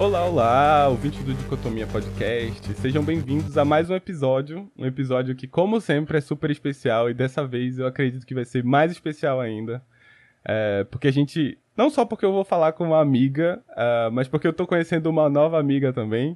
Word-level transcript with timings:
Olá, 0.00 0.24
olá, 0.24 0.88
ouvintes 0.88 1.22
do 1.22 1.34
Dicotomia 1.34 1.86
Podcast. 1.86 2.72
Sejam 2.72 3.04
bem-vindos 3.04 3.58
a 3.58 3.66
mais 3.66 3.90
um 3.90 3.94
episódio. 3.94 4.66
Um 4.74 4.86
episódio 4.86 5.36
que, 5.36 5.46
como 5.46 5.78
sempre, 5.78 6.16
é 6.16 6.22
super 6.22 6.50
especial 6.50 7.10
e 7.10 7.14
dessa 7.14 7.46
vez 7.46 7.78
eu 7.78 7.86
acredito 7.86 8.24
que 8.24 8.34
vai 8.34 8.46
ser 8.46 8.64
mais 8.64 8.90
especial 8.90 9.38
ainda. 9.38 9.84
É, 10.42 10.84
porque 10.84 11.06
a 11.06 11.10
gente. 11.10 11.58
Não 11.76 11.90
só 11.90 12.06
porque 12.06 12.24
eu 12.24 12.32
vou 12.32 12.46
falar 12.46 12.72
com 12.72 12.84
uma 12.86 12.98
amiga, 12.98 13.62
uh, 13.72 14.10
mas 14.10 14.26
porque 14.26 14.46
eu 14.46 14.54
tô 14.54 14.66
conhecendo 14.66 15.10
uma 15.10 15.28
nova 15.28 15.60
amiga 15.60 15.92
também. 15.92 16.34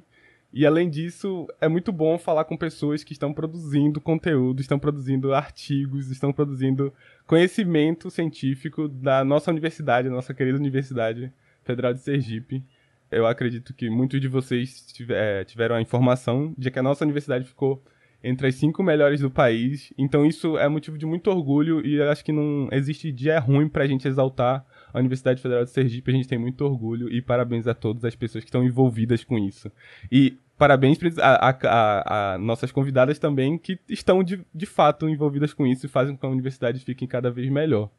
E 0.53 0.63
além 0.63 0.87
disso, 0.87 1.47
é 1.59 1.67
muito 1.67 1.91
bom 1.91 2.19
falar 2.19 2.45
com 2.45 2.55
pessoas 2.55 3.03
que 3.03 3.13
estão 3.13 3.33
produzindo 3.33 3.99
conteúdo, 3.99 4.61
estão 4.61 4.77
produzindo 4.77 5.33
artigos, 5.33 6.11
estão 6.11 6.31
produzindo 6.31 6.93
conhecimento 7.25 8.11
científico 8.11 8.87
da 8.87 9.25
nossa 9.25 9.49
universidade, 9.49 10.07
nossa 10.07 10.35
querida 10.35 10.55
Universidade 10.55 11.33
Federal 11.63 11.95
de 11.95 12.01
Sergipe. 12.01 12.63
Eu 13.11 13.27
acredito 13.27 13.73
que 13.73 13.89
muitos 13.89 14.19
de 14.19 14.27
vocês 14.27 14.85
é, 15.09 15.43
tiveram 15.43 15.75
a 15.75 15.81
informação 15.81 16.53
de 16.57 16.71
que 16.71 16.79
a 16.79 16.83
nossa 16.83 17.03
universidade 17.03 17.45
ficou 17.45 17.83
entre 18.23 18.47
as 18.47 18.55
cinco 18.55 18.81
melhores 18.81 19.21
do 19.21 19.29
país. 19.29 19.93
Então 19.97 20.25
isso 20.25 20.57
é 20.57 20.67
motivo 20.67 20.97
de 20.97 21.05
muito 21.05 21.29
orgulho 21.29 21.85
e 21.85 21.95
eu 21.95 22.09
acho 22.09 22.25
que 22.25 22.31
não 22.31 22.67
existe 22.71 23.11
dia 23.11 23.39
ruim 23.39 23.69
para 23.69 23.83
a 23.83 23.87
gente 23.87 24.07
exaltar 24.07 24.65
a 24.91 24.99
Universidade 24.99 25.41
Federal 25.41 25.63
de 25.63 25.69
Sergipe. 25.69 26.09
A 26.09 26.15
gente 26.15 26.27
tem 26.27 26.39
muito 26.39 26.65
orgulho 26.65 27.07
e 27.11 27.21
parabéns 27.21 27.67
a 27.67 27.75
todas 27.75 28.03
as 28.03 28.15
pessoas 28.15 28.43
que 28.43 28.49
estão 28.49 28.63
envolvidas 28.63 29.23
com 29.23 29.37
isso. 29.37 29.71
E 30.11 30.39
parabéns 30.57 30.97
a, 31.19 31.49
a, 31.49 31.49
a, 31.49 32.33
a, 32.33 32.37
nossas 32.39 32.71
convidadas 32.71 33.19
também, 33.19 33.59
que 33.59 33.77
estão 33.87 34.23
de, 34.23 34.43
de 34.53 34.65
fato 34.65 35.07
envolvidas 35.07 35.53
com 35.53 35.67
isso 35.67 35.85
e 35.85 35.89
fazem 35.89 36.15
com 36.15 36.21
que 36.21 36.25
a 36.25 36.29
universidade 36.29 36.79
fique 36.79 37.05
cada 37.05 37.29
vez 37.29 37.49
melhor. 37.49 37.91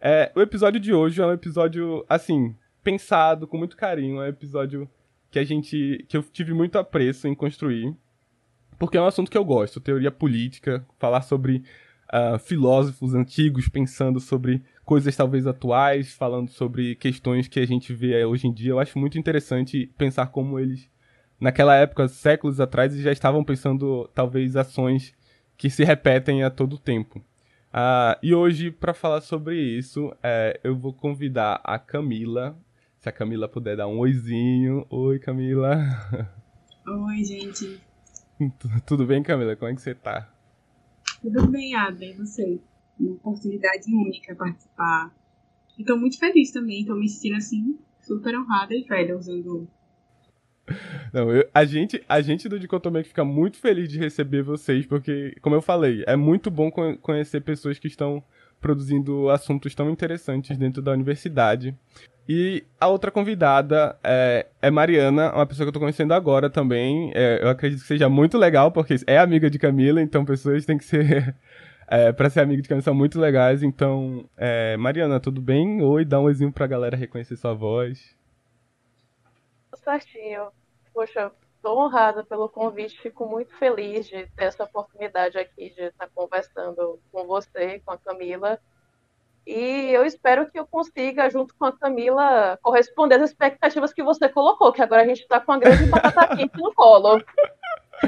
É, 0.00 0.32
o 0.34 0.40
episódio 0.40 0.80
de 0.80 0.92
hoje 0.92 1.22
é 1.22 1.26
um 1.26 1.32
episódio, 1.32 2.04
assim, 2.08 2.54
pensado 2.84 3.48
com 3.48 3.58
muito 3.58 3.76
carinho, 3.76 4.20
é 4.20 4.26
um 4.26 4.28
episódio 4.28 4.88
que 5.30 5.38
a 5.38 5.44
gente. 5.44 6.04
que 6.08 6.16
eu 6.16 6.22
tive 6.22 6.52
muito 6.52 6.78
apreço 6.78 7.26
em 7.26 7.34
construir. 7.34 7.92
Porque 8.78 8.96
é 8.96 9.00
um 9.00 9.06
assunto 9.06 9.30
que 9.30 9.38
eu 9.38 9.44
gosto, 9.44 9.80
teoria 9.80 10.10
política, 10.10 10.84
falar 10.98 11.22
sobre 11.22 11.62
uh, 12.12 12.38
filósofos 12.38 13.14
antigos 13.14 13.68
pensando 13.68 14.20
sobre 14.20 14.62
coisas 14.84 15.16
talvez 15.16 15.46
atuais, 15.46 16.12
falando 16.12 16.50
sobre 16.50 16.96
questões 16.96 17.48
que 17.48 17.60
a 17.60 17.66
gente 17.66 17.94
vê 17.94 18.24
hoje 18.24 18.46
em 18.46 18.52
dia. 18.52 18.72
Eu 18.72 18.80
acho 18.80 18.98
muito 18.98 19.18
interessante 19.18 19.90
pensar 19.96 20.26
como 20.26 20.58
eles 20.58 20.90
naquela 21.40 21.76
época, 21.76 22.08
séculos 22.08 22.60
atrás, 22.60 22.96
já 22.96 23.12
estavam 23.12 23.44
pensando 23.44 24.08
talvez 24.14 24.56
ações 24.56 25.14
que 25.56 25.70
se 25.70 25.84
repetem 25.84 26.42
a 26.42 26.50
todo 26.50 26.78
tempo. 26.78 27.18
Uh, 27.74 28.14
e 28.22 28.32
hoje, 28.32 28.70
para 28.70 28.94
falar 28.94 29.20
sobre 29.20 29.60
isso, 29.60 30.14
é, 30.22 30.60
eu 30.62 30.76
vou 30.76 30.92
convidar 30.92 31.60
a 31.64 31.78
Camila. 31.78 32.56
Se 33.04 33.08
a 33.10 33.12
Camila 33.12 33.46
puder 33.46 33.76
dar 33.76 33.86
um 33.86 33.98
oizinho. 33.98 34.86
Oi, 34.88 35.18
Camila. 35.18 35.76
Oi, 36.88 37.22
gente. 37.22 37.78
Tudo 38.86 39.04
bem, 39.04 39.22
Camila? 39.22 39.54
Como 39.56 39.70
é 39.70 39.74
que 39.74 39.82
você 39.82 39.94
tá? 39.94 40.32
Tudo 41.20 41.46
bem, 41.48 41.74
Ada. 41.74 42.02
E 42.02 42.14
você? 42.14 42.58
Uma 42.98 43.12
oportunidade 43.16 43.94
única 43.94 44.34
participar. 44.34 45.14
E 45.76 45.84
tô 45.84 45.98
muito 45.98 46.18
feliz 46.18 46.50
também. 46.50 46.86
Tô 46.86 46.94
me 46.94 47.06
sentindo 47.06 47.36
assim, 47.36 47.78
super 48.00 48.38
honrada 48.38 48.74
e 48.74 48.84
velha 48.84 49.18
usando 49.18 49.68
não, 51.12 51.30
eu, 51.30 51.46
a, 51.52 51.62
gente, 51.66 52.02
a 52.08 52.22
gente 52.22 52.48
do 52.48 52.58
Dicotomia 52.58 53.04
fica 53.04 53.22
muito 53.22 53.58
feliz 53.58 53.86
de 53.86 53.98
receber 53.98 54.42
vocês, 54.42 54.86
porque, 54.86 55.36
como 55.42 55.54
eu 55.54 55.60
falei, 55.60 56.02
é 56.06 56.16
muito 56.16 56.50
bom 56.50 56.70
conhecer 56.70 57.42
pessoas 57.42 57.78
que 57.78 57.86
estão 57.86 58.24
produzindo 58.64 59.28
assuntos 59.28 59.74
tão 59.74 59.90
interessantes 59.90 60.56
dentro 60.56 60.80
da 60.80 60.90
universidade. 60.92 61.76
E 62.26 62.64
a 62.80 62.88
outra 62.88 63.10
convidada 63.10 63.98
é, 64.02 64.46
é 64.62 64.70
Mariana, 64.70 65.30
uma 65.34 65.44
pessoa 65.44 65.66
que 65.66 65.68
eu 65.68 65.72
tô 65.74 65.80
conhecendo 65.80 66.14
agora 66.14 66.48
também. 66.48 67.12
É, 67.14 67.42
eu 67.42 67.50
acredito 67.50 67.82
que 67.82 67.86
seja 67.86 68.08
muito 68.08 68.38
legal, 68.38 68.72
porque 68.72 68.96
é 69.06 69.18
amiga 69.18 69.50
de 69.50 69.58
Camila, 69.58 70.00
então 70.00 70.24
pessoas 70.24 70.64
têm 70.64 70.78
que 70.78 70.84
ser. 70.84 71.36
É, 71.86 72.10
para 72.14 72.30
ser 72.30 72.40
amiga 72.40 72.62
de 72.62 72.66
Camila 72.66 72.82
são 72.82 72.94
muito 72.94 73.20
legais. 73.20 73.62
Então, 73.62 74.26
é, 74.38 74.74
Mariana, 74.78 75.20
tudo 75.20 75.38
bem? 75.38 75.82
Oi, 75.82 76.02
dá 76.02 76.18
um 76.18 76.22
oizinho 76.22 76.50
pra 76.50 76.66
galera 76.66 76.96
reconhecer 76.96 77.36
sua 77.36 77.52
voz 77.52 78.16
certinho. 79.84 80.50
Poxa, 80.92 81.30
estou 81.64 81.78
honrada 81.78 82.22
pelo 82.22 82.46
convite, 82.46 83.00
fico 83.00 83.26
muito 83.26 83.54
feliz 83.54 84.06
de 84.06 84.26
ter 84.36 84.44
essa 84.44 84.64
oportunidade 84.64 85.38
aqui 85.38 85.70
de 85.70 85.84
estar 85.84 86.10
conversando 86.14 87.00
com 87.10 87.26
você, 87.26 87.80
com 87.80 87.92
a 87.92 87.96
Camila. 87.96 88.60
E 89.46 89.90
eu 89.90 90.04
espero 90.04 90.50
que 90.50 90.58
eu 90.58 90.66
consiga, 90.66 91.30
junto 91.30 91.54
com 91.54 91.64
a 91.64 91.72
Camila, 91.72 92.58
corresponder 92.62 93.14
às 93.14 93.30
expectativas 93.30 93.94
que 93.94 94.02
você 94.02 94.28
colocou, 94.28 94.72
que 94.72 94.82
agora 94.82 95.02
a 95.02 95.06
gente 95.06 95.22
está 95.22 95.40
com 95.40 95.52
a 95.52 95.58
grande 95.58 95.84
batata 95.88 96.36
quente 96.36 96.58
no 96.58 96.74
colo. 96.74 97.22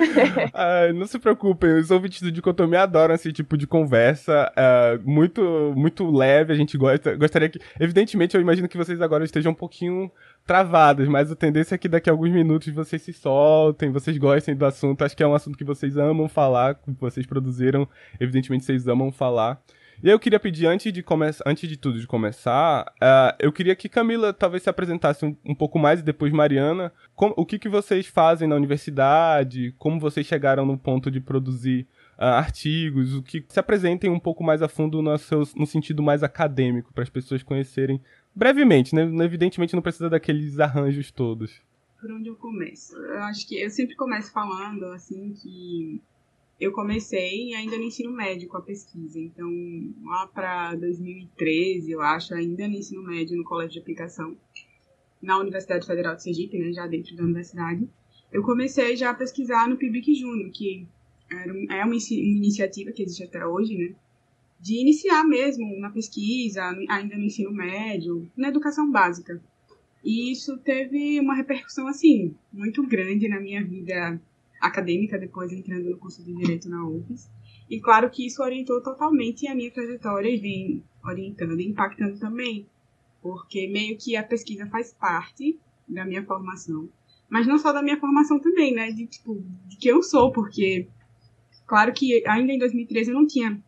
Ai, 0.53 0.93
não 0.93 1.07
se 1.07 1.19
preocupem, 1.19 1.79
os 1.79 1.91
ouvintes 1.91 2.23
do 2.23 2.33
Dicotomia 2.33 2.83
adoram 2.83 3.15
esse 3.15 3.33
tipo 3.33 3.57
de 3.57 3.67
conversa, 3.67 4.53
uh, 4.53 5.11
muito, 5.11 5.73
muito 5.77 6.11
leve, 6.11 6.53
a 6.53 6.57
gente 6.57 6.77
gosta, 6.77 7.17
gostaria 7.17 7.49
que, 7.49 7.61
evidentemente 7.81 8.35
eu 8.35 8.41
imagino 8.41 8.69
que 8.69 8.77
vocês 8.77 9.01
agora 9.01 9.25
estejam 9.25 9.53
um 9.53 9.55
pouquinho 9.55 10.11
travados, 10.47 11.09
mas 11.09 11.31
a 11.31 11.37
tendência 11.37 11.75
é 11.75 11.79
que 11.79 11.89
daqui 11.89 12.09
a 12.09 12.13
alguns 12.13 12.31
minutos 12.31 12.73
vocês 12.73 13.03
se 13.03 13.13
soltem, 13.13 13.91
vocês 13.91 14.17
gostem 14.17 14.55
do 14.55 14.65
assunto, 14.65 15.05
acho 15.05 15.17
que 15.17 15.23
é 15.23 15.27
um 15.27 15.35
assunto 15.35 15.59
que 15.59 15.65
vocês 15.65 15.97
amam 15.97 16.29
falar, 16.29 16.77
que 16.77 16.93
vocês 17.01 17.27
produziram, 17.27 17.89
evidentemente 18.21 18.65
vocês 18.65 18.87
amam 18.87 19.11
falar. 19.11 19.61
E 20.03 20.09
eu 20.09 20.19
queria 20.19 20.39
pedir, 20.39 20.67
antes 20.67 20.93
de, 20.93 21.03
começar, 21.03 21.43
antes 21.47 21.69
de 21.69 21.77
tudo, 21.77 21.99
de 21.99 22.07
começar, 22.07 22.85
uh, 22.97 23.37
eu 23.39 23.51
queria 23.53 23.75
que 23.75 23.89
Camila 23.89 24.33
talvez 24.33 24.63
se 24.63 24.71
apresentasse 24.71 25.25
um, 25.25 25.37
um 25.45 25.55
pouco 25.55 25.79
mais 25.79 26.01
e 26.01 26.03
depois 26.03 26.33
Mariana. 26.33 26.93
O 27.17 27.47
que, 27.47 27.59
que 27.59 27.69
vocês 27.69 28.07
fazem 28.07 28.47
na 28.47 28.57
universidade, 28.57 29.75
como 29.79 29.99
vocês 29.99 30.27
chegaram 30.27 30.67
no 30.67 30.77
ponto 30.77 31.11
de 31.11 31.21
produzir 31.21 31.87
uh, 32.19 32.25
artigos, 32.25 33.15
o 33.15 33.23
que 33.23 33.45
se 33.49 33.59
apresentem 33.59 34.11
um 34.11 34.21
pouco 34.21 34.45
mais 34.45 34.63
a 34.63 34.69
fundo 34.69 35.01
no, 35.01 35.17
seu, 35.17 35.43
no 35.57 35.67
sentido 35.67 36.03
mais 36.03 36.23
acadêmico, 36.23 36.93
para 36.93 37.03
as 37.03 37.11
pessoas 37.11 37.43
conhecerem 37.43 38.01
brevemente, 38.35 38.95
né? 38.95 39.03
Evidentemente 39.25 39.75
não 39.75 39.83
precisa 39.83 40.11
daqueles 40.11 40.61
arranjos 40.61 41.11
todos. 41.11 41.63
Por 41.99 42.13
onde 42.13 42.29
eu 42.29 42.37
começo? 42.37 42.95
Eu 42.95 43.23
acho 43.23 43.49
que 43.49 43.59
eu 43.59 43.71
sempre 43.71 43.97
começo 43.97 44.31
falando 44.31 44.85
assim 44.93 45.33
que 45.33 46.03
eu 46.59 46.73
comecei 46.73 47.55
ainda 47.55 47.77
no 47.77 47.85
ensino 47.85 48.11
médio 48.11 48.49
com 48.49 48.57
a 48.57 48.63
pesquisa. 48.63 49.21
Então, 49.21 49.49
lá 50.05 50.27
para 50.27 50.75
2013, 50.75 51.91
eu 51.91 52.01
acho, 52.01 52.35
ainda 52.35 52.67
no 52.67 52.77
ensino 52.77 53.03
médio, 53.03 53.37
no 53.37 53.45
colégio 53.45 53.75
de 53.75 53.79
aplicação, 53.81 54.37
na 55.21 55.39
Universidade 55.39 55.87
Federal 55.87 56.17
de 56.17 56.23
Sergipe, 56.23 56.59
né, 56.59 56.73
já 56.73 56.87
dentro 56.87 57.15
da 57.17 57.25
universidade, 57.25 57.89
eu 58.33 58.43
comecei 58.43 58.97
já 58.97 59.11
a 59.11 59.15
pesquisar 59.15 59.69
no 59.69 59.77
PIBIC 59.77 60.15
Júnior, 60.15 60.51
que 60.51 60.87
é 61.71 61.85
uma, 61.85 61.95
iniciativa 61.95 62.93
que 62.93 63.03
existe 63.03 63.25
até 63.25 63.47
hoje, 63.47 63.77
né, 63.77 63.95
de 64.61 64.81
iniciar 64.81 65.25
mesmo 65.25 65.79
na 65.79 65.91
pesquisa, 65.91 66.63
ainda 66.89 67.17
no 67.17 67.25
ensino 67.25 67.53
médio, 67.53 68.31
na 68.37 68.49
educação 68.49 68.91
básica. 68.91 69.43
E 70.03 70.31
isso 70.31 70.57
teve 70.59 71.21
uma 71.21 71.35
repercussão, 71.35 71.87
assim, 71.89 72.35
muito 72.53 72.83
grande 72.87 73.29
na 73.29 73.41
minha 73.41 73.63
vida 73.65 74.21
acadêmica, 74.61 75.19
depois 75.19 75.53
entrando 75.53 75.91
no 75.91 75.99
curso 75.99 76.25
de 76.25 76.35
Direito 76.35 76.69
na 76.69 76.85
UFES. 76.87 77.31
E 77.69 77.81
claro 77.81 78.11
que 78.11 78.27
isso 78.27 78.43
orientou 78.43 78.83
totalmente 78.83 79.47
a 79.49 79.55
minha 79.55 79.71
trajetória 79.71 80.29
e 80.29 80.39
vem 80.39 80.85
orientando 81.05 81.61
e 81.61 81.67
impactando 81.69 82.19
também, 82.19 82.67
porque 83.21 83.69
meio 83.69 83.97
que 83.97 84.17
a 84.17 84.23
pesquisa 84.23 84.67
faz 84.67 84.93
parte 84.93 85.59
da 85.89 86.05
minha 86.05 86.25
formação. 86.25 86.89
Mas 87.29 87.47
não 87.47 87.59
só 87.59 87.73
da 87.73 87.83
minha 87.83 87.99
formação 87.99 88.39
também, 88.39 88.73
né? 88.73 88.91
De, 88.93 89.07
tipo, 89.07 89.43
de 89.67 89.77
que 89.77 89.89
eu 89.89 90.03
sou, 90.03 90.33
porque 90.33 90.89
claro 91.67 91.93
que 91.93 92.27
ainda 92.27 92.53
em 92.53 92.59
2013 92.59 93.11
eu 93.11 93.15
não 93.15 93.27
tinha 93.27 93.61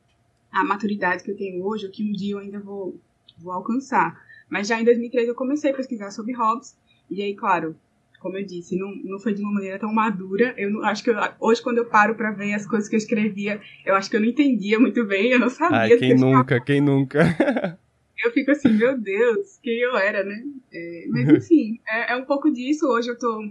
a 0.50 0.64
maturidade 0.64 1.24
que 1.24 1.30
eu 1.30 1.36
tenho 1.36 1.64
hoje, 1.64 1.86
ou 1.86 1.92
que 1.92 2.02
um 2.02 2.12
dia 2.12 2.34
eu 2.34 2.38
ainda 2.38 2.60
vou, 2.60 3.00
vou 3.36 3.52
alcançar. 3.52 4.20
Mas 4.48 4.68
já 4.68 4.80
em 4.80 4.84
2013 4.84 5.28
eu 5.28 5.34
comecei 5.34 5.70
a 5.70 5.76
pesquisar 5.76 6.10
sobre 6.10 6.32
Hobbes, 6.32 6.76
e 7.10 7.22
aí, 7.22 7.34
claro, 7.34 7.76
como 8.18 8.36
eu 8.36 8.44
disse, 8.44 8.76
não, 8.76 8.94
não 9.04 9.18
foi 9.18 9.32
de 9.32 9.42
uma 9.42 9.52
maneira 9.52 9.78
tão 9.78 9.92
madura. 9.92 10.54
Eu 10.56 10.70
não, 10.70 10.84
acho 10.84 11.02
que 11.02 11.10
eu, 11.10 11.16
hoje, 11.40 11.62
quando 11.62 11.78
eu 11.78 11.86
paro 11.86 12.14
para 12.14 12.32
ver 12.32 12.54
as 12.54 12.66
coisas 12.66 12.88
que 12.88 12.96
eu 12.96 12.98
escrevia, 12.98 13.60
eu 13.84 13.94
acho 13.94 14.10
que 14.10 14.16
eu 14.16 14.20
não 14.20 14.28
entendia 14.28 14.78
muito 14.78 15.04
bem, 15.04 15.30
eu 15.30 15.38
não 15.38 15.48
sabia. 15.48 15.78
Ai, 15.78 15.96
quem 15.96 16.14
nunca, 16.14 16.60
quem 16.60 16.80
nunca. 16.80 17.20
eu 18.24 18.32
fico 18.32 18.50
assim, 18.50 18.72
meu 18.72 18.98
Deus, 18.98 19.58
quem 19.62 19.78
eu 19.78 19.96
era, 19.96 20.24
né? 20.24 20.42
É, 20.72 21.06
mas 21.08 21.28
enfim, 21.44 21.80
é, 21.88 22.12
é, 22.12 22.16
um 22.16 22.24
pouco 22.24 22.50
disso. 22.50 22.86
Hoje 22.86 23.08
eu 23.10 23.18
tô 23.18 23.50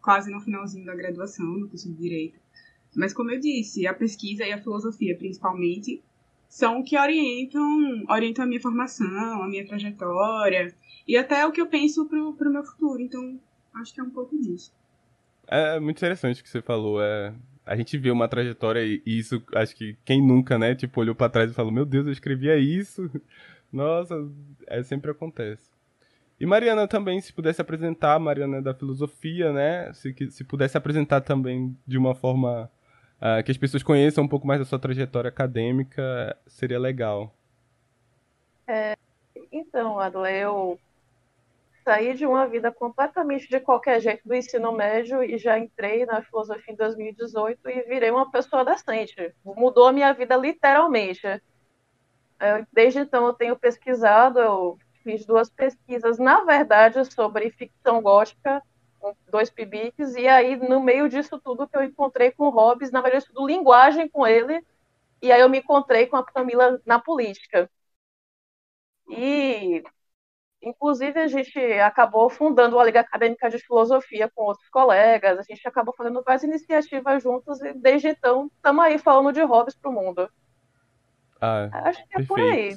quase 0.00 0.30
no 0.30 0.40
finalzinho 0.40 0.84
da 0.84 0.94
graduação, 0.94 1.46
no 1.46 1.68
curso 1.68 1.88
de 1.88 1.96
Direito. 1.96 2.38
Mas 2.94 3.14
como 3.14 3.30
eu 3.30 3.40
disse, 3.40 3.86
a 3.86 3.94
pesquisa 3.94 4.44
e 4.44 4.52
a 4.52 4.60
filosofia, 4.60 5.16
principalmente, 5.16 6.02
são 6.48 6.80
o 6.80 6.84
que 6.84 6.98
orientam, 6.98 8.04
orientam 8.10 8.44
a 8.44 8.48
minha 8.48 8.60
formação, 8.60 9.42
a 9.42 9.48
minha 9.48 9.66
trajetória 9.66 10.74
e 11.08 11.16
até 11.16 11.46
o 11.46 11.52
que 11.52 11.60
eu 11.60 11.66
penso 11.66 12.06
pro, 12.06 12.34
pro 12.34 12.52
meu 12.52 12.62
futuro. 12.62 13.00
Então, 13.00 13.40
Acho 13.74 13.94
que 13.94 14.00
é 14.00 14.02
um 14.02 14.10
pouco 14.10 14.38
disso. 14.40 14.72
É 15.46 15.80
muito 15.80 15.98
interessante 15.98 16.40
o 16.40 16.44
que 16.44 16.50
você 16.50 16.62
falou. 16.62 17.02
É, 17.02 17.34
a 17.64 17.76
gente 17.76 17.96
vê 17.98 18.10
uma 18.10 18.28
trajetória 18.28 18.84
e 18.84 19.02
isso, 19.06 19.42
acho 19.54 19.74
que 19.74 19.96
quem 20.04 20.20
nunca, 20.20 20.58
né, 20.58 20.74
tipo, 20.74 21.00
olhou 21.00 21.14
para 21.14 21.28
trás 21.28 21.50
e 21.50 21.54
falou, 21.54 21.72
meu 21.72 21.84
Deus, 21.84 22.06
eu 22.06 22.12
escrevia 22.12 22.56
isso. 22.56 23.10
Nossa, 23.72 24.14
é, 24.66 24.82
sempre 24.82 25.10
acontece. 25.10 25.70
E 26.38 26.46
Mariana 26.46 26.88
também, 26.88 27.20
se 27.20 27.32
pudesse 27.32 27.60
apresentar, 27.60 28.18
Mariana 28.18 28.56
é 28.56 28.60
da 28.60 28.74
filosofia, 28.74 29.52
né? 29.52 29.92
Se, 29.92 30.12
se 30.30 30.42
pudesse 30.42 30.76
apresentar 30.76 31.20
também 31.20 31.76
de 31.86 31.96
uma 31.96 32.16
forma 32.16 32.68
uh, 33.18 33.42
que 33.44 33.52
as 33.52 33.56
pessoas 33.56 33.82
conheçam 33.82 34.24
um 34.24 34.28
pouco 34.28 34.44
mais 34.44 34.58
da 34.58 34.64
sua 34.64 34.78
trajetória 34.78 35.28
acadêmica, 35.28 36.36
seria 36.48 36.80
legal. 36.80 37.32
É, 38.66 38.96
então, 39.52 40.00
Adla, 40.00 40.30
eu 40.32 40.78
saí 41.84 42.14
de 42.14 42.26
uma 42.26 42.46
vida 42.46 42.72
completamente 42.72 43.48
de 43.48 43.60
qualquer 43.60 44.00
jeito 44.00 44.26
do 44.26 44.34
ensino 44.34 44.72
médio 44.72 45.22
e 45.22 45.38
já 45.38 45.58
entrei 45.58 46.06
na 46.06 46.22
filosofia 46.22 46.72
em 46.72 46.76
2018 46.76 47.68
e 47.68 47.82
virei 47.82 48.10
uma 48.10 48.30
pessoa 48.30 48.64
decente. 48.64 49.34
Mudou 49.44 49.86
a 49.86 49.92
minha 49.92 50.12
vida 50.12 50.36
literalmente. 50.36 51.26
Desde 52.72 53.00
então 53.00 53.26
eu 53.26 53.32
tenho 53.32 53.56
pesquisado, 53.56 54.38
eu 54.38 54.78
fiz 55.02 55.24
duas 55.24 55.50
pesquisas, 55.50 56.18
na 56.18 56.44
verdade, 56.44 57.04
sobre 57.12 57.50
ficção 57.50 58.00
gótica, 58.02 58.62
dois 59.28 59.50
PIBICs, 59.50 60.14
e 60.14 60.28
aí 60.28 60.56
no 60.56 60.80
meio 60.80 61.08
disso 61.08 61.40
tudo 61.40 61.68
que 61.68 61.76
eu 61.76 61.82
encontrei 61.84 62.30
com 62.32 62.44
o 62.46 62.50
Hobbes, 62.50 62.90
na 62.90 63.00
verdade, 63.00 63.24
eu 63.24 63.28
estudo 63.28 63.46
linguagem 63.46 64.08
com 64.08 64.26
ele, 64.26 64.64
e 65.20 65.30
aí 65.32 65.40
eu 65.40 65.48
me 65.48 65.58
encontrei 65.58 66.06
com 66.06 66.16
a 66.16 66.24
Camila 66.24 66.80
na 66.86 66.98
política. 67.00 67.70
E 69.08 69.82
Inclusive, 70.62 71.18
a 71.18 71.26
gente 71.26 71.58
acabou 71.80 72.30
fundando 72.30 72.78
a 72.78 72.84
Liga 72.84 73.00
Acadêmica 73.00 73.50
de 73.50 73.58
Filosofia 73.58 74.30
com 74.32 74.44
outros 74.44 74.68
colegas, 74.68 75.38
a 75.38 75.42
gente 75.42 75.66
acabou 75.66 75.92
fazendo 75.96 76.22
várias 76.22 76.44
iniciativas 76.44 77.22
juntos 77.22 77.60
e 77.62 77.72
desde 77.74 78.08
então 78.08 78.48
estamos 78.54 78.84
aí 78.84 78.96
falando 78.96 79.32
de 79.32 79.42
hobbies 79.42 79.74
para 79.74 79.90
o 79.90 79.94
mundo. 79.94 80.30
Ah, 81.40 81.68
Acho 81.88 81.98
que 82.06 82.14
é 82.14 82.18
perfeito. 82.18 82.28
por 82.28 82.40
aí. 82.40 82.76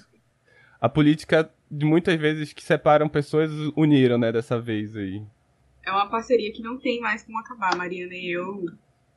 A 0.81 0.89
política, 0.89 1.53
de 1.69 1.85
muitas 1.85 2.15
vezes, 2.15 2.53
que 2.53 2.63
separam 2.63 3.07
pessoas, 3.07 3.51
uniram, 3.75 4.17
né, 4.17 4.31
dessa 4.31 4.59
vez 4.59 4.95
aí. 4.95 5.23
É 5.85 5.91
uma 5.91 6.09
parceria 6.09 6.51
que 6.51 6.63
não 6.63 6.79
tem 6.79 6.99
mais 6.99 7.23
como 7.23 7.37
acabar, 7.37 7.75
Mariana 7.75 8.15
e 8.15 8.31
eu 8.31 8.65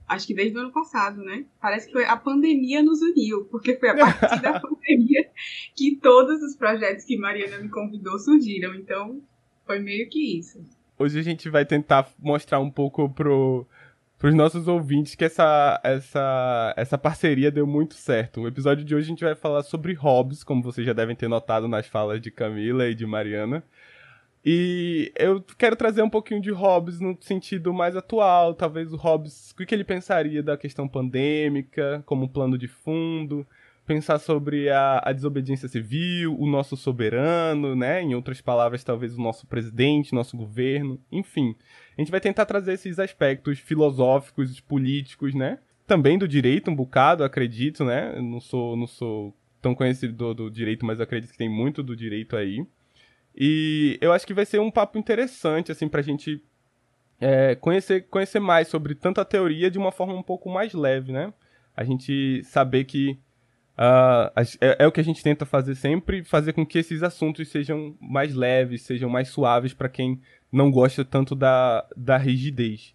acho 0.09 0.27
que 0.27 0.35
desde 0.35 0.57
o 0.57 0.61
ano 0.61 0.73
passado, 0.73 1.23
né? 1.23 1.45
Parece 1.61 1.87
que 1.87 1.93
foi 1.93 2.05
a 2.05 2.17
pandemia 2.17 2.83
nos 2.83 3.01
uniu, 3.03 3.45
porque 3.45 3.77
foi 3.77 3.91
a 3.91 3.95
partir 3.97 4.41
da 4.41 4.59
pandemia 4.61 5.31
que 5.77 5.97
todos 5.97 6.43
os 6.43 6.57
projetos 6.57 7.05
que 7.05 7.19
Mariana 7.19 7.59
me 7.59 7.69
convidou 7.69 8.19
surgiram. 8.19 8.75
Então, 8.75 9.21
foi 9.67 9.79
meio 9.79 10.09
que 10.09 10.39
isso. 10.39 10.61
Hoje 10.99 11.19
a 11.19 11.23
gente 11.23 11.49
vai 11.49 11.65
tentar 11.65 12.11
mostrar 12.19 12.59
um 12.59 12.71
pouco 12.71 13.09
pro 13.09 13.67
para 14.19 14.31
os 14.31 14.35
nossos 14.35 14.67
ouvintes 14.67 15.15
que 15.15 15.25
essa, 15.25 15.81
essa, 15.85 16.75
essa 16.77 16.99
parceria 16.99 17.53
deu 17.53 17.65
muito 17.65 17.95
certo. 17.95 18.41
O 18.41 18.49
episódio 18.49 18.85
de 18.85 18.93
hoje 18.93 19.07
a 19.07 19.09
gente 19.11 19.25
vai 19.25 19.37
falar 19.37 19.63
sobre 19.63 19.95
hobbies, 19.95 20.43
como 20.43 20.61
vocês 20.61 20.85
já 20.85 20.93
devem 20.93 21.15
ter 21.15 21.29
notado 21.29 21.69
nas 21.69 21.87
falas 21.87 22.21
de 22.21 22.29
Camila 22.29 22.89
e 22.89 22.97
de 22.97 23.07
Mariana. 23.07 23.63
E 24.45 25.13
eu 25.17 25.43
quero 25.57 25.77
trazer 25.77 26.03
um 26.03 26.11
pouquinho 26.11 26.41
de 26.41 26.51
Hobbes 26.51 27.01
no 27.01 27.17
sentido 27.21 27.73
mais 27.73 27.97
atual, 27.97 28.55
talvez 28.55 28.93
o 28.93 28.97
Hobbes, 28.97 29.51
o 29.51 29.67
que 29.67 29.75
ele 29.75 29.85
pensaria 29.85 30.43
da 30.43 30.57
questão 30.57 30.89
pandêmica, 30.89 32.03
como 32.07 32.29
plano 32.29 32.57
de 32.57 32.69
fundo, 32.69 33.47
pensar 33.89 34.19
sobre 34.19 34.69
a, 34.69 35.01
a, 35.03 35.13
desobediência 35.13 35.67
civil, 35.67 36.37
o 36.39 36.47
nosso 36.47 36.77
soberano, 36.77 37.75
né? 37.75 38.03
Em 38.03 38.15
outras 38.15 38.41
palavras, 38.41 38.85
talvez 38.85 39.17
o 39.17 39.21
nosso 39.21 39.47
presidente, 39.47 40.15
nosso 40.15 40.37
governo, 40.37 41.01
enfim. 41.11 41.57
A 41.97 42.01
gente 42.01 42.11
vai 42.11 42.21
tentar 42.21 42.45
trazer 42.45 42.75
esses 42.75 42.99
aspectos 42.99 43.59
filosóficos, 43.59 44.61
políticos, 44.61 45.35
né? 45.35 45.59
Também 45.87 46.19
do 46.19 46.29
direito, 46.29 46.71
um 46.71 46.77
bocado, 46.77 47.25
acredito, 47.25 47.83
né? 47.83 48.21
Não 48.21 48.41
sou, 48.41 48.77
não 48.77 48.87
sou 48.87 49.35
tão 49.61 49.75
conhecido 49.75 50.13
do, 50.13 50.35
do 50.35 50.51
direito, 50.51 50.85
mas 50.85 51.01
acredito 51.01 51.33
que 51.33 51.39
tem 51.39 51.49
muito 51.49 51.83
do 51.83 51.97
direito 51.97 52.37
aí. 52.37 52.65
E 53.41 53.97
eu 54.01 54.13
acho 54.13 54.27
que 54.27 54.35
vai 54.35 54.45
ser 54.45 54.59
um 54.59 54.71
papo 54.71 54.99
interessante, 54.99 55.71
assim, 55.71 55.89
pra 55.89 56.03
gente 56.03 56.43
é, 57.21 57.55
conhecer, 57.55 58.05
conhecer 58.09 58.41
mais 58.41 58.67
sobre 58.67 58.97
tanta 58.97 59.25
teoria 59.25 59.71
de 59.71 59.79
uma 59.79 59.93
forma 59.93 60.15
um 60.15 60.23
pouco 60.25 60.51
mais 60.51 60.73
leve, 60.73 61.13
né? 61.13 61.33
A 61.77 61.85
gente 61.85 62.43
saber 62.43 62.83
que 62.85 63.17
uh, 63.79 64.33
é, 64.61 64.77
é, 64.81 64.87
o 64.89 64.91
que 64.91 64.99
a 64.99 65.05
gente 65.05 65.23
tenta 65.23 65.47
fazer 65.47 65.77
sempre, 65.77 66.25
fazer 66.25 66.53
com 66.53 66.67
que 66.67 66.79
esses 66.79 67.05
assuntos 67.05 67.49
sejam 67.49 67.97
mais 68.01 68.35
leves, 68.35 68.83
sejam 68.83 69.09
mais 69.09 69.29
suaves 69.29 69.73
para 69.73 69.89
quem 69.89 70.21
não 70.51 70.69
gosta 70.69 71.05
tanto 71.05 71.37
da, 71.37 71.87
da 71.97 72.17
rigidez. 72.17 72.93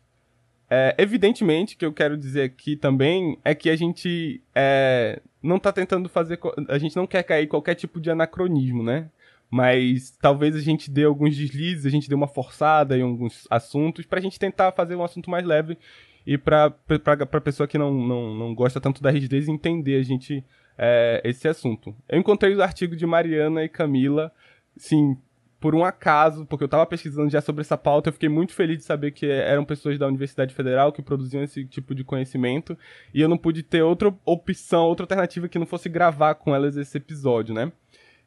É, 0.70 0.94
evidentemente, 0.98 1.78
que 1.78 1.86
eu 1.86 1.94
quero 1.94 2.18
dizer 2.18 2.42
aqui 2.42 2.76
também 2.76 3.38
é 3.46 3.56
que 3.56 3.70
a 3.70 3.76
gente 3.78 4.42
é, 4.54 5.22
não 5.42 5.56
está 5.56 5.72
tentando 5.72 6.10
fazer. 6.10 6.38
A 6.68 6.78
gente 6.78 6.98
não 6.98 7.08
quer 7.08 7.24
cair 7.24 7.46
em 7.46 7.48
qualquer 7.48 7.76
tipo 7.76 8.02
de 8.02 8.10
anacronismo, 8.10 8.84
né? 8.84 9.10
Mas 9.54 10.10
talvez 10.20 10.56
a 10.56 10.60
gente 10.60 10.90
dê 10.90 11.04
alguns 11.04 11.38
deslizes, 11.38 11.86
a 11.86 11.90
gente 11.92 12.10
dê 12.10 12.16
uma 12.16 12.28
forçada 12.28 12.98
em 12.98 13.04
alguns 13.04 13.46
assuntos, 13.52 14.04
pra 14.04 14.20
gente 14.20 14.40
tentar 14.40 14.72
fazer 14.72 14.96
um 14.96 15.04
assunto 15.04 15.30
mais 15.30 15.46
leve 15.46 15.78
e 16.26 16.40
pra, 16.40 16.72
pra, 16.72 17.40
pessoa 17.40 17.68
que 17.68 17.78
não, 17.78 17.94
não, 17.94 18.34
não 18.34 18.56
gosta 18.56 18.82
tanto 18.82 19.00
da 19.00 19.12
rigidez 19.12 19.48
entender 19.48 20.00
a 20.00 20.02
gente 20.02 20.44
é, 20.76 21.22
esse 21.24 21.48
assunto. 21.48 21.96
Eu 22.10 22.18
encontrei 22.18 22.56
o 22.56 22.64
artigo 22.64 22.96
de 22.96 23.06
Mariana 23.06 23.64
e 23.64 23.70
Camila, 23.70 24.32
sim, 24.76 25.16
por 25.60 25.76
um 25.76 25.86
acaso, 25.86 26.48
porque 26.48 26.64
eu 26.64 26.66
estava 26.66 26.88
pesquisando 26.88 27.30
já 27.30 27.40
sobre 27.40 27.62
essa 27.62 27.78
pauta, 27.78 28.10
eu 28.10 28.14
fiquei 28.14 28.30
muito 28.30 28.56
feliz 28.56 28.80
de 28.80 28.84
saber 28.86 29.12
que 29.12 29.28
eram 29.28 29.64
pessoas 29.64 30.00
da 30.00 30.08
Universidade 30.08 30.52
Federal 30.56 30.92
que 30.92 31.04
produziam 31.04 31.44
esse 31.44 31.64
tipo 31.64 31.94
de 31.94 32.04
conhecimento, 32.04 32.76
e 33.14 33.22
eu 33.22 33.30
não 33.30 33.38
pude 33.38 33.62
ter 33.62 33.84
outra 33.84 34.12
opção, 34.26 34.86
outra 34.86 35.04
alternativa 35.04 35.48
que 35.48 35.60
não 35.60 35.68
fosse 35.68 35.90
gravar 35.90 36.34
com 36.34 36.56
elas 36.56 36.76
esse 36.76 36.98
episódio, 36.98 37.54
né? 37.54 37.72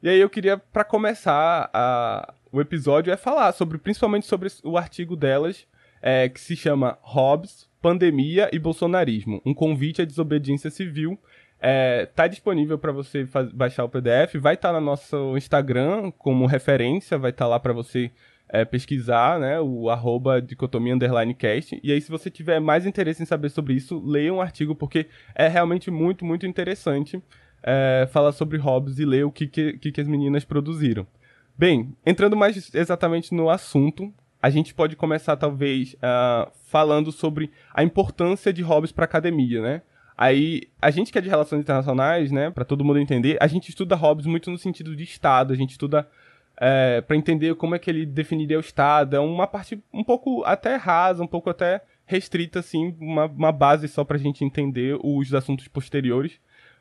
E 0.01 0.09
aí 0.09 0.19
eu 0.19 0.29
queria, 0.29 0.57
para 0.57 0.83
começar 0.83 1.69
a, 1.73 2.33
o 2.51 2.61
episódio, 2.61 3.11
é 3.11 3.17
falar 3.17 3.51
sobre, 3.51 3.79
principalmente 3.79 4.27
sobre 4.27 4.47
o 4.63 4.77
artigo 4.77 5.15
delas, 5.15 5.65
é, 6.01 6.29
que 6.29 6.39
se 6.39 6.55
chama 6.55 6.99
Hobbes, 7.01 7.67
Pandemia 7.81 8.47
e 8.53 8.59
Bolsonarismo, 8.59 9.41
um 9.43 9.53
convite 9.53 10.01
à 10.01 10.05
desobediência 10.05 10.69
civil. 10.69 11.17
É, 11.59 12.05
tá 12.05 12.27
disponível 12.27 12.77
para 12.77 12.91
você 12.91 13.27
baixar 13.53 13.83
o 13.83 13.89
PDF, 13.89 14.35
vai 14.35 14.53
estar 14.53 14.71
tá 14.71 14.79
no 14.79 14.85
nosso 14.85 15.35
Instagram 15.35 16.11
como 16.11 16.45
referência, 16.45 17.17
vai 17.17 17.31
estar 17.31 17.45
tá 17.45 17.49
lá 17.49 17.59
para 17.59 17.73
você 17.73 18.11
é, 18.49 18.63
pesquisar, 18.63 19.39
né, 19.39 19.59
o 19.59 19.89
arroba 19.89 20.39
dicotomia 20.39 20.93
underline 20.93 21.33
cast. 21.33 21.79
E 21.83 21.91
aí, 21.91 21.99
se 21.99 22.11
você 22.11 22.29
tiver 22.29 22.59
mais 22.59 22.85
interesse 22.85 23.23
em 23.23 23.25
saber 23.25 23.49
sobre 23.49 23.73
isso, 23.73 23.99
leia 24.05 24.31
um 24.31 24.41
artigo, 24.41 24.75
porque 24.75 25.07
é 25.33 25.47
realmente 25.47 25.89
muito, 25.89 26.23
muito 26.23 26.45
interessante 26.45 27.19
é, 27.63 28.07
falar 28.11 28.31
sobre 28.31 28.57
Hobbes 28.57 28.99
e 28.99 29.05
ler 29.05 29.25
o 29.25 29.31
que, 29.31 29.47
que, 29.47 29.73
que 29.73 30.01
as 30.01 30.07
meninas 30.07 30.45
produziram. 30.45 31.05
Bem, 31.57 31.95
entrando 32.05 32.35
mais 32.35 32.73
exatamente 32.73 33.33
no 33.33 33.49
assunto, 33.49 34.13
a 34.41 34.49
gente 34.49 34.73
pode 34.73 34.95
começar 34.95 35.35
talvez 35.35 35.93
uh, 35.95 36.51
falando 36.65 37.11
sobre 37.11 37.51
a 37.73 37.83
importância 37.83 38.53
de 38.53 38.61
Hobbes 38.61 38.91
para 38.91 39.03
a 39.03 39.09
academia, 39.09 39.61
né? 39.61 39.81
Aí, 40.17 40.63
a 40.81 40.89
gente 40.89 41.11
que 41.11 41.17
é 41.17 41.21
de 41.21 41.29
relações 41.29 41.61
internacionais, 41.61 42.31
né, 42.31 42.49
para 42.49 42.65
todo 42.65 42.83
mundo 42.83 42.97
entender, 42.97 43.37
a 43.39 43.45
gente 43.45 43.69
estuda 43.69 43.95
Hobbes 43.95 44.25
muito 44.25 44.49
no 44.49 44.57
sentido 44.57 44.95
de 44.95 45.03
Estado, 45.03 45.53
a 45.53 45.55
gente 45.55 45.71
estuda 45.71 46.07
é, 46.59 47.01
para 47.01 47.15
entender 47.15 47.53
como 47.55 47.75
é 47.75 47.79
que 47.79 47.87
ele 47.87 48.03
definiria 48.03 48.57
o 48.57 48.61
Estado, 48.61 49.15
é 49.15 49.19
uma 49.19 49.45
parte 49.45 49.79
um 49.93 50.03
pouco 50.03 50.43
até 50.43 50.75
rasa, 50.75 51.21
um 51.21 51.27
pouco 51.27 51.51
até 51.51 51.81
restrita, 52.05 52.59
assim, 52.59 52.95
uma, 52.99 53.25
uma 53.25 53.51
base 53.51 53.87
só 53.87 54.03
para 54.03 54.17
a 54.17 54.19
gente 54.19 54.43
entender 54.43 54.97
os 55.03 55.33
assuntos 55.35 55.67
posteriores. 55.67 56.39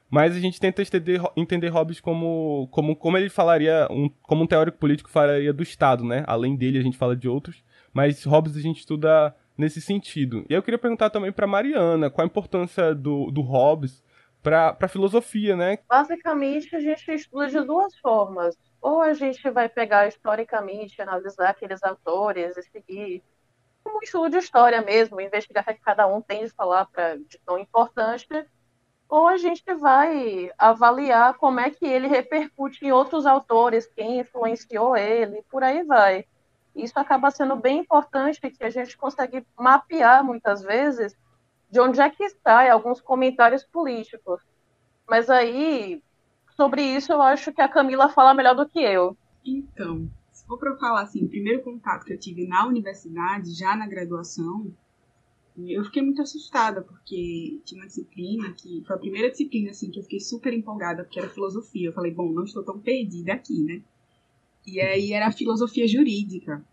Mas 0.09 0.37
a 0.37 0.41
gente 0.41 0.61
tenta 0.61 0.83
entender, 0.83 1.21
entender 1.37 1.69
Hobbes 1.69 2.01
como, 2.01 2.69
como, 2.71 2.95
como 2.95 3.19
ele 3.19 3.29
falaria, 3.29 3.89
um, 3.91 4.09
como 4.23 4.45
um 4.45 4.47
teórico 4.47 4.79
político 4.79 5.11
falaria 5.11 5.53
do 5.53 5.63
Estado, 5.63 6.05
né? 6.05 6.25
Além 6.27 6.55
dele, 6.57 6.79
a 6.79 6.83
gente 6.83 6.97
fala 6.97 7.17
de 7.17 7.29
outros. 7.29 7.65
Mas 7.93 8.25
Hobbes 8.25 8.57
a 8.57 8.61
gente 8.61 8.81
estuda 8.81 9.35
nesse 9.57 9.81
sentido. 9.81 10.45
E 10.49 10.55
eu 10.55 10.63
queria 10.63 10.79
perguntar 10.79 11.11
também 11.11 11.33
para 11.33 11.47
Mariana, 11.47 12.11
qual 12.11 12.25
a 12.25 12.29
importância 12.29 12.95
do, 12.95 13.31
do 13.31 13.41
Hobbes 13.41 14.05
para 14.43 14.77
a 14.81 14.89
filosofia, 14.89 15.57
né? 15.57 15.79
Basicamente, 15.89 16.77
a 16.77 16.81
gente 16.81 17.11
estuda 17.11 17.49
de 17.49 17.61
duas 17.63 17.97
formas. 17.99 18.57
Ou 18.81 19.03
a 19.03 19.13
gente 19.13 19.51
vai 19.51 19.69
pegar 19.69 20.07
historicamente, 20.07 21.03
analisar 21.03 21.51
aqueles 21.51 21.83
autores 21.83 22.57
e 22.57 22.63
seguir 22.63 23.25
como 23.83 23.99
um 23.99 24.03
estudo 24.03 24.31
de 24.31 24.39
história 24.39 24.83
mesmo, 24.83 25.21
investigar 25.21 25.65
o 25.65 25.75
que 25.75 25.81
cada 25.81 26.07
um 26.07 26.21
tem 26.21 26.45
de 26.45 26.51
falar 26.51 26.87
pra, 26.87 27.17
de 27.17 27.39
tão 27.45 27.59
importante, 27.59 28.27
ou 29.09 29.29
a 29.29 29.37
gente 29.37 29.63
vai 29.75 30.51
avaliar 30.59 31.35
como 31.35 31.61
é 31.61 31.71
que 31.71 31.87
ele 31.87 32.09
repercute 32.09 32.85
em 32.85 32.93
outros 32.93 33.25
autores, 33.25 33.87
quem 33.87 34.21
influenciou 34.21 34.97
ele, 34.97 35.43
por 35.51 35.63
aí 35.63 35.85
vai. 35.85 36.25
Isso 36.75 36.99
acaba 36.99 37.31
sendo 37.31 37.57
bem 37.57 37.79
importante, 37.79 38.41
que 38.41 38.65
a 38.65 38.71
gente 38.71 38.97
consegue 38.99 39.47
mapear 39.59 40.25
muitas 40.25 40.63
vezes 40.63 41.17
de 41.71 41.81
onde 41.81 42.01
é 42.01 42.11
que 42.11 42.25
está 42.25 42.71
alguns 42.71 43.01
comentários 43.01 43.65
políticos. 43.65 44.41
Mas 45.09 45.31
aí, 45.31 46.03
sobre 46.57 46.83
isso, 46.83 47.13
eu 47.13 47.23
acho 47.23 47.53
que 47.53 47.63
a 47.63 47.69
Camila 47.69 48.09
fala 48.09 48.35
melhor 48.35 48.55
do 48.55 48.69
que 48.69 48.81
eu. 48.81 49.17
Então, 49.45 50.11
se 50.33 50.45
for 50.47 50.59
para 50.59 50.77
falar 50.77 51.03
assim, 51.03 51.25
o 51.25 51.29
primeiro 51.29 51.63
contato 51.63 52.05
que 52.05 52.13
eu 52.13 52.19
tive 52.19 52.47
na 52.47 52.67
universidade, 52.67 53.55
já 53.55 53.75
na 53.77 53.87
graduação, 53.87 54.73
eu 55.59 55.85
fiquei 55.85 56.03
muito 56.03 56.21
assustada, 56.21 56.83
porque 56.83 57.61
tinha 57.65 57.81
uma 57.81 57.87
disciplina 57.87 58.53
que 58.53 58.83
foi 58.87 58.97
a 58.97 58.99
primeira 58.99 59.31
disciplina 59.31 59.71
assim, 59.71 59.91
que 59.91 59.99
eu 59.99 60.03
fiquei 60.03 60.21
super 60.21 60.53
empolgada, 60.53 61.03
porque 61.03 61.19
era 61.19 61.29
filosofia. 61.29 61.89
Eu 61.89 61.93
falei, 61.93 62.13
bom, 62.13 62.31
não 62.31 62.45
estou 62.45 62.63
tão 62.63 62.79
perdida 62.79 63.33
aqui, 63.33 63.63
né? 63.63 63.81
E 64.67 64.81
aí 64.81 65.13
era 65.13 65.33
filosofia 65.33 65.89
jurídica. 65.89 66.65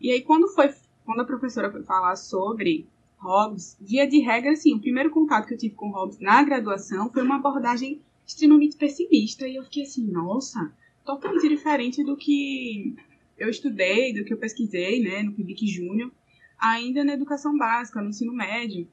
E 0.00 0.10
aí 0.10 0.22
quando 0.22 0.48
foi 0.48 0.72
quando 1.04 1.20
a 1.20 1.24
professora 1.24 1.70
foi 1.72 1.82
falar 1.84 2.16
sobre 2.16 2.86
Hobbes, 3.18 3.76
via 3.80 4.06
de 4.06 4.20
regra, 4.20 4.52
assim, 4.52 4.74
o 4.74 4.80
primeiro 4.80 5.10
contato 5.10 5.46
que 5.46 5.54
eu 5.54 5.58
tive 5.58 5.74
com 5.74 5.90
Hobbes 5.90 6.18
na 6.18 6.42
graduação 6.42 7.10
foi 7.10 7.22
uma 7.22 7.36
abordagem 7.36 8.00
extremamente 8.26 8.76
pessimista 8.76 9.48
e 9.48 9.56
eu 9.56 9.64
fiquei 9.64 9.84
assim, 9.84 10.04
nossa, 10.06 10.70
totalmente 11.04 11.48
diferente 11.48 12.04
do 12.04 12.16
que 12.16 12.94
eu 13.38 13.48
estudei, 13.48 14.12
do 14.12 14.24
que 14.24 14.34
eu 14.34 14.36
pesquisei, 14.36 15.00
né, 15.00 15.22
no 15.22 15.32
PIBIC 15.32 15.66
Júnior, 15.66 16.12
ainda 16.58 17.04
na 17.04 17.14
educação 17.14 17.56
básica, 17.56 18.00
no 18.00 18.08
ensino 18.08 18.32
médio. 18.32 18.88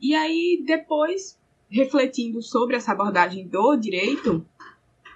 E 0.00 0.14
aí, 0.14 0.62
depois, 0.64 1.38
refletindo 1.68 2.42
sobre 2.42 2.76
essa 2.76 2.92
abordagem 2.92 3.46
do 3.46 3.76
direito, 3.76 4.46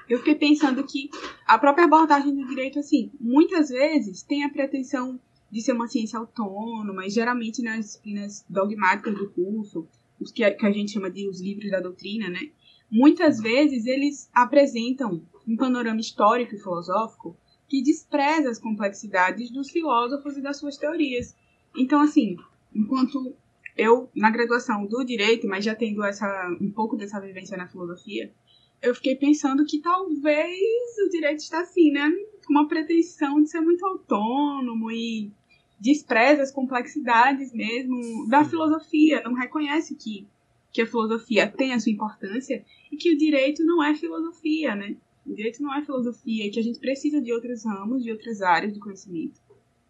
eu 0.08 0.18
fiquei 0.18 0.34
pensando 0.34 0.84
que 0.84 1.10
a 1.46 1.58
própria 1.58 1.86
abordagem 1.86 2.34
do 2.34 2.46
direito, 2.46 2.78
assim, 2.78 3.10
muitas 3.18 3.70
vezes 3.70 4.22
tem 4.22 4.44
a 4.44 4.50
pretensão 4.50 5.18
de 5.50 5.62
ser 5.62 5.72
uma 5.72 5.88
ciência 5.88 6.18
autônoma, 6.18 7.06
e 7.06 7.10
geralmente 7.10 7.62
nas 7.62 7.86
disciplinas 7.86 8.44
dogmáticas 8.48 9.14
do 9.14 9.30
curso, 9.30 9.86
os 10.20 10.30
que 10.30 10.42
a, 10.42 10.54
que 10.54 10.66
a 10.66 10.72
gente 10.72 10.92
chama 10.92 11.10
de 11.10 11.28
os 11.28 11.40
livros 11.40 11.70
da 11.70 11.80
doutrina, 11.80 12.28
né? 12.28 12.50
Muitas 12.90 13.40
vezes 13.40 13.86
eles 13.86 14.28
apresentam 14.32 15.22
um 15.46 15.56
panorama 15.56 16.00
histórico 16.00 16.54
e 16.54 16.58
filosófico 16.58 17.36
que 17.68 17.82
despreza 17.82 18.50
as 18.50 18.58
complexidades 18.58 19.50
dos 19.50 19.70
filósofos 19.70 20.36
e 20.36 20.42
das 20.42 20.58
suas 20.58 20.76
teorias. 20.76 21.34
Então, 21.76 22.00
assim, 22.00 22.36
enquanto 22.74 23.34
eu, 23.76 24.08
na 24.14 24.30
graduação 24.30 24.86
do 24.86 25.04
direito, 25.04 25.48
mas 25.48 25.64
já 25.64 25.74
tendo 25.74 26.04
essa, 26.04 26.56
um 26.60 26.70
pouco 26.70 26.96
dessa 26.96 27.20
vivência 27.20 27.56
na 27.56 27.66
filosofia, 27.66 28.32
eu 28.80 28.94
fiquei 28.94 29.16
pensando 29.16 29.64
que 29.64 29.80
talvez 29.80 30.98
o 31.06 31.10
direito 31.10 31.40
está 31.40 31.60
assim, 31.60 31.90
né? 31.90 32.10
Com 32.46 32.52
uma 32.52 32.68
pretensão 32.68 33.42
de 33.42 33.48
ser 33.48 33.60
muito 33.60 33.84
autônomo 33.84 34.90
e 34.90 35.32
despreza 35.80 36.42
as 36.42 36.52
complexidades 36.52 37.52
mesmo 37.52 38.26
da 38.28 38.44
filosofia, 38.44 39.22
não 39.22 39.34
reconhece 39.34 39.94
que, 39.94 40.26
que 40.72 40.82
a 40.82 40.86
filosofia 40.86 41.50
tem 41.50 41.72
a 41.72 41.80
sua 41.80 41.92
importância 41.92 42.64
e 42.92 42.96
que 42.96 43.12
o 43.12 43.18
direito 43.18 43.64
não 43.64 43.82
é 43.82 43.94
filosofia, 43.94 44.74
né? 44.74 44.96
O 45.26 45.34
direito 45.34 45.62
não 45.62 45.74
é 45.74 45.82
filosofia, 45.82 46.46
e 46.46 46.50
que 46.50 46.60
a 46.60 46.62
gente 46.62 46.78
precisa 46.78 47.20
de 47.20 47.32
outros 47.32 47.64
ramos, 47.64 48.04
de 48.04 48.12
outras 48.12 48.42
áreas 48.42 48.74
do 48.74 48.80
conhecimento, 48.80 49.40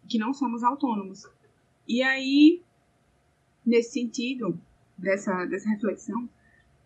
que 0.07 0.17
não 0.17 0.33
somos 0.33 0.63
autônomos. 0.63 1.23
E 1.87 2.01
aí, 2.01 2.61
nesse 3.65 3.93
sentido, 3.93 4.59
dessa, 4.97 5.45
dessa 5.45 5.69
reflexão, 5.69 6.27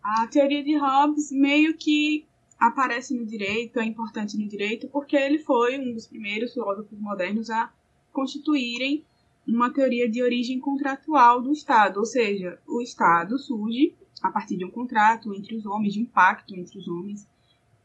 a 0.02 0.26
teoria 0.26 0.62
de 0.62 0.76
Hobbes 0.76 1.30
meio 1.30 1.76
que 1.76 2.24
aparece 2.58 3.14
no 3.14 3.24
direito, 3.24 3.80
é 3.80 3.84
importante 3.84 4.36
no 4.36 4.46
direito, 4.46 4.88
porque 4.88 5.16
ele 5.16 5.38
foi 5.38 5.78
um 5.78 5.94
dos 5.94 6.06
primeiros 6.06 6.52
filósofos 6.52 6.98
modernos 6.98 7.48
a 7.50 7.72
constituírem 8.12 9.04
uma 9.46 9.72
teoria 9.72 10.08
de 10.08 10.22
origem 10.22 10.60
contratual 10.60 11.40
do 11.40 11.52
Estado, 11.52 11.98
ou 11.98 12.04
seja, 12.04 12.60
o 12.66 12.80
Estado 12.80 13.38
surge 13.38 13.94
a 14.22 14.30
partir 14.30 14.56
de 14.56 14.64
um 14.64 14.70
contrato 14.70 15.34
entre 15.34 15.56
os 15.56 15.64
homens, 15.64 15.94
de 15.94 16.02
um 16.02 16.04
pacto 16.04 16.54
entre 16.54 16.78
os 16.78 16.86
homens, 16.86 17.26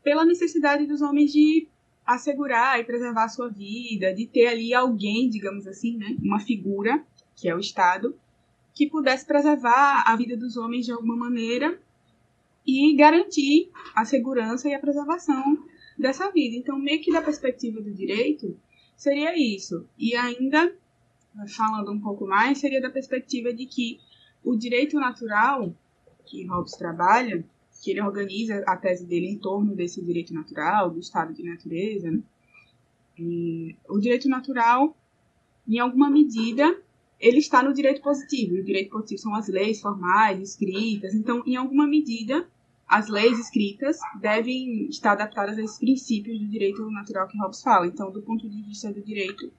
pela 0.03 0.25
necessidade 0.25 0.85
dos 0.85 1.01
homens 1.01 1.31
de 1.31 1.67
assegurar 2.05 2.79
e 2.79 2.83
preservar 2.83 3.23
a 3.23 3.29
sua 3.29 3.49
vida, 3.49 4.13
de 4.13 4.27
ter 4.27 4.47
ali 4.47 4.73
alguém, 4.73 5.29
digamos 5.29 5.65
assim, 5.65 5.97
né, 5.97 6.15
uma 6.21 6.39
figura, 6.39 7.03
que 7.35 7.49
é 7.49 7.55
o 7.55 7.59
Estado, 7.59 8.15
que 8.73 8.87
pudesse 8.87 9.25
preservar 9.25 10.03
a 10.05 10.15
vida 10.15 10.37
dos 10.37 10.57
homens 10.57 10.85
de 10.85 10.91
alguma 10.91 11.15
maneira 11.15 11.79
e 12.65 12.93
garantir 12.95 13.71
a 13.95 14.05
segurança 14.05 14.67
e 14.67 14.73
a 14.73 14.79
preservação 14.79 15.57
dessa 15.97 16.29
vida. 16.31 16.55
Então, 16.55 16.77
meio 16.77 17.01
que 17.01 17.11
da 17.11 17.21
perspectiva 17.21 17.81
do 17.81 17.93
direito, 17.93 18.57
seria 18.95 19.37
isso. 19.37 19.87
E 19.97 20.15
ainda, 20.15 20.75
falando 21.55 21.91
um 21.91 21.99
pouco 21.99 22.27
mais, 22.27 22.57
seria 22.57 22.81
da 22.81 22.89
perspectiva 22.89 23.53
de 23.53 23.65
que 23.65 23.99
o 24.43 24.55
direito 24.55 24.99
natural 24.99 25.73
que 26.25 26.45
Hobbes 26.45 26.73
trabalha 26.73 27.45
que 27.85 27.91
ele 27.91 28.01
organiza 28.01 28.63
a 28.65 28.75
tese 28.75 29.05
dele 29.05 29.27
em 29.27 29.37
torno 29.37 29.75
desse 29.75 30.03
direito 30.03 30.33
natural, 30.33 30.89
do 30.89 30.99
estado 30.99 31.31
de 31.31 31.43
natureza. 31.43 32.09
Né? 32.09 32.19
o 33.87 33.99
direito 33.99 34.27
natural, 34.27 34.97
em 35.67 35.77
alguma 35.77 36.09
medida, 36.09 36.75
ele 37.19 37.37
está 37.37 37.61
no 37.61 37.71
direito 37.71 38.01
positivo. 38.01 38.55
E 38.55 38.61
o 38.61 38.63
direito 38.63 38.89
positivo 38.89 39.21
são 39.21 39.35
as 39.35 39.47
leis 39.47 39.79
formais, 39.79 40.41
escritas. 40.41 41.13
Então, 41.13 41.43
em 41.45 41.55
alguma 41.55 41.85
medida, 41.85 42.47
as 42.87 43.07
leis 43.07 43.37
escritas 43.37 43.99
devem 44.19 44.87
estar 44.89 45.11
adaptadas 45.11 45.55
a 45.59 45.61
esses 45.61 45.77
princípios 45.77 46.39
do 46.39 46.47
direito 46.47 46.89
natural 46.89 47.27
que 47.27 47.37
Hobbes 47.37 47.61
fala. 47.61 47.85
Então, 47.85 48.11
do 48.11 48.21
ponto 48.23 48.49
de 48.49 48.63
vista 48.63 48.91
do 48.91 49.01
direito, 49.01 49.53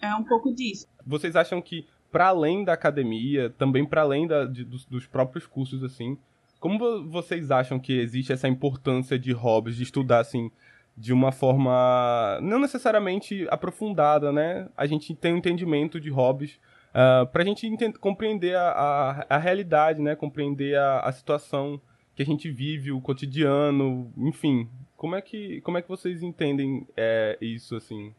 é 0.00 0.14
um 0.14 0.22
pouco 0.22 0.54
disso. 0.54 0.86
Vocês 1.04 1.34
acham 1.34 1.60
que, 1.60 1.84
para 2.12 2.28
além 2.28 2.64
da 2.64 2.74
academia, 2.74 3.50
também 3.50 3.84
para 3.84 4.02
além 4.02 4.28
da, 4.28 4.46
de, 4.46 4.64
dos, 4.64 4.86
dos 4.86 5.04
próprios 5.04 5.48
cursos, 5.48 5.82
assim, 5.82 6.16
como 6.62 7.10
vocês 7.10 7.50
acham 7.50 7.80
que 7.80 7.92
existe 7.98 8.32
essa 8.32 8.46
importância 8.46 9.18
de 9.18 9.32
Hobbes, 9.32 9.74
de 9.74 9.82
estudar, 9.82 10.20
assim, 10.20 10.48
de 10.96 11.12
uma 11.12 11.32
forma 11.32 12.38
não 12.40 12.60
necessariamente 12.60 13.48
aprofundada, 13.50 14.30
né? 14.30 14.70
A 14.76 14.86
gente 14.86 15.12
tem 15.12 15.34
um 15.34 15.38
entendimento 15.38 16.00
de 16.00 16.08
Hobbes 16.08 16.54
uh, 16.54 17.22
ah, 17.22 17.26
para 17.26 17.42
a 17.42 17.44
gente 17.44 17.68
compreender 17.98 18.54
a, 18.54 18.70
a, 18.70 19.26
a, 19.28 19.38
realidade, 19.38 20.00
né? 20.00 20.14
Compreender 20.14 20.76
a, 20.78 21.00
a 21.00 21.10
situação 21.10 21.80
que 22.14 22.22
a 22.22 22.26
gente 22.26 22.48
vive, 22.48 22.92
o 22.92 23.00
cotidiano, 23.00 24.12
enfim. 24.16 24.70
Como 24.96 25.16
é 25.16 25.20
que, 25.20 25.60
como 25.62 25.78
é 25.78 25.82
que 25.82 25.88
vocês 25.88 26.22
entendem 26.22 26.86
é, 26.96 27.36
isso, 27.40 27.74
assim? 27.74 28.14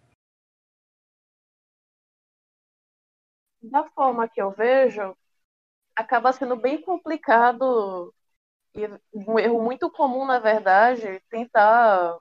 Da 3.62 3.86
forma 3.92 4.28
que 4.28 4.42
eu 4.42 4.52
vejo, 4.52 5.16
acaba 5.96 6.34
sendo 6.34 6.58
bem 6.58 6.82
complicado 6.82 8.14
e 8.76 8.88
um 9.14 9.40
erro 9.40 9.62
muito 9.62 9.90
comum, 9.92 10.26
na 10.26 10.40
verdade, 10.40 11.22
tentar 11.30 12.18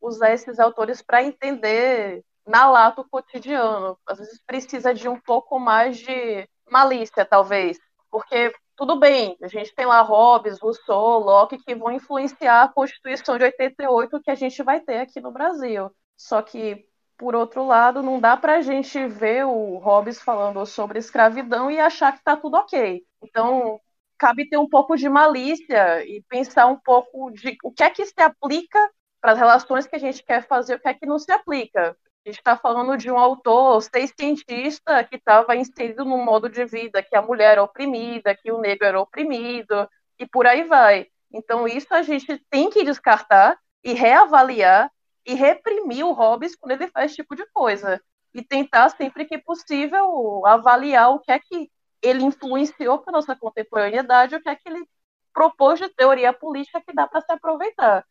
usar 0.00 0.32
esses 0.32 0.58
autores 0.58 1.02
para 1.02 1.22
entender 1.22 2.24
na 2.46 2.70
lata 2.70 3.00
o 3.00 3.08
cotidiano. 3.08 3.98
Às 4.06 4.18
vezes 4.18 4.42
precisa 4.46 4.94
de 4.94 5.08
um 5.08 5.18
pouco 5.18 5.58
mais 5.58 5.98
de 5.98 6.48
malícia, 6.70 7.24
talvez. 7.24 7.78
Porque, 8.10 8.52
tudo 8.76 8.98
bem, 8.98 9.36
a 9.42 9.48
gente 9.48 9.74
tem 9.74 9.86
lá 9.86 10.00
Hobbes, 10.02 10.60
Rousseau, 10.60 11.18
Locke, 11.18 11.58
que 11.58 11.74
vão 11.74 11.90
influenciar 11.92 12.62
a 12.64 12.68
Constituição 12.68 13.38
de 13.38 13.44
88 13.44 14.20
que 14.20 14.30
a 14.30 14.34
gente 14.34 14.62
vai 14.62 14.80
ter 14.80 14.98
aqui 14.98 15.20
no 15.20 15.32
Brasil. 15.32 15.90
Só 16.16 16.42
que, 16.42 16.86
por 17.16 17.34
outro 17.34 17.66
lado, 17.66 18.02
não 18.02 18.20
dá 18.20 18.36
para 18.36 18.56
a 18.56 18.62
gente 18.62 19.06
ver 19.06 19.46
o 19.46 19.78
Hobbes 19.78 20.20
falando 20.20 20.64
sobre 20.66 20.98
escravidão 20.98 21.70
e 21.70 21.80
achar 21.80 22.12
que 22.12 22.18
está 22.18 22.36
tudo 22.36 22.56
ok. 22.56 23.02
Então, 23.22 23.80
cabe 24.18 24.48
ter 24.48 24.58
um 24.58 24.68
pouco 24.68 24.96
de 24.96 25.08
malícia 25.08 26.04
e 26.04 26.22
pensar 26.28 26.66
um 26.66 26.76
pouco 26.76 27.30
de 27.30 27.56
o 27.62 27.72
que 27.72 27.82
é 27.82 27.90
que 27.90 28.04
se 28.04 28.20
aplica 28.20 28.78
para 29.20 29.32
as 29.32 29.38
relações 29.38 29.86
que 29.86 29.96
a 29.96 29.98
gente 29.98 30.22
quer 30.22 30.46
fazer, 30.46 30.74
o 30.74 30.80
que 30.80 30.88
é 30.88 30.94
que 30.94 31.06
não 31.06 31.18
se 31.18 31.32
aplica. 31.32 31.96
A 32.24 32.28
gente 32.28 32.38
está 32.38 32.56
falando 32.56 32.96
de 32.96 33.10
um 33.10 33.18
autor, 33.18 33.82
ser 33.82 34.08
cientista, 34.18 35.04
que 35.04 35.16
estava 35.16 35.54
inserido 35.56 36.04
num 36.04 36.24
modo 36.24 36.48
de 36.48 36.64
vida 36.64 37.02
que 37.02 37.14
a 37.14 37.20
mulher 37.20 37.52
era 37.52 37.62
oprimida, 37.62 38.34
que 38.34 38.50
o 38.50 38.58
negro 38.58 38.86
era 38.86 39.00
oprimido, 39.00 39.88
e 40.18 40.26
por 40.26 40.46
aí 40.46 40.64
vai. 40.64 41.06
Então, 41.30 41.68
isso 41.68 41.88
a 41.90 42.02
gente 42.02 42.38
tem 42.48 42.70
que 42.70 42.84
descartar 42.84 43.58
e 43.82 43.92
reavaliar 43.92 44.90
e 45.26 45.34
reprimir 45.34 46.04
o 46.04 46.12
Hobbes 46.12 46.56
quando 46.56 46.72
ele 46.72 46.88
faz 46.88 47.06
esse 47.06 47.16
tipo 47.16 47.34
de 47.36 47.44
coisa. 47.52 48.00
E 48.32 48.42
tentar, 48.42 48.88
sempre 48.90 49.24
que 49.24 49.38
possível, 49.38 50.44
avaliar 50.46 51.10
o 51.10 51.20
que 51.20 51.30
é 51.30 51.38
que 51.38 51.70
ele 52.02 52.24
influenciou 52.24 52.98
para 52.98 53.12
nossa 53.12 53.36
contemporaneidade 53.36 54.36
o 54.36 54.40
que 54.42 54.48
é 54.48 54.56
que 54.56 54.68
ele 54.68 54.86
propôs 55.32 55.80
de 55.80 55.88
teoria 55.88 56.32
política 56.32 56.80
que 56.80 56.94
dá 56.94 57.06
para 57.06 57.20
se 57.20 57.32
aproveitar. 57.32 58.06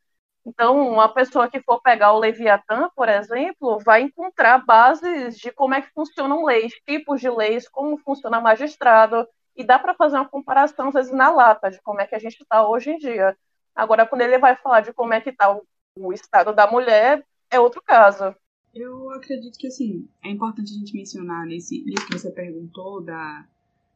Então, 0.45 0.89
uma 0.89 1.07
pessoa 1.07 1.49
que 1.49 1.61
for 1.61 1.81
pegar 1.81 2.11
o 2.11 2.19
Leviatã, 2.19 2.89
por 2.95 3.07
exemplo, 3.07 3.79
vai 3.79 4.01
encontrar 4.01 4.57
bases 4.65 5.37
de 5.37 5.51
como 5.51 5.73
é 5.73 5.81
que 5.81 5.93
funcionam 5.93 6.43
leis, 6.43 6.73
tipos 6.85 7.21
de 7.21 7.29
leis, 7.29 7.69
como 7.69 7.97
funciona 7.97 8.41
magistrado, 8.41 9.25
e 9.55 9.63
dá 9.63 9.79
para 9.79 9.93
fazer 9.93 10.17
uma 10.17 10.27
comparação, 10.27 10.89
às 10.89 10.93
vezes, 10.93 11.13
na 11.13 11.31
lata, 11.31 11.71
de 11.71 11.81
como 11.81 12.01
é 12.01 12.05
que 12.05 12.15
a 12.15 12.19
gente 12.19 12.41
está 12.41 12.67
hoje 12.67 12.91
em 12.91 12.97
dia. 12.97 13.37
Agora, 13.73 14.05
quando 14.05 14.21
ele 14.21 14.37
vai 14.37 14.55
falar 14.57 14.81
de 14.81 14.91
como 14.91 15.13
é 15.13 15.21
que 15.21 15.29
está 15.29 15.57
o 15.95 16.11
estado 16.11 16.53
da 16.53 16.67
mulher, 16.67 17.25
é 17.49 17.59
outro 17.59 17.81
caso. 17.81 18.35
Eu 18.73 19.11
acredito 19.11 19.57
que, 19.57 19.67
assim, 19.67 20.09
é 20.23 20.29
importante 20.29 20.73
a 20.73 20.77
gente 20.77 20.93
mencionar 20.93 21.45
nesse 21.45 21.83
livro 21.85 22.05
que 22.07 22.17
você 22.17 22.31
perguntou, 22.31 23.01
da 23.01 23.45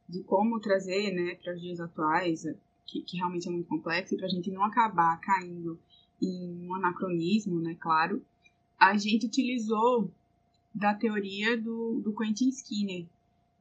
de 0.08 0.22
como 0.22 0.60
trazer 0.60 1.12
né, 1.12 1.34
para 1.34 1.54
os 1.54 1.60
dias 1.60 1.80
atuais, 1.80 2.44
que, 2.86 3.02
que 3.02 3.16
realmente 3.16 3.48
é 3.48 3.50
muito 3.50 3.68
complexo, 3.68 4.14
e 4.14 4.16
para 4.16 4.26
a 4.26 4.30
gente 4.30 4.50
não 4.50 4.64
acabar 4.64 5.20
caindo 5.20 5.78
em 6.20 6.66
um 6.66 6.74
anacronismo, 6.74 7.60
né, 7.60 7.76
claro, 7.78 8.24
a 8.78 8.96
gente 8.96 9.26
utilizou 9.26 10.10
da 10.74 10.94
teoria 10.94 11.56
do, 11.56 12.00
do 12.00 12.14
Quentin 12.14 12.48
Skinner, 12.48 13.06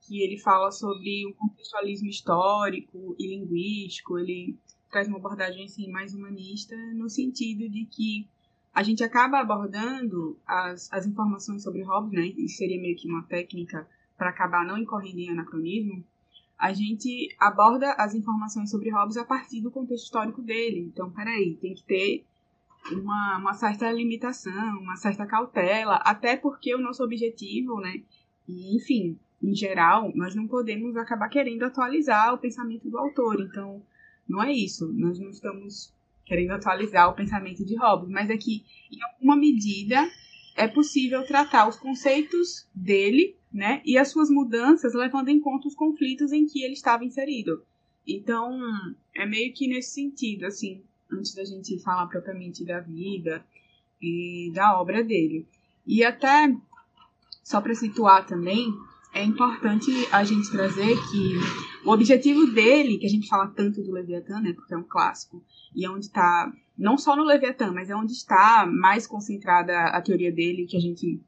que 0.02 0.22
ele 0.22 0.38
fala 0.38 0.72
sobre 0.72 1.26
o 1.26 1.34
contextualismo 1.34 2.08
histórico 2.08 3.16
e 3.20 3.28
linguístico, 3.28 4.18
ele 4.18 4.58
traz 4.90 5.08
uma 5.08 5.18
abordagem 5.18 5.66
assim, 5.66 5.90
mais 5.90 6.14
humanista, 6.14 6.76
no 6.94 7.10
sentido 7.10 7.70
de 7.70 7.86
que 7.86 8.28
a 8.74 8.84
gente 8.84 9.04
acaba 9.04 9.40
abordando 9.40 10.38
as, 10.46 10.92
as 10.94 11.06
informações 11.06 11.64
sobre 11.64 11.82
Hobbes, 11.82 12.14
né? 12.14 12.28
Isso 12.38 12.58
seria 12.58 12.80
meio 12.80 12.96
que 12.96 13.08
uma 13.08 13.24
técnica 13.24 13.88
para 14.16 14.30
acabar 14.30 14.66
não 14.66 14.78
incorrendo 14.78 15.20
em 15.20 15.30
anacronismo. 15.30 16.06
A 16.58 16.74
gente 16.74 17.30
aborda 17.40 17.94
as 17.94 18.16
informações 18.16 18.72
sobre 18.72 18.90
Hobbes 18.90 19.18
a 19.18 19.26
partir 19.26 19.62
do 19.62 19.72
contexto 19.72 20.06
histórico 20.06 20.42
dele. 20.42 20.90
Então, 20.92 21.12
peraí, 21.12 21.56
tem 21.62 21.74
que 21.74 21.84
ter 21.84 22.26
uma, 22.92 23.38
uma 23.38 23.54
certa 23.54 23.92
limitação, 23.92 24.80
uma 24.80 24.96
certa 24.96 25.26
cautela, 25.26 25.96
até 25.98 26.36
porque 26.36 26.74
o 26.74 26.82
nosso 26.82 27.04
objetivo, 27.04 27.80
né? 27.80 28.02
E, 28.48 28.76
enfim, 28.76 29.20
em 29.42 29.54
geral, 29.54 30.12
nós 30.16 30.34
não 30.34 30.48
podemos 30.48 30.96
acabar 30.96 31.30
querendo 31.30 31.64
atualizar 31.64 32.34
o 32.34 32.40
pensamento 32.40 32.90
do 32.90 32.98
autor. 32.98 33.40
Então, 33.42 33.84
não 34.28 34.42
é 34.42 34.52
isso. 34.52 34.92
Nós 34.94 35.20
não 35.20 35.30
estamos 35.30 35.94
querendo 36.26 36.52
atualizar 36.52 37.10
o 37.10 37.16
pensamento 37.16 37.66
de 37.66 37.76
Hobbes, 37.78 38.10
mas 38.10 38.30
é 38.30 38.38
que, 38.38 38.66
em 38.92 39.02
alguma 39.04 39.36
medida, 39.36 40.10
é 40.56 40.68
possível 40.68 41.26
tratar 41.26 41.70
os 41.70 41.78
conceitos 41.78 42.68
dele, 42.74 43.38
né, 43.58 43.82
e 43.84 43.98
as 43.98 44.10
suas 44.10 44.30
mudanças, 44.30 44.94
levando 44.94 45.30
em 45.30 45.40
conta 45.40 45.68
os 45.68 45.74
conflitos 45.74 46.32
em 46.32 46.46
que 46.46 46.64
ele 46.64 46.74
estava 46.74 47.04
inserido. 47.04 47.64
Então, 48.08 48.56
é 49.16 49.26
meio 49.26 49.52
que 49.52 49.68
nesse 49.68 49.96
sentido, 49.96 50.46
assim, 50.46 50.84
antes 51.12 51.34
da 51.34 51.44
gente 51.44 51.80
falar 51.80 52.06
propriamente 52.06 52.64
da 52.64 52.80
vida 52.80 53.44
e 54.00 54.52
da 54.54 54.80
obra 54.80 55.04
dele. 55.04 55.48
E 55.88 56.04
até, 56.04 56.56
só 57.44 57.60
para 57.60 57.74
situar 57.74 58.28
também, 58.28 58.72
é 59.12 59.24
importante 59.24 59.92
a 60.12 60.24
gente 60.24 60.52
trazer 60.52 60.96
que 61.10 61.34
o 61.84 61.92
objetivo 61.92 62.46
dele, 62.46 63.00
que 63.00 63.08
a 63.08 63.10
gente 63.10 63.28
fala 63.28 63.48
tanto 63.48 63.82
do 63.82 63.92
Leviatã, 63.92 64.40
né, 64.40 64.54
porque 64.54 64.76
é 64.76 64.78
um 64.78 64.84
clássico, 64.84 65.44
e 65.76 65.84
é 65.84 65.90
onde 65.90 66.06
está, 66.06 66.54
não 66.78 66.96
só 66.96 67.16
no 67.16 67.24
Leviatã, 67.24 67.72
mas 67.72 67.90
é 67.90 67.96
onde 67.96 68.14
está 68.14 68.68
mais 68.72 69.08
concentrada 69.08 69.76
a 69.88 70.00
teoria 70.00 70.32
dele 70.32 70.68
que 70.68 70.78
a 70.78 70.80
gente, 70.80 71.20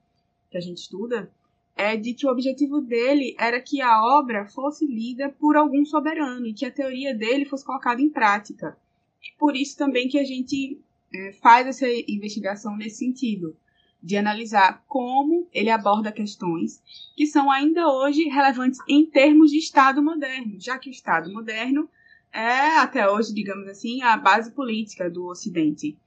que 0.52 0.58
a 0.58 0.62
gente 0.62 0.78
estuda, 0.78 1.32
é 1.80 1.96
de 1.96 2.14
que 2.14 2.28
o 2.28 2.30
objetivo 2.30 2.82
dele 2.82 3.34
era 3.40 3.62
que 3.62 3.80
a 3.80 4.04
obra 4.20 4.46
fosse 4.46 4.86
lida 4.86 5.30
por 5.30 5.56
algum 5.56 5.86
soberano 5.86 6.46
e 6.46 6.54
que 6.54 6.66
a 6.66 6.72
teoria 6.72 7.16
dele 7.16 7.46
fosse 7.46 7.64
colocada 7.64 8.02
em 8.02 8.10
prática. 8.10 8.78
E 9.24 9.38
por 9.40 9.56
isso 9.56 9.78
também 9.78 10.10
que 10.10 10.20
a 10.20 10.26
gente 10.26 10.78
é, 11.14 11.32
faz 11.42 11.68
essa 11.68 11.88
investigação 12.06 12.76
nesse 12.76 12.98
sentido 12.98 13.56
de 14.04 14.18
analisar 14.18 14.84
como 14.90 15.48
ele 15.54 15.70
aborda 15.70 16.12
questões 16.12 16.84
que 17.16 17.26
são 17.26 17.50
ainda 17.50 17.88
hoje 17.88 18.24
relevantes 18.24 18.80
em 18.86 19.06
termos 19.06 19.50
de 19.50 19.58
Estado 19.58 20.04
moderno, 20.04 20.60
já 20.60 20.78
que 20.78 20.90
o 20.90 20.92
Estado 20.92 21.32
moderno 21.32 21.90
é, 22.34 22.78
até 22.78 23.10
hoje, 23.10 23.34
digamos 23.34 23.70
assim, 23.70 24.02
a 24.02 24.18
base 24.18 24.52
política 24.52 25.10
do 25.10 25.28
Ocidente. 25.28 25.98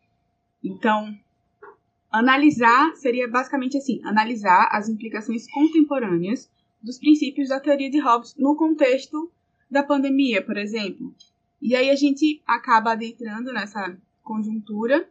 Então, 0.63 1.19
analisar 2.13 2.95
seria 2.97 3.27
basicamente 3.27 3.79
assim: 3.79 4.01
analisar 4.05 4.69
as 4.71 4.89
implicações 4.89 5.51
contemporâneas 5.51 6.51
dos 6.83 6.99
princípios 6.99 7.49
da 7.49 7.59
teoria 7.59 7.91
de 7.91 7.99
Hobbes 7.99 8.35
no 8.37 8.55
contexto 8.55 9.33
da 9.71 9.83
pandemia, 9.83 10.45
por 10.45 10.57
exemplo. 10.57 11.15
E 11.61 11.75
aí 11.75 11.89
a 11.91 11.97
gente 11.97 12.43
acaba 12.47 12.93
adentrando 12.93 13.53
nessa 13.53 13.97
conjuntura 14.23 15.09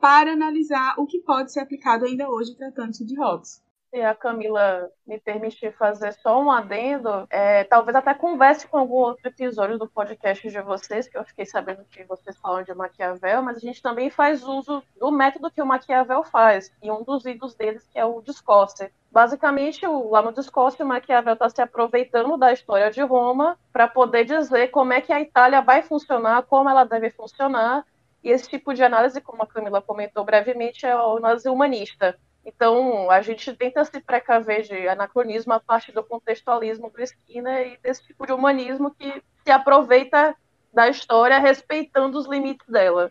para 0.00 0.32
analisar 0.32 0.94
o 0.98 1.06
que 1.06 1.20
pode 1.20 1.52
ser 1.52 1.60
aplicado 1.60 2.06
ainda 2.06 2.28
hoje 2.28 2.56
tratando-se 2.56 3.04
de 3.04 3.14
Hobbes. 3.16 3.62
Se 3.90 4.00
a 4.02 4.14
Camila 4.14 4.88
me 5.04 5.18
permitir 5.18 5.72
fazer 5.72 6.12
só 6.12 6.40
um 6.40 6.48
adendo, 6.48 7.26
é, 7.28 7.64
talvez 7.64 7.96
até 7.96 8.14
converse 8.14 8.68
com 8.68 8.78
algum 8.78 8.94
outro 8.94 9.26
episódio 9.26 9.78
do 9.78 9.88
podcast 9.88 10.48
de 10.48 10.60
vocês, 10.60 11.08
que 11.08 11.18
eu 11.18 11.24
fiquei 11.24 11.44
sabendo 11.44 11.84
que 11.90 12.04
vocês 12.04 12.36
falam 12.38 12.62
de 12.62 12.72
Maquiavel, 12.72 13.42
mas 13.42 13.56
a 13.56 13.60
gente 13.60 13.82
também 13.82 14.08
faz 14.08 14.44
uso 14.44 14.80
do 14.96 15.10
método 15.10 15.50
que 15.50 15.60
o 15.60 15.66
Maquiavel 15.66 16.22
faz, 16.22 16.72
e 16.80 16.88
um 16.88 17.02
dos 17.02 17.26
ídolos 17.26 17.56
deles 17.56 17.84
que 17.92 17.98
é 17.98 18.04
o 18.04 18.22
discurso. 18.22 18.88
Basicamente, 19.10 19.84
lá 19.84 20.22
no 20.22 20.32
discurso, 20.32 20.84
o 20.84 20.86
Maquiavel 20.86 21.34
está 21.34 21.48
se 21.48 21.60
aproveitando 21.60 22.36
da 22.36 22.52
história 22.52 22.92
de 22.92 23.02
Roma 23.02 23.58
para 23.72 23.88
poder 23.88 24.24
dizer 24.24 24.68
como 24.68 24.92
é 24.92 25.00
que 25.00 25.12
a 25.12 25.20
Itália 25.20 25.60
vai 25.62 25.82
funcionar, 25.82 26.44
como 26.44 26.70
ela 26.70 26.84
deve 26.84 27.10
funcionar, 27.10 27.84
e 28.22 28.30
esse 28.30 28.48
tipo 28.48 28.72
de 28.72 28.84
análise, 28.84 29.20
como 29.20 29.42
a 29.42 29.46
Camila 29.48 29.82
comentou 29.82 30.24
brevemente, 30.24 30.86
é 30.86 30.94
o 30.94 31.16
análise 31.16 31.48
humanista. 31.48 32.16
Então, 32.44 33.10
a 33.10 33.20
gente 33.20 33.54
tenta 33.54 33.84
se 33.84 34.00
precaver 34.00 34.62
de 34.62 34.88
anacronismo 34.88 35.52
a 35.52 35.60
partir 35.60 35.92
do 35.92 36.02
contextualismo 36.02 36.90
do 36.90 37.02
Skinner 37.02 37.74
e 37.74 37.78
desse 37.82 38.06
tipo 38.06 38.26
de 38.26 38.32
humanismo 38.32 38.90
que 38.90 39.22
se 39.44 39.50
aproveita 39.50 40.34
da 40.72 40.88
história 40.88 41.38
respeitando 41.38 42.18
os 42.18 42.26
limites 42.26 42.66
dela. 42.68 43.10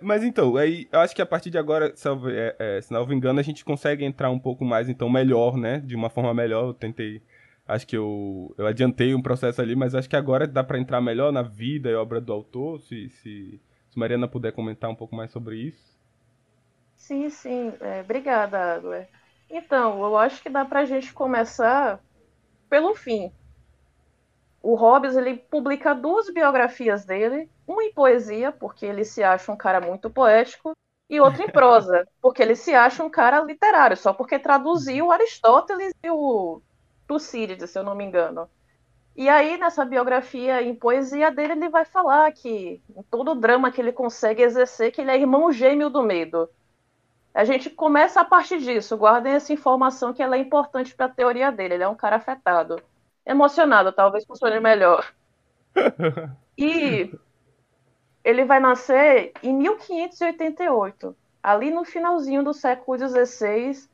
Mas 0.00 0.22
então, 0.22 0.56
aí 0.56 0.88
eu 0.92 1.00
acho 1.00 1.14
que 1.14 1.22
a 1.22 1.26
partir 1.26 1.50
de 1.50 1.58
agora, 1.58 1.94
se, 1.96 2.08
é, 2.08 2.56
é, 2.58 2.80
se 2.80 2.92
não 2.92 3.06
me 3.06 3.14
engano, 3.14 3.40
a 3.40 3.42
gente 3.42 3.64
consegue 3.64 4.04
entrar 4.04 4.30
um 4.30 4.38
pouco 4.38 4.64
mais, 4.64 4.88
então, 4.88 5.08
melhor, 5.08 5.56
né? 5.56 5.80
De 5.80 5.96
uma 5.96 6.10
forma 6.10 6.32
melhor. 6.34 6.66
Eu 6.66 6.74
tentei. 6.74 7.22
Acho 7.66 7.86
que 7.86 7.96
eu, 7.96 8.54
eu 8.58 8.66
adiantei 8.66 9.14
um 9.14 9.22
processo 9.22 9.62
ali, 9.62 9.74
mas 9.74 9.94
acho 9.94 10.08
que 10.08 10.16
agora 10.16 10.46
dá 10.46 10.62
para 10.62 10.78
entrar 10.78 11.00
melhor 11.00 11.32
na 11.32 11.42
vida 11.42 11.88
e 11.88 11.94
obra 11.94 12.20
do 12.20 12.32
autor, 12.32 12.78
se, 12.82 13.08
se 13.08 13.60
se 13.94 13.98
Mariana 14.00 14.26
puder 14.26 14.50
comentar 14.50 14.90
um 14.90 14.94
pouco 14.94 15.14
mais 15.14 15.30
sobre 15.30 15.56
isso. 15.56 15.93
Sim, 17.06 17.28
sim. 17.30 17.72
É, 17.80 18.00
obrigada, 18.00 18.74
Adler. 18.76 19.08
Então, 19.48 20.02
eu 20.04 20.16
acho 20.16 20.42
que 20.42 20.48
dá 20.50 20.64
para 20.64 20.80
a 20.80 20.84
gente 20.84 21.12
começar 21.12 22.02
pelo 22.70 22.94
fim. 22.94 23.32
O 24.62 24.74
Hobbes 24.74 25.14
ele 25.16 25.36
publica 25.36 25.94
duas 25.94 26.30
biografias 26.32 27.04
dele, 27.04 27.50
uma 27.66 27.84
em 27.84 27.92
poesia, 27.92 28.50
porque 28.50 28.86
ele 28.86 29.04
se 29.04 29.22
acha 29.22 29.52
um 29.52 29.56
cara 29.56 29.80
muito 29.80 30.10
poético, 30.10 30.72
e 31.08 31.20
outra 31.20 31.44
em 31.44 31.50
prosa, 31.50 32.06
porque 32.20 32.42
ele 32.42 32.56
se 32.56 32.74
acha 32.74 33.04
um 33.04 33.10
cara 33.10 33.40
literário, 33.40 33.96
só 33.96 34.12
porque 34.12 34.38
traduziu 34.38 35.12
Aristóteles 35.12 35.92
e 36.02 36.10
o 36.10 36.62
Tucídides, 37.06 37.70
se 37.70 37.78
eu 37.78 37.84
não 37.84 37.94
me 37.94 38.04
engano. 38.04 38.48
E 39.16 39.28
aí, 39.28 39.58
nessa 39.58 39.84
biografia 39.84 40.62
em 40.62 40.74
poesia 40.74 41.30
dele, 41.32 41.54
ele 41.54 41.68
vai 41.70 41.84
falar 41.84 42.32
que, 42.32 42.82
em 42.96 43.02
todo 43.10 43.32
o 43.32 43.34
drama 43.36 43.72
que 43.72 43.80
ele 43.80 43.92
consegue 43.92 44.42
exercer, 44.42 44.92
que 44.92 45.00
ele 45.02 45.10
é 45.12 45.18
irmão 45.18 45.52
gêmeo 45.52 45.90
do 45.90 46.02
medo. 46.02 46.48
A 47.34 47.44
gente 47.44 47.68
começa 47.68 48.20
a 48.20 48.24
partir 48.24 48.58
disso, 48.58 48.96
guardem 48.96 49.32
essa 49.32 49.52
informação 49.52 50.14
que 50.14 50.22
ela 50.22 50.36
é 50.36 50.38
importante 50.38 50.94
para 50.94 51.06
a 51.06 51.12
teoria 51.12 51.50
dele. 51.50 51.74
Ele 51.74 51.82
é 51.82 51.88
um 51.88 51.96
cara 51.96 52.16
afetado. 52.16 52.80
Emocionado, 53.26 53.90
talvez 53.90 54.24
funcione 54.24 54.60
melhor. 54.60 55.12
e 56.56 57.12
ele 58.22 58.44
vai 58.44 58.60
nascer 58.60 59.32
em 59.42 59.52
1588, 59.52 61.16
ali 61.42 61.72
no 61.72 61.84
finalzinho 61.84 62.44
do 62.44 62.54
século 62.54 62.96
XVI, 62.96 63.88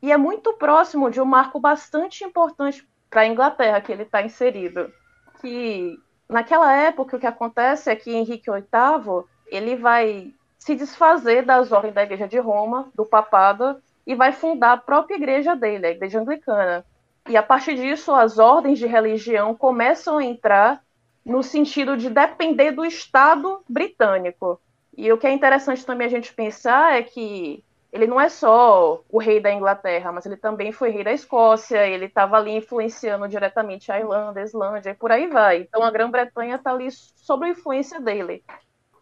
e 0.00 0.12
é 0.12 0.16
muito 0.16 0.52
próximo 0.54 1.10
de 1.10 1.20
um 1.20 1.24
marco 1.24 1.58
bastante 1.58 2.22
importante 2.22 2.88
para 3.10 3.22
a 3.22 3.26
Inglaterra 3.26 3.80
que 3.80 3.90
ele 3.90 4.04
está 4.04 4.22
inserido. 4.22 4.92
Que 5.40 5.98
naquela 6.28 6.72
época 6.72 7.16
o 7.16 7.20
que 7.20 7.26
acontece 7.26 7.90
é 7.90 7.96
que 7.96 8.14
Henrique 8.14 8.50
VIII 8.50 9.24
ele 9.48 9.74
vai 9.74 10.32
se 10.66 10.74
desfazer 10.74 11.44
das 11.44 11.70
ordens 11.70 11.94
da 11.94 12.02
Igreja 12.02 12.26
de 12.26 12.40
Roma, 12.40 12.90
do 12.92 13.06
papado, 13.06 13.80
e 14.04 14.16
vai 14.16 14.32
fundar 14.32 14.72
a 14.72 14.76
própria 14.76 15.14
igreja 15.14 15.54
dele, 15.54 15.86
a 15.86 15.90
Igreja 15.90 16.20
Anglicana. 16.20 16.84
E 17.28 17.36
a 17.36 17.42
partir 17.42 17.76
disso, 17.76 18.12
as 18.12 18.36
ordens 18.36 18.76
de 18.76 18.84
religião 18.84 19.54
começam 19.54 20.18
a 20.18 20.24
entrar 20.24 20.82
no 21.24 21.40
sentido 21.40 21.96
de 21.96 22.10
depender 22.10 22.72
do 22.72 22.84
Estado 22.84 23.62
britânico. 23.68 24.60
E 24.96 25.12
o 25.12 25.16
que 25.16 25.28
é 25.28 25.32
interessante 25.32 25.86
também 25.86 26.08
a 26.08 26.10
gente 26.10 26.34
pensar 26.34 26.98
é 26.98 27.02
que 27.04 27.62
ele 27.92 28.08
não 28.08 28.20
é 28.20 28.28
só 28.28 29.04
o 29.08 29.18
rei 29.18 29.38
da 29.38 29.52
Inglaterra, 29.52 30.10
mas 30.10 30.26
ele 30.26 30.36
também 30.36 30.72
foi 30.72 30.90
rei 30.90 31.04
da 31.04 31.12
Escócia, 31.12 31.86
ele 31.86 32.06
estava 32.06 32.38
ali 32.38 32.56
influenciando 32.56 33.28
diretamente 33.28 33.92
a 33.92 34.00
Irlanda, 34.00 34.40
a 34.40 34.42
Islândia 34.42 34.90
e 34.90 34.94
por 34.94 35.12
aí 35.12 35.28
vai. 35.28 35.58
Então 35.58 35.84
a 35.84 35.92
Grã-Bretanha 35.92 36.56
está 36.56 36.72
ali 36.72 36.88
sob 36.90 37.46
a 37.46 37.50
influência 37.50 38.00
dele. 38.00 38.42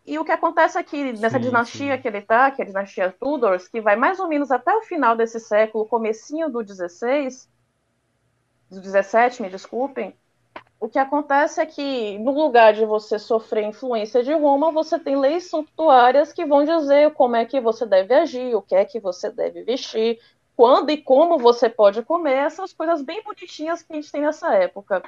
E 0.07 0.19
o 0.19 0.25
que 0.25 0.33
acontece 0.33 0.77
aqui 0.77 1.13
nessa 1.15 1.39
sim, 1.39 1.45
dinastia 1.45 1.97
sim. 1.97 2.03
que 2.03 2.09
ele 2.09 2.19
está, 2.19 2.51
que 2.51 2.61
é 2.61 2.65
a 2.65 2.69
dinastia 2.69 3.17
Tudors, 3.19 3.69
que 3.69 3.81
vai 3.81 3.97
mais 3.97 4.21
ou 4.21 4.29
menos 4.29 4.51
até 4.51 4.75
o 4.75 4.83
final 4.83 5.17
desse 5.17 5.41
século, 5.41 5.87
comecinho 5.87 6.51
do 6.51 6.63
16, 6.63 7.49
do 8.71 8.81
17, 8.81 9.41
me 9.41 9.49
desculpem, 9.49 10.15
o 10.79 10.89
que 10.89 10.99
acontece 10.99 11.61
é 11.63 11.65
que, 11.65 12.19
no 12.19 12.33
lugar 12.33 12.75
de 12.75 12.85
você 12.85 13.19
sofrer 13.19 13.65
influência 13.65 14.23
de 14.23 14.35
Roma, 14.35 14.71
você 14.71 14.99
tem 14.99 15.17
leis 15.17 15.49
santuárias 15.49 16.33
que 16.33 16.45
vão 16.45 16.65
dizer 16.65 17.15
como 17.15 17.37
é 17.37 17.47
que 17.47 17.59
você 17.59 17.87
deve 17.87 18.13
agir, 18.13 18.55
o 18.55 18.61
que 18.61 18.75
é 18.75 18.85
que 18.85 19.01
você 19.01 19.31
deve 19.31 19.63
vestir, 19.63 20.21
quando 20.55 20.91
e 20.91 20.99
como 20.99 21.39
você 21.39 21.71
pode 21.71 22.03
comer, 22.03 22.35
essas 22.35 22.75
coisas 22.75 23.01
bem 23.01 23.23
bonitinhas 23.23 23.83
que 23.83 23.93
a 23.93 23.97
gente 23.97 24.13
tem 24.13 24.21
nessa 24.21 24.53
época. 24.55 25.03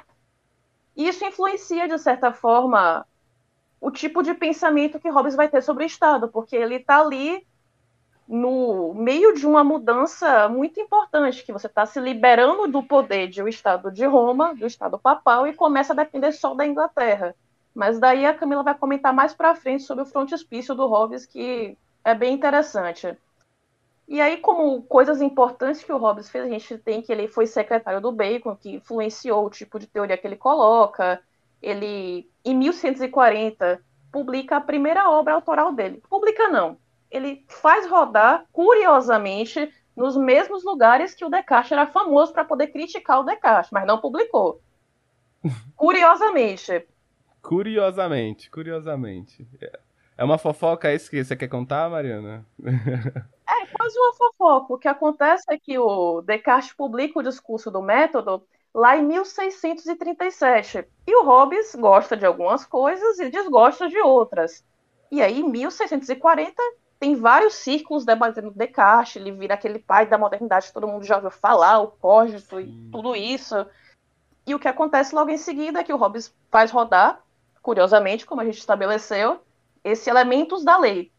Isso 0.95 1.23
influencia, 1.23 1.87
de 1.87 1.99
certa 1.99 2.33
forma, 2.33 3.05
o 3.79 3.91
tipo 3.91 4.23
de 4.23 4.33
pensamento 4.33 4.99
que 4.99 5.09
Hobbes 5.09 5.35
vai 5.35 5.47
ter 5.47 5.61
sobre 5.61 5.83
o 5.83 5.87
Estado, 5.87 6.27
porque 6.27 6.55
ele 6.55 6.75
está 6.75 6.99
ali 6.99 7.45
no 8.27 8.93
meio 8.93 9.33
de 9.33 9.47
uma 9.47 9.63
mudança 9.63 10.49
muito 10.49 10.79
importante, 10.79 11.43
que 11.45 11.53
você 11.53 11.67
está 11.67 11.85
se 11.85 11.99
liberando 11.99 12.67
do 12.67 12.83
poder 12.83 13.29
de 13.29 13.41
o 13.41 13.47
Estado 13.47 13.89
de 13.89 14.05
Roma, 14.05 14.53
do 14.53 14.67
Estado 14.67 14.99
papal, 14.99 15.47
e 15.47 15.53
começa 15.53 15.93
a 15.93 15.95
depender 15.95 16.33
só 16.33 16.53
da 16.53 16.65
Inglaterra. 16.65 17.33
Mas 17.73 17.99
daí 17.99 18.25
a 18.25 18.33
Camila 18.33 18.63
vai 18.63 18.75
comentar 18.75 19.13
mais 19.13 19.33
para 19.33 19.55
frente 19.55 19.83
sobre 19.83 20.03
o 20.03 20.07
frontispício 20.07 20.75
do 20.75 20.87
Hobbes, 20.87 21.25
que 21.25 21.77
é 22.03 22.13
bem 22.13 22.33
interessante. 22.33 23.15
E 24.07 24.21
aí, 24.21 24.37
como 24.37 24.81
coisas 24.83 25.21
importantes 25.21 25.83
que 25.83 25.91
o 25.91 25.97
Hobbes 25.97 26.29
fez, 26.29 26.45
a 26.45 26.49
gente 26.49 26.77
tem 26.77 27.01
que 27.01 27.11
ele 27.11 27.27
foi 27.27 27.45
secretário 27.45 27.99
do 27.99 28.11
Bacon, 28.11 28.55
que 28.55 28.75
influenciou 28.75 29.45
o 29.45 29.49
tipo 29.49 29.77
de 29.77 29.85
teoria 29.85 30.17
que 30.17 30.25
ele 30.25 30.37
coloca. 30.37 31.21
Ele, 31.61 32.29
em 32.45 32.55
1140, 32.55 33.81
publica 34.11 34.57
a 34.57 34.61
primeira 34.61 35.09
obra 35.09 35.33
autoral 35.33 35.73
dele. 35.73 36.01
Publica 36.09 36.47
não. 36.47 36.77
Ele 37.09 37.45
faz 37.47 37.89
rodar, 37.89 38.45
curiosamente, 38.51 39.71
nos 39.95 40.15
mesmos 40.15 40.63
lugares 40.63 41.15
que 41.15 41.25
o 41.25 41.29
Descartes 41.29 41.71
era 41.71 41.87
famoso 41.87 42.31
para 42.31 42.45
poder 42.45 42.67
criticar 42.67 43.19
o 43.19 43.23
Descartes, 43.23 43.71
mas 43.71 43.85
não 43.87 43.99
publicou. 43.99 44.61
Curiosamente. 45.75 46.85
Curiosamente, 47.41 48.49
curiosamente. 48.49 49.47
É 50.17 50.23
uma 50.23 50.37
fofoca 50.37 50.93
isso 50.93 51.09
que 51.09 51.23
você 51.23 51.35
quer 51.35 51.47
contar, 51.47 51.89
Mariana? 51.89 52.45
É 52.59 53.65
quase 53.67 53.97
uma 53.97 54.13
fofoca. 54.13 54.73
O 54.73 54.77
que 54.77 54.87
acontece 54.87 55.45
é 55.47 55.57
que 55.57 55.79
o 55.79 56.21
Descartes 56.21 56.73
publica 56.73 57.19
o 57.19 57.23
discurso 57.23 57.71
do 57.71 57.81
método 57.81 58.43
lá 58.77 58.95
em 58.95 59.01
1637. 59.01 60.87
E 61.07 61.15
o 61.15 61.23
Hobbes 61.23 61.73
gosta 61.73 62.15
de 62.15 62.27
algumas 62.27 62.63
coisas 62.63 63.17
e 63.17 63.27
desgosta 63.31 63.89
de 63.89 63.97
outras. 63.97 64.63
E 65.11 65.19
aí, 65.19 65.39
em 65.39 65.49
1640, 65.49 66.61
tem 66.99 67.15
vários 67.15 67.55
círculos 67.55 68.05
debatendo 68.05 68.51
Descartes, 68.51 69.15
ele 69.15 69.31
vira 69.31 69.55
aquele 69.55 69.79
pai 69.79 70.05
da 70.05 70.17
modernidade 70.17 70.71
todo 70.71 70.87
mundo 70.87 71.03
já 71.03 71.15
ouviu 71.15 71.31
falar, 71.31 71.79
o 71.79 71.87
cógito 71.87 72.59
e 72.59 72.71
tudo 72.91 73.15
isso. 73.15 73.65
E 74.45 74.53
o 74.53 74.59
que 74.59 74.67
acontece 74.67 75.15
logo 75.15 75.31
em 75.31 75.37
seguida 75.37 75.79
é 75.79 75.83
que 75.83 75.93
o 75.93 75.97
Hobbes 75.97 76.31
faz 76.51 76.69
rodar, 76.69 77.23
curiosamente, 77.63 78.27
como 78.27 78.41
a 78.41 78.45
gente 78.45 78.59
estabeleceu, 78.59 79.41
esses 79.83 80.05
elementos 80.05 80.63
da 80.63 80.77
lei. 80.77 81.11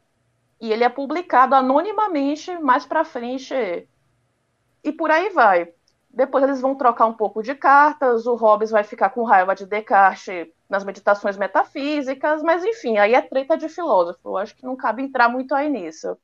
E 0.61 0.73
ele 0.73 0.85
é 0.85 0.89
publicado 0.89 1.57
anonimamente 1.57 2.57
mais 2.59 2.87
para 2.87 3.05
frente. 3.05 3.89
E 4.85 4.93
por 4.93 5.11
aí 5.11 5.31
vai. 5.31 5.73
Depois 6.19 6.45
eles 6.45 6.61
vão 6.61 6.75
trocar 6.75 7.07
um 7.07 7.15
pouco 7.15 7.43
de 7.43 7.55
cartas, 7.55 8.27
o 8.27 8.35
Hobbes 8.35 8.71
vai 8.73 8.85
ficar 8.85 9.11
com 9.11 9.23
raiva 9.25 9.55
de 9.55 9.65
Descartes 9.67 10.49
nas 10.69 10.85
meditações 10.85 11.37
metafísicas, 11.39 12.43
mas 12.43 12.65
enfim, 12.65 12.99
aí 12.99 13.15
é 13.15 13.23
treta 13.23 13.57
de 13.57 13.69
filósofo. 13.69 14.37
Acho 14.37 14.55
que 14.57 14.65
não 14.67 14.77
cabe 14.77 15.03
entrar 15.03 15.29
muito 15.29 15.55
aí 15.55 15.69
nisso. 15.71 16.19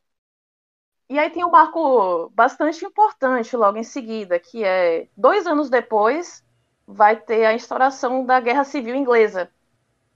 E 1.08 1.18
aí 1.18 1.30
tem 1.30 1.44
um 1.44 1.50
marco 1.50 2.28
bastante 2.30 2.84
importante 2.84 3.56
logo 3.56 3.76
em 3.78 3.82
seguida, 3.82 4.38
que 4.40 4.64
é 4.64 5.08
dois 5.16 5.46
anos 5.46 5.70
depois 5.70 6.42
vai 6.86 7.16
ter 7.16 7.44
a 7.46 7.54
instauração 7.54 8.24
da 8.24 8.40
Guerra 8.40 8.64
Civil 8.64 8.94
Inglesa, 8.94 9.50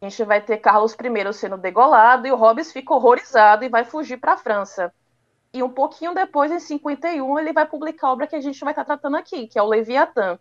a 0.01 0.09
gente 0.09 0.25
vai 0.25 0.41
ter 0.43 0.59
Carlos 0.59 0.95
I 0.95 1.33
sendo 1.35 1.59
degolado 1.59 2.27
e 2.27 2.33
o 2.33 2.37
Hobbes 2.37 2.73
fica 2.73 2.95
horrorizado 2.95 3.65
e 3.65 3.71
vai 3.71 3.85
fugir 3.85 4.19
para 4.19 4.35
a 4.35 4.37
França. 4.39 4.93
E 5.53 5.63
um 5.63 5.71
pouquinho 5.71 6.15
depois, 6.15 6.53
em 6.53 6.61
51, 6.61 7.39
ele 7.39 7.53
vai 7.53 7.67
publicar 7.67 8.09
a 8.09 8.13
obra 8.13 8.27
que 8.27 8.37
a 8.37 8.41
gente 8.41 8.61
vai 8.61 8.73
estar 8.73 8.85
tá 8.85 8.97
tratando 8.97 9.17
aqui, 9.17 9.47
que 9.47 9.59
é 9.59 9.63
o 9.63 9.67
Leviatã. 9.67 10.39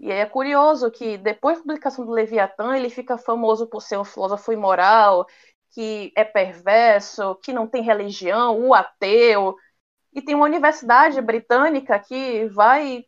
E 0.00 0.12
é 0.12 0.24
curioso 0.26 0.90
que 0.90 1.18
depois 1.18 1.58
da 1.58 1.62
publicação 1.62 2.04
do 2.04 2.12
Leviatã, 2.12 2.76
ele 2.76 2.90
fica 2.90 3.18
famoso 3.18 3.66
por 3.66 3.82
ser 3.82 3.98
um 3.98 4.04
filósofo 4.04 4.52
imoral, 4.52 5.26
que 5.70 6.12
é 6.14 6.24
perverso, 6.24 7.34
que 7.36 7.52
não 7.52 7.66
tem 7.66 7.82
religião, 7.82 8.58
um 8.58 8.74
ateu. 8.74 9.56
E 10.12 10.22
tem 10.22 10.34
uma 10.34 10.44
universidade 10.46 11.20
britânica 11.20 11.98
que 11.98 12.46
vai 12.46 13.04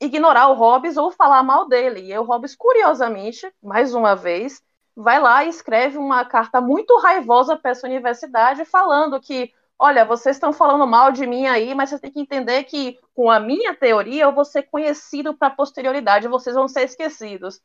ignorar 0.00 0.48
o 0.48 0.54
Hobbes 0.54 0.96
ou 0.96 1.10
falar 1.10 1.42
mal 1.42 1.68
dele. 1.68 2.00
E 2.12 2.18
o 2.18 2.24
Hobbes, 2.24 2.54
curiosamente, 2.56 3.50
mais 3.62 3.94
uma 3.94 4.14
vez, 4.14 4.62
vai 4.94 5.20
lá 5.20 5.44
e 5.44 5.48
escreve 5.48 5.98
uma 5.98 6.24
carta 6.24 6.60
muito 6.60 6.96
raivosa 6.98 7.56
para 7.56 7.70
essa 7.70 7.86
universidade, 7.86 8.64
falando 8.64 9.20
que, 9.20 9.52
olha, 9.78 10.04
vocês 10.04 10.36
estão 10.36 10.52
falando 10.52 10.86
mal 10.86 11.12
de 11.12 11.26
mim 11.26 11.46
aí, 11.46 11.74
mas 11.74 11.90
você 11.90 11.98
tem 11.98 12.10
que 12.10 12.20
entender 12.20 12.64
que 12.64 12.98
com 13.14 13.30
a 13.30 13.38
minha 13.40 13.74
teoria 13.74 14.24
eu 14.24 14.34
vou 14.34 14.44
ser 14.44 14.64
conhecido 14.64 15.36
para 15.36 15.48
a 15.48 15.54
posterioridade, 15.56 16.28
vocês 16.28 16.54
vão 16.54 16.68
ser 16.68 16.84
esquecidos. 16.84 17.60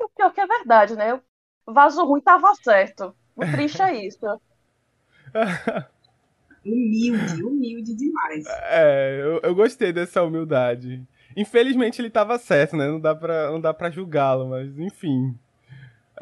E 0.00 0.04
o 0.04 0.08
pior 0.10 0.32
que 0.32 0.40
é 0.40 0.46
verdade, 0.46 0.96
né? 0.96 1.20
O 1.66 1.72
vaso 1.72 2.04
ruim 2.04 2.20
tava 2.20 2.54
certo. 2.56 3.14
O 3.36 3.42
triste 3.42 3.80
é 3.82 4.06
isso. 4.06 4.26
humilde, 6.64 7.42
humilde 7.42 7.94
demais. 7.94 8.44
É, 8.46 9.20
eu, 9.22 9.40
eu 9.42 9.54
gostei 9.54 9.92
dessa 9.92 10.22
humildade. 10.22 11.06
Infelizmente 11.36 12.00
ele 12.00 12.10
tava 12.10 12.38
certo, 12.38 12.76
né? 12.76 12.86
Não 12.88 13.00
dá 13.00 13.14
pra, 13.14 13.50
não 13.50 13.60
dá 13.60 13.72
pra 13.72 13.90
julgá-lo, 13.90 14.48
mas 14.48 14.78
enfim. 14.78 15.38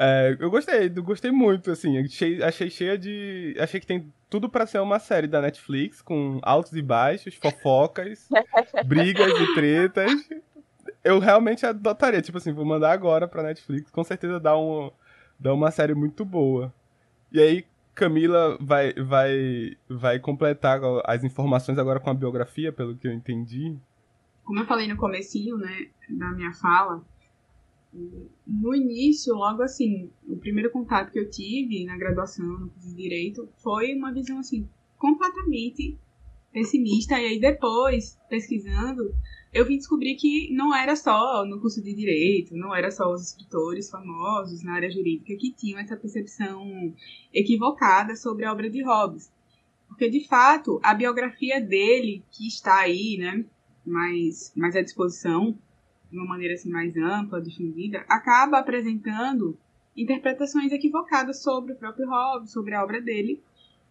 É, 0.03 0.35
eu 0.39 0.49
gostei, 0.49 0.91
eu 0.95 1.03
gostei 1.03 1.29
muito, 1.29 1.69
assim, 1.69 1.99
achei, 1.99 2.41
achei 2.41 2.71
cheia 2.71 2.97
de... 2.97 3.55
Achei 3.59 3.79
que 3.79 3.85
tem 3.85 4.11
tudo 4.31 4.49
para 4.49 4.65
ser 4.65 4.79
uma 4.79 4.97
série 4.97 5.27
da 5.27 5.39
Netflix, 5.39 6.01
com 6.01 6.39
altos 6.41 6.73
e 6.73 6.81
baixos, 6.81 7.35
fofocas, 7.35 8.27
brigas 8.87 9.31
e 9.39 9.53
tretas. 9.53 10.11
Eu 11.03 11.19
realmente 11.19 11.67
adotaria, 11.67 12.19
tipo 12.19 12.39
assim, 12.39 12.51
vou 12.51 12.65
mandar 12.65 12.91
agora 12.91 13.27
pra 13.27 13.43
Netflix, 13.43 13.91
com 13.91 14.03
certeza 14.03 14.39
dá, 14.39 14.57
um, 14.57 14.89
dá 15.39 15.53
uma 15.53 15.69
série 15.69 15.93
muito 15.93 16.25
boa. 16.25 16.73
E 17.31 17.39
aí, 17.39 17.63
Camila 17.93 18.57
vai, 18.59 18.93
vai, 18.93 19.77
vai 19.87 20.19
completar 20.19 20.81
as 21.05 21.23
informações 21.23 21.77
agora 21.77 21.99
com 21.99 22.09
a 22.09 22.15
biografia, 22.15 22.73
pelo 22.73 22.97
que 22.97 23.07
eu 23.07 23.13
entendi. 23.13 23.77
Como 24.43 24.59
eu 24.59 24.65
falei 24.65 24.87
no 24.87 24.97
comecinho, 24.97 25.57
né, 25.57 25.89
da 26.09 26.31
minha 26.31 26.51
fala, 26.53 27.03
no 28.47 28.73
início, 28.73 29.33
logo 29.33 29.61
assim, 29.61 30.09
o 30.27 30.37
primeiro 30.37 30.71
contato 30.71 31.11
que 31.11 31.19
eu 31.19 31.29
tive 31.29 31.83
na 31.85 31.97
graduação, 31.97 32.45
no 32.45 32.69
curso 32.69 32.89
de 32.89 32.95
Direito, 32.95 33.49
foi 33.57 33.93
uma 33.93 34.13
visão 34.13 34.39
assim, 34.39 34.67
completamente 34.97 35.97
pessimista. 36.51 37.19
E 37.19 37.25
aí 37.25 37.39
depois, 37.39 38.17
pesquisando, 38.29 39.13
eu 39.53 39.65
vim 39.65 39.77
descobrir 39.77 40.15
que 40.15 40.53
não 40.53 40.73
era 40.73 40.95
só 40.95 41.45
no 41.45 41.59
curso 41.59 41.81
de 41.83 41.93
Direito, 41.93 42.55
não 42.55 42.73
era 42.73 42.89
só 42.91 43.11
os 43.11 43.29
escritores 43.29 43.89
famosos 43.89 44.63
na 44.63 44.73
área 44.73 44.89
jurídica 44.89 45.35
que 45.35 45.51
tinham 45.51 45.79
essa 45.79 45.97
percepção 45.97 46.93
equivocada 47.33 48.15
sobre 48.15 48.45
a 48.45 48.51
obra 48.53 48.69
de 48.69 48.81
Hobbes. 48.83 49.31
Porque, 49.87 50.09
de 50.09 50.25
fato, 50.25 50.79
a 50.81 50.93
biografia 50.93 51.59
dele, 51.59 52.23
que 52.31 52.47
está 52.47 52.79
aí, 52.79 53.17
né, 53.19 53.45
mais, 53.85 54.53
mais 54.55 54.75
à 54.75 54.81
disposição, 54.81 55.57
de 56.11 56.17
uma 56.17 56.27
maneira 56.27 56.53
assim 56.55 56.69
mais 56.69 56.95
ampla, 56.97 57.41
difundida, 57.41 58.05
acaba 58.09 58.59
apresentando 58.59 59.57
interpretações 59.95 60.71
equivocadas 60.71 61.41
sobre 61.41 61.73
o 61.73 61.75
próprio 61.75 62.09
Hobbes, 62.09 62.51
sobre 62.51 62.75
a 62.75 62.83
obra 62.83 63.01
dele. 63.01 63.41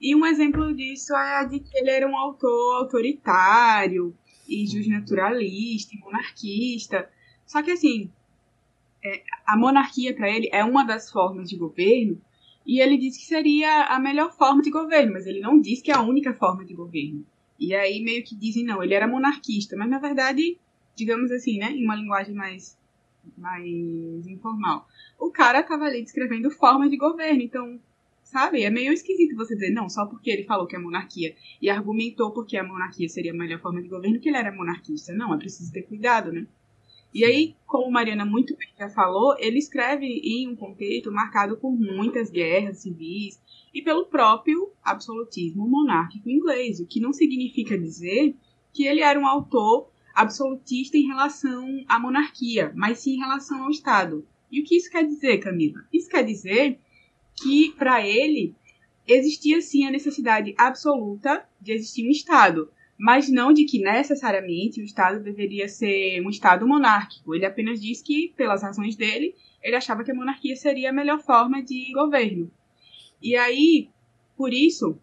E 0.01 0.15
um 0.15 0.27
exemplo 0.27 0.75
disso 0.75 1.15
é 1.15 1.37
a 1.39 1.45
de 1.45 1.61
que 1.61 1.77
ele 1.77 1.91
era 1.91 2.07
um 2.07 2.17
autor 2.17 2.77
autoritário 2.77 4.15
e 4.49 4.67
justnaturalista, 4.67 5.95
e 5.95 5.99
monarquista. 5.99 7.09
Só 7.47 7.63
que 7.63 7.71
assim, 7.71 8.11
é, 9.03 9.23
a 9.47 9.57
monarquia 9.57 10.15
para 10.15 10.31
ele 10.31 10.49
é 10.53 10.65
uma 10.65 10.85
das 10.85 11.11
formas 11.11 11.49
de 11.49 11.57
governo 11.57 12.21
e 12.67 12.81
ele 12.81 12.99
disse 12.99 13.19
que 13.19 13.27
seria 13.27 13.87
a 13.87 13.99
melhor 13.99 14.33
forma 14.33 14.63
de 14.63 14.71
governo, 14.71 15.13
mas 15.13 15.27
ele 15.27 15.41
não 15.41 15.61
disse 15.61 15.83
que 15.83 15.91
é 15.91 15.95
a 15.95 16.03
única 16.03 16.35
forma 16.35 16.65
de 16.65 16.75
governo. 16.75 17.25
E 17.59 17.75
aí 17.75 18.03
meio 18.03 18.25
que 18.25 18.35
dizem, 18.35 18.65
não, 18.65 18.83
ele 18.83 18.95
era 18.95 19.09
monarquista, 19.09 19.77
mas 19.77 19.89
na 19.89 19.99
verdade 19.99 20.59
digamos 20.95 21.31
assim, 21.31 21.59
né, 21.59 21.71
em 21.73 21.85
uma 21.85 21.97
linguagem 21.97 22.35
mais, 22.35 22.79
mais 23.37 24.27
informal. 24.27 24.87
O 25.19 25.31
cara 25.31 25.63
tava 25.63 25.85
ali 25.85 26.03
descrevendo 26.03 26.51
formas 26.51 26.91
de 26.91 26.97
governo, 26.97 27.43
então, 27.43 27.81
sabe, 28.23 28.63
é 28.63 28.71
meio 28.71 28.93
esquisito 28.93 29.37
você 29.37 29.55
dizer, 29.55 29.71
não, 29.71 29.89
só 29.89 30.07
porque 30.07 30.31
ele 30.31 30.45
falou 30.45 30.67
que 30.67 30.77
é 30.77 30.79
monarquia 30.79 31.35
e 31.61 31.69
argumentou 31.69 32.31
porque 32.33 32.57
a 32.57 32.65
monarquia 32.65 33.09
seria 33.09 33.33
a 33.33 33.37
melhor 33.37 33.61
forma 33.61 33.83
de 33.83 33.89
governo, 33.89 34.21
que 34.21 34.29
ele 34.29 34.39
era 34.39 34.55
monarquista. 34.55 35.13
Não, 35.13 35.35
é 35.35 35.39
preciso 35.39 35.73
ter 35.73 35.83
cuidado, 35.83 36.33
né? 36.33 36.47
E 37.13 37.25
aí, 37.25 37.57
como 37.67 37.91
Mariana 37.91 38.25
muito 38.25 38.57
bem 38.57 38.69
já 38.79 38.89
falou, 38.89 39.35
ele 39.39 39.59
escreve 39.59 40.07
em 40.07 40.49
um 40.49 40.55
contexto 40.55 41.11
marcado 41.11 41.57
por 41.57 41.73
muitas 41.73 42.31
guerras 42.31 42.79
civis 42.79 43.41
e 43.75 43.83
pelo 43.83 44.07
próprio 44.07 44.71
absolutismo 44.83 45.67
monárquico 45.67 46.31
inglês, 46.31 46.79
o 46.79 46.87
que 46.87 47.01
não 47.01 47.13
significa 47.13 47.77
dizer 47.77 48.37
que 48.73 48.87
ele 48.87 49.01
era 49.01 49.19
um 49.19 49.27
autor 49.27 49.90
absolutista 50.21 50.97
em 50.97 51.07
relação 51.07 51.85
à 51.89 51.99
monarquia, 51.99 52.73
mas 52.75 52.99
sim 52.99 53.15
em 53.15 53.19
relação 53.19 53.65
ao 53.65 53.71
Estado. 53.71 54.27
E 54.51 54.61
o 54.61 54.65
que 54.65 54.77
isso 54.77 54.91
quer 54.91 55.05
dizer, 55.05 55.39
Camila? 55.39 55.83
Isso 55.93 56.09
quer 56.09 56.25
dizer 56.25 56.79
que, 57.35 57.73
para 57.79 58.07
ele, 58.07 58.55
existia 59.07 59.61
sim 59.63 59.87
a 59.87 59.91
necessidade 59.91 60.55
absoluta 60.59 61.45
de 61.61 61.73
existir 61.73 62.07
um 62.07 62.11
Estado, 62.11 62.71
mas 62.99 63.31
não 63.31 63.53
de 63.53 63.65
que 63.65 63.79
necessariamente 63.79 64.81
o 64.81 64.85
Estado 64.85 65.21
deveria 65.21 65.69
ser 65.69 66.21
um 66.21 66.29
Estado 66.29 66.69
monárquico. 66.69 67.35
Ele 67.35 67.47
apenas 67.47 67.81
diz 67.81 68.03
que, 68.03 68.35
pelas 68.37 68.63
razões 68.63 68.95
dele, 68.97 69.35
ele 69.63 69.77
achava 69.77 70.05
que 70.05 70.11
a 70.11 70.15
monarquia 70.15 70.55
seria 70.55 70.91
a 70.91 70.93
melhor 70.93 71.21
forma 71.23 71.63
de 71.63 71.91
governo. 71.93 72.51
E 73.23 73.37
aí, 73.37 73.89
por 74.37 74.53
isso, 74.53 74.99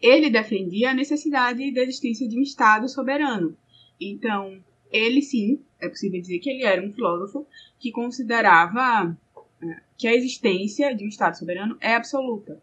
ele 0.00 0.30
defendia 0.30 0.90
a 0.90 0.94
necessidade 0.94 1.72
da 1.72 1.82
existência 1.82 2.28
de 2.28 2.38
um 2.38 2.42
Estado 2.42 2.88
soberano. 2.88 3.56
Então, 4.00 4.62
ele 4.90 5.22
sim, 5.22 5.60
é 5.80 5.88
possível 5.88 6.20
dizer 6.20 6.38
que 6.38 6.50
ele 6.50 6.64
era 6.64 6.84
um 6.84 6.92
filósofo 6.92 7.46
que 7.78 7.90
considerava 7.90 9.16
é, 9.62 9.80
que 9.96 10.06
a 10.06 10.14
existência 10.14 10.94
de 10.94 11.04
um 11.04 11.08
Estado 11.08 11.38
soberano 11.38 11.76
é 11.80 11.94
absoluta. 11.94 12.60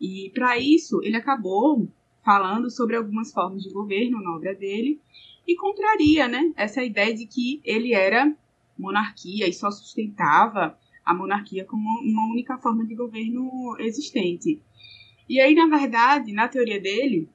E 0.00 0.30
para 0.34 0.58
isso, 0.58 1.00
ele 1.02 1.16
acabou 1.16 1.88
falando 2.24 2.70
sobre 2.70 2.96
algumas 2.96 3.32
formas 3.32 3.62
de 3.62 3.72
governo 3.72 4.22
na 4.22 4.34
obra 4.34 4.54
dele 4.54 5.00
e 5.46 5.56
contraria 5.56 6.26
né, 6.26 6.52
essa 6.56 6.82
ideia 6.82 7.14
de 7.14 7.26
que 7.26 7.60
ele 7.64 7.92
era 7.92 8.34
monarquia 8.78 9.46
e 9.46 9.52
só 9.52 9.70
sustentava 9.70 10.78
a 11.04 11.14
monarquia 11.14 11.64
como 11.64 12.00
uma 12.00 12.26
única 12.32 12.56
forma 12.58 12.84
de 12.86 12.94
governo 12.94 13.76
existente. 13.78 14.60
E 15.28 15.40
aí, 15.40 15.54
na 15.54 15.66
verdade, 15.66 16.32
na 16.32 16.48
teoria 16.48 16.80
dele, 16.80 17.28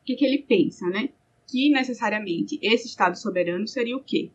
o 0.00 0.04
que, 0.04 0.14
que 0.14 0.24
ele 0.24 0.38
pensa, 0.38 0.88
né? 0.88 1.10
Que 1.50 1.70
necessariamente 1.70 2.58
esse 2.62 2.86
Estado 2.86 3.18
soberano 3.18 3.66
seria 3.66 3.96
o 3.96 4.02
quê? 4.02 4.30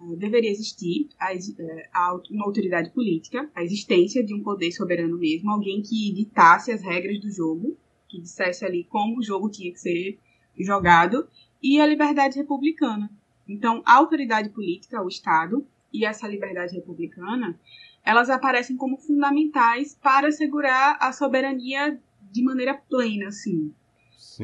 Uh, 0.00 0.16
deveria 0.16 0.50
existir 0.50 1.08
a, 1.18 1.34
é, 1.34 1.88
a, 1.92 2.14
uma 2.30 2.46
autoridade 2.46 2.90
política, 2.90 3.50
a 3.54 3.62
existência 3.62 4.24
de 4.24 4.32
um 4.32 4.42
poder 4.42 4.72
soberano 4.72 5.18
mesmo, 5.18 5.50
alguém 5.50 5.82
que 5.82 6.12
ditasse 6.12 6.72
as 6.72 6.82
regras 6.82 7.20
do 7.20 7.30
jogo, 7.30 7.76
que 8.08 8.20
dissesse 8.20 8.64
ali 8.64 8.84
como 8.84 9.18
o 9.18 9.22
jogo 9.22 9.50
tinha 9.50 9.72
que 9.72 9.78
ser 9.78 10.18
jogado, 10.58 11.28
e 11.62 11.80
a 11.80 11.86
liberdade 11.86 12.38
republicana. 12.38 13.10
Então, 13.46 13.82
a 13.84 13.96
autoridade 13.96 14.50
política, 14.50 15.02
o 15.02 15.08
Estado, 15.08 15.66
e 15.92 16.04
essa 16.04 16.28
liberdade 16.28 16.74
republicana, 16.74 17.58
elas 18.04 18.30
aparecem 18.30 18.76
como 18.76 18.96
fundamentais 18.96 19.94
para 19.94 20.28
assegurar 20.28 20.96
a 21.00 21.12
soberania 21.12 22.00
de 22.30 22.42
maneira 22.42 22.74
plena, 22.74 23.28
assim, 23.28 23.72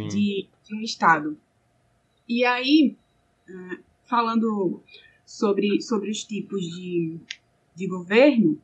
de, 0.08 0.48
de, 0.64 0.74
um 0.74 0.80
Estado. 0.80 1.38
E 2.28 2.44
aí, 2.44 2.96
uh, 3.48 3.78
falando 4.04 4.82
sobre, 5.24 5.80
sobre 5.80 6.10
os 6.10 6.24
tipos 6.24 6.62
de, 6.62 7.18
de 7.74 7.86
governo, 7.86 8.58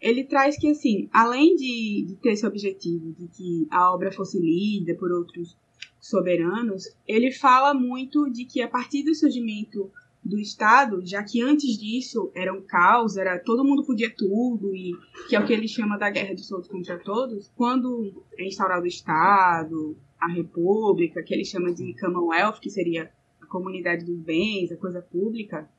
ele 0.00 0.24
traz 0.24 0.58
que, 0.58 0.68
assim, 0.68 1.08
além 1.12 1.56
de, 1.56 2.04
de 2.08 2.16
ter 2.16 2.32
esse 2.32 2.46
objetivo 2.46 3.12
de 3.12 3.28
que 3.28 3.66
a 3.70 3.92
obra 3.92 4.12
fosse 4.12 4.38
lida 4.38 4.94
por 4.94 5.10
outros 5.10 5.56
soberanos, 6.00 6.84
ele 7.06 7.32
fala 7.32 7.74
muito 7.74 8.30
de 8.30 8.44
que 8.44 8.60
a 8.60 8.68
partir 8.68 9.02
do 9.02 9.14
surgimento 9.14 9.90
do 10.22 10.38
Estado, 10.38 11.04
já 11.04 11.22
que 11.22 11.40
antes 11.40 11.78
disso 11.78 12.30
era 12.34 12.52
um 12.52 12.60
caos, 12.60 13.16
era 13.16 13.38
todo 13.38 13.64
mundo 13.64 13.84
podia 13.84 14.10
tudo, 14.10 14.74
e 14.74 14.92
que 15.28 15.36
é 15.36 15.40
o 15.40 15.46
que 15.46 15.52
ele 15.52 15.68
chama 15.68 15.96
da 15.96 16.10
guerra 16.10 16.34
de 16.34 16.46
todos 16.46 16.68
contra 16.68 16.98
todos, 16.98 17.50
quando 17.56 18.24
é 18.36 18.46
instaurado 18.46 18.82
o 18.82 18.88
Estado, 18.88 19.96
a 20.26 20.28
República, 20.28 21.22
que 21.22 21.32
ele 21.32 21.44
chama 21.44 21.72
de 21.72 21.94
Commonwealth, 21.94 22.58
que 22.60 22.68
seria 22.68 23.10
a 23.40 23.46
comunidade 23.46 24.04
dos 24.04 24.18
bens, 24.18 24.72
a 24.72 24.76
coisa 24.76 25.00
pública, 25.00 25.70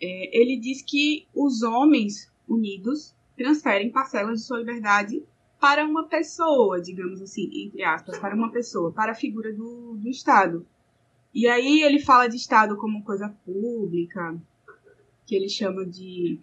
é, 0.00 0.40
ele 0.40 0.56
diz 0.56 0.80
que 0.80 1.26
os 1.34 1.62
homens 1.62 2.30
unidos 2.48 3.14
transferem 3.36 3.90
parcelas 3.90 4.40
de 4.40 4.46
sua 4.46 4.58
liberdade 4.58 5.22
para 5.60 5.84
uma 5.84 6.06
pessoa, 6.06 6.80
digamos 6.80 7.20
assim, 7.20 7.50
entre 7.66 7.82
aspas, 7.82 8.16
para 8.18 8.34
uma 8.34 8.52
pessoa, 8.52 8.92
para 8.92 9.10
a 9.10 9.16
figura 9.16 9.52
do, 9.52 9.96
do 9.96 10.08
Estado. 10.08 10.64
E 11.34 11.48
aí 11.48 11.82
ele 11.82 11.98
fala 11.98 12.28
de 12.28 12.36
Estado 12.36 12.76
como 12.76 13.02
coisa 13.02 13.28
pública, 13.44 14.40
que 15.26 15.34
ele 15.34 15.48
chama 15.48 15.84
de 15.84 16.38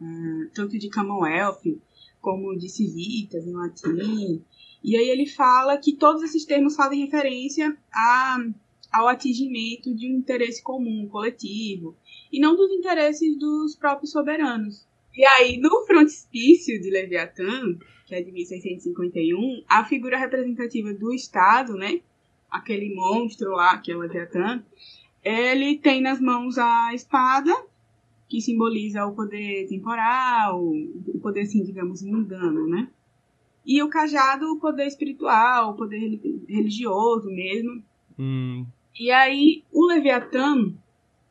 uh, 0.00 0.48
tanto 0.54 0.78
de 0.78 0.90
Commonwealth 0.90 1.78
como 2.22 2.56
de 2.56 2.70
civitas 2.70 3.46
em 3.46 3.52
latim. 3.52 4.42
E 4.82 4.96
aí 4.96 5.08
ele 5.08 5.26
fala 5.26 5.76
que 5.76 5.94
todos 5.94 6.22
esses 6.22 6.44
termos 6.44 6.76
fazem 6.76 7.04
referência 7.04 7.76
a, 7.92 8.38
ao 8.92 9.08
atingimento 9.08 9.94
de 9.94 10.08
um 10.08 10.18
interesse 10.18 10.62
comum, 10.62 11.08
coletivo, 11.08 11.96
e 12.32 12.40
não 12.40 12.56
dos 12.56 12.70
interesses 12.70 13.38
dos 13.38 13.76
próprios 13.76 14.12
soberanos. 14.12 14.86
E 15.14 15.24
aí, 15.24 15.58
no 15.58 15.84
frontispício 15.86 16.80
de 16.80 16.90
Leviatã, 16.90 17.76
que 18.06 18.14
é 18.14 18.22
de 18.22 18.30
1651, 18.30 19.64
a 19.68 19.84
figura 19.84 20.16
representativa 20.16 20.94
do 20.94 21.12
Estado, 21.12 21.74
né, 21.74 22.00
aquele 22.50 22.94
monstro 22.94 23.50
lá, 23.50 23.78
que 23.78 23.92
é 23.92 23.96
o 23.96 24.00
Leviatã, 24.00 24.64
ele 25.22 25.76
tem 25.76 26.00
nas 26.00 26.20
mãos 26.20 26.56
a 26.56 26.94
espada, 26.94 27.52
que 28.28 28.40
simboliza 28.40 29.04
o 29.06 29.14
poder 29.14 29.66
temporal, 29.68 30.62
o 30.62 31.18
poder, 31.20 31.42
assim, 31.42 31.62
digamos, 31.62 32.02
mundano, 32.02 32.66
né? 32.66 32.88
E 33.68 33.82
o 33.82 33.90
cajado, 33.90 34.50
o 34.50 34.58
poder 34.58 34.86
espiritual, 34.86 35.72
o 35.72 35.76
poder 35.76 36.18
religioso 36.48 37.28
mesmo. 37.28 37.82
Hum. 38.18 38.64
E 38.98 39.10
aí, 39.10 39.62
o 39.70 39.86
Leviatã, 39.86 40.72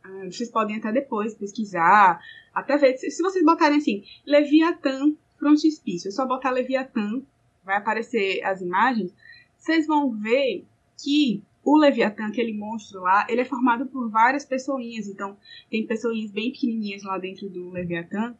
ah, 0.04 0.26
vocês 0.26 0.52
podem 0.52 0.78
até 0.78 0.92
depois 0.92 1.34
pesquisar, 1.34 2.22
até 2.54 2.78
ver, 2.78 2.96
se 2.98 3.24
vocês 3.24 3.44
botarem 3.44 3.80
assim, 3.80 4.04
Leviatã 4.24 5.14
frontispício, 5.40 6.10
é 6.10 6.12
só 6.12 6.28
botar 6.28 6.52
Leviatã, 6.52 7.24
vai 7.66 7.78
aparecer 7.78 8.44
as 8.44 8.62
imagens, 8.62 9.12
vocês 9.58 9.88
vão 9.88 10.12
ver 10.12 10.64
que 11.04 11.42
o 11.64 11.76
Leviatã, 11.76 12.28
aquele 12.28 12.54
monstro 12.54 13.02
lá, 13.02 13.26
ele 13.28 13.42
é 13.42 13.46
formado 13.46 13.88
por 13.88 14.10
várias 14.10 14.46
pessoinhas. 14.46 15.08
Então, 15.08 15.36
tem 15.70 15.86
pessoinhas 15.86 16.32
bem 16.32 16.52
pequenininhas 16.52 17.04
lá 17.04 17.18
dentro 17.18 17.50
do 17.50 17.72
Leviatã. 17.72 18.34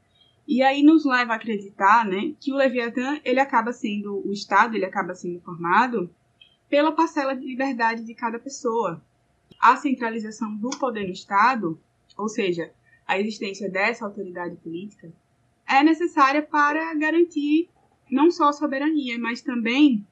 E 0.48 0.64
aí 0.64 0.82
nos 0.82 1.04
leva 1.04 1.34
a 1.34 1.36
acreditar, 1.36 2.06
né, 2.06 2.34
que 2.40 2.54
o 2.54 2.56
Leviatã, 2.56 3.20
ele 3.26 3.40
acaba 3.40 3.74
sendo, 3.74 4.26
o 4.26 4.32
Estado, 4.32 4.76
ele 4.76 4.86
acaba 4.86 5.14
sendo 5.14 5.42
formado 5.42 6.10
pela 6.70 6.94
parcela 6.94 7.36
de 7.36 7.46
liberdade 7.46 8.04
de 8.04 8.14
cada 8.14 8.40
pessoa. 8.40 9.04
A 9.60 9.76
centralização 9.76 10.56
do 10.56 10.70
poder 10.70 11.06
no 11.06 11.12
Estado, 11.12 11.78
ou 12.18 12.30
seja, 12.30 12.72
a 13.06 13.20
existência 13.20 13.70
dessa 13.70 14.06
autoridade 14.06 14.56
política, 14.58 15.12
é 15.68 15.84
necessária 15.84 16.42
para 16.42 16.94
garantir 16.94 17.70
não 18.10 18.32
só 18.32 18.50
a 18.50 18.54
soberania, 18.54 19.20
mas 19.20 19.42
também 19.42 20.08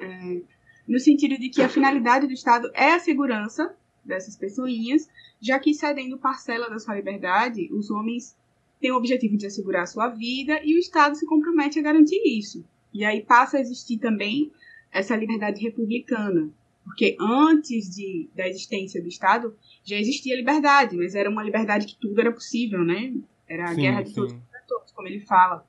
é, 0.00 0.42
no 0.86 1.00
sentido 1.00 1.36
de 1.36 1.48
que 1.48 1.62
a 1.62 1.68
finalidade 1.68 2.26
do 2.26 2.32
Estado 2.32 2.70
é 2.74 2.92
a 2.92 3.00
segurança 3.00 3.74
dessas 4.04 4.36
pessoinhas, 4.36 5.08
já 5.40 5.58
que 5.58 5.74
cedendo 5.74 6.18
parcela 6.18 6.70
da 6.70 6.78
sua 6.78 6.94
liberdade, 6.94 7.68
os 7.72 7.90
homens 7.90 8.36
têm 8.82 8.90
o 8.90 8.96
objetivo 8.96 9.36
de 9.36 9.46
assegurar 9.46 9.84
a 9.84 9.86
sua 9.86 10.08
vida 10.08 10.60
e 10.64 10.74
o 10.74 10.78
Estado 10.78 11.14
se 11.16 11.24
compromete 11.24 11.78
a 11.78 11.82
garantir 11.82 12.20
isso. 12.26 12.64
E 12.92 13.04
aí 13.04 13.22
passa 13.22 13.56
a 13.56 13.60
existir 13.60 13.98
também 13.98 14.52
essa 14.90 15.16
liberdade 15.16 15.62
republicana, 15.62 16.50
porque 16.84 17.16
antes 17.18 17.88
de, 17.88 18.28
da 18.34 18.46
existência 18.46 19.00
do 19.00 19.08
Estado 19.08 19.56
já 19.84 19.96
existia 19.96 20.36
liberdade, 20.36 20.96
mas 20.96 21.14
era 21.14 21.30
uma 21.30 21.42
liberdade 21.42 21.86
que 21.86 21.96
tudo 21.96 22.20
era 22.20 22.32
possível, 22.32 22.84
né? 22.84 23.14
Era 23.48 23.70
a 23.70 23.74
sim, 23.74 23.80
guerra 23.80 24.02
de 24.02 24.08
sim. 24.10 24.14
todos 24.16 24.32
contra 24.32 24.60
todos, 24.68 24.92
como 24.92 25.08
ele 25.08 25.20
fala. 25.20 25.64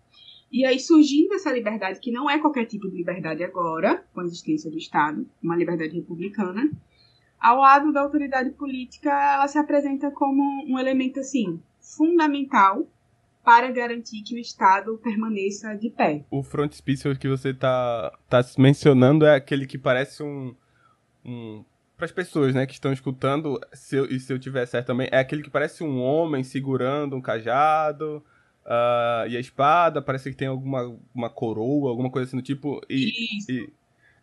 E 0.52 0.66
aí 0.66 0.80
surgindo 0.80 1.34
essa 1.36 1.52
liberdade, 1.52 2.00
que 2.00 2.12
não 2.12 2.30
é 2.30 2.40
qualquer 2.40 2.66
tipo 2.66 2.90
de 2.90 2.98
liberdade 2.98 3.44
agora, 3.44 4.06
com 4.14 4.22
a 4.22 4.26
existência 4.26 4.70
do 4.70 4.78
Estado, 4.78 5.26
uma 5.42 5.56
liberdade 5.56 5.96
republicana, 5.96 6.70
ao 7.40 7.58
lado 7.58 7.92
da 7.92 8.02
autoridade 8.02 8.52
política, 8.52 9.10
ela 9.10 9.48
se 9.48 9.58
apresenta 9.58 10.10
como 10.12 10.44
um 10.68 10.80
elemento 10.80 11.20
assim 11.20 11.62
fundamental 11.80 12.88
para 13.44 13.72
garantir 13.72 14.22
que 14.24 14.36
o 14.36 14.40
Estado 14.40 14.98
permaneça 15.04 15.76
de 15.76 15.90
pé. 15.90 16.24
O 16.32 16.44
frontispício 16.44 17.16
que 17.18 17.28
você 17.28 17.50
está 17.50 18.12
tá 18.30 18.42
mencionando 18.58 19.26
é 19.26 19.36
aquele 19.36 19.66
que 19.66 19.78
parece 19.78 20.24
um, 20.24 20.56
um 21.26 21.64
para 21.98 22.06
as 22.06 22.12
pessoas, 22.12 22.56
né, 22.56 22.66
que 22.66 22.74
estão 22.74 22.92
escutando, 22.92 23.60
se 23.74 23.96
eu, 23.96 24.06
e 24.06 24.20
se 24.20 24.32
eu 24.34 24.40
tiver 24.40 24.66
certo 24.66 24.88
também, 24.88 25.08
é 25.12 25.20
aquele 25.20 25.44
que 25.44 25.50
parece 25.50 25.84
um 25.84 26.02
homem 26.02 26.44
segurando 26.44 27.16
um 27.16 27.22
cajado, 27.22 28.24
Uh, 28.66 29.28
e 29.28 29.36
a 29.36 29.40
espada, 29.40 30.02
parece 30.02 30.30
que 30.30 30.38
tem 30.38 30.48
alguma 30.48 30.98
uma 31.14 31.30
coroa, 31.30 31.90
alguma 31.90 32.10
coisa 32.10 32.28
assim 32.28 32.38
do 32.38 32.44
tipo. 32.44 32.82
E, 32.90 33.12
e, 33.50 33.70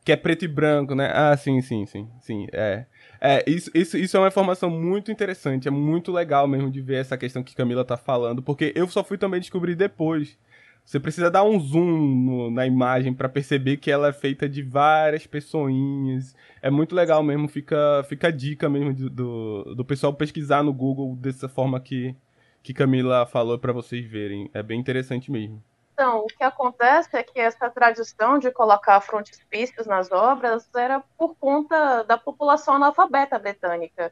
que 0.03 0.13
é 0.13 0.17
preto 0.17 0.47
e 0.47 0.49
branco, 0.49 0.95
né? 0.95 1.11
Ah, 1.13 1.37
sim, 1.37 1.61
sim, 1.61 1.85
sim. 1.85 2.09
Sim, 2.21 2.47
é. 2.53 2.87
É, 3.21 3.45
isso, 3.49 3.71
isso, 3.75 3.99
isso 3.99 4.17
é 4.17 4.21
uma 4.21 4.29
informação 4.29 4.71
muito 4.71 5.13
interessante, 5.13 5.69
é 5.69 5.71
muito 5.71 6.11
legal 6.11 6.49
mesmo 6.49 6.71
de 6.71 6.81
ver 6.81 6.97
essa 6.97 7.19
questão 7.19 7.43
que 7.43 7.55
Camila 7.55 7.85
tá 7.85 7.97
falando, 7.97 8.43
porque 8.43 8.73
eu 8.75 8.89
só 8.89 9.05
fui 9.05 9.19
também 9.19 9.41
descobrir 9.41 9.75
depois. 9.75 10.39
Você 10.85 10.99
precisa 10.99 11.31
dar 11.31 11.45
um 11.45 11.61
zoom 11.61 11.85
no, 12.25 12.51
na 12.51 12.67
imagem 12.67 13.13
para 13.15 13.29
perceber 13.29 13.77
que 13.77 13.91
ela 13.91 14.09
é 14.09 14.13
feita 14.13 14.49
de 14.49 14.63
várias 14.63 15.27
pessoinhas. 15.27 16.35
É 16.63 16.71
muito 16.71 16.95
legal 16.95 17.23
mesmo, 17.23 17.47
fica, 17.47 18.03
fica 18.09 18.29
a 18.29 18.31
dica 18.31 18.69
mesmo 18.69 18.95
do, 18.95 19.11
do, 19.11 19.75
do 19.77 19.85
pessoal 19.85 20.13
pesquisar 20.15 20.63
no 20.65 20.73
Google 20.73 21.15
dessa 21.17 21.49
forma 21.49 21.79
que, 21.79 22.17
que 22.63 22.75
Camila 22.75 23.27
falou 23.27 23.59
para 23.59 23.73
vocês 23.73 24.05
verem. 24.07 24.51
É 24.55 24.63
bem 24.63 24.81
interessante 24.81 25.31
mesmo. 25.31 25.63
Então, 26.01 26.21
o 26.21 26.27
que 26.29 26.43
acontece 26.43 27.15
é 27.15 27.23
que 27.23 27.39
essa 27.39 27.69
tradição 27.69 28.39
de 28.39 28.51
colocar 28.51 28.99
frontispícios 29.03 29.87
nas 29.87 30.11
obras 30.11 30.67
era 30.75 31.05
por 31.19 31.35
conta 31.35 32.03
da 32.05 32.17
população 32.17 32.77
analfabeta 32.77 33.39
britânica. 33.39 34.11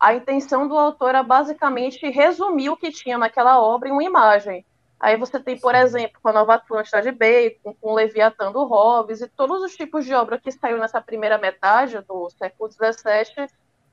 A 0.00 0.12
intenção 0.12 0.66
do 0.66 0.76
autor 0.76 1.10
era 1.10 1.22
basicamente 1.22 2.10
resumir 2.10 2.70
o 2.70 2.76
que 2.76 2.90
tinha 2.90 3.16
naquela 3.16 3.62
obra 3.62 3.88
em 3.88 3.92
uma 3.92 4.02
imagem. 4.02 4.66
Aí 4.98 5.16
você 5.16 5.38
tem, 5.38 5.56
por 5.56 5.72
exemplo, 5.72 6.18
com 6.20 6.30
a 6.30 6.32
Nova 6.32 6.54
Atlântida 6.54 7.00
de 7.00 7.12
Bacon, 7.12 7.76
com 7.80 7.92
o 7.92 7.94
Leviatã 7.94 8.50
do 8.50 8.64
Hobbes 8.64 9.20
e 9.20 9.28
todos 9.28 9.62
os 9.62 9.76
tipos 9.76 10.04
de 10.04 10.12
obra 10.12 10.36
que 10.36 10.50
saiu 10.50 10.78
nessa 10.78 11.00
primeira 11.00 11.38
metade 11.38 11.96
do 12.08 12.28
século 12.30 12.68
XVII 12.72 13.46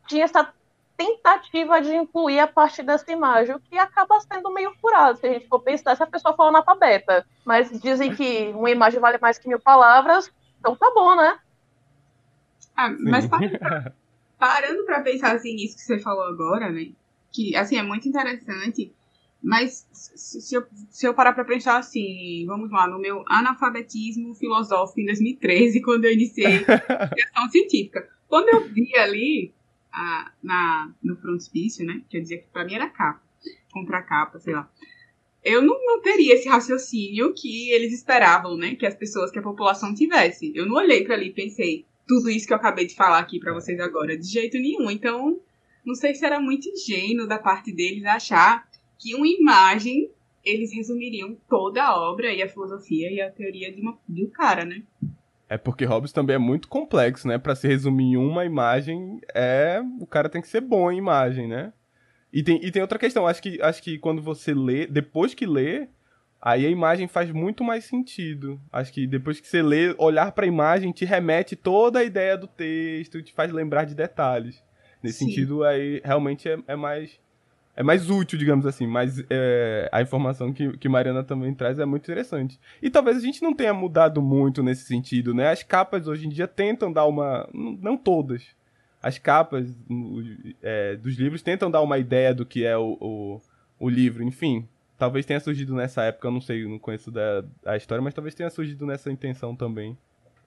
tinha 0.08 0.26
essa 0.26 0.52
tentativa 0.97 1.79
de 1.79 1.95
incluir 1.95 2.39
a 2.39 2.47
partir 2.47 2.81
dessa 2.81 3.10
imagem, 3.12 3.55
o 3.55 3.60
que 3.60 3.77
acaba 3.77 4.19
sendo 4.19 4.51
meio 4.51 4.73
furado, 4.81 5.19
se 5.19 5.27
a 5.27 5.33
gente 5.33 5.47
for 5.47 5.60
pensar, 5.60 5.95
se 5.95 6.01
a 6.01 6.07
pessoa 6.07 6.36
for 6.36 6.47
analfabeta. 6.47 7.25
Mas 7.45 7.69
dizem 7.79 8.13
que 8.15 8.47
uma 8.47 8.71
imagem 8.71 8.99
vale 8.99 9.19
mais 9.19 9.38
que 9.38 9.47
mil 9.47 9.60
palavras, 9.60 10.31
então 10.60 10.75
tá 10.75 10.91
bom, 10.93 11.15
né? 11.15 11.39
Ah, 12.75 12.89
mas 12.99 13.29
parando 14.38 14.86
pra 14.86 15.01
pensar 15.01 15.36
assim 15.36 15.55
nisso 15.55 15.75
que 15.75 15.83
você 15.83 15.99
falou 15.99 16.23
agora, 16.23 16.71
né? 16.71 16.89
Que 17.31 17.55
assim 17.55 17.77
é 17.77 17.83
muito 17.83 18.07
interessante. 18.07 18.91
Mas 19.41 19.88
se 19.91 20.55
eu, 20.55 20.65
se 20.89 21.07
eu 21.07 21.13
parar 21.13 21.33
pra 21.33 21.45
pensar 21.45 21.77
assim, 21.77 22.43
vamos 22.47 22.71
lá, 22.71 22.88
no 22.88 22.99
meu 22.99 23.23
analfabetismo 23.27 24.33
filosófico 24.33 24.99
em 24.99 25.05
2013, 25.05 25.81
quando 25.81 26.05
eu 26.05 26.12
iniciei 26.12 26.65
a 26.67 27.07
criação 27.07 27.49
científica. 27.49 28.10
Quando 28.27 28.49
eu 28.49 28.67
vi 28.67 28.95
ali 28.97 29.53
a, 29.97 30.31
na, 30.43 30.93
no 31.01 31.15
frontispício, 31.15 31.83
né? 31.83 32.03
Quer 32.07 32.19
dizer 32.19 32.38
que 32.38 32.47
pra 32.49 32.63
mim 32.63 32.75
era 32.75 32.88
capa, 32.88 33.21
contra 33.71 34.03
capa, 34.03 34.39
sei 34.39 34.53
lá. 34.53 34.71
Eu 35.43 35.62
não, 35.62 35.75
não 35.83 36.01
teria 36.01 36.36
esse 36.36 36.47
raciocínio 36.47 37.33
que 37.33 37.71
eles 37.71 37.91
esperavam, 37.91 38.55
né? 38.55 38.75
Que 38.75 38.86
as 38.86 38.93
pessoas, 38.93 39.31
que 39.31 39.39
a 39.39 39.43
população 39.43 39.95
tivesse. 39.95 40.51
Eu 40.55 40.67
não 40.67 40.75
olhei 40.75 41.03
para 41.03 41.15
ali 41.15 41.29
e 41.29 41.33
pensei 41.33 41.86
tudo 42.05 42.29
isso 42.29 42.45
que 42.45 42.53
eu 42.53 42.57
acabei 42.57 42.86
de 42.86 42.95
falar 42.95 43.19
aqui 43.19 43.39
para 43.39 43.53
vocês 43.53 43.79
agora, 43.79 44.15
de 44.15 44.27
jeito 44.27 44.57
nenhum. 44.60 44.91
Então, 44.91 45.39
não 45.83 45.95
sei 45.95 46.13
se 46.13 46.25
era 46.25 46.39
muito 46.39 46.69
ingênuo 46.69 47.27
da 47.27 47.39
parte 47.39 47.71
deles 47.71 48.05
achar 48.05 48.69
que 48.99 49.15
uma 49.15 49.27
imagem 49.27 50.12
eles 50.43 50.73
resumiriam 50.73 51.36
toda 51.49 51.83
a 51.83 51.99
obra 51.99 52.31
e 52.31 52.41
a 52.41 52.47
filosofia 52.47 53.12
e 53.12 53.19
a 53.19 53.31
teoria 53.31 53.71
de, 53.71 53.81
uma, 53.81 53.97
de 54.07 54.23
um 54.23 54.29
cara, 54.29 54.63
né? 54.63 54.83
É 55.49 55.57
porque 55.57 55.86
Hobbes 55.86 56.12
também 56.12 56.36
é 56.36 56.39
muito 56.39 56.67
complexo, 56.67 57.27
né? 57.27 57.38
Para 57.38 57.55
se 57.55 57.67
resumir 57.67 58.13
em 58.13 58.17
uma 58.17 58.43
imagem, 58.43 59.19
é 59.33 59.81
o 59.99 60.05
cara 60.05 60.27
tem 60.27 60.41
que 60.41 60.47
ser 60.47 60.62
bom 60.62 60.91
em 60.91 60.97
imagem, 60.97 61.47
né? 61.47 61.71
E 62.31 62.43
tem, 62.43 62.63
e 62.63 62.69
tem 62.71 62.81
outra 62.81 62.99
questão, 62.99 63.25
acho 63.25 63.41
que, 63.41 63.62
acho 63.62 63.81
que 63.81 63.97
quando 63.97 64.21
você 64.21 64.53
lê, 64.53 64.86
depois 64.86 65.33
que 65.33 65.45
lê, 65.45 65.88
aí 66.41 66.65
a 66.65 66.69
imagem 66.69 67.07
faz 67.07 67.31
muito 67.31 67.63
mais 67.63 67.86
sentido. 67.86 68.60
Acho 68.71 68.91
que 68.91 69.07
depois 69.07 69.39
que 69.39 69.47
você 69.47 69.62
lê, 69.62 69.95
olhar 69.97 70.33
para 70.33 70.45
a 70.45 70.47
imagem 70.47 70.91
te 70.91 71.05
remete 71.05 71.55
toda 71.55 71.99
a 71.99 72.03
ideia 72.03 72.38
do 72.38 72.47
texto, 72.47 73.23
te 73.23 73.33
faz 73.33 73.51
lembrar 73.51 73.86
de 73.86 73.95
detalhes. 73.95 74.62
Nesse 75.01 75.19
Sim. 75.19 75.25
sentido, 75.25 75.63
aí 75.63 76.01
realmente 76.03 76.49
é, 76.49 76.57
é 76.67 76.75
mais 76.75 77.17
é 77.78 77.84
mais 77.84 78.10
útil, 78.10 78.40
digamos 78.40 78.66
assim, 78.66 78.88
mas 78.88 79.24
é, 79.30 79.88
a 79.92 80.02
informação 80.02 80.52
que, 80.52 80.76
que 80.80 80.90
Mariana 80.90 81.24
também 81.24 81.54
traz 81.54 81.78
é 81.78 81.86
muito 81.86 82.06
interessante. 82.06 82.60
E 82.82 82.90
talvez 82.90 83.18
a 83.18 83.20
gente 83.20 83.44
não 83.44 83.54
tenha 83.54 83.72
mudado 83.72 84.20
muito 84.20 84.63
nesse 84.63 84.86
sentido, 84.86 85.32
né? 85.32 85.52
As 85.52 85.62
capas 85.62 86.08
hoje 86.08 86.26
em 86.26 86.30
dia 86.30 86.48
tentam 86.48 86.92
dar 86.92 87.06
uma. 87.06 87.48
Não 87.54 87.96
todas. 87.96 88.48
As 89.00 89.20
capas 89.20 89.78
é, 90.63 90.96
dos 90.96 91.18
livros 91.18 91.44
tentam 91.44 91.70
dar 91.70 91.82
uma 91.82 92.00
ideia 92.00 92.34
do 92.34 92.48
que 92.48 92.66
é 92.66 92.76
o, 92.76 92.98
o, 93.00 93.42
o, 93.80 93.88
livro, 93.88 94.24
enfim. 94.24 94.68
Talvez 94.98 95.24
tenha 95.24 95.40
surgido 95.40 95.76
nessa 95.76 96.02
época, 96.02 96.28
eu 96.28 96.32
não 96.32 96.42
sei, 96.42 96.68
não 96.68 96.80
conheço 96.80 97.12
da, 97.12 97.44
a 97.63 97.78
história, 97.78 98.02
mas 98.02 98.16
talvez 98.16 98.34
tenha 98.34 98.50
surgido 98.50 98.88
nessa 98.88 99.12
intenção 99.12 99.56
também. 99.56 99.96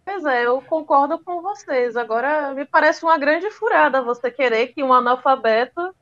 Pois 0.04 0.24
é, 0.24 0.46
eu 0.46 0.60
concordo 0.62 1.16
com 1.20 1.40
vocês. 1.40 1.96
Agora, 1.96 2.52
me 2.54 2.64
parece 2.64 3.04
uma 3.04 3.16
grande 3.16 3.48
furada 3.52 4.02
você 4.02 4.32
querer 4.32 4.72
que 4.74 4.82
um 4.82 4.92
analfabeto 4.92 5.94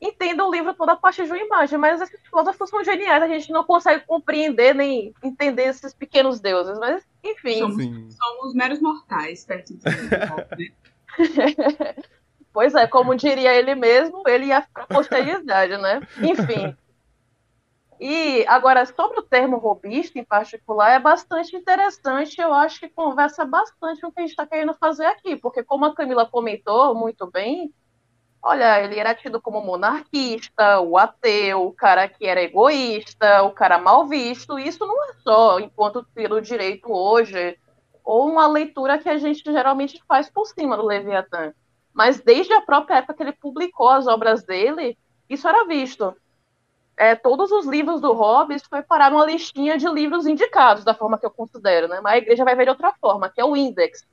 entenda 0.00 0.44
o 0.44 0.50
livro 0.50 0.74
toda 0.74 0.92
a 0.92 0.96
partir 0.96 1.24
de 1.24 1.32
uma 1.32 1.38
imagem, 1.38 1.78
mas 1.78 2.00
esses 2.00 2.20
filósofos 2.22 2.70
são 2.70 2.84
geniais, 2.84 3.22
a 3.22 3.28
gente 3.28 3.50
não 3.52 3.64
consegue 3.64 4.04
compreender 4.06 4.74
nem 4.74 5.12
entender 5.22 5.64
esses 5.64 5.92
pequenos 5.92 6.40
deuses, 6.40 6.78
mas 6.78 7.06
enfim. 7.22 7.58
Somos, 7.58 8.14
somos 8.14 8.54
meros 8.54 8.80
mortais 8.80 9.44
perto 9.44 9.74
de 9.74 9.84
né? 9.84 10.72
pois 12.52 12.74
é, 12.74 12.86
como 12.86 13.14
diria 13.14 13.54
ele 13.54 13.74
mesmo, 13.74 14.22
ele 14.26 14.46
ia 14.46 14.62
para 14.72 14.84
a 14.84 14.86
posteridade, 14.86 15.76
né? 15.76 16.00
Enfim. 16.18 16.76
E 18.00 18.46
agora, 18.46 18.86
sobre 18.86 19.18
o 19.18 19.22
termo 19.22 19.58
robista 19.58 20.18
em 20.18 20.24
particular, 20.24 20.92
é 20.92 21.00
bastante 21.00 21.56
interessante. 21.56 22.40
Eu 22.40 22.54
acho 22.54 22.78
que 22.78 22.88
conversa 22.88 23.44
bastante 23.44 24.00
com 24.00 24.06
o 24.06 24.12
que 24.12 24.20
a 24.20 24.22
gente 24.22 24.30
está 24.30 24.46
querendo 24.46 24.72
fazer 24.74 25.06
aqui, 25.06 25.34
porque, 25.34 25.64
como 25.64 25.84
a 25.84 25.94
Camila 25.94 26.24
comentou 26.24 26.94
muito 26.94 27.28
bem, 27.28 27.74
Olha, 28.42 28.82
ele 28.82 28.98
era 28.98 29.14
tido 29.14 29.40
como 29.40 29.60
monarquista, 29.60 30.80
o 30.80 30.96
ateu, 30.96 31.66
o 31.66 31.72
cara 31.72 32.08
que 32.08 32.26
era 32.26 32.42
egoísta, 32.42 33.42
o 33.42 33.50
cara 33.50 33.78
mal 33.78 34.06
visto. 34.06 34.58
Isso 34.58 34.86
não 34.86 35.04
é 35.04 35.12
só 35.22 35.58
enquanto 35.58 36.06
pelo 36.14 36.40
direito 36.40 36.90
hoje, 36.90 37.58
ou 38.04 38.28
uma 38.28 38.46
leitura 38.46 38.98
que 38.98 39.08
a 39.08 39.18
gente 39.18 39.42
geralmente 39.44 40.02
faz 40.06 40.30
por 40.30 40.46
cima 40.46 40.76
do 40.76 40.86
Leviatã. 40.86 41.52
Mas 41.92 42.20
desde 42.20 42.52
a 42.52 42.62
própria 42.62 42.98
época 42.98 43.14
que 43.14 43.22
ele 43.22 43.32
publicou 43.32 43.88
as 43.88 44.06
obras 44.06 44.44
dele, 44.44 44.96
isso 45.28 45.48
era 45.48 45.66
visto. 45.66 46.16
É, 46.96 47.14
todos 47.14 47.50
os 47.52 47.66
livros 47.66 48.00
do 48.00 48.12
Hobbes 48.12 48.62
foi 48.68 48.82
parar 48.82 49.12
uma 49.12 49.26
listinha 49.26 49.76
de 49.76 49.88
livros 49.88 50.26
indicados, 50.26 50.84
da 50.84 50.94
forma 50.94 51.18
que 51.18 51.26
eu 51.26 51.30
considero, 51.30 51.86
né? 51.86 52.00
Mas 52.00 52.14
a 52.14 52.18
igreja 52.18 52.44
vai 52.44 52.54
ver 52.56 52.64
de 52.64 52.70
outra 52.70 52.92
forma, 53.00 53.28
que 53.28 53.40
é 53.40 53.44
o 53.44 53.56
Index. 53.56 54.06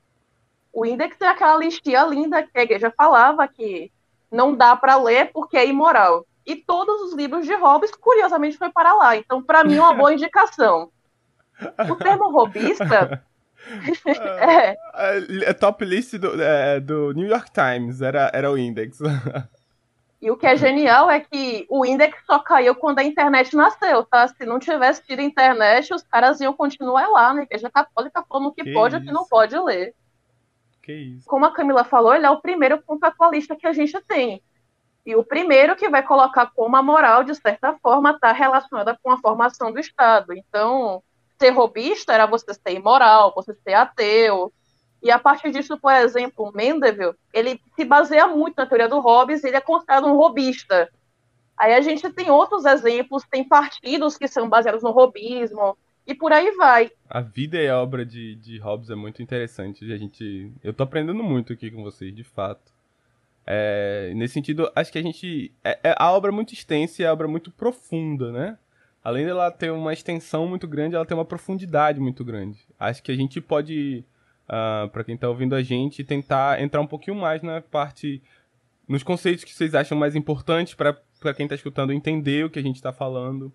O 0.72 0.84
Index 0.84 1.20
é 1.20 1.28
aquela 1.28 1.56
listinha 1.56 2.04
linda 2.04 2.42
que 2.42 2.58
a 2.58 2.62
igreja 2.62 2.92
falava 2.96 3.48
que 3.48 3.90
não 4.30 4.54
dá 4.54 4.76
para 4.76 4.96
ler 4.96 5.30
porque 5.32 5.56
é 5.56 5.66
imoral. 5.66 6.26
E 6.46 6.54
todos 6.54 7.02
os 7.02 7.14
livros 7.14 7.44
de 7.44 7.54
Hobbes, 7.54 7.90
curiosamente, 7.92 8.56
foi 8.56 8.70
para 8.70 8.94
lá. 8.94 9.16
Então, 9.16 9.42
para 9.42 9.64
mim, 9.64 9.76
é 9.76 9.80
uma 9.80 9.94
boa 9.94 10.14
indicação. 10.14 10.90
O 11.90 11.96
termo 11.96 12.30
robista. 12.30 13.24
é. 14.06 14.76
A 15.50 15.54
top 15.54 15.84
list 15.84 16.14
do, 16.14 16.40
é, 16.40 16.78
do 16.78 17.12
New 17.12 17.28
York 17.28 17.50
Times 17.50 18.00
era, 18.00 18.30
era 18.32 18.50
o 18.50 18.56
Index. 18.56 18.98
E 20.20 20.30
o 20.30 20.36
que 20.36 20.46
é 20.46 20.56
genial 20.56 21.10
é 21.10 21.20
que 21.20 21.66
o 21.68 21.84
Index 21.84 22.16
só 22.24 22.38
caiu 22.38 22.74
quando 22.74 22.98
a 22.98 23.04
internet 23.04 23.54
nasceu, 23.54 24.02
tá? 24.02 24.26
Se 24.26 24.46
não 24.46 24.58
tivesse 24.58 25.02
tido 25.04 25.20
internet, 25.20 25.92
os 25.92 26.02
caras 26.02 26.40
iam 26.40 26.54
continuar 26.54 27.06
lá, 27.08 27.34
né? 27.34 27.42
Igreja 27.42 27.70
Católica 27.70 28.24
falando 28.26 28.46
o 28.48 28.52
que, 28.52 28.64
que 28.64 28.72
pode 28.72 28.96
e 28.96 28.98
o 28.98 29.02
que 29.02 29.12
não 29.12 29.26
pode 29.26 29.56
ler. 29.58 29.94
Que 30.86 30.92
isso. 30.92 31.26
Como 31.26 31.44
a 31.44 31.50
Camila 31.50 31.82
falou, 31.82 32.14
ele 32.14 32.26
é 32.26 32.30
o 32.30 32.40
primeiro 32.40 32.80
contratualista 32.80 33.56
que 33.56 33.66
a 33.66 33.72
gente 33.72 34.00
tem. 34.02 34.40
E 35.04 35.16
o 35.16 35.24
primeiro 35.24 35.74
que 35.74 35.88
vai 35.88 36.00
colocar 36.00 36.46
como 36.54 36.76
a 36.76 36.82
moral, 36.82 37.24
de 37.24 37.34
certa 37.34 37.76
forma, 37.82 38.12
está 38.12 38.30
relacionada 38.30 38.96
com 39.02 39.10
a 39.10 39.18
formação 39.18 39.72
do 39.72 39.80
Estado. 39.80 40.32
Então, 40.32 41.02
ser 41.40 41.50
robista 41.50 42.12
era 42.12 42.24
você 42.24 42.54
ser 42.54 42.74
imoral, 42.74 43.32
você 43.34 43.52
ser 43.52 43.74
ateu. 43.74 44.52
E 45.02 45.10
a 45.10 45.18
partir 45.18 45.50
disso, 45.50 45.76
por 45.76 45.92
exemplo, 45.92 46.52
Mendeville, 46.54 47.16
ele 47.32 47.60
se 47.74 47.84
baseia 47.84 48.28
muito 48.28 48.54
na 48.56 48.66
teoria 48.66 48.88
do 48.88 49.00
Hobbes, 49.00 49.42
ele 49.42 49.56
é 49.56 49.60
considerado 49.60 50.06
um 50.06 50.16
robista. 50.16 50.88
Aí 51.56 51.74
a 51.74 51.80
gente 51.80 52.08
tem 52.12 52.30
outros 52.30 52.64
exemplos, 52.64 53.24
tem 53.28 53.42
partidos 53.42 54.16
que 54.16 54.28
são 54.28 54.48
baseados 54.48 54.84
no 54.84 54.92
robismo, 54.92 55.76
e 56.06 56.14
por 56.14 56.32
aí 56.32 56.52
vai. 56.52 56.90
A 57.08 57.20
vida 57.20 57.60
e 57.60 57.68
a 57.68 57.80
obra 57.80 58.06
de, 58.06 58.36
de 58.36 58.58
Hobbes 58.58 58.90
é 58.90 58.94
muito 58.94 59.22
interessante. 59.22 59.92
A 59.92 59.96
gente, 59.96 60.52
eu 60.62 60.72
tô 60.72 60.84
aprendendo 60.84 61.22
muito 61.22 61.52
aqui 61.52 61.70
com 61.70 61.82
vocês, 61.82 62.14
de 62.14 62.22
fato. 62.22 62.72
É, 63.44 64.12
nesse 64.14 64.34
sentido, 64.34 64.70
acho 64.74 64.92
que 64.92 64.98
a 64.98 65.02
gente. 65.02 65.52
É, 65.64 65.78
é, 65.82 65.94
a 65.98 66.12
obra 66.12 66.30
é 66.30 66.34
muito 66.34 66.54
extensa 66.54 67.02
e 67.02 67.06
a 67.06 67.12
obra 67.12 67.26
é 67.26 67.30
muito 67.30 67.50
profunda, 67.50 68.30
né? 68.30 68.56
Além 69.02 69.24
dela 69.24 69.50
ter 69.50 69.70
uma 69.70 69.92
extensão 69.92 70.48
muito 70.48 70.66
grande, 70.66 70.96
ela 70.96 71.06
tem 71.06 71.16
uma 71.16 71.24
profundidade 71.24 72.00
muito 72.00 72.24
grande. 72.24 72.58
Acho 72.78 73.02
que 73.02 73.12
a 73.12 73.16
gente 73.16 73.40
pode, 73.40 74.04
uh, 74.48 74.52
ah, 74.84 74.90
para 74.92 75.04
quem 75.04 75.14
está 75.14 75.28
ouvindo 75.28 75.54
a 75.54 75.62
gente, 75.62 76.02
tentar 76.02 76.60
entrar 76.60 76.80
um 76.80 76.86
pouquinho 76.86 77.16
mais 77.16 77.40
na 77.42 77.60
parte. 77.60 78.20
nos 78.88 79.04
conceitos 79.04 79.44
que 79.44 79.54
vocês 79.54 79.74
acham 79.74 79.96
mais 79.96 80.16
importantes 80.16 80.74
para 80.74 81.34
quem 81.36 81.46
está 81.46 81.54
escutando 81.54 81.92
entender 81.92 82.44
o 82.44 82.50
que 82.50 82.58
a 82.58 82.62
gente 82.62 82.76
está 82.76 82.92
falando 82.92 83.52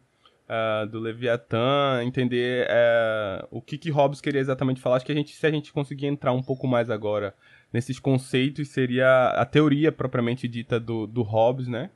uh, 0.52 0.86
do 0.88 1.00
Leviatã, 1.00 2.04
entender 2.04 2.68
uh, 2.68 3.48
o 3.50 3.62
que, 3.62 3.78
que 3.78 3.90
Hobbes 3.90 4.20
queria 4.20 4.42
exatamente 4.42 4.82
falar. 4.82 4.98
Acho 4.98 5.06
que 5.06 5.12
a 5.12 5.16
gente, 5.16 5.34
se 5.34 5.48
a 5.48 5.52
gente 5.52 5.72
conseguir 5.72 6.08
entrar 6.08 6.34
um 6.34 6.44
pouco 6.44 6.68
mais 6.68 6.90
agora 6.90 7.34
nesses 7.72 7.98
conceitos, 8.00 8.68
seria 8.68 9.30
a 9.30 9.46
teoria 9.46 9.92
propriamente 9.92 10.48
dita 10.48 10.80
do, 10.80 11.08
do 11.08 11.22
Hobbes, 11.22 11.68
né? 11.68 11.90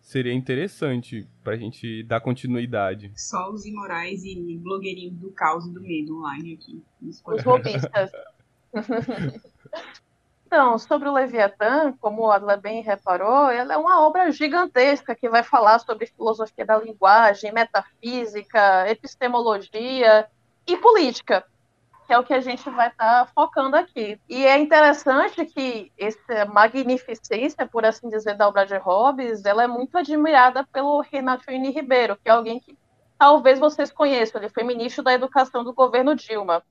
Seria 0.00 0.34
interessante 0.34 1.26
para 1.42 1.54
a 1.54 1.56
gente 1.56 2.02
dar 2.02 2.20
continuidade. 2.20 3.10
Só 3.16 3.50
os 3.50 3.64
imorais 3.64 4.22
e 4.22 4.58
blogueirinhos 4.58 5.16
do 5.16 5.30
caos 5.30 5.64
e 5.66 5.72
do 5.72 5.80
medo 5.80 6.18
online 6.18 6.52
aqui. 6.52 6.82
Os 7.00 7.42
robistas. 7.42 8.10
Então, 10.54 10.78
sobre 10.78 11.08
o 11.08 11.12
Leviatã, 11.12 11.92
como 12.00 12.22
o 12.22 12.30
Adler 12.30 12.60
bem 12.60 12.80
reparou, 12.80 13.50
ela 13.50 13.74
é 13.74 13.76
uma 13.76 14.06
obra 14.06 14.30
gigantesca 14.30 15.12
que 15.12 15.28
vai 15.28 15.42
falar 15.42 15.80
sobre 15.80 16.06
filosofia 16.06 16.64
da 16.64 16.78
linguagem, 16.78 17.50
metafísica, 17.50 18.88
epistemologia 18.88 20.28
e 20.64 20.76
política, 20.76 21.44
que 22.06 22.12
é 22.12 22.18
o 22.20 22.22
que 22.22 22.32
a 22.32 22.40
gente 22.40 22.70
vai 22.70 22.86
estar 22.86 23.24
tá 23.24 23.32
focando 23.34 23.74
aqui. 23.74 24.16
E 24.28 24.46
é 24.46 24.56
interessante 24.56 25.44
que 25.44 25.90
essa 25.98 26.44
magnificência, 26.44 27.66
por 27.66 27.84
assim 27.84 28.08
dizer, 28.08 28.36
da 28.36 28.46
obra 28.46 28.64
de 28.64 28.76
Hobbes, 28.76 29.44
ela 29.44 29.64
é 29.64 29.66
muito 29.66 29.98
admirada 29.98 30.64
pelo 30.72 31.00
Renato 31.00 31.50
Ini 31.50 31.72
Ribeiro, 31.72 32.16
que 32.16 32.28
é 32.28 32.32
alguém 32.32 32.60
que 32.60 32.78
talvez 33.18 33.58
vocês 33.58 33.90
conheçam, 33.90 34.40
ele 34.40 34.50
foi 34.50 34.62
ministro 34.62 35.02
da 35.02 35.14
Educação 35.14 35.64
do 35.64 35.72
governo 35.74 36.14
Dilma. 36.14 36.62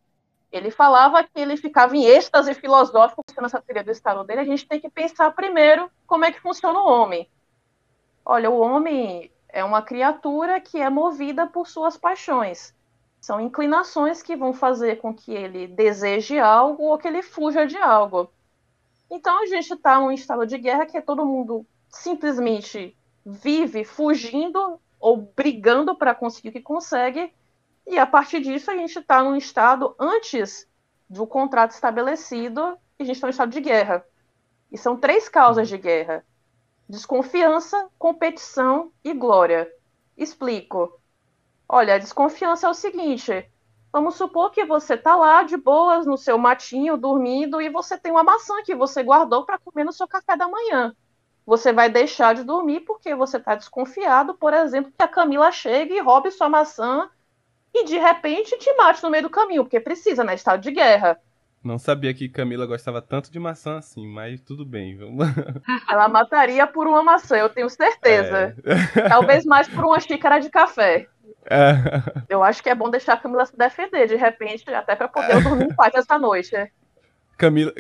Ele 0.54 0.70
falava 0.70 1.24
que 1.24 1.32
ele 1.34 1.58
ficava 1.58 1.98
em 1.98 2.06
êxtase 2.06 2.54
filosófico 2.54 3.24
nessa 3.42 3.60
teoria 3.60 3.84
do 3.84 3.90
estado 3.90 4.24
dele. 4.24 4.42
A 4.42 4.46
gente 4.46 4.68
tem 4.68 4.80
que 4.80 4.88
pensar 4.88 5.32
primeiro 5.32 5.90
como 6.06 6.26
é 6.26 6.32
que 6.32 6.40
funciona 6.40 6.80
o 6.80 6.88
homem. 6.88 7.28
Olha, 8.24 8.52
o 8.52 8.60
homem 8.60 9.32
é 9.50 9.64
uma 9.64 9.82
criatura 9.82 10.62
que 10.62 10.80
é 10.80 10.92
movida 10.92 11.48
por 11.48 11.68
suas 11.68 11.98
paixões. 11.98 12.72
São 13.20 13.42
inclinações 13.42 14.22
que 14.22 14.36
vão 14.36 14.54
fazer 14.54 14.98
com 14.98 15.12
que 15.12 15.34
ele 15.34 15.66
deseje 15.66 16.38
algo 16.38 16.84
ou 16.84 17.00
que 17.00 17.08
ele 17.08 17.24
fuja 17.24 17.66
de 17.66 17.78
algo. 17.78 18.30
Então 19.10 19.42
a 19.42 19.48
gente 19.48 19.74
está 19.74 20.00
num 20.00 20.12
estado 20.12 20.46
de 20.46 20.60
guerra 20.60 20.86
que 20.86 21.02
todo 21.02 21.26
mundo 21.26 21.66
simplesmente 21.90 22.96
vive 23.26 23.84
fugindo 23.84 24.80
ou 25.00 25.18
brigando 25.18 25.96
para 25.96 26.14
conseguir 26.14 26.50
o 26.50 26.52
que 26.52 26.62
consegue, 26.62 27.34
e 27.86 28.00
a 28.00 28.06
partir 28.06 28.40
disso 28.40 28.72
a 28.72 28.76
gente 28.76 28.98
está 28.98 29.24
num 29.24 29.36
estado 29.36 29.96
antes 30.00 30.68
do 31.10 31.28
contrato 31.28 31.72
estabelecido, 31.72 32.78
e 32.98 33.04
a 33.04 33.06
gente 33.06 33.16
está 33.16 33.28
num 33.28 33.32
estado 33.32 33.52
de 33.52 33.62
guerra. 33.62 34.06
E 34.72 34.78
são 34.78 34.98
três 34.98 35.30
causas 35.30 35.68
de 35.68 35.78
guerra: 35.78 36.26
desconfiança, 36.88 37.90
competição 38.00 38.92
e 39.04 39.14
glória. 39.14 39.72
Explico. 40.18 41.00
Olha, 41.68 41.96
a 41.96 42.00
desconfiança 42.00 42.68
é 42.68 42.70
o 42.70 42.74
seguinte: 42.74 43.48
vamos 43.92 44.16
supor 44.16 44.52
que 44.52 44.66
você 44.66 44.98
tá 44.98 45.16
lá 45.16 45.44
de 45.44 45.58
boas 45.58 46.06
no 46.06 46.18
seu 46.18 46.38
matinho, 46.38 46.98
dormindo, 46.98 47.62
e 47.62 47.70
você 47.70 47.98
tem 47.98 48.12
uma 48.12 48.24
maçã 48.24 48.64
que 48.64 48.74
você 48.74 49.04
guardou 49.04 49.46
para 49.46 49.60
comer 49.60 49.84
no 49.84 49.94
seu 49.94 50.08
café 50.08 50.36
da 50.36 50.48
manhã. 50.48 50.96
Você 51.46 51.74
vai 51.74 51.90
deixar 51.90 52.34
de 52.34 52.44
dormir 52.44 52.82
porque 52.82 53.14
você 53.14 53.38
está 53.38 53.54
desconfiado, 53.54 54.34
por 54.34 54.54
exemplo, 54.54 54.94
que 54.98 55.04
a 55.04 55.08
Camila 55.08 55.52
chegue 55.52 55.96
e 55.96 56.02
roube 56.02 56.32
sua 56.32 56.48
maçã 56.48 57.10
e 57.74 57.86
de 57.86 57.98
repente 57.98 58.58
te 58.58 58.74
mate 58.76 59.02
no 59.02 59.10
meio 59.10 59.24
do 59.24 59.30
caminho, 59.30 59.64
porque 59.64 59.80
precisa, 59.80 60.24
né? 60.24 60.36
Estado 60.36 60.62
de 60.62 60.72
guerra. 60.72 61.20
Não 61.64 61.80
sabia 61.80 62.14
que 62.14 62.28
Camila 62.28 62.66
gostava 62.66 63.02
tanto 63.02 63.32
de 63.32 63.40
maçã 63.40 63.78
assim, 63.78 64.06
mas 64.06 64.42
tudo 64.42 64.66
bem. 64.66 64.98
Vamos... 64.98 65.28
Ela 65.90 66.10
mataria 66.10 66.68
por 66.68 66.88
uma 66.88 67.02
maçã, 67.02 67.38
eu 67.38 67.50
tenho 67.50 67.70
certeza. 67.70 68.54
É. 68.66 69.08
Talvez 69.08 69.46
mais 69.46 69.68
por 69.70 69.86
uma 69.86 70.00
xícara 70.02 70.40
de 70.40 70.50
café. 70.50 71.08
É. 71.50 71.74
Eu 72.28 72.44
acho 72.44 72.62
que 72.62 72.70
é 72.70 72.76
bom 72.76 72.90
deixar 72.90 73.14
a 73.14 73.18
Camila 73.18 73.46
se 73.46 73.58
defender, 73.58 74.08
de 74.08 74.16
repente, 74.16 74.70
até 74.70 74.96
para 74.96 75.08
poder 75.08 75.38
é. 75.38 75.42
dormir 75.42 75.66
em 75.66 75.76
paz 75.76 75.94
essa 75.96 76.20
noite. 76.20 76.54
Camila, 77.38 77.74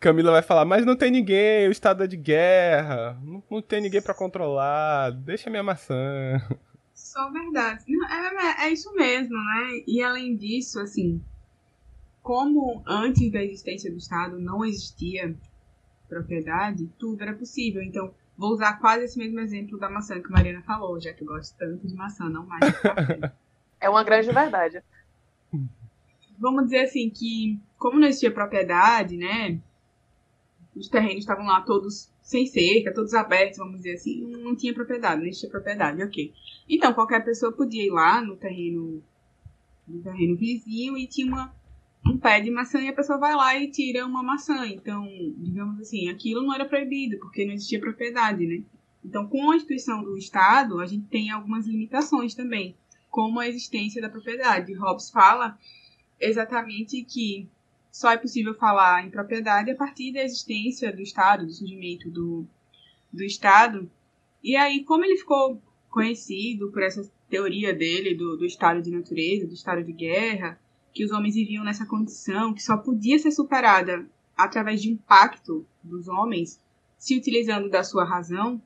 Camila 0.00 0.32
vai 0.32 0.42
falar, 0.42 0.64
mas 0.64 0.84
não 0.84 0.96
tem 0.96 1.10
ninguém, 1.10 1.68
o 1.68 1.72
estado 1.72 2.04
é 2.04 2.06
de 2.06 2.16
guerra, 2.16 3.18
não, 3.22 3.42
não 3.50 3.62
tem 3.62 3.80
ninguém 3.80 4.02
para 4.02 4.14
controlar, 4.14 5.10
deixa 5.12 5.50
minha 5.50 5.62
maçã. 5.62 6.40
Só 7.16 7.30
verdade. 7.30 7.82
Não, 7.88 8.06
é, 8.06 8.66
é 8.66 8.70
isso 8.70 8.92
mesmo, 8.92 9.34
né? 9.34 9.82
E 9.86 10.02
além 10.02 10.36
disso, 10.36 10.78
assim, 10.78 11.24
como 12.22 12.82
antes 12.86 13.32
da 13.32 13.42
existência 13.42 13.90
do 13.90 13.96
Estado 13.96 14.38
não 14.38 14.62
existia 14.62 15.34
propriedade, 16.10 16.86
tudo 16.98 17.22
era 17.22 17.32
possível. 17.32 17.82
Então, 17.82 18.12
vou 18.36 18.52
usar 18.52 18.74
quase 18.74 19.04
esse 19.06 19.18
mesmo 19.18 19.40
exemplo 19.40 19.78
da 19.78 19.88
maçã 19.88 20.20
que 20.20 20.26
a 20.26 20.30
Mariana 20.30 20.60
falou, 20.60 21.00
já 21.00 21.10
que 21.14 21.22
eu 21.22 21.26
gosto 21.26 21.56
tanto 21.56 21.86
de 21.86 21.94
maçã, 21.94 22.28
não 22.28 22.44
mais. 22.44 22.62
É 23.78 23.90
uma 23.90 24.02
grande 24.02 24.32
verdade. 24.32 24.82
Vamos 26.38 26.64
dizer 26.64 26.80
assim 26.80 27.10
que, 27.10 27.60
como 27.78 28.00
não 28.00 28.08
existia 28.08 28.30
propriedade, 28.30 29.18
né? 29.18 29.60
Os 30.74 30.88
terrenos 30.88 31.18
estavam 31.18 31.44
lá 31.44 31.60
todos 31.60 32.10
sem 32.26 32.44
cerca, 32.44 32.92
todos 32.92 33.14
abertos, 33.14 33.58
vamos 33.58 33.76
dizer 33.76 33.94
assim, 33.94 34.20
não 34.26 34.56
tinha 34.56 34.74
propriedade, 34.74 35.20
não 35.20 35.28
existia 35.28 35.48
propriedade, 35.48 36.02
ok. 36.02 36.32
Então, 36.68 36.92
qualquer 36.92 37.24
pessoa 37.24 37.52
podia 37.52 37.86
ir 37.86 37.90
lá 37.90 38.20
no 38.20 38.36
terreno, 38.36 39.00
no 39.86 40.02
terreno 40.02 40.36
vizinho 40.36 40.98
e 40.98 41.06
tinha 41.06 41.28
uma 41.28 41.54
um 42.04 42.18
pé 42.18 42.40
de 42.40 42.50
maçã 42.50 42.80
e 42.80 42.88
a 42.88 42.92
pessoa 42.92 43.18
vai 43.18 43.34
lá 43.34 43.56
e 43.56 43.70
tira 43.70 44.04
uma 44.04 44.24
maçã. 44.24 44.66
Então, 44.66 45.08
digamos 45.38 45.80
assim, 45.80 46.08
aquilo 46.08 46.42
não 46.42 46.52
era 46.52 46.64
proibido, 46.64 47.16
porque 47.18 47.44
não 47.44 47.52
existia 47.52 47.80
propriedade, 47.80 48.44
né? 48.44 48.62
Então, 49.04 49.28
com 49.28 49.50
a 49.50 49.56
instituição 49.56 50.02
do 50.02 50.16
Estado, 50.16 50.80
a 50.80 50.86
gente 50.86 51.06
tem 51.06 51.30
algumas 51.30 51.66
limitações 51.66 52.34
também, 52.34 52.76
como 53.08 53.38
a 53.38 53.48
existência 53.48 54.02
da 54.02 54.08
propriedade. 54.08 54.72
Hobbes 54.74 55.10
fala 55.10 55.56
exatamente 56.20 57.04
que 57.04 57.48
só 57.96 58.10
é 58.10 58.18
possível 58.18 58.52
falar 58.52 59.06
em 59.06 59.10
propriedade 59.10 59.70
a 59.70 59.74
partir 59.74 60.12
da 60.12 60.22
existência 60.22 60.92
do 60.92 61.00
Estado, 61.00 61.46
do 61.46 61.50
surgimento 61.50 62.10
do, 62.10 62.46
do 63.10 63.24
Estado. 63.24 63.90
E 64.44 64.54
aí, 64.54 64.84
como 64.84 65.02
ele 65.02 65.16
ficou 65.16 65.62
conhecido 65.88 66.70
por 66.70 66.82
essa 66.82 67.10
teoria 67.26 67.72
dele 67.72 68.14
do, 68.14 68.36
do 68.36 68.44
estado 68.44 68.82
de 68.82 68.90
natureza, 68.90 69.46
do 69.46 69.54
estado 69.54 69.82
de 69.82 69.92
guerra, 69.94 70.60
que 70.92 71.06
os 71.06 71.10
homens 71.10 71.36
viviam 71.36 71.64
nessa 71.64 71.86
condição 71.86 72.52
que 72.52 72.62
só 72.62 72.76
podia 72.76 73.18
ser 73.18 73.30
superada 73.30 74.06
através 74.36 74.82
de 74.82 74.92
um 74.92 74.96
pacto 74.98 75.66
dos 75.82 76.06
homens, 76.06 76.60
se 76.98 77.16
utilizando 77.16 77.70
da 77.70 77.82
sua 77.82 78.04
razão, 78.04 78.60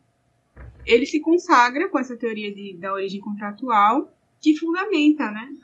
ele 0.84 1.06
se 1.06 1.20
consagra 1.20 1.88
com 1.88 2.00
essa 2.00 2.16
teoria 2.16 2.52
de, 2.52 2.76
da 2.78 2.92
origem 2.92 3.20
contratual 3.20 4.12
que 4.40 4.56
fundamenta, 4.56 5.30
né, 5.30 5.54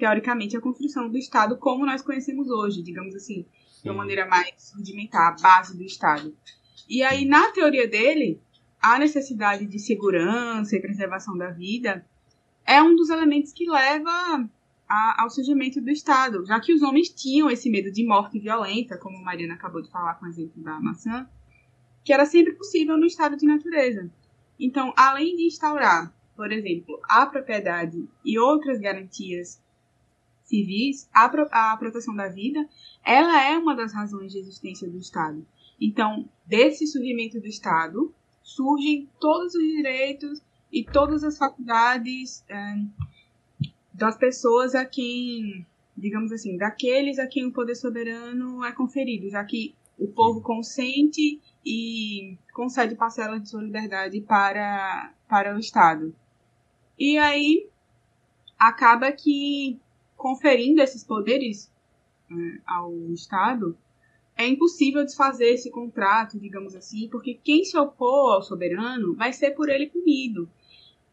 teoricamente, 0.00 0.56
a 0.56 0.60
construção 0.60 1.10
do 1.10 1.18
Estado 1.18 1.58
como 1.58 1.84
nós 1.84 2.00
conhecemos 2.00 2.48
hoje, 2.48 2.82
digamos 2.82 3.14
assim, 3.14 3.44
Sim. 3.70 3.82
de 3.84 3.90
uma 3.90 3.98
maneira 3.98 4.26
mais 4.26 4.72
rudimentar, 4.74 5.34
a 5.34 5.42
base 5.42 5.76
do 5.76 5.84
Estado. 5.84 6.34
E 6.88 7.02
aí, 7.02 7.26
na 7.26 7.52
teoria 7.52 7.86
dele, 7.86 8.40
a 8.80 8.98
necessidade 8.98 9.66
de 9.66 9.78
segurança 9.78 10.74
e 10.74 10.80
preservação 10.80 11.36
da 11.36 11.50
vida 11.50 12.04
é 12.66 12.82
um 12.82 12.96
dos 12.96 13.10
elementos 13.10 13.52
que 13.52 13.68
leva 13.68 14.48
a, 14.88 15.22
ao 15.22 15.28
surgimento 15.28 15.82
do 15.82 15.90
Estado, 15.90 16.46
já 16.46 16.58
que 16.58 16.72
os 16.72 16.80
homens 16.80 17.10
tinham 17.10 17.50
esse 17.50 17.68
medo 17.68 17.92
de 17.92 18.04
morte 18.04 18.38
violenta, 18.40 18.96
como 18.96 19.18
a 19.18 19.22
Mariana 19.22 19.54
acabou 19.54 19.82
de 19.82 19.90
falar 19.90 20.14
com 20.14 20.24
o 20.24 20.28
exemplo 20.28 20.62
da 20.62 20.80
maçã, 20.80 21.28
que 22.02 22.12
era 22.12 22.24
sempre 22.24 22.54
possível 22.54 22.96
no 22.96 23.04
estado 23.04 23.36
de 23.36 23.46
natureza. 23.46 24.10
Então, 24.58 24.94
além 24.96 25.36
de 25.36 25.44
instaurar, 25.44 26.12
por 26.34 26.50
exemplo, 26.50 26.98
a 27.04 27.26
propriedade 27.26 28.08
e 28.24 28.38
outras 28.38 28.80
garantias 28.80 29.62
civis, 30.50 31.08
a, 31.14 31.24
a 31.72 31.76
proteção 31.76 32.14
da 32.14 32.28
vida, 32.28 32.68
ela 33.04 33.42
é 33.48 33.56
uma 33.56 33.74
das 33.74 33.94
razões 33.94 34.32
de 34.32 34.38
existência 34.38 34.90
do 34.90 34.98
Estado. 34.98 35.46
Então, 35.80 36.28
desse 36.44 36.86
surgimento 36.86 37.40
do 37.40 37.46
Estado, 37.46 38.12
surgem 38.42 39.08
todos 39.20 39.54
os 39.54 39.62
direitos 39.62 40.42
e 40.72 40.84
todas 40.84 41.24
as 41.24 41.38
faculdades 41.38 42.44
eh, 42.48 42.84
das 43.92 44.18
pessoas 44.18 44.74
a 44.74 44.84
quem, 44.84 45.64
digamos 45.96 46.32
assim, 46.32 46.56
daqueles 46.56 47.18
a 47.18 47.26
quem 47.26 47.46
o 47.46 47.52
poder 47.52 47.76
soberano 47.76 48.64
é 48.64 48.72
conferido, 48.72 49.30
já 49.30 49.44
que 49.44 49.74
o 49.98 50.08
povo 50.08 50.40
consente 50.40 51.40
e 51.64 52.36
concede 52.52 52.94
parcelas 52.94 53.42
de 53.42 53.50
sua 53.50 53.62
liberdade 53.62 54.20
para, 54.20 55.12
para 55.28 55.54
o 55.54 55.58
Estado. 55.58 56.14
E 56.98 57.16
aí 57.18 57.68
acaba 58.58 59.10
que 59.12 59.78
conferindo 60.20 60.82
esses 60.82 61.02
poderes 61.02 61.72
é, 62.30 62.34
ao 62.66 62.92
Estado, 63.12 63.76
é 64.36 64.46
impossível 64.46 65.02
desfazer 65.04 65.54
esse 65.54 65.70
contrato, 65.70 66.38
digamos 66.38 66.74
assim, 66.74 67.08
porque 67.08 67.34
quem 67.34 67.64
se 67.64 67.76
opor 67.76 68.34
ao 68.34 68.42
soberano 68.42 69.14
vai 69.14 69.32
ser 69.32 69.52
por 69.52 69.68
ele 69.68 69.88
punido. 69.88 70.48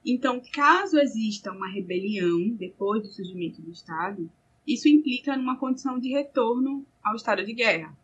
Então, 0.06 0.42
caso 0.54 1.00
exista 1.00 1.52
uma 1.52 1.70
rebelião 1.70 2.50
depois 2.50 3.02
do 3.02 3.10
surgimento 3.10 3.62
do 3.62 3.72
Estado, 3.72 4.30
isso 4.66 4.90
implica 4.90 5.36
numa 5.38 5.58
condição 5.58 5.98
de 5.98 6.10
retorno 6.10 6.86
ao 7.02 7.16
estado 7.16 7.46
de 7.46 7.54
guerra. 7.54 7.98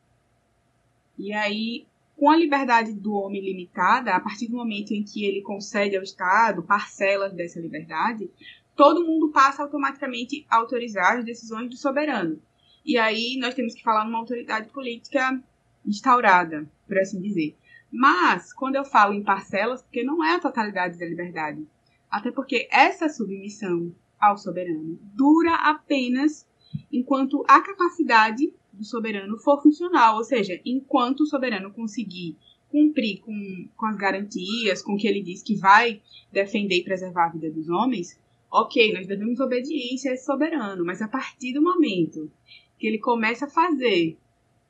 E 1.17 1.33
aí, 1.33 1.85
com 2.15 2.29
a 2.29 2.37
liberdade 2.37 2.93
do 2.93 3.13
homem 3.13 3.41
limitada, 3.41 4.15
a 4.15 4.19
partir 4.19 4.47
do 4.47 4.55
momento 4.55 4.91
em 4.91 5.03
que 5.03 5.25
ele 5.25 5.41
concede 5.41 5.97
ao 5.97 6.03
Estado 6.03 6.63
parcelas 6.63 7.33
dessa 7.33 7.59
liberdade, 7.59 8.29
todo 8.75 9.05
mundo 9.05 9.29
passa 9.31 9.63
automaticamente 9.63 10.45
a 10.49 10.57
autorizar 10.57 11.17
as 11.17 11.25
decisões 11.25 11.69
do 11.69 11.77
soberano. 11.77 12.41
E 12.85 12.97
aí 12.97 13.37
nós 13.39 13.53
temos 13.53 13.73
que 13.73 13.83
falar 13.83 14.05
numa 14.05 14.19
autoridade 14.19 14.69
política 14.69 15.41
instaurada, 15.85 16.69
por 16.87 16.97
assim 16.97 17.21
dizer. 17.21 17.55
Mas, 17.91 18.51
quando 18.51 18.75
eu 18.75 18.83
falo 18.83 19.13
em 19.13 19.23
parcelas, 19.23 19.81
porque 19.83 20.03
não 20.03 20.23
é 20.23 20.35
a 20.35 20.39
totalidade 20.39 20.97
da 20.97 21.05
liberdade. 21.05 21.65
Até 22.09 22.31
porque 22.31 22.67
essa 22.71 23.07
submissão 23.07 23.93
ao 24.19 24.37
soberano 24.37 24.97
dura 25.13 25.53
apenas 25.55 26.47
enquanto 26.91 27.43
a 27.47 27.61
capacidade 27.61 28.53
do 28.71 28.83
soberano 28.83 29.37
for 29.37 29.61
funcional, 29.61 30.17
ou 30.17 30.23
seja, 30.23 30.59
enquanto 30.65 31.21
o 31.21 31.25
soberano 31.25 31.71
conseguir 31.71 32.35
cumprir 32.69 33.19
com, 33.19 33.69
com 33.77 33.85
as 33.85 33.95
garantias, 33.95 34.81
com 34.81 34.93
o 34.93 34.97
que 34.97 35.07
ele 35.07 35.21
diz 35.21 35.43
que 35.43 35.55
vai 35.55 36.01
defender 36.31 36.77
e 36.77 36.83
preservar 36.83 37.25
a 37.25 37.29
vida 37.29 37.51
dos 37.51 37.69
homens, 37.69 38.19
ok, 38.53 38.93
nós 38.93 39.07
devemos 39.07 39.39
obediência 39.39 40.11
a 40.11 40.13
esse 40.13 40.25
soberano, 40.25 40.85
mas 40.85 41.01
a 41.01 41.07
partir 41.07 41.53
do 41.53 41.61
momento 41.61 42.31
que 42.77 42.85
ele 42.85 42.99
começa 42.99 43.45
a 43.45 43.49
fazer, 43.49 44.17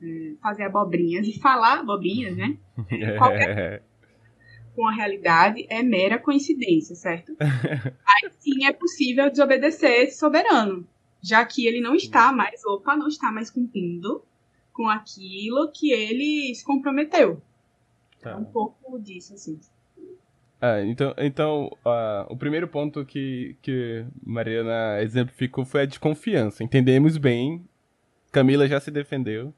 é, 0.02 0.34
fazer 0.42 0.64
abobrinhas 0.64 1.28
e 1.28 1.38
falar 1.38 1.80
abobrinhas, 1.80 2.38
né? 2.38 2.58
Qualquer 3.18 3.84
com 4.74 4.88
a 4.88 4.92
realidade 4.92 5.68
é 5.70 5.84
mera 5.84 6.18
coincidência, 6.18 6.96
certo? 6.96 7.36
Aí 7.40 8.32
sim 8.40 8.66
é 8.66 8.74
possível 8.74 9.30
desobedecer 9.30 10.04
esse 10.04 10.18
soberano, 10.18 10.88
já 11.22 11.46
que 11.46 11.68
ele 11.68 11.80
não 11.80 11.94
está 11.94 12.32
mais, 12.32 12.66
opa, 12.66 12.96
não 12.96 13.08
está 13.08 13.32
mais 13.32 13.52
cumprindo 13.52 14.24
com 14.72 14.90
aquilo 14.90 15.72
que 15.72 15.92
ele 15.92 16.56
se 16.56 16.64
comprometeu. 16.64 17.40
Tá. 18.20 18.32
É 18.32 18.36
um 18.36 18.46
pouco 18.46 19.00
disso, 19.00 19.34
assim. 19.34 19.60
É, 20.64 20.86
então, 20.86 21.14
então 21.18 21.66
uh, 21.86 22.26
o 22.30 22.38
primeiro 22.38 22.70
ponto 22.70 23.04
que, 23.04 23.58
que 23.62 24.06
Mariana 24.26 25.02
exemplificou 25.02 25.66
foi 25.66 25.82
a 25.82 25.86
desconfiança. 25.86 26.64
Entendemos 26.64 27.18
bem. 27.18 27.68
Camila 28.32 28.66
já 28.66 28.80
se 28.80 28.90
defendeu. 28.90 29.54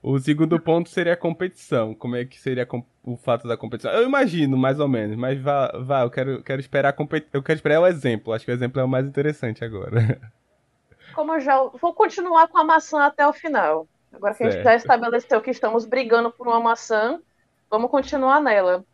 O 0.00 0.16
segundo 0.20 0.60
ponto 0.60 0.88
seria 0.88 1.14
a 1.14 1.16
competição. 1.16 1.92
Como 1.92 2.14
é 2.14 2.24
que 2.24 2.38
seria 2.38 2.68
o 3.02 3.16
fato 3.16 3.48
da 3.48 3.56
competição? 3.56 3.90
Eu 3.90 4.04
imagino, 4.04 4.56
mais 4.56 4.78
ou 4.78 4.86
menos, 4.86 5.16
mas 5.16 5.40
vá, 5.40 5.72
vá 5.76 6.02
eu 6.02 6.10
quero, 6.10 6.40
quero 6.40 6.60
esperar 6.60 6.90
a 6.90 6.92
compet... 6.92 7.26
eu 7.32 7.42
quero 7.42 7.56
esperar 7.56 7.80
o 7.80 7.86
exemplo. 7.88 8.32
Acho 8.32 8.44
que 8.44 8.52
o 8.52 8.54
exemplo 8.54 8.80
é 8.80 8.84
o 8.84 8.88
mais 8.88 9.08
interessante 9.08 9.64
agora. 9.64 10.20
Como 11.16 11.34
eu 11.34 11.40
já 11.40 11.60
vou 11.80 11.92
continuar 11.92 12.46
com 12.46 12.58
a 12.58 12.64
maçã 12.64 13.02
até 13.02 13.26
o 13.26 13.32
final. 13.32 13.88
Agora 14.12 14.34
que 14.34 14.38
certo. 14.38 14.50
a 14.50 14.54
gente 14.54 14.64
já 14.64 14.74
estabeleceu 14.76 15.40
que 15.40 15.50
estamos 15.50 15.84
brigando 15.84 16.30
por 16.30 16.46
uma 16.46 16.60
maçã, 16.60 17.20
vamos 17.68 17.90
continuar 17.90 18.40
nela. 18.40 18.84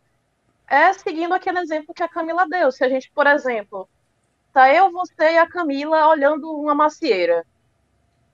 É 0.67 0.93
seguindo 0.93 1.33
aquele 1.33 1.59
exemplo 1.59 1.93
que 1.93 2.03
a 2.03 2.07
Camila 2.07 2.47
deu. 2.47 2.71
Se 2.71 2.83
a 2.83 2.89
gente, 2.89 3.11
por 3.11 3.27
exemplo, 3.27 3.87
tá 4.51 4.73
eu, 4.73 4.91
você 4.91 5.33
e 5.33 5.37
a 5.37 5.47
Camila 5.47 6.07
olhando 6.07 6.51
uma 6.51 6.73
macieira. 6.73 7.45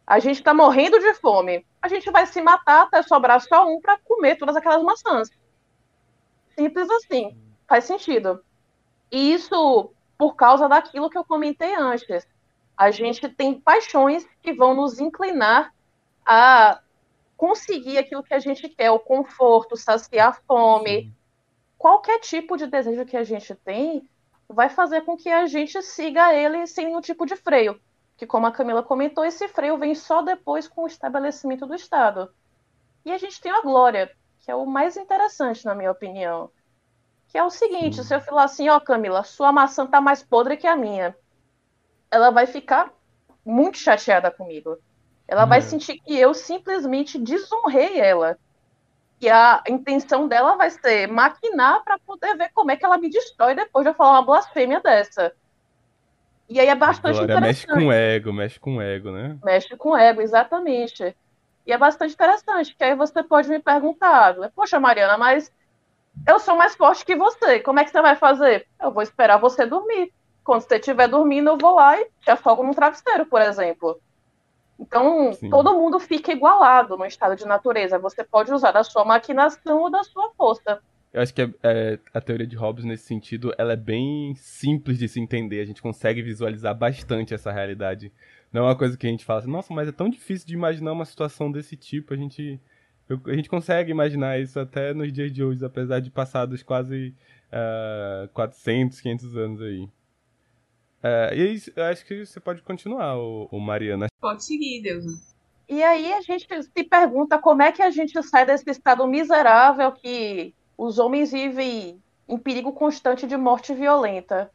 A 0.05 0.19
gente 0.19 0.37
está 0.37 0.53
morrendo 0.53 0.99
de 0.99 1.13
fome. 1.15 1.65
A 1.81 1.87
gente 1.87 2.09
vai 2.11 2.25
se 2.25 2.41
matar 2.41 2.83
até 2.83 3.01
sobrar 3.01 3.39
só 3.41 3.67
um 3.67 3.79
para 3.79 3.99
comer 3.99 4.37
todas 4.37 4.55
aquelas 4.55 4.83
maçãs. 4.83 5.29
Simples 6.55 6.89
assim. 6.89 7.37
Faz 7.67 7.85
sentido. 7.85 8.43
E 9.11 9.33
isso 9.33 9.93
por 10.17 10.35
causa 10.35 10.67
daquilo 10.67 11.09
que 11.09 11.17
eu 11.17 11.23
comentei 11.23 11.73
antes. 11.75 12.27
A 12.75 12.91
gente 12.91 13.29
tem 13.29 13.59
paixões 13.59 14.27
que 14.41 14.53
vão 14.53 14.73
nos 14.73 14.99
inclinar 14.99 15.73
a 16.25 16.81
conseguir 17.37 17.97
aquilo 17.97 18.21
que 18.21 18.33
a 18.33 18.39
gente 18.39 18.67
quer, 18.67 18.91
o 18.91 18.99
conforto, 18.99 19.77
saciar 19.77 20.29
a 20.29 20.33
fome. 20.33 21.13
Qualquer 21.79 22.19
tipo 22.19 22.55
de 22.55 22.67
desejo 22.67 23.05
que 23.05 23.17
a 23.17 23.23
gente 23.23 23.55
tem 23.55 24.07
vai 24.47 24.69
fazer 24.69 25.01
com 25.01 25.17
que 25.17 25.29
a 25.29 25.47
gente 25.47 25.81
siga 25.81 26.31
ele 26.35 26.67
sem 26.67 26.85
nenhum 26.85 27.01
tipo 27.01 27.25
de 27.25 27.35
freio 27.35 27.81
que, 28.19 28.27
como 28.27 28.45
a 28.45 28.51
Camila 28.51 28.83
comentou, 28.83 29.23
esse 29.23 29.47
freio 29.47 29.77
vem 29.77 29.95
só 29.95 30.21
depois 30.21 30.67
com 30.67 30.83
o 30.83 30.87
estabelecimento 30.87 31.65
do 31.65 31.73
Estado. 31.73 32.29
E 33.05 33.13
a 33.13 33.17
gente 33.17 33.39
tem 33.39 33.49
a 33.49 33.61
glória, 33.61 34.11
que 34.41 34.51
é 34.51 34.55
o 34.55 34.65
mais 34.65 34.97
interessante, 34.97 35.65
na 35.65 35.73
minha 35.73 35.89
opinião. 35.89 36.51
Que 37.29 37.37
é 37.37 37.43
o 37.45 37.49
seguinte: 37.49 38.03
se 38.03 38.13
eu 38.13 38.19
falar 38.19 38.43
assim, 38.43 38.67
ó, 38.67 38.75
oh, 38.75 38.81
Camila, 38.81 39.23
sua 39.23 39.53
maçã 39.53 39.87
tá 39.87 40.01
mais 40.01 40.21
podre 40.21 40.57
que 40.57 40.67
a 40.67 40.75
minha, 40.75 41.15
ela 42.11 42.29
vai 42.29 42.45
ficar 42.45 42.91
muito 43.45 43.77
chateada 43.77 44.29
comigo. 44.29 44.77
Ela 45.25 45.45
vai 45.45 45.59
é. 45.59 45.61
sentir 45.61 45.97
que 46.01 46.19
eu 46.19 46.33
simplesmente 46.33 47.17
desonrei 47.17 48.01
ela. 48.01 48.37
E 49.21 49.29
a 49.29 49.61
intenção 49.67 50.27
dela 50.27 50.55
vai 50.55 50.69
ser 50.69 51.07
maquinar 51.07 51.83
para 51.83 51.99
poder 51.99 52.37
ver 52.37 52.49
como 52.53 52.71
é 52.71 52.77
que 52.77 52.85
ela 52.85 52.97
me 52.97 53.09
destrói 53.09 53.53
depois 53.53 53.83
de 53.83 53.89
eu 53.89 53.93
falar 53.93 54.11
uma 54.11 54.25
blasfêmia 54.25 54.79
dessa. 54.79 55.33
E 56.49 56.59
aí 56.59 56.67
é 56.67 56.75
bastante 56.75 57.17
Glória, 57.17 57.33
interessante. 57.33 57.67
Mexe 57.67 57.79
com 57.81 57.87
o 57.87 57.91
ego, 57.91 58.33
mexe 58.33 58.59
com 58.59 58.81
ego, 58.81 59.11
né? 59.11 59.37
Mexe 59.43 59.77
com 59.77 59.97
ego, 59.97 60.21
exatamente. 60.21 61.15
E 61.67 61.71
é 61.71 61.77
bastante 61.77 62.13
interessante, 62.13 62.75
que 62.75 62.83
aí 62.83 62.95
você 62.95 63.21
pode 63.21 63.49
me 63.49 63.59
perguntar, 63.59 64.35
poxa, 64.55 64.79
Mariana, 64.79 65.17
mas 65.17 65.51
eu 66.27 66.39
sou 66.39 66.55
mais 66.55 66.75
forte 66.75 67.05
que 67.05 67.15
você, 67.15 67.59
como 67.59 67.79
é 67.79 67.83
que 67.83 67.91
você 67.91 68.01
vai 68.01 68.15
fazer? 68.15 68.65
Eu 68.81 68.91
vou 68.91 69.03
esperar 69.03 69.37
você 69.37 69.65
dormir. 69.65 70.11
Quando 70.43 70.61
você 70.61 70.77
estiver 70.77 71.07
dormindo, 71.07 71.49
eu 71.49 71.57
vou 71.57 71.75
lá 71.75 71.99
e 71.99 72.07
te 72.21 72.31
afogo 72.31 72.63
num 72.63 72.73
travesseiro, 72.73 73.25
por 73.27 73.41
exemplo. 73.41 74.01
Então, 74.79 75.33
Sim. 75.33 75.49
todo 75.49 75.73
mundo 75.73 75.99
fica 75.99 76.31
igualado 76.31 76.97
no 76.97 77.05
estado 77.05 77.35
de 77.35 77.45
natureza. 77.45 77.99
Você 77.99 78.23
pode 78.23 78.53
usar 78.53 78.71
da 78.71 78.83
sua 78.83 79.03
maquinação 79.03 79.81
ou 79.81 79.91
da 79.91 80.03
sua 80.03 80.31
força. 80.31 80.79
Eu 81.11 81.21
acho 81.21 81.33
que 81.33 81.41
é, 81.41 81.49
é, 81.63 81.99
a 82.13 82.21
teoria 82.21 82.47
de 82.47 82.55
Hobbes, 82.55 82.85
nesse 82.85 83.05
sentido, 83.05 83.53
ela 83.57 83.73
é 83.73 83.75
bem 83.75 84.33
simples 84.35 84.97
de 84.97 85.07
se 85.07 85.19
entender. 85.19 85.59
A 85.59 85.65
gente 85.65 85.81
consegue 85.81 86.21
visualizar 86.21 86.73
bastante 86.75 87.33
essa 87.33 87.51
realidade. 87.51 88.11
Não 88.53 88.61
é 88.61 88.65
uma 88.65 88.75
coisa 88.75 88.95
que 88.97 89.05
a 89.05 89.09
gente 89.09 89.25
fala 89.25 89.39
assim, 89.39 89.51
nossa, 89.51 89.73
mas 89.73 89.87
é 89.89 89.91
tão 89.91 90.07
difícil 90.07 90.47
de 90.47 90.53
imaginar 90.53 90.93
uma 90.93 91.05
situação 91.05 91.51
desse 91.51 91.75
tipo. 91.75 92.13
A 92.13 92.17
gente, 92.17 92.59
eu, 93.09 93.19
a 93.25 93.33
gente 93.33 93.49
consegue 93.49 93.91
imaginar 93.91 94.39
isso 94.39 94.59
até 94.59 94.93
nos 94.93 95.11
dias 95.11 95.31
de 95.31 95.43
hoje, 95.43 95.65
apesar 95.65 95.99
de 95.99 96.11
passados 96.11 96.63
quase 96.63 97.13
uh, 97.51 98.29
400, 98.29 99.01
500 99.01 99.35
anos 99.35 99.61
aí. 99.61 99.89
Uh, 101.03 101.33
e 101.33 101.41
aí, 101.41 101.61
eu 101.75 101.83
acho 101.85 102.05
que 102.05 102.25
você 102.25 102.39
pode 102.39 102.61
continuar, 102.61 103.17
o, 103.17 103.47
o 103.51 103.59
Mariana. 103.59 104.07
Pode 104.19 104.43
seguir, 104.43 104.81
Deus. 104.81 105.05
E 105.69 105.83
aí 105.83 106.11
a 106.13 106.21
gente 106.21 106.47
se 106.63 106.83
pergunta 106.83 107.37
como 107.37 107.61
é 107.61 107.71
que 107.71 107.83
a 107.83 107.91
gente 107.91 108.21
sai 108.23 108.43
desse 108.43 108.67
estado 108.71 109.05
miserável 109.05 109.91
que 109.91 110.53
os 110.75 110.97
homens 110.97 111.31
vivem 111.31 112.01
em 112.27 112.37
perigo 112.39 112.73
constante 112.73 113.27
de 113.27 113.37
morte 113.37 113.73
violenta. 113.73 114.51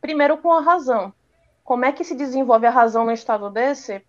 Primeiro, 0.00 0.36
com 0.36 0.52
a 0.52 0.60
razão. 0.60 1.14
Como 1.62 1.84
é 1.84 1.92
que 1.92 2.02
se 2.02 2.16
desenvolve 2.16 2.66
a 2.66 2.70
razão 2.70 3.04
no 3.04 3.12
estado 3.12 3.48
desse? 3.50 4.04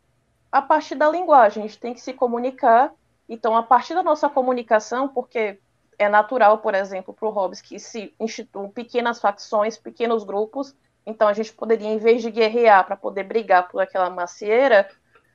A 0.51 0.59
partir 0.59 0.95
da 0.95 1.07
linguagem. 1.07 1.63
A 1.63 1.67
gente 1.67 1.79
tem 1.79 1.93
que 1.93 2.01
se 2.01 2.13
comunicar. 2.13 2.91
Então, 3.29 3.55
a 3.55 3.61
partir 3.61 3.93
da 3.93 4.01
nossa 4.01 4.27
comunicação, 4.27 5.07
porque 5.07 5.59
é 5.99 6.09
natural, 6.09 6.57
por 6.57 6.73
exemplo, 6.73 7.13
para 7.13 7.27
o 7.27 7.31
Hobbes 7.31 7.61
que 7.61 7.77
se 7.79 8.11
instituam 8.19 8.69
pequenas 8.69 9.19
facções, 9.19 9.77
pequenos 9.77 10.23
grupos. 10.23 10.75
Então, 11.05 11.27
a 11.27 11.33
gente 11.33 11.53
poderia, 11.53 11.87
em 11.87 11.97
vez 11.97 12.21
de 12.21 12.31
guerrear 12.31 12.85
para 12.85 12.95
poder 12.95 13.23
brigar 13.23 13.67
por 13.69 13.81
aquela 13.81 14.09
macieira, 14.09 14.89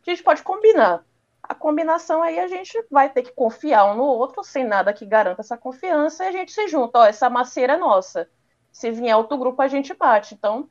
a 0.07 0.11
gente 0.11 0.23
pode 0.23 0.43
combinar 0.43 1.05
a 1.49 1.55
combinação 1.55 2.23
aí 2.23 2.39
a 2.39 2.47
gente 2.47 2.79
vai 2.91 3.09
ter 3.09 3.23
que 3.23 3.33
confiar 3.33 3.87
um 3.87 3.97
no 3.97 4.05
outro, 4.05 4.45
sem 4.45 4.65
nada 4.65 4.93
que 4.93 5.07
garanta 5.07 5.41
essa 5.41 5.57
confiança, 5.57 6.25
e 6.25 6.29
a 6.29 6.33
gente 6.33 6.53
se 6.53 6.69
junta. 6.69 6.99
Ó, 6.99 7.07
essa 7.07 7.31
macieira 7.31 7.73
é 7.73 7.77
nossa. 7.79 8.29
Se 8.71 8.91
vier 8.91 9.17
outro 9.17 9.39
grupo, 9.39 9.63
a 9.63 9.69
gente 9.69 9.95
bate. 9.95 10.35
Então, 10.35 10.69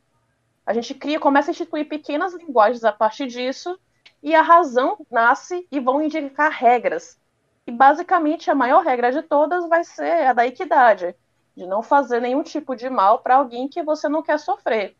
a 0.63 0.73
gente 0.73 0.93
cria, 0.93 1.19
começa 1.19 1.49
a 1.49 1.53
instituir 1.53 1.89
pequenas 1.89 2.33
linguagens 2.35 2.83
a 2.83 2.91
partir 2.91 3.25
disso, 3.25 3.79
e 4.21 4.35
a 4.35 4.41
razão 4.43 5.03
nasce 5.09 5.67
e 5.71 5.79
vão 5.79 6.01
indicar 6.01 6.51
regras. 6.51 7.19
E 7.65 7.71
basicamente 7.71 8.51
a 8.51 8.55
maior 8.55 8.83
regra 8.83 9.11
de 9.11 9.23
todas 9.23 9.67
vai 9.67 9.83
ser 9.83 10.27
a 10.27 10.33
da 10.33 10.45
equidade, 10.45 11.15
de 11.57 11.65
não 11.65 11.81
fazer 11.81 12.21
nenhum 12.21 12.43
tipo 12.43 12.75
de 12.75 12.87
mal 12.87 13.17
para 13.17 13.37
alguém 13.37 13.67
que 13.67 13.81
você 13.81 14.07
não 14.07 14.21
quer 14.21 14.37
sofrer. 14.37 14.95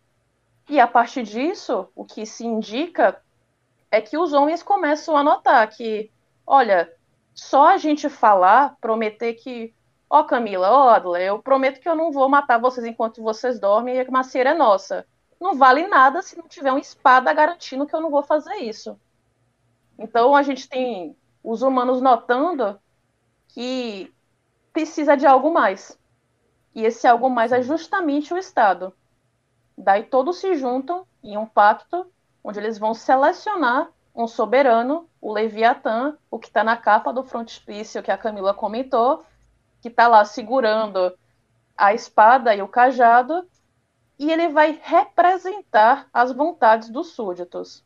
E 0.68 0.80
a 0.80 0.88
partir 0.88 1.22
disso, 1.22 1.88
o 1.96 2.04
que 2.04 2.26
se 2.26 2.48
indica 2.48 3.22
é 3.92 4.02
que 4.02 4.18
os 4.18 4.34
homens 4.34 4.64
começam 4.64 5.16
a 5.16 5.24
notar 5.24 5.70
que, 5.70 6.12
olha, 6.48 6.92
só 7.32 7.68
a 7.68 7.78
gente 7.78 8.10
falar, 8.10 8.76
prometer 8.82 9.36
que, 9.36 9.72
ó 10.10 10.22
oh, 10.22 10.24
Camila, 10.26 10.72
ó 10.72 10.88
oh, 10.88 10.90
Adler, 10.90 11.28
eu 11.28 11.40
prometo 11.40 11.80
que 11.80 11.88
eu 11.88 11.96
não 11.96 12.12
vou 12.12 12.28
matar 12.28 12.58
vocês 12.58 12.84
enquanto 12.88 13.22
vocês 13.22 13.60
dormem 13.60 13.96
e 13.96 14.00
a 14.00 14.12
macieira 14.12 14.50
é 14.50 14.56
nossa. 14.56 15.06
Não 15.40 15.54
vale 15.54 15.86
nada 15.86 16.24
se 16.24 16.36
não 16.36 16.48
tiver 16.48 16.72
uma 16.72 16.80
espada 16.80 17.32
garantindo 17.34 17.86
que 17.86 17.96
eu 17.96 18.02
não 18.02 18.10
vou 18.10 18.24
fazer 18.24 18.56
isso. 18.56 19.00
Então 20.00 20.36
a 20.36 20.42
gente 20.42 20.68
tem 20.68 21.16
os 21.44 21.62
humanos 21.62 22.02
notando 22.02 22.80
que 23.50 24.12
precisa 24.74 25.16
de 25.16 25.28
algo 25.28 25.54
mais. 25.54 25.98
E 26.78 26.86
esse 26.86 27.08
algo 27.08 27.28
mais 27.28 27.52
é 27.52 27.60
justamente 27.64 28.32
o 28.36 28.38
Estado. 28.38 28.94
Daí 29.76 30.04
todos 30.04 30.38
se 30.38 30.54
juntam 30.54 31.08
em 31.24 31.36
um 31.36 31.48
pacto 31.48 32.06
onde 32.44 32.60
eles 32.60 32.78
vão 32.78 32.94
selecionar 32.94 33.90
um 34.14 34.28
soberano, 34.28 35.10
o 35.20 35.34
Leviatã, 35.34 36.16
o 36.30 36.38
que 36.38 36.46
está 36.46 36.64
na 36.64 36.78
capa 36.78 37.12
do 37.12 37.24
frontispício 37.24 38.04
que 38.04 38.12
a 38.12 38.18
Camila 38.18 38.54
comentou, 38.54 39.26
que 39.82 39.88
está 39.88 40.08
lá 40.08 40.24
segurando 40.24 41.18
a 41.76 41.96
espada 41.96 42.54
e 42.54 42.62
o 42.62 42.68
cajado, 42.68 43.50
e 44.20 44.32
ele 44.32 44.50
vai 44.50 44.80
representar 44.80 46.08
as 46.14 46.32
vontades 46.32 46.90
dos 46.90 47.08
súditos. 47.08 47.84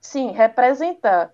Sim, 0.00 0.32
representar. 0.32 1.32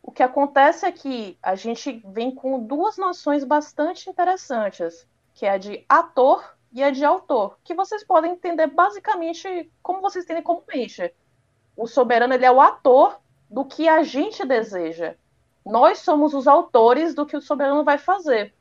O 0.00 0.12
que 0.12 0.22
acontece 0.22 0.86
é 0.86 0.92
que 0.92 1.36
a 1.42 1.56
gente 1.56 2.00
vem 2.06 2.32
com 2.32 2.64
duas 2.64 2.96
noções 2.96 3.42
bastante 3.42 4.08
interessantes, 4.08 5.04
que 5.38 5.46
é 5.46 5.50
a 5.50 5.58
de 5.58 5.84
ator 5.88 6.44
e 6.72 6.82
a 6.82 6.90
de 6.90 7.04
autor, 7.04 7.56
que 7.62 7.74
vocês 7.74 8.02
podem 8.02 8.32
entender 8.32 8.66
basicamente 8.66 9.70
como 9.80 10.00
vocês 10.00 10.24
entendem 10.24 10.42
comumente 10.42 11.14
o 11.76 11.86
soberano 11.86 12.34
ele 12.34 12.44
é 12.44 12.50
o 12.50 12.60
ator 12.60 13.20
do 13.48 13.64
que 13.64 13.88
a 13.88 14.02
gente 14.02 14.44
deseja. 14.44 15.14
Nós 15.64 16.00
somos 16.00 16.34
os 16.34 16.48
autores 16.48 17.14
do 17.14 17.24
que 17.24 17.36
o 17.36 17.40
soberano 17.40 17.84
vai 17.84 17.96
fazer. 17.96 18.52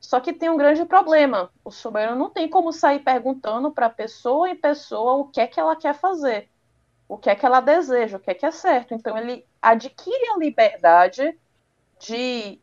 Só 0.00 0.18
que 0.18 0.32
tem 0.32 0.48
um 0.48 0.56
grande 0.56 0.86
problema. 0.86 1.50
O 1.62 1.70
soberano 1.70 2.18
não 2.18 2.30
tem 2.30 2.48
como 2.48 2.72
sair 2.72 3.00
perguntando 3.00 3.70
para 3.70 3.90
pessoa 3.90 4.48
em 4.48 4.56
pessoa 4.56 5.12
o 5.16 5.26
que 5.26 5.42
é 5.42 5.46
que 5.46 5.60
ela 5.60 5.76
quer 5.76 5.94
fazer, 5.94 6.48
o 7.06 7.18
que 7.18 7.28
é 7.28 7.34
que 7.34 7.44
ela 7.44 7.60
deseja, 7.60 8.16
o 8.16 8.20
que 8.20 8.30
é 8.30 8.34
que 8.34 8.46
é 8.46 8.50
certo. 8.50 8.94
Então 8.94 9.18
ele 9.18 9.44
adquire 9.60 10.30
a 10.30 10.38
liberdade 10.38 11.38
de 11.98 12.58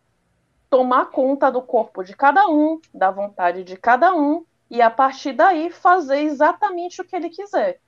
tomar 0.76 1.06
conta 1.06 1.50
do 1.50 1.62
corpo 1.62 2.04
de 2.04 2.14
cada 2.14 2.50
um, 2.50 2.82
da 2.94 3.10
vontade 3.10 3.64
de 3.64 3.78
cada 3.78 4.14
um, 4.14 4.44
e 4.70 4.82
a 4.82 4.92
partir 4.92 5.32
daí 5.32 5.72
fazer 5.72 6.20
exatamente 6.20 7.00
o 7.00 7.06
que 7.06 7.16
ele 7.16 7.30
quiser. 7.30 7.80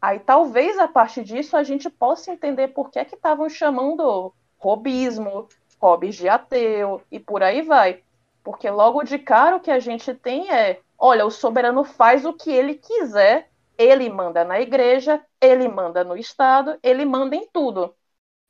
Aí 0.00 0.18
talvez 0.18 0.78
a 0.78 0.88
partir 0.88 1.24
disso 1.24 1.58
a 1.58 1.62
gente 1.62 1.90
possa 1.90 2.32
entender 2.32 2.68
por 2.68 2.90
que 2.90 2.98
é 2.98 3.04
que 3.04 3.16
estavam 3.16 3.50
chamando 3.50 4.32
robismo, 4.56 5.46
hobbies 5.78 6.14
de 6.14 6.26
ateu 6.26 7.02
e 7.10 7.20
por 7.20 7.42
aí 7.42 7.60
vai. 7.60 8.02
Porque 8.42 8.70
logo 8.70 9.02
de 9.02 9.18
cara 9.18 9.56
o 9.56 9.60
que 9.60 9.70
a 9.70 9.78
gente 9.78 10.14
tem 10.14 10.50
é, 10.50 10.80
olha, 10.98 11.26
o 11.26 11.30
soberano 11.30 11.84
faz 11.84 12.24
o 12.24 12.32
que 12.32 12.50
ele 12.50 12.76
quiser, 12.76 13.50
ele 13.76 14.08
manda 14.08 14.42
na 14.42 14.58
igreja, 14.58 15.22
ele 15.38 15.68
manda 15.68 16.02
no 16.02 16.16
Estado, 16.16 16.78
ele 16.82 17.04
manda 17.04 17.36
em 17.36 17.46
tudo. 17.52 17.94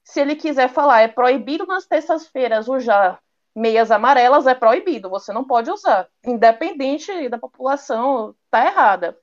Se 0.04 0.20
ele 0.20 0.36
quiser 0.36 0.68
falar, 0.68 1.00
é 1.00 1.08
proibido 1.08 1.66
nas 1.66 1.84
terças-feiras 1.84 2.68
usar 2.68 3.20
meias 3.54 3.90
amarelas, 3.90 4.46
é 4.46 4.54
proibido, 4.54 5.10
você 5.10 5.32
não 5.32 5.44
pode 5.44 5.70
usar. 5.70 6.08
Independente 6.24 7.28
da 7.28 7.38
população, 7.38 8.34
tá 8.50 8.66
errada. 8.66 9.18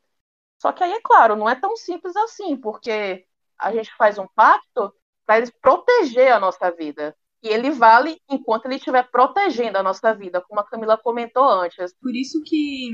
Só 0.61 0.71
que 0.71 0.83
aí, 0.83 0.91
é 0.91 1.01
claro, 1.01 1.35
não 1.35 1.49
é 1.49 1.55
tão 1.55 1.75
simples 1.75 2.15
assim, 2.15 2.57
porque 2.57 3.25
a 3.57 3.71
gente 3.71 3.93
faz 3.95 4.17
um 4.17 4.27
pacto 4.27 4.93
para 5.25 5.43
proteger 5.61 6.31
a 6.31 6.39
nossa 6.39 6.69
vida. 6.71 7.15
E 7.41 7.47
ele 7.47 7.71
vale 7.71 8.19
enquanto 8.29 8.65
ele 8.65 8.75
estiver 8.75 9.09
protegendo 9.09 9.77
a 9.77 9.83
nossa 9.83 10.13
vida, 10.13 10.41
como 10.41 10.59
a 10.59 10.65
Camila 10.65 10.97
comentou 10.97 11.47
antes. 11.47 11.93
Por 12.01 12.13
isso 12.13 12.43
que 12.43 12.91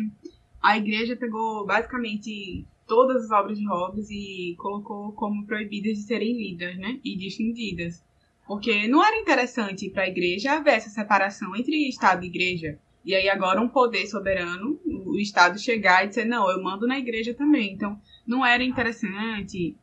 a 0.62 0.78
igreja 0.78 1.16
pegou 1.16 1.66
basicamente 1.66 2.68
todas 2.86 3.26
as 3.26 3.32
obras 3.32 3.58
de 3.58 3.68
Hobbes 3.68 4.10
e 4.12 4.56
colocou 4.60 5.14
como 5.14 5.46
proibidas 5.46 5.98
de 5.98 6.04
serem 6.04 6.38
lidas, 6.38 6.78
né? 6.78 7.00
E 7.04 7.18
difundidas. 7.18 8.04
Porque 8.48 8.88
não 8.88 9.04
era 9.06 9.18
interessante 9.18 9.90
para 9.90 10.04
a 10.04 10.08
igreja 10.08 10.54
haver 10.54 10.76
essa 10.76 10.90
separação 10.90 11.56
entre 11.56 11.90
Estado 11.90 12.24
e 12.24 12.28
igreja. 12.28 12.78
E 13.04 13.16
aí 13.16 13.30
agora 13.30 13.62
um 13.62 13.68
poder 13.68 14.08
soberano, 14.08 14.80
o 14.86 15.18
Estado 15.18 15.60
chegar 15.60 16.06
e 16.06 16.10
dizer, 16.10 16.26
não, 16.26 16.50
eu 16.50 16.62
mando 16.62 16.88
na 16.88 16.98
igreja 16.98 17.34
também. 17.34 17.74
Então, 17.74 18.00
não 18.26 18.46
era 18.46 18.64
interessante 18.64 19.76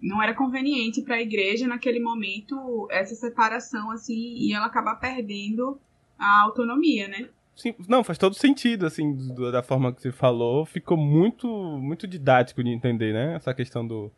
não 0.00 0.22
era 0.22 0.34
conveniente 0.34 1.02
para 1.02 1.16
a 1.16 1.20
igreja 1.20 1.66
naquele 1.66 2.00
momento 2.00 2.88
essa 2.90 3.14
separação 3.14 3.90
assim 3.90 4.34
e 4.36 4.52
ela 4.52 4.66
acabar 4.66 4.96
perdendo 4.96 5.78
a 6.18 6.42
autonomia, 6.42 7.06
né? 7.06 7.28
Sim, 7.54 7.74
não, 7.86 8.02
faz 8.02 8.16
todo 8.16 8.34
sentido, 8.34 8.86
assim, 8.86 9.14
da 9.52 9.62
forma 9.62 9.92
que 9.92 10.00
você 10.00 10.10
falou, 10.10 10.64
ficou 10.64 10.96
muito, 10.96 11.46
muito 11.46 12.06
didático 12.06 12.64
de 12.64 12.70
entender, 12.70 13.12
né, 13.12 13.34
essa 13.34 13.52
questão 13.52 13.86
do, 13.86 14.10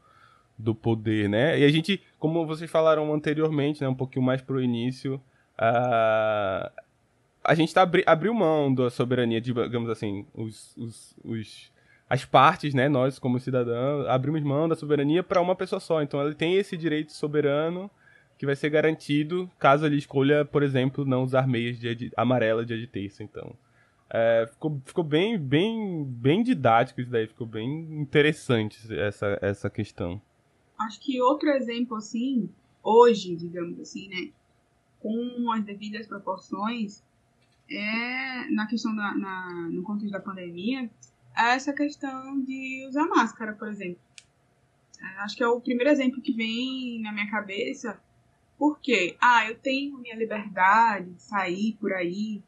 do 0.63 0.75
poder, 0.75 1.29
né, 1.29 1.59
e 1.59 1.65
a 1.65 1.69
gente, 1.69 2.01
como 2.19 2.47
vocês 2.47 2.71
falaram 2.71 3.13
anteriormente, 3.13 3.81
né, 3.81 3.89
um 3.89 3.95
pouquinho 3.95 4.25
mais 4.25 4.41
pro 4.41 4.63
início, 4.63 5.21
uh, 5.59 6.71
a 7.45 7.55
gente 7.55 7.75
tá 7.75 7.83
abri 7.83 8.05
abriu 8.07 8.33
mão 8.33 8.73
da 8.73 8.89
soberania, 8.89 9.41
digamos 9.41 9.91
assim, 9.91 10.25
os, 10.35 10.77
os, 10.77 11.17
os 11.25 11.73
as 12.09 12.25
partes, 12.25 12.75
né, 12.75 12.89
nós 12.89 13.19
como 13.19 13.41
cidadãos, 13.41 14.07
abrimos 14.07 14.43
mão 14.43 14.69
da 14.69 14.77
soberania 14.77 15.23
para 15.23 15.41
uma 15.41 15.57
pessoa 15.57 15.81
só. 15.81 16.03
Então 16.03 16.25
ele 16.25 16.35
tem 16.35 16.55
esse 16.57 16.77
direito 16.77 17.11
soberano 17.11 17.91
que 18.39 18.45
vai 18.45 18.55
ser 18.55 18.69
garantido 18.71 19.51
caso 19.59 19.87
ele 19.87 19.97
escolha, 19.97 20.45
por 20.45 20.63
exemplo, 20.63 21.05
não 21.07 21.23
usar 21.23 21.47
meias 21.47 21.79
de 21.79 22.13
amarela 22.17 22.67
de 22.67 22.87
terça. 22.87 23.23
Então, 23.23 23.55
é, 24.11 24.47
ficou, 24.53 24.83
ficou 24.85 25.03
bem, 25.03 25.39
bem, 25.39 26.05
bem 26.05 26.43
didático 26.43 27.01
isso 27.01 27.11
daí, 27.11 27.27
ficou 27.27 27.47
bem 27.47 27.67
interessante 27.99 28.79
essa, 28.95 29.39
essa 29.41 29.71
questão. 29.71 30.21
Acho 30.83 31.01
que 31.01 31.21
outro 31.21 31.49
exemplo, 31.51 31.97
assim, 31.97 32.49
hoje, 32.83 33.37
digamos 33.37 33.79
assim, 33.81 34.09
né, 34.09 34.33
com 35.01 35.53
as 35.53 35.65
devidas 35.65 36.07
proporções, 36.07 37.03
é 37.69 38.51
na 38.51 38.67
questão 38.67 38.95
da, 38.95 39.15
na, 39.15 39.69
no 39.71 39.83
contexto 39.83 40.13
da 40.13 40.21
pandemia, 40.21 40.91
essa 41.37 41.73
questão 41.73 42.41
de 42.41 42.87
usar 42.89 43.07
máscara, 43.07 43.53
por 43.55 43.69
exemplo. 43.69 44.01
É, 45.01 45.07
acho 45.23 45.37
que 45.37 45.43
é 45.43 45.49
o 45.49 45.61
primeiro 45.61 45.91
exemplo 45.91 46.21
que 46.21 46.33
vem 46.33 47.01
na 47.01 47.13
minha 47.13 47.31
cabeça. 47.31 48.01
Porque, 48.59 49.17
ah, 49.21 49.49
eu 49.49 49.59
tenho 49.59 49.99
minha 49.99 50.15
liberdade 50.15 51.11
de 51.11 51.23
sair 51.23 51.77
por 51.81 51.93
aí 51.93 52.43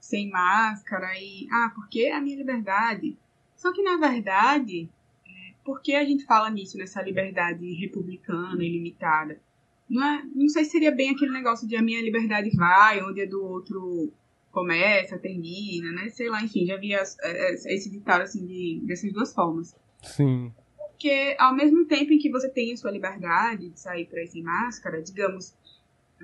sem 0.00 0.30
máscara 0.30 1.12
e, 1.18 1.46
ah, 1.52 1.70
porque 1.74 2.02
é 2.02 2.14
a 2.14 2.20
minha 2.20 2.36
liberdade. 2.36 3.18
Só 3.54 3.72
que, 3.72 3.82
na 3.82 3.96
verdade, 3.98 4.88
é, 4.88 4.97
por 5.68 5.82
que 5.82 5.94
a 5.94 6.02
gente 6.02 6.24
fala 6.24 6.48
nisso, 6.48 6.78
nessa 6.78 7.02
liberdade 7.02 7.74
republicana, 7.74 8.64
ilimitada? 8.64 9.38
Não, 9.86 10.02
é, 10.02 10.24
não 10.34 10.48
sei 10.48 10.64
se 10.64 10.70
seria 10.70 10.90
bem 10.90 11.10
aquele 11.10 11.30
negócio 11.30 11.68
de 11.68 11.76
a 11.76 11.82
minha 11.82 12.00
liberdade 12.00 12.48
vai, 12.56 13.02
onde 13.02 13.20
a 13.20 13.26
do 13.26 13.44
outro 13.44 14.10
começa, 14.50 15.18
termina, 15.18 15.92
né? 15.92 16.08
Sei 16.08 16.30
lá, 16.30 16.42
enfim, 16.42 16.64
já 16.64 16.78
vi 16.78 16.94
as, 16.94 17.18
é, 17.18 17.50
é, 17.50 17.74
esse 17.74 17.90
ditado 17.90 18.22
assim 18.22 18.46
de, 18.46 18.80
dessas 18.86 19.12
duas 19.12 19.34
formas. 19.34 19.76
Sim. 20.02 20.50
Porque 20.74 21.36
ao 21.38 21.54
mesmo 21.54 21.84
tempo 21.84 22.14
em 22.14 22.18
que 22.18 22.30
você 22.30 22.48
tem 22.48 22.72
a 22.72 22.76
sua 22.78 22.90
liberdade 22.90 23.68
de 23.68 23.78
sair 23.78 24.06
por 24.06 24.18
aí 24.18 24.26
sem 24.26 24.42
máscara, 24.42 25.02
digamos, 25.02 25.54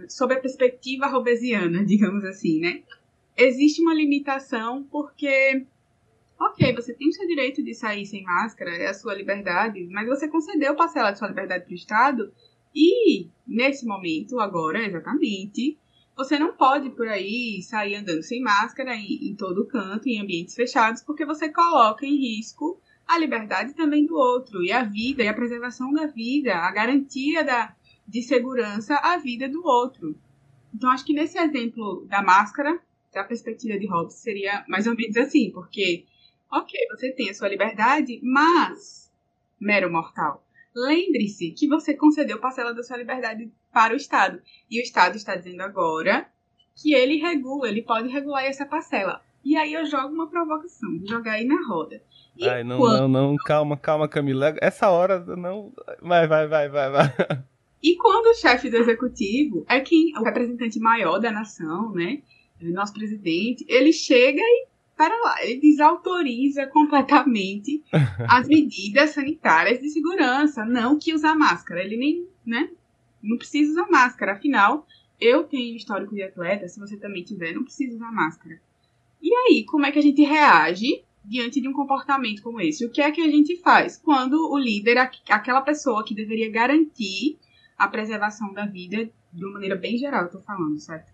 sob 0.09 0.33
a 0.33 0.41
perspectiva 0.41 1.07
robesiana, 1.07 1.85
digamos 1.85 2.25
assim, 2.25 2.61
né? 2.61 2.83
Existe 3.37 3.83
uma 3.83 3.93
limitação 3.93 4.85
porque, 4.85 5.67
ok, 6.39 6.75
você 6.75 6.95
tem 6.95 7.09
o 7.09 7.13
seu 7.13 7.27
direito 7.27 7.63
de 7.63 7.75
sair 7.75 8.07
sem 8.07 8.23
máscara, 8.23 8.71
é 8.71 8.89
a 8.89 8.95
sua 8.95 9.15
liberdade, 9.15 9.87
mas 9.91 10.07
você 10.07 10.29
concedeu 10.29 10.75
parcela 10.75 11.11
de 11.11 11.19
sua 11.19 11.29
liberdade 11.29 11.65
para 11.65 11.73
o 11.73 11.77
Estado 11.77 12.33
e, 12.75 13.29
nesse 13.47 13.87
momento, 13.87 14.41
agora, 14.41 14.85
exatamente, 14.85 15.79
você 16.17 16.39
não 16.39 16.53
pode 16.53 16.91
por 16.91 17.09
aí 17.09 17.61
sair 17.63 17.97
andando 17.97 18.23
sem 18.23 18.41
máscara 18.41 18.95
em, 18.95 19.31
em 19.31 19.35
todo 19.35 19.67
canto, 19.67 20.09
em 20.09 20.21
ambientes 20.21 20.55
fechados, 20.55 21.03
porque 21.03 21.25
você 21.25 21.49
coloca 21.49 22.07
em 22.07 22.17
risco 22.17 22.81
a 23.07 23.19
liberdade 23.19 23.75
também 23.75 24.07
do 24.07 24.17
outro, 24.17 24.63
e 24.63 24.73
a 24.73 24.83
vida, 24.83 25.23
e 25.23 25.29
a 25.29 25.35
preservação 25.35 25.93
da 25.93 26.07
vida, 26.07 26.55
a 26.55 26.71
garantia 26.71 27.45
da, 27.45 27.75
de 28.07 28.23
segurança 28.23 28.97
à 28.97 29.17
vida 29.19 29.49
do 29.49 29.65
outro. 29.65 30.17
Então, 30.75 30.91
acho 30.91 31.05
que 31.05 31.13
nesse 31.13 31.39
exemplo 31.39 32.07
da 32.09 32.23
máscara, 32.23 32.81
da 33.13 33.23
perspectiva 33.23 33.79
de 33.79 33.87
Hobbes, 33.87 34.15
seria 34.15 34.65
mais 34.69 34.87
ou 34.87 34.97
menos 34.97 35.17
assim, 35.17 35.51
porque, 35.53 36.05
ok, 36.55 36.79
você 36.91 37.11
tem 37.13 37.31
a 37.31 37.35
sua 37.35 37.49
liberdade, 37.49 38.21
mas, 38.23 39.13
mero 39.61 39.91
mortal, 39.91 40.45
lembre-se 40.75 41.51
que 41.51 41.67
você 41.67 41.95
concedeu 41.95 42.39
parcela 42.39 42.73
da 42.73 42.83
sua 42.83 42.97
liberdade 42.97 43.51
para 43.73 43.93
o 43.93 43.97
Estado. 43.97 44.41
E 44.71 44.81
o 44.81 44.83
Estado 44.83 45.17
está 45.17 45.35
dizendo 45.35 45.63
agora 45.63 46.29
que 46.77 46.95
ele 46.95 47.17
regula, 47.17 47.69
ele 47.69 47.83
pode 47.83 48.09
regular 48.09 48.45
essa 48.45 48.65
parcela. 48.65 49.21
E 49.45 49.57
aí 49.57 49.75
eu 49.75 49.85
jogo 49.85 50.15
uma 50.15 50.29
provocação, 50.29 50.99
vou 50.99 51.07
jogar 51.07 51.33
aí 51.33 51.45
na 51.45 51.67
roda. 51.67 52.03
E 52.37 52.49
Ai, 52.49 52.65
não, 52.65 52.79
quando... 52.79 53.01
não, 53.01 53.09
não, 53.09 53.37
calma, 53.37 53.77
calma, 53.77 54.09
Camila. 54.09 54.57
Essa 54.61 54.91
hora 54.91 55.21
não. 55.37 55.73
Vai, 56.01 56.27
vai, 56.27 56.47
vai, 56.49 56.69
vai, 56.69 56.91
vai. 56.91 57.45
E 57.83 57.97
quando 57.97 58.27
o 58.29 58.35
chefe 58.35 58.71
do 58.71 58.79
executivo 58.79 59.67
é 59.69 59.79
quem, 59.81 60.17
o 60.17 60.25
representante 60.25 60.81
maior 60.81 61.19
da 61.19 61.31
nação, 61.31 61.93
né? 61.93 62.23
Nosso 62.59 62.95
presidente, 62.95 63.65
ele 63.69 63.93
chega 63.93 64.41
e 64.41 64.67
para 64.97 65.17
lá, 65.23 65.45
ele 65.45 65.61
desautoriza 65.61 66.67
completamente 66.67 67.83
as 68.29 68.47
medidas 68.47 69.11
sanitárias 69.11 69.81
de 69.81 69.89
segurança, 69.91 70.65
não 70.65 70.99
que 70.99 71.15
usar 71.15 71.35
máscara. 71.35 71.83
Ele 71.83 71.97
nem, 71.97 72.27
né? 72.47 72.69
não 73.25 73.39
precisa 73.39 73.73
usar 73.73 73.91
máscara. 73.91 74.33
Afinal, 74.33 74.87
eu 75.21 75.45
tenho 75.45 75.77
histórico 75.77 76.15
de 76.15 76.23
atleta, 76.23 76.69
se 76.69 76.79
você 76.79 76.97
também 76.97 77.25
tiver, 77.25 77.55
não 77.55 77.65
precisa 77.65 77.97
usar 77.97 78.13
máscara. 78.13 78.61
E 79.23 79.35
aí, 79.35 79.65
como 79.65 79.87
é 79.87 79.91
que 79.91 79.99
a 79.99 80.03
gente 80.03 80.23
reage 80.23 81.03
diante 81.25 81.61
de 81.61 81.67
um 81.67 81.73
comportamento 81.73 82.43
como 82.43 82.61
esse? 82.61 82.85
O 82.85 82.91
que 82.91 83.01
é 83.01 83.11
que 83.11 83.23
a 83.23 83.29
gente 83.29 83.57
faz 83.57 83.97
quando 83.97 84.35
o 84.53 84.59
líder, 84.59 84.99
aquela 85.31 85.63
pessoa 85.63 86.05
que 86.05 86.15
deveria 86.15 86.51
garantir 86.51 87.39
a 87.79 87.89
preservação 87.89 88.53
da 88.53 88.67
vida, 88.67 89.09
de 89.33 89.45
uma 89.45 89.55
maneira 89.55 89.75
bem 89.75 89.97
geral, 89.97 90.25
eu 90.25 90.31
tô 90.31 90.41
falando, 90.41 90.79
certo? 90.79 91.11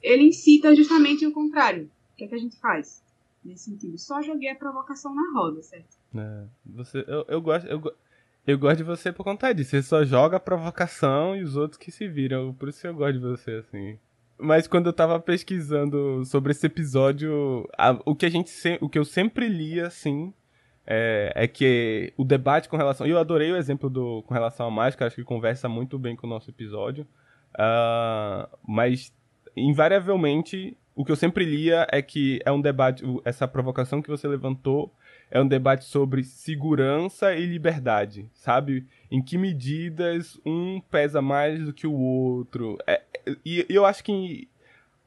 Ele 0.00 0.28
incita 0.28 0.74
justamente 0.74 1.26
o 1.26 1.32
contrário. 1.32 1.90
O 2.14 2.16
que 2.16 2.24
é 2.24 2.28
que 2.28 2.34
a 2.34 2.38
gente 2.38 2.56
faz? 2.58 3.02
Nesse 3.44 3.64
sentido, 3.64 3.98
só 3.98 4.22
joguei 4.22 4.48
a 4.48 4.54
provocação 4.54 5.14
na 5.14 5.38
roda, 5.38 5.60
certo? 5.62 5.98
É, 6.16 6.44
você, 6.64 7.04
eu, 7.06 7.26
eu 7.28 7.42
gosto, 7.42 7.66
eu, 7.66 7.94
eu 8.46 8.58
gosto 8.58 8.78
de 8.78 8.84
você 8.84 9.12
por 9.12 9.24
conta 9.24 9.52
disso. 9.52 9.72
Você 9.72 9.82
só 9.82 10.04
joga 10.04 10.38
a 10.38 10.40
provocação 10.40 11.36
e 11.36 11.42
os 11.42 11.56
outros 11.56 11.76
que 11.76 11.90
se 11.90 12.08
viram. 12.08 12.54
Por 12.54 12.70
isso 12.70 12.80
que 12.80 12.86
eu 12.86 12.94
gosto 12.94 13.14
de 13.14 13.18
você, 13.18 13.50
assim. 13.56 13.98
Mas 14.38 14.66
quando 14.66 14.86
eu 14.86 14.92
tava 14.92 15.20
pesquisando 15.20 16.24
sobre 16.24 16.52
esse 16.52 16.66
episódio, 16.66 17.68
a, 17.76 17.98
o 18.06 18.14
que 18.14 18.26
a 18.26 18.30
gente 18.30 18.48
se, 18.48 18.78
o 18.80 18.88
que 18.88 18.98
eu 18.98 19.04
sempre 19.04 19.48
li 19.48 19.80
assim 19.80 20.32
é, 20.86 21.32
é, 21.34 21.48
que 21.48 22.12
o 22.16 22.24
debate 22.24 22.68
com 22.68 22.76
relação, 22.76 23.06
eu 23.06 23.18
adorei 23.18 23.50
o 23.52 23.56
exemplo 23.56 23.88
do 23.88 24.22
com 24.22 24.34
relação 24.34 24.66
à 24.66 24.70
máscara, 24.70 25.06
acho 25.06 25.16
que 25.16 25.24
conversa 25.24 25.68
muito 25.68 25.98
bem 25.98 26.16
com 26.16 26.26
o 26.26 26.30
nosso 26.30 26.50
episódio. 26.50 27.06
Uh, 27.54 28.48
mas 28.66 29.12
invariavelmente 29.56 30.76
o 30.94 31.04
que 31.04 31.10
eu 31.10 31.16
sempre 31.16 31.44
lia 31.44 31.86
é 31.90 32.00
que 32.00 32.40
é 32.44 32.52
um 32.52 32.60
debate, 32.60 33.04
essa 33.24 33.48
provocação 33.48 34.00
que 34.00 34.08
você 34.08 34.28
levantou 34.28 34.92
é 35.30 35.40
um 35.40 35.48
debate 35.48 35.84
sobre 35.84 36.22
segurança 36.22 37.34
e 37.34 37.44
liberdade, 37.44 38.28
sabe? 38.32 38.86
Em 39.10 39.20
que 39.20 39.36
medidas 39.36 40.40
um 40.46 40.80
pesa 40.80 41.20
mais 41.20 41.64
do 41.64 41.72
que 41.72 41.86
o 41.86 41.92
outro. 41.92 42.78
É, 42.86 43.02
e 43.44 43.66
eu 43.68 43.84
acho 43.84 44.04
que 44.04 44.48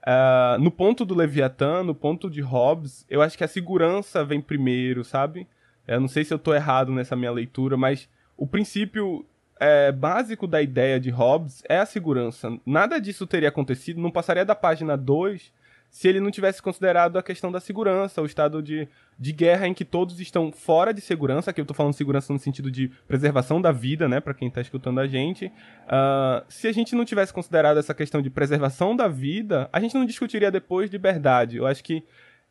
uh, 0.05 0.59
no 0.61 0.69
ponto 0.69 1.05
do 1.05 1.15
Leviatã, 1.15 1.83
no 1.83 1.95
ponto 1.95 2.29
de 2.29 2.41
Hobbes, 2.41 3.05
eu 3.09 3.21
acho 3.21 3.37
que 3.37 3.43
a 3.43 3.47
segurança 3.47 4.25
vem 4.25 4.41
primeiro, 4.41 5.05
sabe? 5.05 5.47
Eu 5.87 6.01
não 6.01 6.09
sei 6.09 6.25
se 6.25 6.33
eu 6.33 6.37
estou 6.37 6.53
errado 6.53 6.91
nessa 6.91 7.15
minha 7.15 7.31
leitura, 7.31 7.77
mas 7.77 8.09
o 8.35 8.45
princípio 8.45 9.25
é, 9.57 9.91
básico 9.91 10.45
da 10.45 10.61
ideia 10.61 10.99
de 10.99 11.09
Hobbes 11.09 11.63
é 11.69 11.77
a 11.77 11.85
segurança. 11.85 12.57
Nada 12.65 12.99
disso 12.99 13.25
teria 13.25 13.47
acontecido, 13.47 14.01
não 14.01 14.11
passaria 14.11 14.43
da 14.43 14.55
página 14.55 14.97
2 14.97 15.55
se 15.89 16.07
ele 16.07 16.19
não 16.19 16.29
tivesse 16.29 16.61
considerado 16.61 17.17
a 17.17 17.23
questão 17.23 17.51
da 17.51 17.59
segurança, 17.59 18.21
o 18.21 18.25
estado 18.25 18.61
de, 18.61 18.87
de 19.17 19.31
guerra 19.31 19.67
em 19.67 19.73
que 19.73 19.85
todos 19.85 20.19
estão 20.19 20.51
fora 20.51 20.93
de 20.93 21.01
segurança, 21.01 21.49
aqui 21.49 21.59
eu 21.59 21.63
estou 21.63 21.75
falando 21.75 21.93
segurança 21.93 22.31
no 22.31 22.39
sentido 22.39 22.69
de 22.69 22.89
preservação 23.07 23.61
da 23.61 23.71
vida, 23.71 24.07
né, 24.07 24.19
para 24.19 24.33
quem 24.33 24.47
está 24.47 24.61
escutando 24.61 24.99
a 24.99 25.07
gente. 25.07 25.47
Uh, 25.47 26.43
se 26.49 26.67
a 26.67 26.71
gente 26.71 26.95
não 26.95 27.05
tivesse 27.05 27.33
considerado 27.33 27.77
essa 27.77 27.93
questão 27.93 28.21
de 28.21 28.29
preservação 28.29 28.95
da 28.95 29.07
vida, 29.07 29.69
a 29.71 29.79
gente 29.79 29.95
não 29.95 30.05
discutiria 30.05 30.51
depois 30.51 30.91
liberdade. 30.91 31.57
Eu 31.57 31.65
acho 31.65 31.83
que 31.83 32.03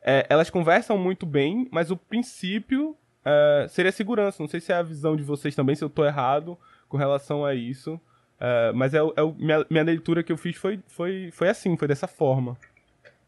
é, 0.03 0.27
elas 0.29 0.51
conversam 0.51 0.97
muito 0.97 1.27
bem, 1.27 1.69
mas 1.71 1.91
o 1.91 1.97
princípio 1.97 2.97
é, 3.25 3.67
seria 3.69 3.93
segurança. 3.93 4.43
Não 4.43 4.49
sei 4.49 4.61
se 4.61 4.73
é 4.73 4.77
a 4.77 4.83
visão 4.83 5.17
de 5.17 5.23
vocês 5.23 5.55
também, 5.55 5.75
se 5.75 5.83
eu 5.83 5.89
estou 5.89 6.07
errado 6.07 6.59
com 6.89 6.97
relação 6.97 7.45
a 7.45 7.55
isso. 7.55 7.95
Uh, 7.95 8.75
mas 8.75 8.95
é, 8.95 8.99
é 8.99 9.23
minha, 9.39 9.67
minha 9.69 9.83
leitura 9.83 10.23
que 10.23 10.31
eu 10.31 10.37
fiz 10.37 10.57
foi, 10.57 10.79
foi, 10.87 11.31
foi 11.33 11.49
assim, 11.49 11.77
foi 11.77 11.89
dessa 11.89 12.07
forma. 12.07 12.57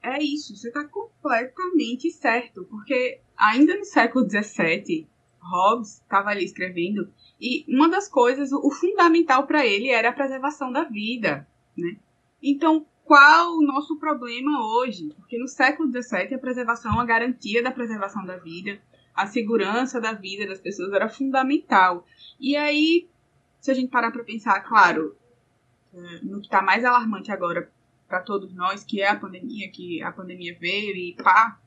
É 0.03 0.23
isso, 0.23 0.57
você 0.57 0.69
está 0.69 0.85
completamente 0.85 2.11
certo, 2.11 2.65
porque 2.71 3.21
ainda 3.37 3.77
no 3.77 3.85
século 3.85 4.29
XVII, 4.29 5.09
Hobbes 5.41 6.01
estava 6.01 6.31
ali 6.31 6.45
escrevendo 6.45 7.13
e 7.41 7.65
uma 7.69 7.89
das 7.89 8.09
coisas, 8.09 8.53
o 8.53 8.71
fundamental 8.71 9.47
para 9.47 9.67
ele 9.67 9.89
era 9.89 10.09
a 10.09 10.13
preservação 10.13 10.73
da 10.73 10.85
vida, 10.85 11.47
né? 11.77 11.97
Então, 12.43 12.87
qual 13.05 13.57
o 13.57 13.63
nosso 13.63 13.99
problema 13.99 14.65
hoje? 14.77 15.15
Porque 15.17 15.39
no 15.39 15.49
século 15.49 15.91
XVII 15.91 16.35
a 16.35 16.39
preservação, 16.39 17.01
a 17.01 17.05
garantia 17.05 17.63
da 17.63 17.71
preservação 17.71 18.25
da 18.25 18.37
vida, 18.37 18.81
a 19.15 19.27
segurança 19.27 20.01
da 20.01 20.13
vida 20.13 20.47
das 20.47 20.61
pessoas 20.61 20.93
era 20.93 21.09
fundamental. 21.09 22.05
E 22.39 22.55
aí, 22.55 23.09
se 23.61 23.71
a 23.71 23.75
gente 23.75 23.91
parar 23.91 24.13
para 24.13 24.23
pensar, 24.23 24.61
claro, 24.61 25.17
é, 25.93 26.21
no 26.23 26.41
que 26.41 26.47
está 26.47 26.63
mais 26.63 26.85
alarmante 26.85 27.33
agora 27.33 27.73
para 28.09 28.21
todos 28.21 28.53
nós, 28.55 28.83
que 28.83 29.03
é 29.03 29.09
a 29.09 29.17
pandemia, 29.17 29.71
que 29.71 30.03
a 30.03 30.11
pandemia 30.11 30.57
veio 30.59 30.97
e 30.97 31.15
pá. 31.15 31.61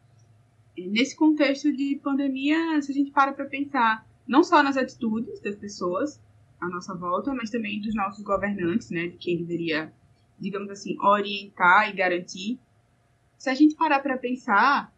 Nesse 0.76 1.16
contexto 1.16 1.72
de 1.72 2.00
pandemia, 2.04 2.82
se 2.82 2.92
a 2.92 2.96
gente 2.96 3.12
para 3.12 3.32
para 3.32 3.46
pensar 3.46 4.06
não 4.28 4.44
só 4.44 4.64
nas 4.64 4.78
atitudes 4.78 5.40
das 5.40 5.56
pessoas 5.56 6.20
à 6.60 6.68
nossa 6.68 6.96
volta, 6.96 7.34
mas 7.34 7.50
também 7.50 7.80
dos 7.80 7.94
nossos 7.94 8.24
governantes, 8.24 8.90
né, 8.90 9.08
de 9.08 9.18
quem 9.18 9.38
deveria, 9.38 9.94
digamos 10.40 10.70
assim, 10.70 10.98
orientar 11.00 11.90
e 11.90 11.94
garantir. 11.94 12.60
Se 13.38 13.50
a 13.50 13.54
gente 13.54 13.76
parar 13.76 14.00
para 14.00 14.18
pensar, 14.18 14.94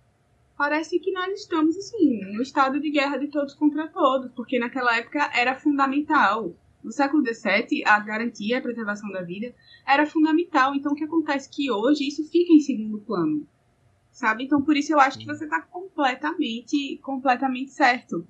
parece 0.58 1.00
que 1.00 1.12
nós 1.12 1.40
estamos 1.40 1.78
assim 1.78 2.22
no 2.34 2.42
estado 2.42 2.80
de 2.80 2.90
guerra 2.90 3.18
de 3.18 3.28
todos 3.28 3.54
contra 3.54 3.88
todos, 3.88 4.32
porque 4.32 4.60
naquela 4.60 4.96
época 4.98 5.32
era 5.34 5.56
fundamental 5.56 6.54
no 6.84 6.92
século 6.92 7.24
XVII, 7.26 7.84
a 7.86 8.00
garantia, 8.00 8.58
a 8.58 8.62
preservação 8.62 9.10
da 9.10 9.22
vida 9.22 9.56
era 9.88 10.06
fundamental. 10.06 10.76
Então, 10.76 10.92
o 10.92 10.96
que 10.96 11.04
acontece 11.04 11.48
é 11.48 11.52
que 11.52 11.72
hoje 11.72 12.08
isso 12.08 12.24
fica 12.30 12.52
em 12.52 12.60
segundo 12.60 13.00
plano, 13.00 13.48
sabe? 14.12 14.44
Então, 14.44 14.62
por 14.62 14.76
isso 14.76 14.92
eu 14.92 15.00
acho 15.00 15.18
que 15.18 15.26
você 15.26 15.46
está 15.46 15.62
completamente, 15.62 16.98
completamente 16.98 17.72
certo. 17.72 18.28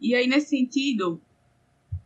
E 0.00 0.14
aí, 0.14 0.26
nesse 0.26 0.48
sentido, 0.48 1.20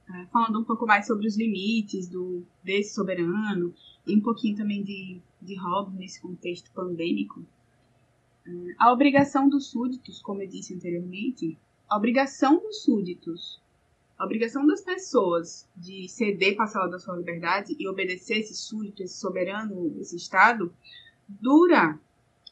é, 0.08 0.26
falando 0.26 0.60
um 0.60 0.64
pouco 0.64 0.86
mais 0.86 1.06
sobre 1.06 1.26
os 1.26 1.36
limites 1.36 2.08
do 2.08 2.44
desse 2.62 2.94
soberano 2.94 3.74
e 4.06 4.14
um 4.16 4.20
pouquinho 4.20 4.56
também 4.56 4.82
de, 4.82 5.20
de 5.40 5.54
Hobbes 5.54 5.98
nesse 5.98 6.20
contexto 6.20 6.70
pandêmico, 6.72 7.44
é, 8.46 8.50
a 8.78 8.92
obrigação 8.92 9.48
dos 9.48 9.70
súditos, 9.70 10.20
como 10.20 10.42
eu 10.42 10.48
disse 10.48 10.74
anteriormente, 10.74 11.58
a 11.88 11.96
obrigação 11.96 12.60
dos 12.60 12.82
súditos 12.82 13.60
a 14.18 14.24
obrigação 14.24 14.66
das 14.66 14.80
pessoas 14.80 15.68
de 15.76 16.08
ceder 16.08 16.56
parcela 16.56 16.88
da 16.88 16.98
sua 16.98 17.16
liberdade 17.16 17.76
e 17.78 17.88
obedecer 17.88 18.38
esse 18.38 18.54
súdito, 18.54 19.02
esse 19.02 19.18
soberano, 19.18 19.94
esse 20.00 20.16
Estado, 20.16 20.72
dura 21.28 21.98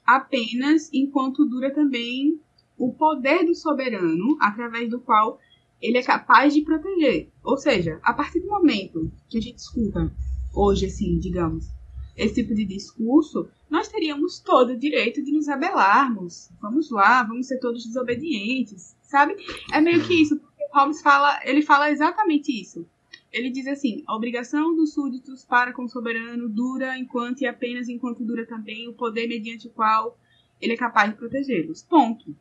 apenas 0.06 0.88
enquanto 0.92 1.44
dura 1.44 1.74
também 1.74 2.40
o 2.78 2.92
poder 2.92 3.44
do 3.44 3.54
soberano, 3.54 4.36
através 4.40 4.88
do 4.88 5.00
qual 5.00 5.40
ele 5.82 5.98
é 5.98 6.02
capaz 6.02 6.54
de 6.54 6.62
proteger. 6.62 7.30
Ou 7.42 7.56
seja, 7.56 7.98
a 8.02 8.14
partir 8.14 8.40
do 8.40 8.48
momento 8.48 9.10
que 9.28 9.38
a 9.38 9.40
gente 9.40 9.58
escuta 9.58 10.12
hoje, 10.54 10.86
assim, 10.86 11.18
digamos, 11.18 11.68
esse 12.16 12.34
tipo 12.34 12.54
de 12.54 12.64
discurso, 12.64 13.48
nós 13.68 13.88
teríamos 13.88 14.38
todo 14.38 14.70
o 14.70 14.78
direito 14.78 15.22
de 15.22 15.32
nos 15.32 15.48
rebelarmos. 15.48 16.48
Vamos 16.60 16.90
lá, 16.90 17.22
vamos 17.24 17.46
ser 17.46 17.58
todos 17.58 17.84
desobedientes, 17.84 18.96
sabe? 19.02 19.36
É 19.72 19.80
meio 19.80 20.02
que 20.06 20.14
isso. 20.14 20.40
Hobbes 20.76 21.00
fala, 21.00 21.40
ele 21.42 21.62
fala 21.62 21.90
exatamente 21.90 22.52
isso. 22.52 22.86
Ele 23.32 23.50
diz 23.50 23.66
assim: 23.66 24.04
a 24.06 24.14
obrigação 24.14 24.76
dos 24.76 24.92
súditos 24.92 25.42
para 25.42 25.72
com 25.72 25.84
o 25.84 25.88
soberano 25.88 26.50
dura 26.50 26.98
enquanto 26.98 27.40
e 27.40 27.46
apenas 27.46 27.88
enquanto 27.88 28.24
dura 28.24 28.46
também 28.46 28.86
o 28.86 28.92
poder 28.92 29.26
mediante 29.26 29.68
o 29.68 29.70
qual 29.70 30.18
ele 30.60 30.74
é 30.74 30.76
capaz 30.76 31.10
de 31.10 31.16
protegê-los. 31.16 31.82
Ponto. 31.82 32.36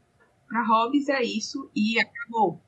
Para 0.47 0.63
Hobbes 0.63 1.07
é 1.07 1.23
isso 1.23 1.71
e 1.73 1.97
acabou. 1.97 2.61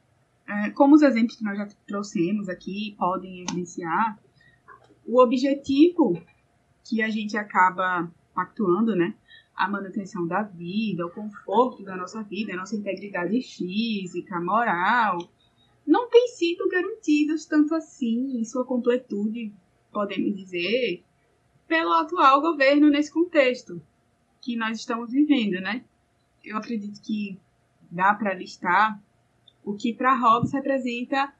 É, 0.48 0.70
como 0.70 0.96
os 0.96 1.02
exemplos 1.02 1.36
que 1.36 1.44
nós 1.44 1.58
já 1.58 1.68
trouxemos 1.86 2.48
aqui 2.48 2.96
podem 2.98 3.42
evidenciar, 3.42 4.18
o 5.06 5.22
objetivo 5.22 6.22
que 6.84 7.02
a 7.02 7.10
gente 7.10 7.38
acaba 7.38 8.10
pactuando, 8.34 8.96
né? 8.96 9.14
A 9.54 9.68
manutenção 9.68 10.26
da 10.26 10.44
vida, 10.44 11.06
o 11.06 11.12
conforto 11.12 11.84
da 11.84 11.98
nossa 11.98 12.24
vida, 12.24 12.54
a 12.54 12.58
nossa 12.58 12.76
integridade 12.76 13.42
física, 13.42 14.40
moral, 14.40 15.18
não 15.88 16.10
têm 16.10 16.28
sido 16.28 16.68
garantidos 16.68 17.46
tanto 17.46 17.74
assim, 17.74 18.38
em 18.38 18.44
sua 18.44 18.66
completude, 18.66 19.54
podemos 19.92 20.36
dizer, 20.36 21.02
pelo 21.66 21.94
atual 21.94 22.42
governo 22.42 22.90
nesse 22.90 23.12
contexto 23.12 23.82
que 24.42 24.58
nós 24.58 24.78
estamos 24.80 25.12
vivendo, 25.12 25.62
né? 25.62 25.86
Eu 26.44 26.58
acredito 26.58 27.02
que 27.02 27.40
dá 27.90 28.14
para 28.14 28.34
listar 28.34 29.02
o 29.64 29.76
que 29.76 29.94
para 29.94 30.14
Hobbes 30.14 30.52
representa 30.52 31.34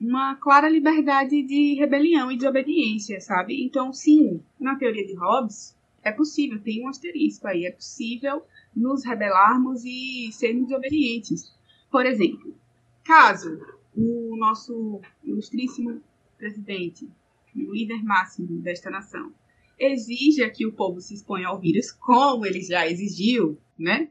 uma 0.00 0.34
clara 0.34 0.68
liberdade 0.68 1.42
de 1.42 1.74
rebelião 1.74 2.30
e 2.30 2.36
desobediência, 2.36 3.20
sabe? 3.20 3.64
Então, 3.64 3.92
sim, 3.92 4.42
na 4.58 4.74
teoria 4.74 5.06
de 5.06 5.14
Hobbes, 5.14 5.76
é 6.02 6.10
possível, 6.12 6.60
tem 6.60 6.84
um 6.84 6.88
asterisco 6.88 7.46
aí, 7.46 7.66
é 7.66 7.70
possível 7.70 8.44
nos 8.74 9.04
rebelarmos 9.04 9.84
e 9.84 10.30
sermos 10.32 10.68
desobedientes. 10.68 11.52
Por 11.90 12.04
exemplo, 12.04 12.54
caso 13.02 13.58
o 13.96 14.36
nosso 14.36 15.00
ilustríssimo 15.24 16.00
presidente, 16.36 17.08
o 17.56 17.72
líder 17.72 18.02
máximo 18.04 18.60
desta 18.60 18.90
nação, 18.90 19.32
exija 19.78 20.50
que 20.50 20.66
o 20.66 20.72
povo 20.72 21.00
se 21.00 21.14
exponha 21.14 21.48
ao 21.48 21.58
vírus, 21.58 21.90
como 21.90 22.44
ele 22.44 22.60
já 22.60 22.86
exigiu, 22.86 23.58
né? 23.78 24.08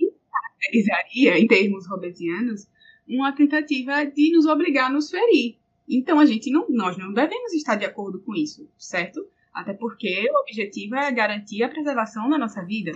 E 0.00 0.12
caracterizaria, 0.30 1.38
em 1.38 1.46
termos 1.46 1.86
robesianos, 1.86 2.66
uma 3.08 3.32
tentativa 3.32 4.04
de 4.04 4.32
nos 4.32 4.46
obrigar 4.46 4.90
a 4.90 4.92
nos 4.92 5.10
ferir. 5.10 5.56
Então, 5.88 6.20
a 6.20 6.26
gente 6.26 6.50
não, 6.50 6.68
nós 6.68 6.98
não 6.98 7.12
devemos 7.12 7.52
estar 7.54 7.76
de 7.76 7.84
acordo 7.84 8.20
com 8.20 8.34
isso, 8.34 8.68
certo? 8.76 9.26
Até 9.54 9.72
porque 9.72 10.28
o 10.30 10.40
objetivo 10.42 10.96
é 10.96 11.10
garantir 11.10 11.62
a 11.62 11.68
preservação 11.68 12.28
da 12.28 12.36
nossa 12.36 12.62
vida. 12.62 12.92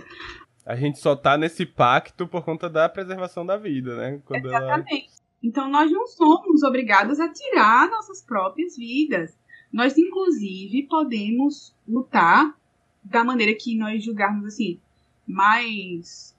A 0.64 0.76
gente 0.76 0.98
só 0.98 1.16
tá 1.16 1.36
nesse 1.36 1.64
pacto 1.64 2.28
por 2.28 2.44
conta 2.44 2.68
da 2.68 2.88
preservação 2.88 3.44
da 3.44 3.56
vida, 3.56 3.96
né? 3.96 4.20
Quando 4.24 4.46
Exatamente. 4.46 5.21
Então, 5.42 5.68
nós 5.68 5.90
não 5.90 6.06
somos 6.06 6.62
obrigados 6.62 7.18
a 7.18 7.28
tirar 7.28 7.90
nossas 7.90 8.22
próprias 8.22 8.76
vidas. 8.76 9.36
Nós, 9.72 9.98
inclusive, 9.98 10.84
podemos 10.84 11.74
lutar 11.86 12.56
da 13.02 13.24
maneira 13.24 13.54
que 13.54 13.76
nós 13.76 14.04
julgarmos 14.04 14.46
assim, 14.46 14.78
mais, 15.26 16.36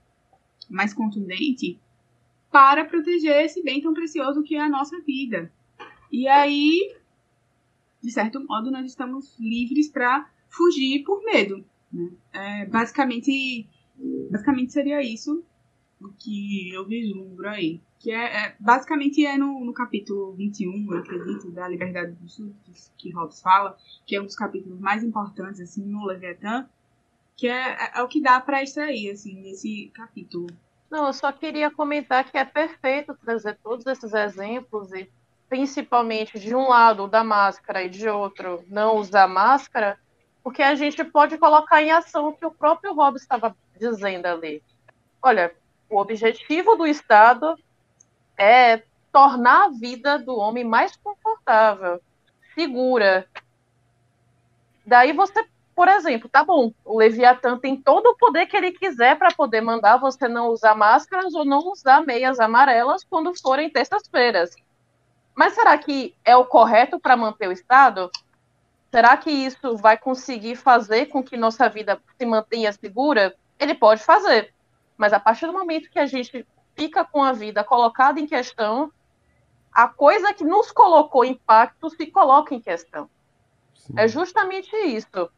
mais 0.70 0.94
contundente, 0.94 1.78
para 2.50 2.86
proteger 2.86 3.44
esse 3.44 3.62
bem 3.62 3.82
tão 3.82 3.94
precioso 3.94 4.44
que 4.44 4.56
é 4.56 4.62
a 4.62 4.70
nossa 4.70 5.02
vida. 5.02 5.52
E 6.12 6.28
aí, 6.28 6.96
de 8.02 8.12
certo 8.12 8.40
modo, 8.46 8.72
nós 8.72 8.86
estamos 8.86 9.38
livres 9.38 9.90
para 9.90 10.30
fugir 10.48 11.04
por 11.04 11.24
medo. 11.26 11.66
Né? 11.92 12.12
É, 12.32 12.66
basicamente, 12.68 13.68
basicamente 14.32 14.72
seria 14.72 15.02
isso 15.02 15.44
o 16.00 16.10
que 16.10 16.72
eu 16.74 16.86
vislumbro 16.86 17.50
aí 17.50 17.82
que 18.04 18.12
é, 18.12 18.48
é, 18.48 18.56
basicamente 18.60 19.26
é 19.26 19.38
no, 19.38 19.64
no 19.64 19.74
capítulo 19.74 20.34
21, 20.34 20.92
eu 20.92 21.00
acredito, 21.00 21.50
da 21.52 21.66
Liberdade 21.70 22.12
dos 22.12 22.36
Súditos, 22.36 22.92
que 22.98 23.10
Hobbes 23.14 23.42
fala, 23.42 23.78
que 24.06 24.14
é 24.14 24.22
um 24.22 24.26
dos 24.26 24.36
capítulos 24.36 24.78
mais 24.78 25.06
importantes, 25.06 25.62
assim, 25.62 25.86
no 25.86 26.06
Leviatã, 26.06 26.68
que 27.38 27.48
é, 27.48 27.72
é, 27.72 27.92
é 27.96 28.04
o 28.04 28.08
que 28.10 28.22
dá 28.22 28.42
para 28.42 28.62
extrair, 28.62 29.10
assim, 29.10 29.42
nesse 29.42 29.90
capítulo. 29.94 30.48
Não, 30.92 31.08
eu 31.08 31.14
só 31.14 31.32
queria 31.32 31.72
comentar 31.72 32.30
que 32.30 32.38
é 32.38 32.44
perfeito 32.44 33.18
trazer 33.24 33.58
todos 33.64 33.86
esses 33.86 34.14
exemplos 34.14 34.92
e 34.92 35.10
principalmente 35.48 36.38
de 36.38 36.54
um 36.54 36.68
lado 36.68 37.08
da 37.08 37.24
máscara 37.24 37.84
e 37.84 37.90
de 37.90 38.10
outro 38.10 38.66
não 38.68 38.98
usar 38.98 39.30
máscara, 39.30 39.98
porque 40.44 40.62
a 40.62 40.76
gente 40.76 41.02
pode 41.06 41.38
colocar 41.38 41.82
em 41.82 41.92
ação 41.92 42.28
o 42.28 42.34
que 42.34 42.46
o 42.46 42.52
próprio 42.52 42.94
Hobbes 42.94 43.22
estava 43.22 43.56
dizendo 43.80 44.26
ali. 44.26 44.62
Olha, 45.22 45.56
o 45.90 45.98
objetivo 45.98 46.76
do 46.76 46.86
Estado 46.86 47.56
é 48.38 48.84
tornar 49.12 49.66
a 49.66 49.70
vida 49.70 50.18
do 50.18 50.36
homem 50.36 50.64
mais 50.64 50.96
confortável, 50.96 52.02
segura. 52.56 53.28
Daí 54.86 55.14
você 55.14 55.48
por 55.76 55.88
exemplo, 55.88 56.30
tá 56.30 56.44
bom, 56.44 56.72
o 56.86 56.98
Leviatã 56.98 57.58
tem 57.58 57.76
todo 57.76 58.06
o 58.08 58.16
poder 58.16 58.46
que 58.46 58.56
ele 58.56 58.72
quiser 58.72 59.18
para 59.18 59.34
poder 59.34 59.62
mandar 59.62 59.98
você 59.98 60.28
não 60.28 60.50
usar 60.50 60.76
máscaras 60.76 61.34
ou 61.34 61.44
não 61.44 61.60
usar 61.72 62.06
meias 62.06 62.40
amarelas 62.40 63.04
quando 63.04 63.34
forem 63.42 63.70
terças-feiras. 63.70 64.56
Mas 65.36 65.54
será 65.54 65.76
que 65.78 66.16
é 66.24 66.36
o 66.36 66.46
correto 66.46 67.00
para 67.00 67.18
manter 67.18 67.48
o 67.48 67.52
Estado? 67.52 68.12
Será 68.92 69.18
que 69.18 69.32
isso 69.32 69.76
vai 69.78 69.98
conseguir 69.98 70.56
fazer 70.56 71.08
com 71.08 71.24
que 71.24 71.36
nossa 71.36 71.68
vida 71.68 72.00
se 72.20 72.26
mantenha 72.26 72.72
segura? 72.72 73.36
Ele 73.60 73.74
pode 73.74 74.04
fazer. 74.04 74.54
Mas 74.96 75.12
a 75.12 75.20
partir 75.20 75.48
do 75.48 75.54
momento 75.54 75.90
que 75.90 75.98
a 75.98 76.06
gente 76.06 76.46
fica 76.76 77.04
com 77.04 77.24
a 77.24 77.32
vida 77.32 77.64
colocada 77.64 78.20
em 78.20 78.28
questão, 78.28 78.92
a 79.72 79.88
coisa 79.88 80.34
que 80.34 80.44
nos 80.44 80.72
colocou 80.72 81.26
em 81.26 81.36
pacto 81.36 81.90
se 81.90 82.08
coloca 82.08 82.54
em 82.54 82.62
questão. 82.62 83.10
Sim. 83.74 83.94
É 83.98 84.08
justamente 84.08 84.76
isso. 84.76 85.30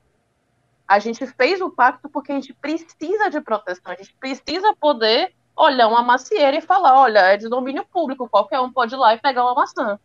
A 0.87 0.99
gente 0.99 1.25
fez 1.25 1.61
o 1.61 1.69
pacto 1.69 2.09
porque 2.09 2.31
a 2.31 2.35
gente 2.35 2.53
precisa 2.53 3.29
de 3.29 3.41
proteção, 3.41 3.91
a 3.91 3.95
gente 3.95 4.13
precisa 4.15 4.75
poder 4.75 5.33
olhar 5.55 5.87
uma 5.87 6.03
macieira 6.03 6.57
e 6.57 6.61
falar: 6.61 6.99
olha, 6.99 7.19
é 7.19 7.37
de 7.37 7.49
domínio 7.49 7.85
público, 7.85 8.29
qualquer 8.29 8.59
um 8.59 8.71
pode 8.71 8.93
ir 8.93 8.97
lá 8.97 9.15
e 9.15 9.19
pegar 9.19 9.43
uma 9.43 9.55
maçã. 9.55 9.99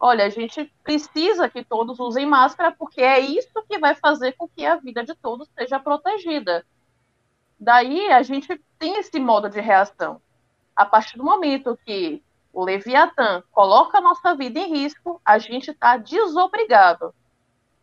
Olha, 0.00 0.26
a 0.26 0.28
gente 0.28 0.72
precisa 0.84 1.48
que 1.48 1.64
todos 1.64 1.98
usem 1.98 2.24
máscara 2.24 2.70
porque 2.70 3.00
é 3.00 3.18
isso 3.18 3.64
que 3.68 3.78
vai 3.78 3.94
fazer 3.94 4.32
com 4.32 4.46
que 4.48 4.64
a 4.64 4.76
vida 4.76 5.02
de 5.02 5.14
todos 5.14 5.48
seja 5.58 5.80
protegida. 5.80 6.64
Daí 7.58 8.12
a 8.12 8.22
gente 8.22 8.60
tem 8.78 8.96
esse 8.96 9.18
modo 9.18 9.48
de 9.48 9.60
reação. 9.60 10.20
A 10.78 10.84
partir 10.84 11.18
do 11.18 11.24
momento 11.24 11.76
que 11.84 12.22
o 12.52 12.64
Leviatã 12.64 13.42
coloca 13.50 13.98
a 13.98 14.00
nossa 14.00 14.32
vida 14.36 14.60
em 14.60 14.70
risco, 14.70 15.20
a 15.24 15.36
gente 15.36 15.72
está 15.72 15.96
desobrigado. 15.96 17.12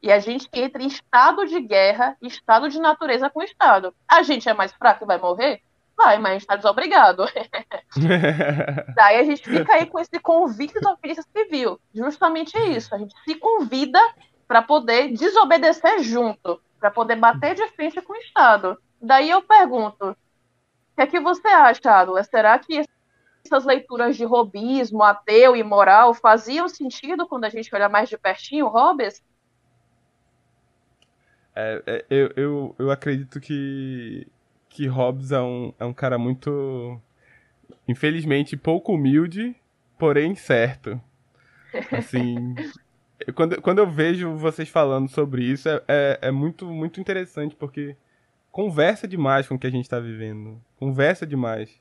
E 0.02 0.10
a 0.10 0.18
gente 0.20 0.48
entra 0.54 0.82
em 0.82 0.88
estado 0.88 1.46
de 1.46 1.60
guerra, 1.60 2.16
estado 2.22 2.70
de 2.70 2.80
natureza 2.80 3.30
com 3.30 3.42
o 3.42 3.44
Estado. 3.44 3.94
A 4.08 4.24
gente 4.24 4.48
é 4.48 4.54
mais 4.54 4.72
fraco 4.72 5.04
e 5.04 5.08
vai 5.08 5.18
morrer? 5.18 5.62
Vai, 5.98 6.18
mas 6.20 6.30
a 6.30 6.34
gente 6.36 6.42
está 6.44 6.56
desobrigado. 6.56 7.26
Daí 8.96 9.18
a 9.18 9.24
gente 9.24 9.44
fica 9.44 9.74
aí 9.74 9.88
com 9.88 10.00
esse 10.00 10.18
convite 10.22 10.80
da 10.80 10.96
polícia 10.96 11.24
civil. 11.36 11.78
Justamente 11.94 12.58
isso. 12.58 12.96
A 12.96 12.98
gente 12.98 13.14
se 13.26 13.36
convida 13.36 14.00
para 14.48 14.62
poder 14.62 15.12
desobedecer 15.12 16.02
junto, 16.02 16.62
para 16.80 16.92
poder 16.92 17.18
bater 17.18 17.56
de 17.56 17.68
frente 17.72 18.02
com 18.02 18.14
o 18.14 18.18
Estado. 18.18 18.78
Daí 19.02 19.30
eu 19.30 19.42
pergunto: 19.42 20.16
o 20.96 20.98
que 20.98 21.02
é 21.02 21.08
que 21.08 21.20
você 21.20 21.48
acha, 21.50 21.92
Adula? 21.92 22.24
Será 22.24 22.58
que 22.58 22.86
essas 23.46 23.66
leituras 23.66 24.16
de 24.16 24.24
robismo, 24.24 25.04
ateu 25.04 25.56
e 25.56 25.62
moral 25.62 26.14
faziam 26.14 26.70
sentido 26.70 27.28
quando 27.28 27.44
a 27.44 27.50
gente 27.50 27.70
olha 27.76 27.90
mais 27.90 28.08
de 28.08 28.18
pertinho 28.18 28.68
Hobbes? 28.68 29.22
É, 31.54 31.84
é, 31.86 32.06
eu, 32.10 32.32
eu, 32.38 32.76
eu 32.80 32.92
acredito 32.92 33.42
que, 33.42 34.26
que 34.70 34.88
Hobbes 34.88 35.34
é 35.34 35.42
um, 35.42 35.74
é 35.78 35.86
um 35.86 35.94
cara 35.94 36.18
muito, 36.18 37.00
infelizmente, 37.86 38.56
pouco 38.56 38.94
humilde, 38.94 39.54
porém 39.98 40.34
certo. 40.34 41.00
Assim, 41.92 42.56
quando, 43.36 43.62
quando 43.62 43.80
eu 43.80 43.88
vejo 43.88 44.34
vocês 44.36 44.70
falando 44.70 45.10
sobre 45.10 45.44
isso, 45.44 45.68
é, 45.68 45.84
é, 45.88 46.20
é, 46.24 46.32
muito, 46.32 46.66
muito 46.66 47.02
interessante, 47.02 47.54
porque 47.54 47.98
conversa 48.56 49.06
demais 49.06 49.46
com 49.46 49.56
o 49.56 49.60
que 49.60 49.68
a 49.68 49.70
gente 49.70 49.84
está 49.84 50.00
vivendo. 50.00 50.62
Conversa 50.80 51.28
demais. 51.28 51.78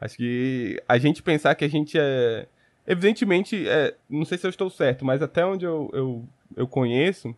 Acho 0.00 0.16
que 0.16 0.80
a 0.88 0.96
gente 0.96 1.20
pensar 1.24 1.56
que 1.56 1.64
a 1.64 1.68
gente 1.68 1.98
é. 1.98 2.46
Evidentemente, 2.86 3.68
é, 3.68 3.96
não 4.08 4.24
sei 4.24 4.38
se 4.38 4.46
eu 4.46 4.50
estou 4.50 4.70
certo, 4.70 5.04
mas 5.04 5.20
até 5.20 5.44
onde 5.44 5.64
eu, 5.64 5.90
eu, 5.92 6.24
eu 6.56 6.68
conheço, 6.68 7.34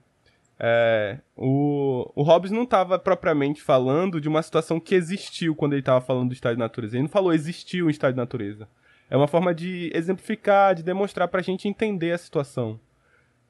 é, 0.59 1.17
o, 1.35 2.13
o 2.15 2.23
Hobbes 2.23 2.51
não 2.51 2.65
estava 2.65 2.99
propriamente 2.99 3.63
falando 3.63 4.21
de 4.21 4.29
uma 4.29 4.43
situação 4.43 4.79
que 4.79 4.95
existiu 4.95 5.57
quando 5.57 5.73
ele 5.73 5.81
estava 5.81 6.05
falando 6.05 6.29
do 6.29 6.35
estado 6.35 6.53
de 6.53 6.61
natureza. 6.61 6.97
Ele 6.97 7.05
não 7.05 7.09
falou 7.09 7.33
existiu 7.33 7.87
um 7.87 7.91
estado 7.91 8.13
de 8.13 8.19
natureza. 8.19 8.69
É 9.09 9.17
uma 9.17 9.27
forma 9.27 9.55
de 9.55 9.91
exemplificar, 9.95 10.75
de 10.75 10.83
demonstrar 10.83 11.29
para 11.29 11.41
a 11.41 11.43
gente 11.43 11.67
entender 11.67 12.13
a 12.13 12.19
situação. 12.19 12.79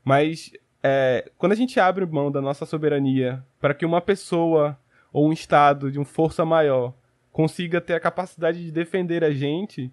Mas 0.05 0.53
é, 0.85 1.29
quando 1.37 1.51
a 1.51 1.57
gente 1.57 1.81
abre 1.81 2.07
mão 2.07 2.31
da 2.31 2.41
nossa 2.41 2.65
soberania 2.65 3.45
para 3.61 3.75
que 3.75 3.85
uma 3.85 4.01
pessoa 4.01 4.79
ou 5.13 5.29
um 5.29 5.33
estado 5.33 5.91
de 5.91 5.99
uma 5.99 6.05
força 6.05 6.45
maior 6.45 6.95
consiga 7.33 7.81
ter 7.81 7.95
a 7.95 8.01
capacidade 8.01 8.65
de 8.65 8.73
defender 8.73 9.23
a 9.25 9.31
gente, 9.31 9.91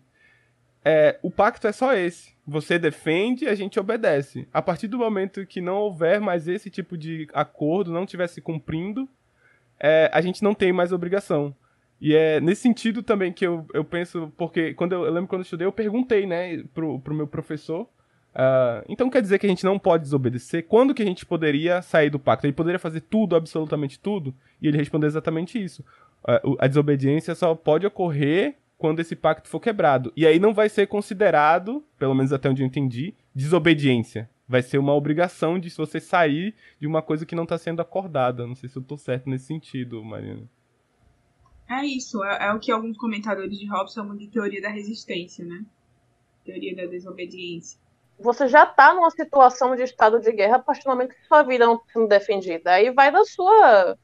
é, 0.84 1.20
o 1.22 1.30
pacto 1.30 1.68
é 1.68 1.72
só 1.72 1.94
esse. 1.94 2.36
Você 2.46 2.80
defende, 2.80 3.48
a 3.48 3.56
gente 3.56 3.80
obedece. 3.80 4.48
A 4.54 4.62
partir 4.62 4.88
do 4.88 4.98
momento 4.98 5.46
que 5.46 5.62
não 5.62 5.76
houver 5.78 6.20
mais 6.20 6.48
esse 6.48 6.70
tipo 6.70 6.98
de 6.98 7.28
acordo, 7.34 7.92
não 7.92 8.04
estiver 8.04 8.28
se 8.28 8.42
cumprindo, 8.42 9.08
é, 9.80 10.10
a 10.14 10.22
gente 10.22 10.42
não 10.42 10.54
tem 10.54 10.72
mais 10.72 10.92
obrigação. 10.92 11.56
E 12.00 12.16
é 12.16 12.40
nesse 12.40 12.62
sentido 12.62 13.02
também 13.04 13.34
que 13.34 13.46
eu, 13.46 13.66
eu 13.74 13.84
penso, 13.84 14.32
porque 14.38 14.74
quando 14.74 14.94
eu, 14.94 15.06
eu 15.06 15.12
lembro 15.12 15.28
quando 15.28 15.42
eu 15.42 15.46
estudei, 15.46 15.68
eu 15.68 15.72
perguntei, 15.72 16.26
né, 16.26 16.64
pro, 16.74 17.00
pro 17.00 17.14
meu 17.14 17.28
professor, 17.28 17.90
uh, 18.38 18.86
então 18.88 19.10
quer 19.10 19.22
dizer 19.22 19.40
que 19.40 19.46
a 19.46 19.50
gente 19.50 19.64
não 19.64 19.80
pode 19.80 20.04
desobedecer? 20.04 20.66
Quando 20.68 20.94
que 20.94 21.02
a 21.02 21.06
gente 21.06 21.26
poderia 21.26 21.82
sair 21.82 22.10
do 22.10 22.20
pacto? 22.20 22.46
Ele 22.46 22.54
poderia 22.54 22.80
fazer 22.80 23.02
tudo, 23.02 23.36
absolutamente 23.36 24.00
tudo? 24.00 24.34
E 24.62 24.68
ele 24.68 24.78
respondeu 24.78 25.08
exatamente 25.08 25.62
isso 25.62 25.84
a 26.60 26.68
desobediência 26.68 27.34
só 27.36 27.56
pode 27.56 27.86
ocorrer 27.86 28.58
quando 28.78 29.00
esse 29.00 29.16
pacto 29.16 29.48
for 29.48 29.60
quebrado. 29.60 30.12
E 30.16 30.28
aí 30.28 30.40
não 30.40 30.54
vai 30.54 30.70
ser 30.70 30.88
considerado, 30.88 31.84
pelo 31.98 32.14
menos 32.14 32.34
até 32.34 32.50
onde 32.50 32.62
eu 32.62 32.68
entendi, 32.68 33.14
desobediência. 33.34 34.30
Vai 34.48 34.62
ser 34.62 34.78
uma 34.78 34.94
obrigação 34.94 35.60
de 35.60 35.70
você 35.70 36.00
sair 36.00 36.54
de 36.80 36.88
uma 36.88 37.02
coisa 37.02 37.26
que 37.26 37.36
não 37.36 37.44
está 37.44 37.58
sendo 37.58 37.82
acordada. 37.82 38.46
Não 38.46 38.56
sei 38.56 38.70
se 38.70 38.78
eu 38.78 38.82
estou 38.82 38.98
certo 38.98 39.30
nesse 39.30 39.46
sentido, 39.46 40.04
Marina. 40.04 40.44
É 41.70 41.86
isso, 41.86 42.24
é, 42.24 42.48
é, 42.48 42.54
o 42.54 42.60
que 42.60 42.72
alguns 42.72 42.98
comentadores 42.98 43.58
de 43.58 43.66
Hobbes 43.68 43.94
chamam 43.94 44.16
de 44.16 44.28
teoria 44.28 44.62
da 44.62 44.70
resistência, 44.70 45.44
né? 45.44 45.66
Teoria 46.46 46.74
da 46.74 46.86
desobediência. 46.86 47.78
Você 48.20 48.48
já 48.48 48.64
está 48.64 48.94
numa 48.94 49.12
situação 49.12 49.76
de 49.76 49.84
estado 49.84 50.20
de 50.20 50.32
guerra 50.32 50.58
a 50.58 50.60
partir 50.60 50.84
do 50.84 50.90
momento 50.90 51.14
que 51.14 51.28
sua 51.28 51.44
vida 51.44 51.66
não 51.66 51.76
está 51.76 51.86
sendo 51.94 52.08
defendida. 52.08 52.72
Aí 52.72 52.90
vai 52.90 53.12
da 53.12 53.24
sua 53.24 53.96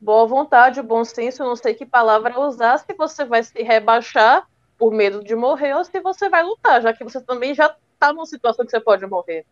boa 0.00 0.26
vontade, 0.26 0.80
bom 0.80 1.04
senso, 1.04 1.44
não 1.44 1.54
sei 1.54 1.74
que 1.74 1.84
palavra 1.84 2.40
usar, 2.40 2.78
se 2.78 2.94
você 2.94 3.24
vai 3.24 3.42
se 3.42 3.62
rebaixar 3.62 4.48
por 4.78 4.90
medo 4.92 5.22
de 5.22 5.36
morrer 5.36 5.74
ou 5.74 5.84
se 5.84 6.00
você 6.00 6.30
vai 6.30 6.42
lutar, 6.42 6.80
já 6.80 6.92
que 6.92 7.04
você 7.04 7.20
também 7.20 7.54
já 7.54 7.76
está 7.92 8.12
numa 8.12 8.24
situação 8.24 8.64
que 8.64 8.70
você 8.70 8.80
pode 8.80 9.06
morrer. 9.06 9.44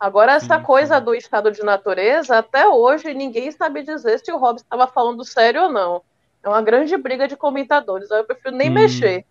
Agora, 0.00 0.32
essa 0.32 0.58
sim, 0.58 0.64
coisa 0.64 0.98
do 0.98 1.14
estado 1.14 1.52
de 1.52 1.62
natureza, 1.62 2.38
até 2.38 2.66
hoje 2.66 3.12
ninguém 3.12 3.52
sabe 3.52 3.82
dizer 3.82 4.18
se 4.18 4.32
o 4.32 4.38
Hobbes 4.38 4.62
estava 4.62 4.86
falando 4.86 5.22
sério 5.24 5.64
ou 5.64 5.68
não. 5.70 6.02
É 6.42 6.48
uma 6.48 6.62
grande 6.62 6.96
briga 6.96 7.28
de 7.28 7.36
comentadores, 7.36 8.10
eu 8.10 8.24
prefiro 8.24 8.56
nem 8.56 8.70
hum, 8.70 8.74
mexer. 8.74 9.24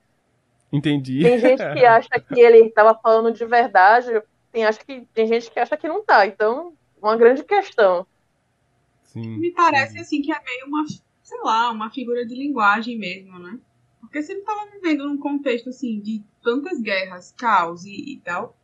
Entendi. 0.71 1.21
Tem 1.21 1.39
gente 1.39 1.57
que 1.73 1.83
acha 1.85 2.19
que 2.19 2.39
ele 2.39 2.67
estava 2.67 2.93
falando 2.95 3.33
de 3.33 3.45
verdade, 3.45 4.21
tem, 4.51 4.65
acha 4.65 4.79
que, 4.83 5.05
tem 5.13 5.27
gente 5.27 5.51
que 5.51 5.59
acha 5.59 5.77
que 5.77 5.87
não 5.87 5.99
está. 5.99 6.25
Então, 6.25 6.73
uma 7.01 7.15
grande 7.17 7.43
questão. 7.43 8.05
Sim, 9.03 9.37
Me 9.37 9.51
parece 9.51 9.93
sim. 9.93 9.99
assim 9.99 10.21
que 10.21 10.31
é 10.31 10.41
meio 10.43 10.67
uma, 10.67 10.85
sei 11.21 11.39
lá, 11.43 11.71
uma 11.71 11.89
figura 11.89 12.25
de 12.25 12.35
linguagem 12.35 12.97
mesmo, 12.97 13.37
né? 13.39 13.59
Porque 13.99 14.21
se 14.21 14.31
ele 14.31 14.41
tava 14.41 14.69
vivendo 14.71 15.05
num 15.05 15.17
contexto 15.17 15.69
assim 15.69 15.99
de 15.99 16.23
tantas 16.43 16.81
guerras, 16.81 17.33
caos 17.37 17.85
e, 17.85 18.13
e 18.13 18.17
tal, 18.17 18.57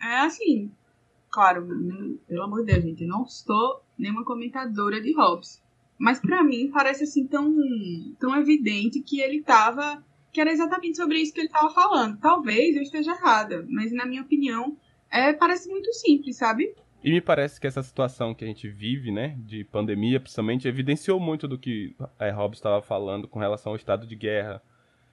é 0.00 0.20
assim, 0.20 0.70
claro, 1.30 1.66
pelo 2.26 2.42
amor 2.42 2.60
de 2.60 2.72
Deus, 2.72 2.84
gente, 2.84 3.02
eu 3.02 3.08
não 3.08 3.26
sou 3.26 3.82
nenhuma 3.98 4.24
comentadora 4.24 5.00
de 5.00 5.12
Hobbes. 5.14 5.62
Mas 5.98 6.20
para 6.20 6.42
mim 6.42 6.70
parece 6.72 7.04
assim 7.04 7.26
tão, 7.26 7.54
tão 8.18 8.36
evidente 8.36 9.00
que 9.00 9.20
ele 9.20 9.42
tava. 9.42 10.04
Que 10.34 10.40
era 10.40 10.50
exatamente 10.50 10.96
sobre 10.96 11.18
isso 11.18 11.32
que 11.32 11.40
ele 11.40 11.48
tava 11.48 11.70
falando. 11.70 12.18
Talvez 12.18 12.74
eu 12.74 12.82
esteja 12.82 13.12
errada, 13.12 13.64
mas 13.68 13.92
na 13.92 14.04
minha 14.04 14.20
opinião, 14.20 14.76
é, 15.08 15.32
parece 15.32 15.70
muito 15.70 15.92
simples, 15.94 16.36
sabe? 16.36 16.74
E 17.04 17.12
me 17.12 17.20
parece 17.20 17.60
que 17.60 17.68
essa 17.68 17.82
situação 17.82 18.34
que 18.34 18.44
a 18.44 18.48
gente 18.48 18.68
vive, 18.68 19.12
né, 19.12 19.36
de 19.38 19.62
pandemia, 19.62 20.18
principalmente, 20.18 20.66
evidenciou 20.66 21.20
muito 21.20 21.46
do 21.46 21.56
que 21.56 21.94
é, 22.18 22.30
Hobbes 22.30 22.58
estava 22.58 22.82
falando 22.82 23.28
com 23.28 23.38
relação 23.38 23.72
ao 23.72 23.76
estado 23.76 24.06
de 24.08 24.16
guerra. 24.16 24.60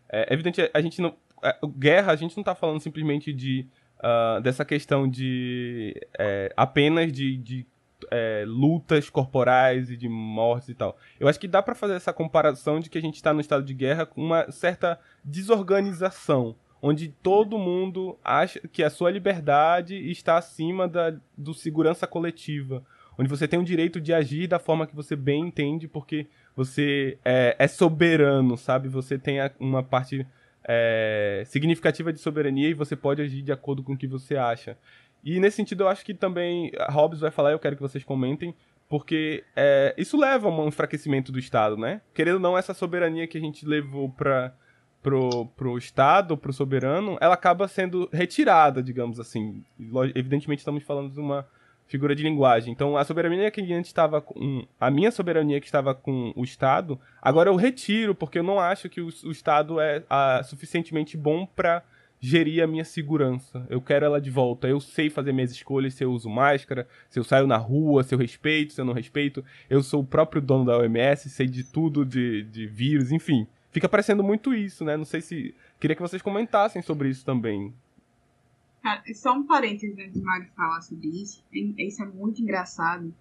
É 0.10 0.34
evidente, 0.34 0.70
a 0.74 0.82
gente 0.82 1.00
não. 1.00 1.16
A, 1.42 1.56
guerra, 1.78 2.14
a 2.14 2.16
gente 2.16 2.36
não 2.36 2.42
está 2.42 2.56
falando 2.56 2.80
simplesmente 2.80 3.32
de. 3.32 3.68
Uh, 4.00 4.42
dessa 4.42 4.66
questão 4.66 5.08
de. 5.08 5.96
É, 6.18 6.52
apenas 6.58 7.12
de, 7.14 7.38
de 7.38 7.68
é, 8.12 8.44
lutas 8.46 9.10
corporais 9.10 9.90
e 9.90 9.98
de 9.98 10.10
mortes 10.10 10.70
e 10.70 10.76
tal. 10.76 10.98
Eu 11.20 11.28
acho 11.28 11.40
que 11.40 11.48
dá 11.48 11.64
para 11.64 11.74
fazer 11.74 11.94
essa 11.94 12.12
comparação 12.12 12.80
de 12.80 12.90
que 12.90 12.98
a 12.98 13.02
gente 13.02 13.16
está 13.16 13.34
no 13.34 13.42
estado 13.42 13.64
de 13.64 13.74
guerra 13.74 14.06
com 14.06 14.22
uma 14.22 14.52
certa 14.52 15.00
desorganização 15.24 16.56
onde 16.82 17.10
todo 17.10 17.60
mundo 17.60 18.18
acha 18.24 18.60
que 18.68 18.84
a 18.84 18.90
sua 18.90 19.12
liberdade 19.12 19.96
está 20.10 20.38
acima 20.38 20.88
da 20.88 21.14
do 21.38 21.54
segurança 21.54 22.08
coletiva, 22.08 22.84
onde 23.18 23.30
você 23.30 23.48
tem 23.48 23.60
o 23.60 23.64
direito 23.64 24.02
de 24.02 24.14
agir 24.14 24.48
da 24.48 24.58
forma 24.58 24.88
que 24.88 24.96
você 24.96 25.16
bem 25.16 25.48
entende, 25.48 25.88
porque 25.88 26.26
você 26.56 27.18
é, 27.24 27.56
é 27.60 27.68
soberano, 27.68 28.58
sabe? 28.58 28.90
Você 28.90 29.18
tem 29.18 29.38
uma 29.60 29.84
parte 29.84 30.26
é, 30.64 31.44
significativa 31.46 32.12
de 32.12 32.20
soberania 32.20 32.70
e 32.70 32.74
você 32.74 32.96
pode 32.96 33.22
agir 33.22 33.42
de 33.42 33.52
acordo 33.52 33.84
com 33.84 33.94
o 33.94 33.98
que 33.98 34.08
você 34.08 34.36
acha. 34.36 34.78
E 35.24 35.40
nesse 35.40 35.58
sentido, 35.58 35.84
eu 35.84 35.88
acho 35.88 36.04
que 36.04 36.14
também 36.14 36.72
Hobbes 36.90 37.20
vai 37.20 37.32
falar, 37.32 37.52
eu 37.52 37.60
quero 37.60 37.76
que 37.76 37.82
vocês 37.82 38.04
comentem, 38.04 38.56
porque 38.90 39.44
é, 39.56 39.94
isso 39.98 40.18
leva 40.18 40.50
a 40.50 40.52
um 40.52 40.68
enfraquecimento 40.68 41.32
do 41.32 41.40
Estado, 41.40 41.78
né? 41.78 42.02
Querendo 42.14 42.36
ou 42.36 42.42
não, 42.42 42.58
essa 42.58 42.74
soberania 42.74 43.28
que 43.28 43.38
a 43.38 43.42
gente 43.42 43.66
levou 43.66 44.10
para 44.10 44.54
pro, 45.02 45.46
pro 45.58 45.78
Estado, 45.78 46.38
pro 46.38 46.54
soberano, 46.54 47.18
ela 47.20 47.34
acaba 47.34 47.68
sendo 47.68 48.10
retirada, 48.12 48.82
digamos 48.84 49.20
assim. 49.20 49.64
Evidentemente 50.16 50.60
estamos 50.60 50.84
falando 50.84 51.12
de 51.12 51.20
uma 51.20 51.48
figura 51.88 52.16
de 52.16 52.24
linguagem. 52.24 52.72
Então, 52.72 52.96
a 52.96 53.04
soberania 53.04 53.52
que 53.52 53.62
antes 53.74 53.90
estava 53.90 54.22
com. 54.22 54.66
A 54.80 54.90
minha 54.90 55.12
soberania 55.12 55.60
que 55.60 55.66
estava 55.66 55.94
com 55.94 56.32
o 56.36 56.44
Estado, 56.44 57.00
agora 57.22 57.50
eu 57.50 57.56
retiro, 57.56 58.16
porque 58.16 58.40
eu 58.40 58.44
não 58.44 58.60
acho 58.60 58.90
que 58.90 59.02
o, 59.02 59.08
o 59.26 59.32
Estado 59.32 59.80
é 59.80 60.04
a, 60.10 60.42
suficientemente 60.44 61.18
bom 61.18 61.46
para 61.46 61.84
gerir 62.22 62.64
a 62.64 62.68
minha 62.68 62.86
segurança. 62.86 63.66
Eu 63.68 63.82
quero 63.82 64.06
ela 64.06 64.22
de 64.22 64.30
volta. 64.30 64.68
Eu 64.68 64.80
sei 64.80 65.10
fazer 65.10 65.34
minhas 65.34 65.52
escolhas, 65.52 65.96
se 65.96 66.04
eu 66.04 66.12
uso 66.12 66.30
máscara, 66.30 66.88
se 67.10 67.20
eu 67.20 67.24
saio 67.24 67.48
na 67.48 67.58
rua, 67.58 68.04
se 68.04 68.14
eu 68.14 68.20
respeito, 68.20 68.74
se 68.74 68.80
eu 68.80 68.86
não 68.86 68.94
respeito. 68.94 69.44
Eu 69.68 69.82
sou 69.82 70.02
o 70.02 70.06
próprio 70.06 70.40
dono 70.40 70.64
da 70.64 70.78
OMS, 70.78 71.30
sei 71.32 71.48
de 71.48 71.64
tudo 71.64 72.06
de, 72.06 72.44
de 72.44 72.68
vírus, 72.68 73.12
enfim. 73.12 73.48
Fica 73.72 73.90
parecendo 73.90 74.24
muito 74.24 74.54
isso, 74.54 74.86
né? 74.86 74.96
Não 74.96 75.06
sei 75.06 75.20
se. 75.20 75.56
Queria 75.80 75.96
que 75.96 76.02
vocês 76.02 76.22
comentassem 76.22 76.82
sobre 76.84 77.10
isso 77.10 77.26
também. 77.26 77.74
Cara, 78.84 79.02
só 79.16 79.34
um 79.34 79.46
parênteses 79.46 79.98
antes 79.98 80.14
de 80.14 80.22
Mário 80.22 80.48
falar 80.56 80.82
sobre 80.82 81.08
isso. 81.08 81.44
Isso 81.52 82.04
é 82.04 82.06
muito 82.06 82.42
engraçado, 82.42 83.14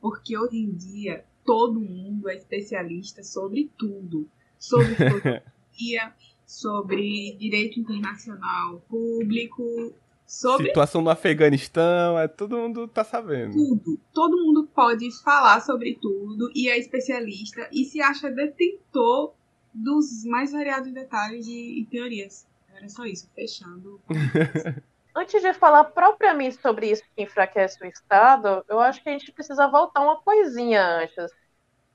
porque 0.00 0.36
hoje 0.36 0.58
em 0.58 0.70
dia 0.72 1.24
todo 1.44 1.80
mundo 1.80 2.28
é 2.28 2.36
especialista 2.36 3.22
sobre 3.22 3.70
tudo. 3.78 4.28
Sobre 4.58 4.92
filosofia, 4.94 6.12
sobre 6.46 7.36
direito 7.38 7.80
internacional 7.80 8.82
público, 8.88 9.94
sobre. 10.26 10.68
Situação 10.68 11.02
no 11.02 11.10
Afeganistão, 11.10 12.18
é, 12.18 12.26
todo 12.26 12.56
mundo 12.56 12.88
tá 12.88 13.04
sabendo. 13.04 13.52
Tudo. 13.52 14.00
Todo 14.12 14.44
mundo 14.44 14.68
pode 14.74 15.08
falar 15.22 15.60
sobre 15.60 15.98
tudo 16.00 16.50
e 16.54 16.68
é 16.68 16.78
especialista 16.78 17.68
e 17.72 17.84
se 17.84 18.00
acha 18.00 18.30
detentor 18.30 19.34
dos 19.72 20.24
mais 20.24 20.52
variados 20.52 20.92
detalhes 20.92 21.46
e, 21.46 21.80
e 21.80 21.86
teorias. 21.86 22.46
Era 22.74 22.88
só 22.88 23.04
isso, 23.04 23.28
fechando. 23.34 24.00
Antes 25.14 25.42
de 25.42 25.52
falar 25.52 25.84
propriamente 25.84 26.56
sobre 26.60 26.90
isso 26.90 27.02
que 27.14 27.22
enfraquece 27.22 27.82
o 27.84 27.86
Estado, 27.86 28.64
eu 28.66 28.80
acho 28.80 29.02
que 29.02 29.10
a 29.10 29.12
gente 29.12 29.30
precisa 29.30 29.68
voltar 29.68 30.00
uma 30.00 30.16
coisinha 30.22 30.82
antes. 31.02 31.30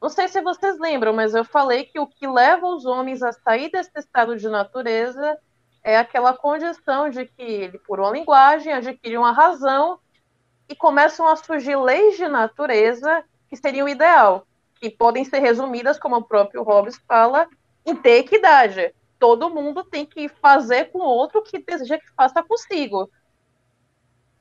Não 0.01 0.09
sei 0.09 0.27
se 0.27 0.41
vocês 0.41 0.77
lembram, 0.79 1.13
mas 1.13 1.33
eu 1.33 1.43
falei 1.43 1.85
que 1.85 1.99
o 1.99 2.07
que 2.07 2.27
leva 2.27 2.67
os 2.67 2.85
homens 2.85 3.23
a 3.23 3.31
sair 3.31 3.71
desse 3.71 3.91
estado 3.97 4.37
de 4.37 4.47
natureza 4.47 5.37
é 5.83 5.97
aquela 5.97 6.33
condição 6.33 7.09
de 7.09 7.25
que 7.25 7.41
ele, 7.41 7.79
por 7.79 7.99
uma 7.99 8.11
linguagem, 8.11 8.73
adquire 8.73 9.17
uma 9.17 9.31
razão 9.31 9.99
e 10.69 10.75
começam 10.75 11.27
a 11.27 11.35
surgir 11.35 11.75
leis 11.75 12.17
de 12.17 12.27
natureza 12.27 13.23
que 13.49 13.55
seriam 13.55 13.85
o 13.85 13.89
ideal, 13.89 14.45
que 14.75 14.89
podem 14.89 15.23
ser 15.23 15.39
resumidas, 15.39 15.97
como 15.97 16.17
o 16.17 16.23
próprio 16.23 16.63
Hobbes 16.63 16.97
fala, 17.07 17.47
em 17.85 17.95
ter 17.95 18.17
equidade 18.17 18.93
todo 19.19 19.49
mundo 19.49 19.83
tem 19.83 20.05
que 20.05 20.29
fazer 20.29 20.85
com 20.91 20.99
o 20.99 21.05
outro 21.05 21.41
que 21.41 21.59
deseja 21.59 21.97
que 21.97 22.09
faça 22.15 22.43
consigo. 22.43 23.09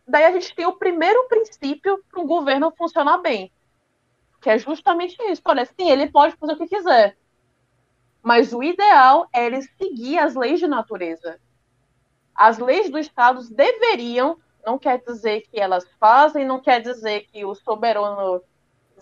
Daí 0.07 0.25
a 0.25 0.33
gente 0.33 0.55
tem 0.55 0.67
o 0.67 0.77
primeiro 0.77 1.27
princípio 1.29 2.03
para 2.11 2.21
um 2.21 2.27
governo 2.27 2.73
funcionar 2.77 3.19
bem, 3.19 3.51
que 4.41 4.51
é 4.51 4.59
justamente 4.59 5.17
isso. 5.31 5.43
Olha, 5.45 5.65
sim, 5.65 5.91
ele 5.91 6.11
pode 6.11 6.37
fazer 6.37 6.53
o 6.53 6.57
que 6.57 6.69
quiser, 6.69 7.17
mas 8.23 8.53
o 8.53 8.63
ideal 8.63 9.29
é 9.33 9.47
ele 9.47 9.63
seguir 9.63 10.19
as 10.19 10.35
leis 10.35 10.59
de 10.59 10.67
natureza. 10.67 11.39
As 12.35 12.59
leis 12.59 12.91
do 12.91 12.99
Estado 12.99 13.43
deveriam, 13.51 14.39
não 14.65 14.79
quer 14.79 15.01
dizer 15.01 15.43
que 15.43 15.59
elas 15.59 15.87
fazem, 15.99 16.45
não 16.45 16.61
quer 16.61 16.81
dizer 16.81 17.27
que 17.33 17.45
o 17.45 17.55
soberano 17.55 18.43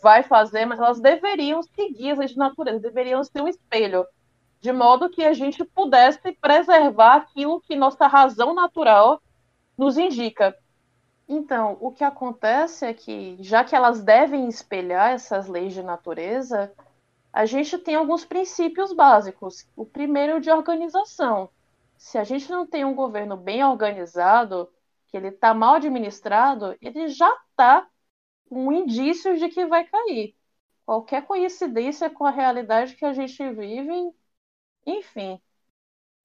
vai 0.02 0.22
fazer, 0.22 0.66
mas 0.66 0.78
elas 0.78 1.00
deveriam 1.00 1.62
seguir 1.62 2.12
as 2.12 2.18
leis 2.18 2.30
de 2.32 2.38
natureza, 2.38 2.78
deveriam 2.78 3.24
ser 3.24 3.40
um 3.40 3.48
espelho 3.48 4.06
de 4.64 4.72
modo 4.72 5.10
que 5.10 5.22
a 5.22 5.34
gente 5.34 5.62
pudesse 5.62 6.32
preservar 6.40 7.16
aquilo 7.16 7.60
que 7.60 7.76
nossa 7.76 8.06
razão 8.06 8.54
natural 8.54 9.20
nos 9.76 9.98
indica. 9.98 10.56
Então, 11.28 11.78
o 11.80 11.90
que 11.90 12.04
acontece 12.04 12.84
é 12.84 12.94
que, 12.94 13.36
já 13.40 13.64
que 13.64 13.74
elas 13.74 14.02
devem 14.02 14.48
espelhar 14.48 15.12
essas 15.12 15.48
leis 15.48 15.72
de 15.72 15.82
natureza, 15.82 16.72
a 17.32 17.46
gente 17.46 17.78
tem 17.78 17.94
alguns 17.94 18.24
princípios 18.24 18.92
básicos. 18.92 19.66
O 19.76 19.86
primeiro 19.86 20.32
é 20.32 20.36
o 20.36 20.40
de 20.40 20.50
organização. 20.50 21.48
Se 21.96 22.18
a 22.18 22.24
gente 22.24 22.50
não 22.50 22.66
tem 22.66 22.84
um 22.84 22.94
governo 22.94 23.36
bem 23.36 23.64
organizado, 23.64 24.70
que 25.08 25.16
ele 25.16 25.28
está 25.28 25.54
mal 25.54 25.74
administrado, 25.76 26.76
ele 26.80 27.08
já 27.08 27.30
está 27.50 27.88
com 28.48 28.72
indícios 28.72 29.38
de 29.40 29.48
que 29.48 29.66
vai 29.66 29.84
cair. 29.86 30.36
Qualquer 30.86 31.26
coincidência 31.26 32.10
com 32.10 32.26
a 32.26 32.30
realidade 32.30 32.96
que 32.96 33.04
a 33.04 33.12
gente 33.14 33.50
vive 33.52 34.12
enfim, 34.86 35.40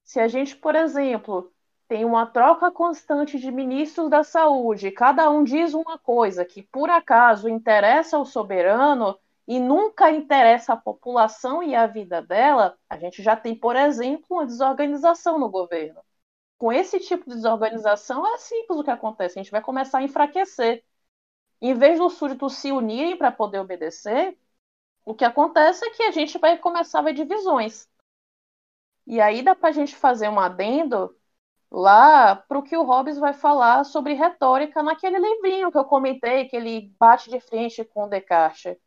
se 0.04 0.20
a 0.20 0.28
gente, 0.28 0.56
por 0.56 0.76
exemplo, 0.76 1.54
tem 1.90 2.06
uma 2.06 2.28
troca 2.28 2.72
constante 2.72 3.40
de 3.40 3.52
ministros 3.52 4.12
da 4.12 4.24
saúde, 4.24 4.92
cada 4.92 5.28
um 5.32 5.44
diz 5.44 5.74
uma 5.74 5.98
coisa 5.98 6.46
que 6.46 6.62
por 6.62 6.88
acaso 6.88 7.50
interessa 7.50 8.16
ao 8.16 8.26
soberano 8.26 9.20
e 9.48 9.60
nunca 9.60 10.12
interessa 10.12 10.74
a 10.74 10.78
população 10.78 11.64
e 11.64 11.74
a 11.74 11.88
vida 11.88 12.22
dela, 12.22 12.78
a 12.88 12.96
gente 12.96 13.24
já 13.24 13.36
tem, 13.36 13.56
por 13.56 13.76
exemplo, 13.76 14.24
uma 14.30 14.46
desorganização 14.46 15.40
no 15.40 15.50
governo. 15.50 16.00
Com 16.60 16.72
esse 16.72 17.00
tipo 17.00 17.28
de 17.28 17.36
desorganização 17.38 18.26
é 18.36 18.38
simples 18.38 18.80
o 18.80 18.84
que 18.84 18.92
acontece, 18.92 19.40
a 19.40 19.42
gente 19.44 19.52
vai 19.52 19.62
começar 19.62 19.98
a 19.98 20.04
enfraquecer. 20.04 20.84
Em 21.60 21.74
vez 21.74 21.98
dos 21.98 22.14
súditos 22.14 22.54
se 22.58 22.72
unirem 22.72 23.18
para 23.18 23.32
poder 23.32 23.60
obedecer, 23.60 24.38
o 25.04 25.16
que 25.16 25.26
acontece 25.26 25.84
é 25.86 25.90
que 25.90 26.04
a 26.04 26.12
gente 26.12 26.38
vai 26.38 26.56
começar 26.60 27.00
a 27.00 27.04
ver 27.04 27.14
divisões. 27.14 27.90
E 29.08 29.20
aí 29.20 29.42
dá 29.42 29.56
para 29.56 29.70
a 29.70 29.72
gente 29.72 29.96
fazer 29.96 30.30
um 30.30 30.40
adendo 30.40 31.19
lá 31.72 32.36
para 32.36 32.58
o 32.58 32.64
que 32.64 32.76
o 32.76 32.84
Hobbes 32.84 33.18
vai 33.18 33.34
falar 33.34 33.84
sobre 33.84 34.14
retórica 34.14 34.82
naquele 34.82 35.20
livrinho 35.20 35.72
que 35.72 35.78
eu 35.78 35.86
comentei, 35.86 36.46
que 36.46 36.56
ele 36.56 36.94
bate 37.00 37.30
de 37.30 37.40
frente 37.40 37.84
com 37.86 38.08
Descartes. 38.08 38.78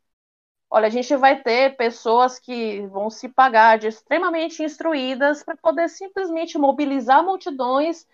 Olha, 0.71 0.87
a 0.87 0.91
gente 0.91 1.15
vai 1.17 1.43
ter 1.43 1.77
pessoas 1.77 2.39
que 2.39 2.87
vão 2.87 3.11
se 3.11 3.29
pagar 3.29 3.79
de 3.79 3.89
extremamente 3.89 4.63
instruídas 4.63 5.43
para 5.45 5.57
poder 5.57 5.89
simplesmente 5.89 6.57
mobilizar 6.57 7.23
multidões 7.23 8.07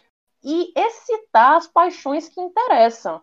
e 0.43 0.73
excitar 0.77 1.57
as 1.57 1.69
paixões 1.69 2.29
que 2.29 2.41
interessam. 2.41 3.23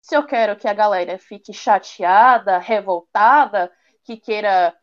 Se 0.00 0.16
eu 0.16 0.24
quero 0.24 0.56
que 0.56 0.68
a 0.68 0.72
galera 0.72 1.18
fique 1.18 1.52
chateada, 1.52 2.58
revoltada, 2.58 3.70
que 4.04 4.16
queira 4.16 4.77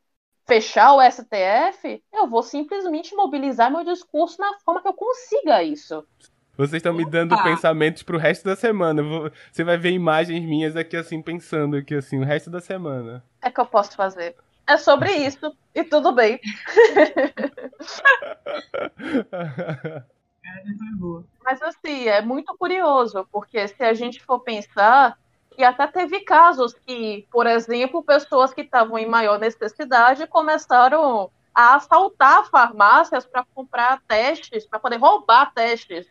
fechar 0.45 0.93
o 0.93 1.01
STF, 1.01 2.03
eu 2.13 2.27
vou 2.27 2.43
simplesmente 2.43 3.15
mobilizar 3.15 3.71
meu 3.71 3.83
discurso 3.83 4.39
na 4.39 4.59
forma 4.59 4.81
que 4.81 4.87
eu 4.87 4.93
consiga 4.93 5.63
isso. 5.63 6.05
Vocês 6.57 6.75
estão 6.75 6.93
me 6.93 7.03
dando 7.03 7.35
pensamentos 7.43 8.01
pro 8.01 8.17
resto 8.17 8.45
da 8.45 8.55
semana. 8.55 9.03
Vou... 9.03 9.29
Você 9.51 9.61
vai 9.63 9.77
ver 9.77 9.91
imagens 9.91 10.45
minhas 10.45 10.77
aqui 10.77 10.95
assim, 10.95 11.21
pensando 11.21 11.75
aqui 11.75 11.95
assim, 11.95 12.17
o 12.17 12.23
resto 12.23 12.49
da 12.49 12.61
semana. 12.61 13.21
É 13.41 13.51
que 13.51 13.59
eu 13.59 13.65
posso 13.65 13.93
fazer. 13.95 14.35
É 14.65 14.77
sobre 14.77 15.11
isso, 15.27 15.53
e 15.73 15.83
tudo 15.83 16.13
bem. 16.13 16.39
Mas 21.43 21.61
assim, 21.61 22.07
é 22.07 22.21
muito 22.21 22.55
curioso, 22.57 23.27
porque 23.31 23.67
se 23.67 23.83
a 23.83 23.93
gente 23.93 24.23
for 24.23 24.39
pensar, 24.39 25.17
e 25.57 25.63
até 25.63 25.87
teve 25.87 26.21
casos 26.21 26.73
que, 26.73 27.27
por 27.31 27.47
exemplo, 27.47 28.03
pessoas 28.03 28.53
que 28.53 28.61
estavam 28.61 28.97
em 28.97 29.07
maior 29.07 29.39
necessidade 29.39 30.27
começaram 30.27 31.29
a 31.53 31.75
assaltar 31.75 32.49
farmácias 32.49 33.25
para 33.25 33.45
comprar 33.53 34.01
testes, 34.07 34.65
para 34.65 34.79
poder 34.79 34.97
roubar 34.97 35.53
testes, 35.53 36.07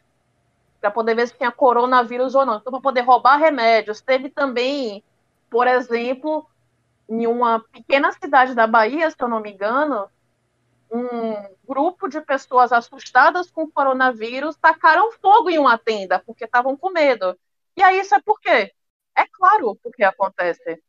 para 0.80 0.90
poder 0.90 1.14
ver 1.14 1.28
se 1.28 1.36
tinha 1.36 1.52
coronavírus 1.52 2.34
ou 2.34 2.46
não. 2.46 2.56
Então, 2.56 2.72
para 2.72 2.80
poder 2.80 3.02
roubar 3.02 3.36
remédios. 3.36 4.00
Teve 4.00 4.30
também, 4.30 5.04
por 5.50 5.66
exemplo, 5.66 6.46
em 7.08 7.26
uma 7.26 7.60
pequena 7.60 8.12
cidade 8.12 8.54
da 8.54 8.66
Bahia, 8.66 9.10
se 9.10 9.16
eu 9.20 9.28
não 9.28 9.40
me 9.40 9.52
engano, 9.52 10.08
um 10.90 11.34
grupo 11.66 12.08
de 12.08 12.20
pessoas 12.20 12.72
assustadas 12.72 13.50
com 13.50 13.64
o 13.64 13.70
coronavírus 13.70 14.56
tacaram 14.56 15.12
fogo 15.12 15.50
em 15.50 15.58
uma 15.58 15.76
tenda 15.76 16.18
porque 16.18 16.44
estavam 16.44 16.76
com 16.76 16.90
medo. 16.90 17.36
E 17.76 17.82
aí 17.82 17.98
isso 17.98 18.14
é 18.14 18.22
por 18.22 18.40
quê? 18.40 18.72
É 19.16 19.26
claro 19.26 19.78
o 19.82 19.90
que 19.92 20.04
acontece. 20.04 20.82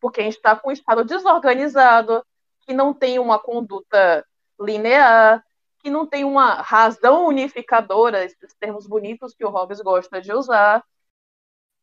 Porque 0.00 0.20
a 0.20 0.24
gente 0.24 0.36
está 0.36 0.56
com 0.56 0.70
um 0.70 0.72
Estado 0.72 1.04
desorganizado, 1.04 2.24
que 2.62 2.72
não 2.72 2.94
tem 2.94 3.18
uma 3.18 3.38
conduta 3.38 4.26
linear, 4.58 5.44
que 5.78 5.90
não 5.90 6.06
tem 6.06 6.24
uma 6.24 6.54
razão 6.62 7.26
unificadora, 7.26 8.24
esses 8.24 8.54
termos 8.54 8.86
bonitos 8.86 9.34
que 9.34 9.44
o 9.44 9.50
Hobbes 9.50 9.80
gosta 9.80 10.20
de 10.20 10.32
usar. 10.32 10.84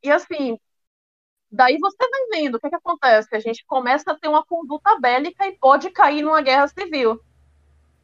E 0.03 0.11
assim, 0.11 0.59
daí 1.51 1.77
você 1.79 1.97
vai 1.97 2.27
vendo 2.31 2.55
o 2.55 2.59
que, 2.59 2.69
que 2.69 2.75
acontece. 2.75 3.35
A 3.35 3.39
gente 3.39 3.65
começa 3.65 4.11
a 4.11 4.15
ter 4.15 4.27
uma 4.27 4.45
conduta 4.45 4.99
bélica 4.99 5.47
e 5.47 5.57
pode 5.57 5.89
cair 5.89 6.21
numa 6.21 6.41
guerra 6.41 6.67
civil. 6.67 7.19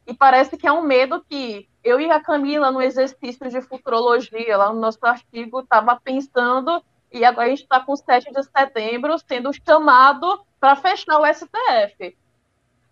E 0.06 0.14
parece 0.14 0.58
que 0.58 0.68
é 0.68 0.72
um 0.72 0.82
medo 0.82 1.24
que 1.24 1.70
eu 1.84 2.00
e 2.00 2.10
a 2.10 2.20
Camila, 2.20 2.72
no 2.72 2.82
exercício 2.82 3.50
de 3.50 3.62
futurologia, 3.62 4.58
lá 4.58 4.74
no 4.74 4.80
nosso 4.80 5.06
artigo, 5.06 5.62
estava 5.62 6.00
pensando 6.00 6.84
e 7.14 7.24
agora 7.24 7.48
a 7.48 7.50
gente 7.50 7.64
está 7.64 7.80
com 7.80 7.96
7 7.96 8.32
de 8.32 8.44
setembro 8.44 9.16
sendo 9.20 9.52
chamado 9.54 10.44
para 10.60 10.76
fechar 10.76 11.20
o 11.20 11.34
STF. 11.34 12.18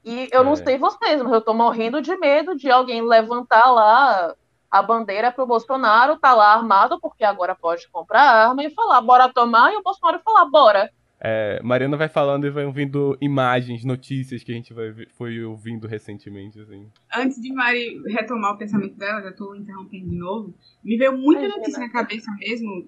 E 0.03 0.29
eu 0.31 0.41
é. 0.41 0.43
não 0.43 0.55
sei 0.55 0.77
vocês, 0.77 1.21
mas 1.21 1.31
eu 1.31 1.41
tô 1.41 1.53
morrendo 1.53 2.01
de 2.01 2.15
medo 2.17 2.55
de 2.55 2.69
alguém 2.69 3.01
levantar 3.01 3.71
lá 3.71 4.35
a 4.69 4.81
bandeira 4.81 5.31
pro 5.31 5.45
Bolsonaro, 5.45 6.17
tá 6.17 6.33
lá 6.33 6.53
armado, 6.53 6.99
porque 6.99 7.25
agora 7.25 7.53
pode 7.53 7.89
comprar 7.89 8.21
arma, 8.21 8.63
e 8.63 8.69
falar, 8.69 9.01
bora 9.01 9.27
tomar, 9.27 9.73
e 9.73 9.77
o 9.77 9.83
Bolsonaro 9.83 10.21
falar, 10.23 10.45
bora. 10.45 10.89
É, 11.23 11.61
Mariana 11.61 11.97
vai 11.97 12.07
falando 12.07 12.47
e 12.47 12.49
vai 12.49 12.65
ouvindo 12.65 13.15
imagens, 13.21 13.83
notícias 13.83 14.43
que 14.43 14.51
a 14.51 14.55
gente 14.55 14.73
vai, 14.73 14.91
foi 15.11 15.43
ouvindo 15.43 15.87
recentemente, 15.87 16.59
assim. 16.59 16.89
Antes 17.13 17.39
de 17.39 17.53
Mari 17.53 18.01
retomar 18.07 18.53
o 18.53 18.57
pensamento 18.57 18.95
dela, 18.95 19.21
já 19.21 19.31
tô 19.31 19.53
interrompendo 19.53 20.09
de 20.09 20.15
novo, 20.15 20.53
me 20.83 20.97
veio 20.97 21.15
muita 21.15 21.47
notícia 21.47 21.79
na 21.79 21.89
cabeça 21.91 22.31
mesmo, 22.39 22.87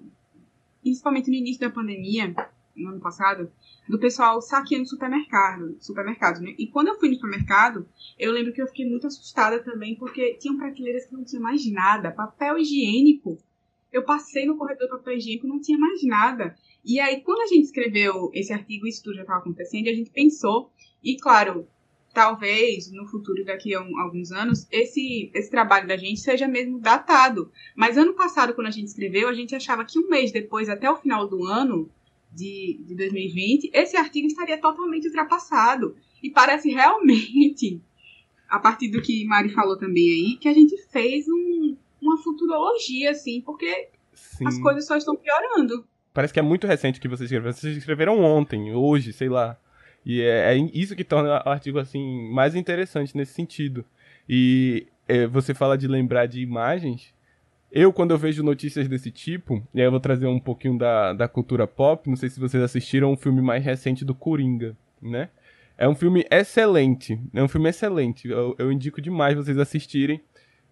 principalmente 0.84 1.30
no 1.30 1.34
início 1.34 1.60
da 1.60 1.70
pandemia, 1.70 2.34
no 2.76 2.90
ano 2.90 3.00
passado, 3.00 3.50
do 3.88 3.98
pessoal 3.98 4.40
saqueando 4.42 4.86
supermercado, 4.86 5.76
supermercados, 5.80 6.42
né? 6.42 6.54
E 6.58 6.66
quando 6.66 6.88
eu 6.88 6.98
fui 6.98 7.08
no 7.08 7.14
supermercado, 7.14 7.88
eu 8.18 8.30
lembro 8.30 8.52
que 8.52 8.60
eu 8.60 8.66
fiquei 8.66 8.86
muito 8.86 9.06
assustada 9.06 9.62
também, 9.62 9.94
porque 9.96 10.34
tinham 10.34 10.58
prateleiras 10.58 11.06
que 11.06 11.14
não 11.14 11.24
tinha 11.24 11.40
mais 11.40 11.64
nada, 11.72 12.12
papel 12.12 12.58
higiênico. 12.58 13.38
Eu 13.90 14.04
passei 14.04 14.44
no 14.44 14.58
corredor 14.58 14.88
do 14.88 14.98
papel 14.98 15.16
higiênico, 15.16 15.46
não 15.46 15.60
tinha 15.60 15.78
mais 15.78 16.02
nada. 16.02 16.54
E 16.84 17.00
aí, 17.00 17.22
quando 17.22 17.40
a 17.40 17.46
gente 17.46 17.64
escreveu 17.64 18.30
esse 18.34 18.52
artigo, 18.52 18.86
isso 18.86 19.02
tudo 19.02 19.16
já 19.16 19.22
estava 19.22 19.40
acontecendo, 19.40 19.88
a 19.88 19.94
gente 19.94 20.10
pensou, 20.10 20.70
e 21.02 21.16
claro, 21.16 21.66
talvez 22.14 22.90
no 22.92 23.06
futuro, 23.06 23.44
daqui 23.44 23.74
a 23.74 23.82
um, 23.82 23.98
alguns 23.98 24.30
anos, 24.30 24.66
esse, 24.70 25.30
esse 25.34 25.50
trabalho 25.50 25.88
da 25.88 25.96
gente 25.96 26.20
seja 26.20 26.46
mesmo 26.46 26.78
datado. 26.78 27.50
Mas 27.74 27.98
ano 27.98 28.14
passado, 28.14 28.54
quando 28.54 28.68
a 28.68 28.70
gente 28.70 28.86
escreveu, 28.86 29.28
a 29.28 29.34
gente 29.34 29.54
achava 29.54 29.84
que 29.84 29.98
um 29.98 30.08
mês 30.08 30.30
depois, 30.30 30.68
até 30.68 30.88
o 30.88 30.96
final 30.96 31.28
do 31.28 31.44
ano, 31.44 31.90
de, 32.32 32.80
de 32.86 32.94
2020, 32.94 33.70
esse 33.74 33.96
artigo 33.96 34.28
estaria 34.28 34.58
totalmente 34.58 35.08
ultrapassado. 35.08 35.96
E 36.22 36.30
parece 36.30 36.70
realmente, 36.70 37.82
a 38.48 38.60
partir 38.60 38.88
do 38.88 39.02
que 39.02 39.26
Mari 39.26 39.50
falou 39.50 39.76
também 39.76 40.08
aí, 40.08 40.36
que 40.36 40.48
a 40.48 40.54
gente 40.54 40.76
fez 40.90 41.26
um, 41.28 41.76
uma 42.00 42.16
futurologia, 42.22 43.10
assim, 43.10 43.40
porque 43.40 43.88
Sim. 44.12 44.46
as 44.46 44.58
coisas 44.58 44.86
só 44.86 44.96
estão 44.96 45.16
piorando. 45.16 45.84
Parece 46.12 46.32
que 46.32 46.38
é 46.38 46.42
muito 46.42 46.66
recente 46.66 47.00
que 47.00 47.08
vocês 47.08 47.28
escreveram. 47.28 47.52
Vocês 47.52 47.76
escreveram 47.76 48.20
ontem, 48.20 48.72
hoje, 48.72 49.12
sei 49.12 49.28
lá. 49.28 49.58
E 50.04 50.20
é, 50.20 50.54
é 50.54 50.56
isso 50.72 50.94
que 50.94 51.04
torna 51.04 51.42
o 51.44 51.48
artigo, 51.48 51.78
assim, 51.78 52.30
mais 52.30 52.54
interessante 52.54 53.16
nesse 53.16 53.32
sentido. 53.32 53.84
E 54.28 54.86
é, 55.08 55.26
você 55.26 55.54
fala 55.54 55.78
de 55.78 55.86
lembrar 55.86 56.26
de 56.26 56.40
imagens, 56.40 57.14
eu, 57.72 57.92
quando 57.92 58.12
eu 58.12 58.18
vejo 58.18 58.42
notícias 58.42 58.86
desse 58.86 59.10
tipo, 59.10 59.66
e 59.74 59.80
aí 59.80 59.86
eu 59.86 59.90
vou 59.90 60.00
trazer 60.00 60.26
um 60.26 60.38
pouquinho 60.38 60.78
da, 60.78 61.12
da 61.12 61.26
cultura 61.26 61.66
pop, 61.66 62.08
não 62.08 62.16
sei 62.16 62.28
se 62.28 62.38
vocês 62.38 62.62
assistiram 62.62 63.12
um 63.12 63.16
filme 63.16 63.42
mais 63.42 63.64
recente 63.64 64.04
do 64.04 64.14
Coringa, 64.14 64.76
né? 65.02 65.28
É 65.76 65.88
um 65.88 65.94
filme 65.94 66.24
excelente, 66.30 67.18
é 67.34 67.42
um 67.42 67.48
filme 67.48 67.68
excelente, 67.68 68.28
eu, 68.28 68.54
eu 68.58 68.70
indico 68.70 69.02
demais 69.02 69.34
vocês 69.34 69.58
assistirem. 69.58 70.20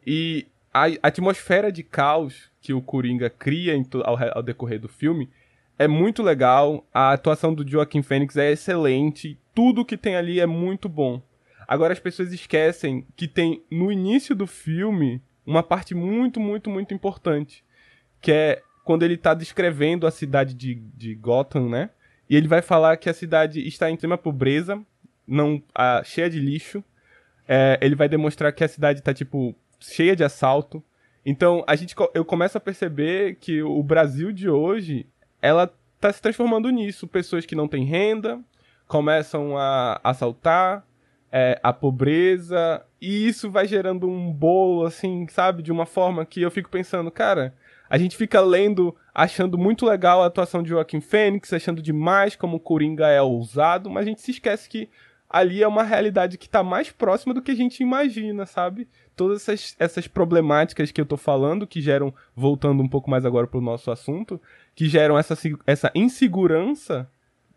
E 0.06 0.46
a, 0.72 0.86
a, 0.86 1.08
atmosfera 1.08 1.72
de 1.72 1.82
caos 1.82 2.50
que 2.60 2.72
o 2.72 2.80
Coringa 2.80 3.28
cria 3.28 3.74
ao, 4.04 4.16
ao 4.36 4.42
decorrer 4.42 4.78
do 4.78 4.88
filme 4.88 5.28
é 5.78 5.88
muito 5.88 6.22
legal, 6.22 6.86
a 6.92 7.12
atuação 7.12 7.54
do 7.54 7.68
Joaquim 7.68 8.02
Fênix 8.02 8.36
é 8.36 8.52
excelente, 8.52 9.38
tudo 9.54 9.84
que 9.84 9.96
tem 9.96 10.16
ali 10.16 10.40
é 10.40 10.46
muito 10.46 10.88
bom. 10.88 11.22
Agora 11.66 11.92
as 11.92 12.00
pessoas 12.00 12.32
esquecem 12.32 13.06
que 13.16 13.26
tem 13.26 13.62
no 13.70 13.90
início 13.90 14.34
do 14.34 14.46
filme 14.46 15.22
uma 15.46 15.62
parte 15.62 15.94
muito, 15.94 16.38
muito, 16.38 16.70
muito 16.70 16.94
importante, 16.94 17.64
que 18.20 18.30
é 18.30 18.62
quando 18.84 19.02
ele 19.02 19.14
está 19.14 19.34
descrevendo 19.34 20.06
a 20.06 20.10
cidade 20.10 20.54
de, 20.54 20.74
de 20.74 21.14
Gotham, 21.14 21.68
né? 21.68 21.90
E 22.28 22.36
ele 22.36 22.48
vai 22.48 22.62
falar 22.62 22.96
que 22.96 23.10
a 23.10 23.14
cidade 23.14 23.66
está 23.66 23.90
em 23.90 23.94
extrema 23.94 24.18
pobreza, 24.18 24.80
não 25.26 25.62
a, 25.74 26.02
cheia 26.04 26.30
de 26.30 26.40
lixo. 26.40 26.82
É, 27.46 27.78
ele 27.80 27.94
vai 27.94 28.08
demonstrar 28.08 28.52
que 28.52 28.64
a 28.64 28.68
cidade 28.68 29.00
está 29.00 29.12
tipo 29.12 29.54
cheia 29.78 30.16
de 30.16 30.24
assalto. 30.24 30.82
Então 31.24 31.64
a 31.66 31.76
gente 31.76 31.94
eu 32.14 32.24
começo 32.24 32.56
a 32.56 32.60
perceber 32.60 33.36
que 33.36 33.62
o 33.62 33.82
Brasil 33.82 34.32
de 34.32 34.48
hoje 34.48 35.06
ela 35.42 35.70
está 35.96 36.12
se 36.12 36.22
transformando 36.22 36.70
nisso. 36.70 37.06
Pessoas 37.06 37.44
que 37.44 37.54
não 37.54 37.68
têm 37.68 37.84
renda 37.84 38.40
começam 38.86 39.58
a 39.58 40.00
assaltar, 40.04 40.86
é, 41.30 41.58
a 41.62 41.72
pobreza, 41.72 42.84
e 43.00 43.26
isso 43.26 43.50
vai 43.50 43.66
gerando 43.66 44.08
um 44.08 44.30
bolo, 44.32 44.84
assim, 44.84 45.26
sabe? 45.28 45.62
De 45.62 45.72
uma 45.72 45.86
forma 45.86 46.24
que 46.24 46.42
eu 46.42 46.50
fico 46.50 46.70
pensando, 46.70 47.10
cara, 47.10 47.54
a 47.88 47.98
gente 47.98 48.16
fica 48.16 48.40
lendo, 48.40 48.94
achando 49.14 49.58
muito 49.58 49.86
legal 49.86 50.22
a 50.22 50.26
atuação 50.26 50.62
de 50.62 50.68
Joaquim 50.68 51.00
Fênix, 51.00 51.52
achando 51.52 51.82
demais 51.82 52.36
como 52.36 52.56
o 52.56 52.60
Coringa 52.60 53.08
é 53.08 53.20
ousado, 53.20 53.90
mas 53.90 54.02
a 54.02 54.08
gente 54.08 54.20
se 54.20 54.30
esquece 54.30 54.68
que 54.68 54.88
ali 55.28 55.62
é 55.62 55.68
uma 55.68 55.82
realidade 55.82 56.36
que 56.36 56.44
está 56.44 56.62
mais 56.62 56.90
próxima 56.90 57.32
do 57.32 57.40
que 57.40 57.50
a 57.50 57.56
gente 57.56 57.82
imagina, 57.82 58.44
sabe? 58.44 58.86
Todas 59.16 59.48
essas, 59.48 59.74
essas 59.78 60.06
problemáticas 60.06 60.92
que 60.92 61.00
eu 61.00 61.06
tô 61.06 61.16
falando, 61.16 61.66
que 61.66 61.80
geram, 61.80 62.14
voltando 62.36 62.82
um 62.82 62.88
pouco 62.88 63.10
mais 63.10 63.24
agora 63.24 63.46
pro 63.46 63.60
nosso 63.60 63.90
assunto, 63.90 64.38
que 64.74 64.88
geram 64.88 65.18
essa, 65.18 65.36
essa 65.66 65.90
insegurança, 65.94 67.08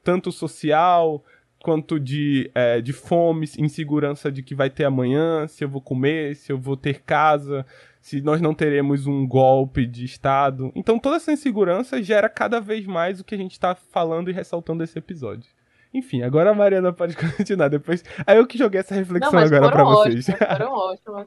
tanto 0.03 0.31
social, 0.31 1.23
quanto 1.65 1.99
de, 1.99 2.51
é, 2.53 2.79
de 2.79 2.93
fome, 2.93 3.49
insegurança 3.57 4.31
de 4.31 4.43
que 4.43 4.53
vai 4.53 4.69
ter 4.69 4.85
amanhã, 4.85 5.47
se 5.47 5.63
eu 5.63 5.67
vou 5.67 5.81
comer, 5.81 6.35
se 6.35 6.51
eu 6.51 6.59
vou 6.59 6.77
ter 6.77 7.01
casa, 7.01 7.65
se 7.99 8.21
nós 8.21 8.39
não 8.39 8.53
teremos 8.53 9.07
um 9.07 9.27
golpe 9.27 9.83
de 9.87 10.05
Estado. 10.05 10.71
Então 10.75 10.99
toda 10.99 11.15
essa 11.15 11.31
insegurança 11.31 12.03
gera 12.03 12.29
cada 12.29 12.61
vez 12.61 12.85
mais 12.85 13.19
o 13.19 13.23
que 13.23 13.33
a 13.33 13.37
gente 13.37 13.53
está 13.53 13.73
falando 13.73 14.29
e 14.29 14.33
ressaltando 14.33 14.81
nesse 14.81 14.99
episódio. 14.99 15.49
Enfim, 15.91 16.21
agora 16.21 16.51
a 16.51 16.53
Mariana 16.53 16.93
pode 16.93 17.15
continuar 17.17 17.69
depois. 17.69 18.03
Aí 18.27 18.37
eu 18.37 18.45
que 18.45 18.59
joguei 18.59 18.81
essa 18.81 18.93
reflexão 18.93 19.31
não, 19.31 19.39
agora 19.39 19.71
para 19.71 19.83
vocês. 19.83 20.27
Foram 20.27 20.71
ótimos. 20.71 21.25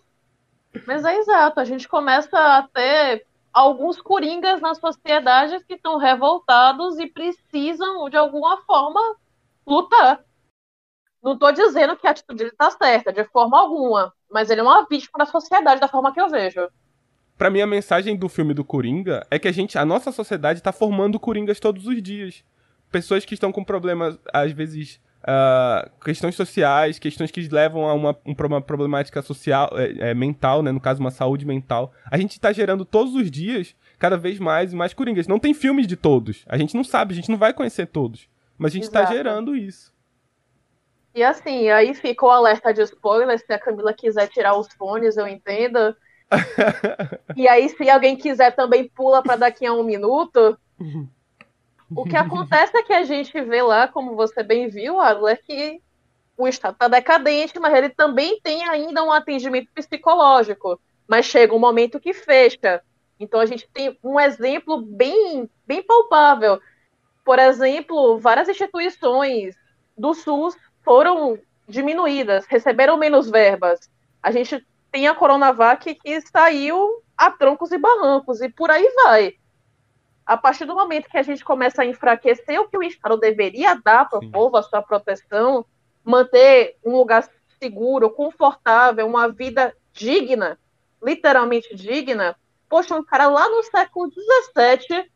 Mas 0.86 1.05
é 1.05 1.16
exato, 1.16 1.59
a 1.59 1.64
gente 1.64 1.89
começa 1.89 2.39
a 2.39 2.62
ter 2.72 3.26
alguns 3.53 4.01
coringas 4.01 4.61
na 4.61 4.74
sociedade 4.74 5.64
que 5.64 5.74
estão 5.74 5.99
revoltados 5.99 6.99
e 6.99 7.07
precisam, 7.07 8.09
de 8.09 8.16
alguma 8.16 8.59
forma, 8.62 9.01
lutar. 9.66 10.24
Não 11.22 11.34
estou 11.34 11.53
dizendo 11.53 11.96
que 11.96 12.07
a 12.07 12.11
atitude 12.11 12.38
dele 12.38 12.51
está 12.51 12.70
certa, 12.70 13.12
de 13.12 13.24
forma 13.24 13.59
alguma. 13.59 14.12
Mas 14.30 14.51
ele 14.51 14.61
é 14.61 14.64
uma 14.64 14.86
vítima 14.86 15.18
da 15.18 15.26
sociedade, 15.26 15.80
da 15.80 15.88
forma 15.88 16.12
que 16.12 16.20
eu 16.20 16.28
vejo. 16.28 16.68
Para 17.36 17.51
mim, 17.51 17.61
a 17.61 17.66
mensagem 17.66 18.16
do 18.16 18.28
filme 18.28 18.53
do 18.53 18.64
Coringa 18.64 19.26
é 19.30 19.38
que 19.38 19.49
a 19.49 19.53
gente, 19.53 19.78
a 19.78 19.84
nossa 19.84 20.11
sociedade 20.11 20.59
está 20.61 20.72
formando 20.72 21.20
coringas 21.20 21.61
todos 21.61 21.86
os 21.86 22.03
dias. 22.03 22.44
Pessoas 22.90 23.24
que 23.24 23.34
estão 23.34 23.53
com 23.53 23.62
problemas, 23.62 24.18
às 24.32 24.53
vezes, 24.53 25.01
uh, 25.22 25.90
questões 26.04 26.34
sociais, 26.34 26.98
questões 26.98 27.30
que 27.30 27.40
levam 27.48 27.86
a 27.86 27.94
uma, 27.94 28.16
uma 28.24 28.60
problemática 28.60 29.22
social, 29.22 29.70
é, 29.74 30.10
é, 30.10 30.14
mental, 30.14 30.62
né? 30.62 30.72
No 30.72 30.80
caso, 30.80 31.00
uma 31.00 31.10
saúde 31.10 31.46
mental. 31.46 31.92
A 32.10 32.16
gente 32.16 32.32
está 32.32 32.52
gerando 32.52 32.84
todos 32.84 33.14
os 33.14 33.30
dias, 33.30 33.74
cada 33.99 34.16
vez 34.16 34.38
mais 34.38 34.72
e 34.72 34.76
mais 34.76 34.95
coringas. 34.95 35.26
Não 35.26 35.38
tem 35.38 35.54
filmes 35.54 35.86
de 35.86 35.96
todos. 35.96 36.45
A 36.46 36.57
gente 36.57 36.74
não 36.74 36.84
sabe, 36.84 37.12
a 37.12 37.16
gente 37.16 37.30
não 37.30 37.38
vai 37.38 37.53
conhecer 37.53 37.86
todos. 37.86 38.28
Mas 38.57 38.72
a 38.72 38.74
gente 38.74 38.84
está 38.84 39.04
gerando 39.04 39.54
isso. 39.54 39.96
E 41.14 41.22
assim, 41.22 41.68
aí 41.70 41.95
fica 41.95 42.26
o 42.26 42.30
alerta 42.30 42.72
de 42.72 42.82
spoiler, 42.82 43.38
se 43.38 43.53
a 43.53 43.58
Camila 43.58 43.92
quiser 43.92 44.28
tirar 44.28 44.57
os 44.57 44.68
fones, 44.74 45.16
eu 45.16 45.26
entendo. 45.26 45.96
e 47.34 47.49
aí, 47.49 47.68
se 47.68 47.88
alguém 47.88 48.16
quiser 48.16 48.54
também 48.54 48.88
pula 48.88 49.22
para 49.22 49.36
daqui 49.36 49.64
a 49.66 49.72
um 49.72 49.82
minuto. 49.82 50.58
O 51.94 52.04
que 52.04 52.16
acontece 52.16 52.76
é 52.76 52.82
que 52.82 52.92
a 52.92 53.04
gente 53.04 53.40
vê 53.40 53.62
lá, 53.62 53.88
como 53.88 54.14
você 54.14 54.42
bem 54.42 54.68
viu, 54.68 55.00
Adler, 55.00 55.42
que 55.42 55.80
o 56.36 56.46
Estado 56.46 56.74
está 56.74 56.86
decadente, 56.86 57.58
mas 57.58 57.74
ele 57.74 57.88
também 57.88 58.40
tem 58.40 58.68
ainda 58.68 59.02
um 59.02 59.12
atendimento 59.12 59.70
psicológico. 59.74 60.80
Mas 61.06 61.26
chega 61.26 61.54
um 61.54 61.58
momento 61.58 61.98
que 61.98 62.12
fecha. 62.12 62.82
Então 63.18 63.40
a 63.40 63.46
gente 63.46 63.68
tem 63.72 63.98
um 64.04 64.20
exemplo 64.20 64.80
bem, 64.80 65.48
bem 65.66 65.82
palpável. 65.82 66.60
Por 67.24 67.38
exemplo, 67.38 68.18
várias 68.18 68.48
instituições 68.48 69.56
do 69.96 70.14
SUS 70.14 70.56
foram 70.84 71.38
diminuídas, 71.66 72.46
receberam 72.46 72.96
menos 72.96 73.28
verbas. 73.28 73.90
A 74.22 74.30
gente 74.30 74.64
tem 74.92 75.08
a 75.08 75.14
Coronavac 75.14 75.94
que 75.94 76.20
saiu 76.20 77.02
a 77.16 77.30
troncos 77.30 77.72
e 77.72 77.78
barrancos, 77.78 78.40
e 78.40 78.48
por 78.48 78.70
aí 78.70 78.88
vai. 79.02 79.34
A 80.29 80.37
partir 80.37 80.67
do 80.67 80.75
momento 80.75 81.09
que 81.09 81.17
a 81.17 81.22
gente 81.22 81.42
começa 81.42 81.80
a 81.80 81.87
enfraquecer 81.87 82.61
o 82.61 82.68
que 82.68 82.76
o 82.76 82.83
Estado 82.83 83.17
deveria 83.17 83.75
dar 83.83 84.07
para 84.07 84.18
o 84.18 84.30
povo, 84.30 84.59
a 84.59 84.63
sua 84.63 84.83
proteção, 84.83 85.64
manter 86.05 86.76
um 86.84 86.99
lugar 86.99 87.26
seguro, 87.59 88.11
confortável, 88.11 89.07
uma 89.07 89.29
vida 89.29 89.75
digna, 89.91 90.59
literalmente 91.03 91.75
digna, 91.75 92.37
poxa, 92.68 92.95
um 92.95 93.03
cara 93.03 93.26
lá 93.29 93.49
no 93.49 93.63
século 93.63 94.13
XVII 94.13 95.11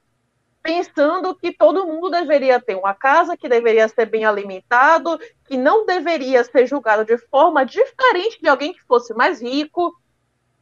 pensando 0.63 1.35
que 1.35 1.53
todo 1.53 1.87
mundo 1.87 2.09
deveria 2.09 2.59
ter 2.59 2.75
uma 2.75 2.95
casa, 2.95 3.37
que 3.37 3.51
deveria 3.51 3.89
ser 3.89 4.07
bem 4.07 4.25
alimentado, 4.25 5.21
que 5.45 5.59
não 5.59 5.85
deveria 5.85 6.43
ser 6.43 6.67
julgado 6.67 7.05
de 7.05 7.19
forma 7.19 7.67
diferente 7.67 8.41
de 8.41 8.49
alguém 8.49 8.73
que 8.73 8.83
fosse 8.85 9.13
mais 9.13 9.43
rico. 9.43 9.95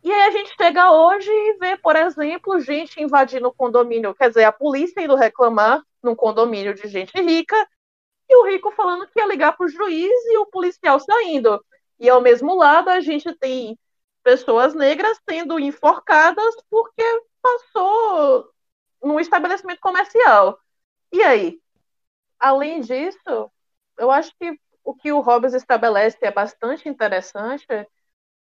E 0.03 0.11
aí 0.11 0.23
a 0.23 0.31
gente 0.31 0.55
chega 0.57 0.93
hoje 0.93 1.31
e 1.31 1.59
vê, 1.59 1.77
por 1.77 1.95
exemplo, 1.95 2.61
gente 2.61 3.03
invadindo 3.03 3.49
o 3.49 3.53
condomínio, 3.53 4.15
quer 4.15 4.29
dizer, 4.29 4.45
a 4.45 4.53
polícia 4.53 5.03
indo 5.03 5.15
reclamar 5.15 5.83
num 6.03 6.15
condomínio 6.15 6.75
de 6.75 6.89
gente 6.89 7.13
rica, 7.21 7.69
e 8.29 8.37
o 8.37 8.47
rico 8.47 8.71
falando 8.73 9.07
que 9.09 9.19
ia 9.19 9.27
ligar 9.27 9.57
para 9.57 9.67
o 9.67 9.69
juiz 9.69 10.11
e 10.27 10.39
o 10.39 10.47
policial 10.47 10.99
saindo. 11.01 11.63
E 11.99 12.09
ao 12.09 12.21
mesmo 12.21 12.55
lado, 12.55 12.89
a 12.89 13.01
gente 13.01 13.35
tem 13.35 13.79
pessoas 14.23 14.75
negras 14.75 15.21
sendo 15.29 15.59
enforcadas 15.59 16.55
porque 16.71 17.03
passou 17.43 18.51
num 19.03 19.19
estabelecimento 19.19 19.81
comercial. 19.81 20.59
E 21.13 21.23
aí? 21.23 21.61
Além 22.39 22.81
disso, 22.81 23.51
eu 23.99 24.11
acho 24.11 24.33
que 24.39 24.59
o 24.83 24.95
que 24.95 25.13
o 25.13 25.21
Hobbes 25.21 25.53
estabelece 25.53 26.19
é 26.23 26.31
bastante 26.31 26.89
interessante 26.89 27.67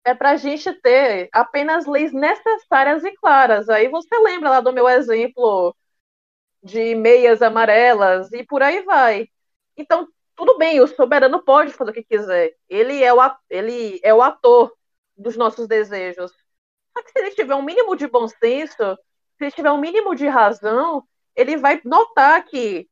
é 0.07 0.15
para 0.15 0.31
a 0.31 0.35
gente 0.37 0.73
ter 0.81 1.29
apenas 1.33 1.85
leis 1.85 2.13
necessárias 2.13 3.03
e 3.03 3.11
claras. 3.17 3.67
Aí 3.69 3.89
você 3.89 4.17
lembra 4.19 4.49
lá 4.51 4.61
do 4.61 4.71
meu 4.71 4.87
exemplo 4.87 5.75
de 6.63 6.95
meias 6.95 7.41
amarelas 7.41 8.31
e 8.31 8.43
por 8.45 8.63
aí 8.63 8.83
vai. 8.83 9.27
Então, 9.75 10.07
tudo 10.33 10.57
bem, 10.57 10.79
o 10.79 10.87
soberano 10.87 11.43
pode 11.43 11.73
fazer 11.73 11.91
o 11.91 11.93
que 11.93 12.03
quiser. 12.03 12.55
Ele 12.69 13.03
é 13.03 13.13
o, 13.13 13.19
ele 13.49 13.99
é 14.01 14.13
o 14.13 14.21
ator 14.21 14.73
dos 15.17 15.35
nossos 15.35 15.67
desejos. 15.67 16.31
Só 16.93 17.03
que 17.03 17.11
se 17.11 17.19
ele 17.19 17.31
tiver 17.31 17.55
um 17.55 17.61
mínimo 17.61 17.95
de 17.95 18.07
bom 18.07 18.29
senso, 18.29 18.95
se 19.37 19.43
ele 19.43 19.51
tiver 19.51 19.71
um 19.71 19.79
mínimo 19.79 20.15
de 20.15 20.27
razão, 20.27 21.03
ele 21.35 21.57
vai 21.57 21.81
notar 21.83 22.45
que 22.45 22.89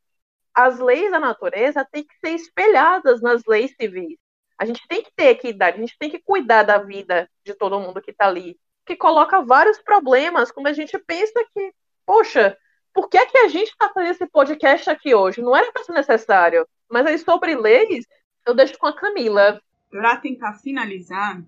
as 0.54 0.80
leis 0.80 1.12
da 1.12 1.20
natureza 1.20 1.88
têm 1.90 2.04
que 2.04 2.16
ser 2.20 2.32
espelhadas 2.36 3.22
nas 3.22 3.44
leis 3.46 3.74
civis. 3.80 4.18
A 4.58 4.66
gente 4.66 4.88
tem 4.88 5.04
que 5.04 5.12
ter 5.16 5.30
equidade, 5.30 5.78
a 5.78 5.82
gente 5.82 5.98
tem 5.98 6.10
que 6.10 6.20
cuidar 6.20 6.64
da 6.64 6.78
vida 6.78 7.30
de 7.44 7.54
todo 7.54 7.80
mundo 7.80 8.02
que 8.02 8.12
está 8.12 8.28
ali, 8.28 8.58
que 8.86 8.96
coloca 8.96 9.42
vários 9.42 9.80
problemas 9.80 10.52
quando 10.52 10.68
a 10.68 10.74
gente 10.74 10.98
pensa 11.00 11.46
que, 11.54 11.74
poxa, 12.06 12.58
por 12.94 13.10
que, 13.10 13.18
é 13.18 13.26
que 13.26 13.38
a 13.40 13.48
gente 13.50 13.70
está 13.70 13.90
fazendo 13.90 14.12
esse 14.12 14.26
podcast 14.28 14.90
aqui 14.90 15.14
hoje? 15.14 15.42
Não 15.42 15.56
era 15.56 15.70
para 15.72 15.84
ser 15.84 15.92
necessário. 15.92 16.66
Mas 16.90 17.06
aí 17.06 17.18
sobre 17.18 17.54
leis, 17.56 18.06
eu 18.46 18.56
deixo 18.56 18.78
com 18.78 18.88
a 18.88 18.96
Camila. 18.96 19.62
Para 19.90 20.16
tentar 20.18 20.54
finalizar, 20.54 21.44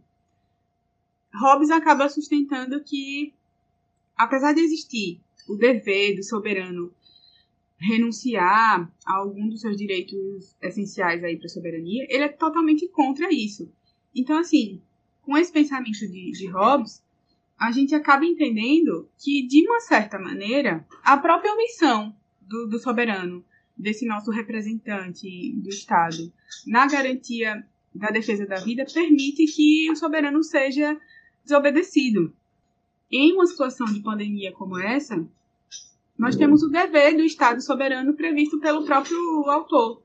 Hobbes 1.33 1.69
acaba 1.69 2.09
sustentando 2.09 2.83
que, 2.83 3.33
apesar 4.17 4.53
de 4.53 4.61
existir 4.61 5.21
o 5.47 5.55
dever 5.55 6.15
do 6.15 6.23
soberano 6.23 6.93
renunciar 7.77 8.91
a 9.05 9.13
algum 9.13 9.47
dos 9.47 9.61
seus 9.61 9.77
direitos 9.77 10.55
essenciais 10.61 11.23
aí 11.23 11.37
para 11.37 11.45
a 11.45 11.49
soberania, 11.49 12.05
ele 12.09 12.23
é 12.23 12.29
totalmente 12.29 12.87
contra 12.87 13.31
isso. 13.31 13.71
Então, 14.15 14.37
assim, 14.37 14.81
com 15.21 15.37
esse 15.37 15.51
pensamento 15.51 15.99
de, 15.99 16.31
de 16.31 16.47
Hobbes, 16.47 17.03
a 17.57 17.71
gente 17.71 17.93
acaba 17.93 18.25
entendendo 18.25 19.09
que, 19.17 19.47
de 19.47 19.67
uma 19.67 19.79
certa 19.79 20.17
maneira, 20.17 20.85
a 21.03 21.17
própria 21.17 21.53
omissão 21.53 22.15
do, 22.41 22.67
do 22.67 22.79
soberano, 22.79 23.43
desse 23.75 24.05
nosso 24.05 24.31
representante 24.31 25.53
do 25.57 25.69
Estado, 25.69 26.31
na 26.65 26.87
garantia 26.87 27.63
da 27.93 28.09
defesa 28.09 28.45
da 28.45 28.55
vida, 28.55 28.85
permite 28.91 29.45
que 29.45 29.91
o 29.91 29.95
soberano 29.95 30.43
seja 30.43 30.99
desobedecido. 31.43 32.33
Em 33.11 33.33
uma 33.33 33.45
situação 33.45 33.85
de 33.87 34.01
pandemia 34.01 34.51
como 34.51 34.77
essa, 34.77 35.27
nós 36.17 36.35
temos 36.35 36.63
o 36.63 36.69
dever 36.69 37.15
do 37.15 37.23
Estado 37.23 37.61
soberano 37.61 38.13
previsto 38.13 38.59
pelo 38.59 38.85
próprio 38.85 39.17
autor. 39.49 40.01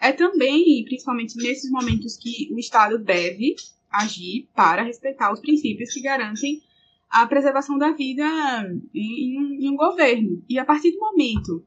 É 0.00 0.12
também, 0.12 0.84
principalmente 0.84 1.36
nesses 1.36 1.70
momentos, 1.70 2.16
que 2.16 2.48
o 2.52 2.58
Estado 2.58 2.98
deve 2.98 3.56
agir 3.90 4.48
para 4.54 4.82
respeitar 4.82 5.32
os 5.32 5.40
princípios 5.40 5.92
que 5.92 6.00
garantem 6.00 6.62
a 7.10 7.26
preservação 7.26 7.76
da 7.78 7.90
vida 7.90 8.24
em, 8.94 9.64
em 9.64 9.70
um 9.70 9.76
governo. 9.76 10.42
E 10.48 10.58
a 10.58 10.64
partir 10.64 10.92
do 10.92 11.00
momento 11.00 11.64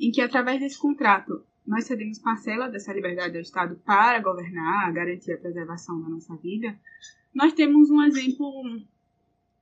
em 0.00 0.10
que, 0.10 0.20
através 0.20 0.58
desse 0.58 0.78
contrato, 0.78 1.44
nós 1.66 1.84
cedemos 1.84 2.18
parcela 2.18 2.68
dessa 2.68 2.92
liberdade 2.92 3.36
ao 3.36 3.42
Estado 3.42 3.78
para 3.84 4.18
governar, 4.20 4.92
garantir 4.92 5.32
a 5.32 5.38
preservação 5.38 6.00
da 6.00 6.08
nossa 6.08 6.34
vida, 6.36 6.76
nós 7.34 7.52
temos 7.52 7.90
um 7.90 8.02
exemplo 8.02 8.80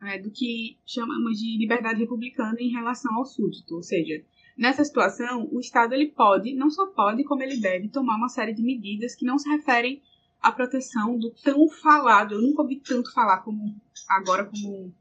é, 0.02 0.18
do 0.18 0.30
que 0.30 0.78
chamamos 0.84 1.38
de 1.38 1.58
liberdade 1.58 2.00
republicana 2.00 2.56
em 2.60 2.70
relação 2.70 3.14
ao 3.14 3.24
súdito, 3.24 3.76
ou 3.76 3.82
seja, 3.82 4.22
nessa 4.56 4.84
situação 4.84 5.48
o 5.50 5.60
Estado 5.60 5.94
ele 5.94 6.08
pode, 6.08 6.54
não 6.54 6.70
só 6.70 6.86
pode, 6.86 7.24
como 7.24 7.42
ele 7.42 7.58
deve 7.58 7.88
tomar 7.88 8.16
uma 8.16 8.28
série 8.28 8.54
de 8.54 8.62
medidas 8.62 9.14
que 9.14 9.24
não 9.24 9.38
se 9.38 9.48
referem 9.48 10.02
à 10.40 10.52
proteção 10.52 11.18
do 11.18 11.30
tão 11.42 11.68
falado, 11.68 12.34
eu 12.34 12.42
nunca 12.42 12.62
ouvi 12.62 12.76
tanto 12.76 13.12
falar 13.12 13.38
como 13.38 13.74
agora 14.08 14.44
como 14.44 14.92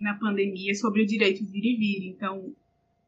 na 0.00 0.14
pandemia 0.14 0.74
sobre 0.74 1.02
o 1.02 1.06
direito 1.06 1.44
de 1.44 1.58
ir 1.58 1.74
e 1.74 1.76
vir. 1.76 2.08
Então, 2.08 2.54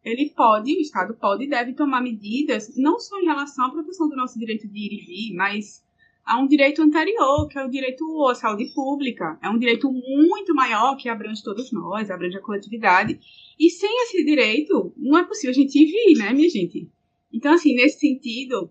ele 0.04 0.30
pode, 0.30 0.72
o 0.72 0.80
Estado 0.80 1.14
pode 1.14 1.44
e 1.44 1.48
deve 1.48 1.74
tomar 1.74 2.00
medidas 2.00 2.74
não 2.76 2.98
só 2.98 3.18
em 3.18 3.24
relação 3.24 3.66
à 3.66 3.70
proteção 3.70 4.08
do 4.08 4.16
nosso 4.16 4.38
direito 4.38 4.68
de 4.68 4.78
ir 4.78 4.92
e 4.92 5.04
vir, 5.04 5.34
mas 5.34 5.84
há 6.26 6.38
um 6.38 6.48
direito 6.48 6.82
anterior, 6.82 7.46
que 7.48 7.56
é 7.56 7.64
o 7.64 7.70
direito 7.70 8.04
à 8.26 8.34
saúde 8.34 8.66
pública. 8.74 9.38
É 9.40 9.48
um 9.48 9.58
direito 9.58 9.90
muito 9.90 10.52
maior 10.54 10.96
que 10.96 11.08
abrange 11.08 11.42
todos 11.42 11.70
nós, 11.70 12.10
abrange 12.10 12.36
a 12.36 12.42
coletividade. 12.42 13.20
E 13.58 13.70
sem 13.70 14.02
esse 14.02 14.24
direito, 14.24 14.92
não 14.96 15.16
é 15.16 15.24
possível 15.24 15.50
a 15.50 15.54
gente 15.54 15.78
vir, 15.78 16.18
né, 16.18 16.32
minha 16.32 16.50
gente? 16.50 16.90
Então, 17.32 17.54
assim, 17.54 17.74
nesse 17.74 18.00
sentido, 18.00 18.68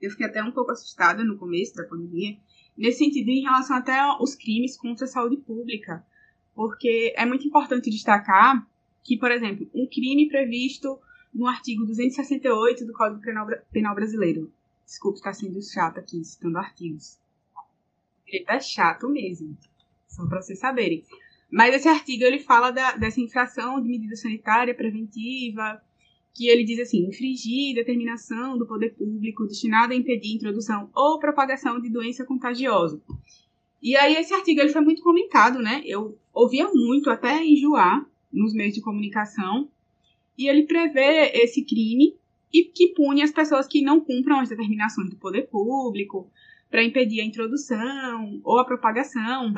eu 0.00 0.10
fiquei 0.10 0.26
até 0.26 0.44
um 0.44 0.52
pouco 0.52 0.70
assustada 0.70 1.24
no 1.24 1.38
começo 1.38 1.74
da 1.74 1.84
pandemia, 1.84 2.36
nesse 2.76 2.98
sentido, 2.98 3.30
em 3.30 3.40
relação 3.40 3.76
até 3.76 3.98
aos 3.98 4.34
crimes 4.34 4.76
contra 4.76 5.06
a 5.06 5.08
saúde 5.08 5.38
pública. 5.38 6.04
Porque 6.54 7.14
é 7.16 7.24
muito 7.24 7.46
importante 7.46 7.90
destacar 7.90 8.68
que, 9.02 9.16
por 9.16 9.30
exemplo, 9.30 9.68
um 9.74 9.86
crime 9.86 10.28
previsto 10.28 10.98
no 11.32 11.46
artigo 11.46 11.86
268 11.86 12.84
do 12.84 12.92
Código 12.92 13.20
Penal 13.70 13.94
Brasileiro, 13.94 14.52
Desculpe 14.88 15.18
estar 15.18 15.34
sendo 15.34 15.60
chato 15.60 15.98
aqui, 15.98 16.24
citando 16.24 16.56
artigos. 16.56 17.18
Direito 18.24 18.48
é 18.48 18.58
chato 18.58 19.06
mesmo. 19.06 19.54
Só 20.08 20.26
para 20.26 20.40
vocês 20.40 20.58
saberem. 20.58 21.04
Mas 21.50 21.74
esse 21.74 21.86
artigo 21.86 22.24
ele 22.24 22.38
fala 22.38 22.70
da, 22.70 22.96
dessa 22.96 23.20
infração 23.20 23.82
de 23.82 23.86
medida 23.86 24.16
sanitária 24.16 24.74
preventiva, 24.74 25.78
que 26.34 26.48
ele 26.48 26.64
diz 26.64 26.80
assim: 26.80 27.06
infringir 27.06 27.74
determinação 27.74 28.56
do 28.56 28.66
poder 28.66 28.94
público 28.94 29.46
destinada 29.46 29.92
a 29.92 29.96
impedir 29.96 30.32
a 30.32 30.36
introdução 30.36 30.90
ou 30.94 31.18
propagação 31.18 31.78
de 31.78 31.90
doença 31.90 32.24
contagiosa. 32.24 32.98
E 33.82 33.94
aí 33.94 34.16
esse 34.16 34.32
artigo 34.32 34.62
ele 34.62 34.72
foi 34.72 34.80
muito 34.80 35.02
comentado, 35.02 35.58
né? 35.58 35.82
Eu 35.84 36.18
ouvia 36.32 36.66
muito, 36.72 37.10
até 37.10 37.44
enjoar, 37.44 38.08
nos 38.32 38.54
meios 38.54 38.72
de 38.72 38.80
comunicação. 38.80 39.70
E 40.36 40.48
ele 40.48 40.62
prevê 40.62 41.30
esse 41.34 41.62
crime 41.62 42.16
e 42.52 42.64
que 42.64 42.94
pune 42.94 43.22
as 43.22 43.30
pessoas 43.30 43.66
que 43.66 43.82
não 43.82 44.00
cumpram 44.00 44.40
as 44.40 44.48
determinações 44.48 45.10
do 45.10 45.16
poder 45.16 45.48
público 45.48 46.30
para 46.70 46.84
impedir 46.84 47.20
a 47.20 47.24
introdução 47.24 48.40
ou 48.44 48.58
a 48.58 48.64
propagação 48.64 49.52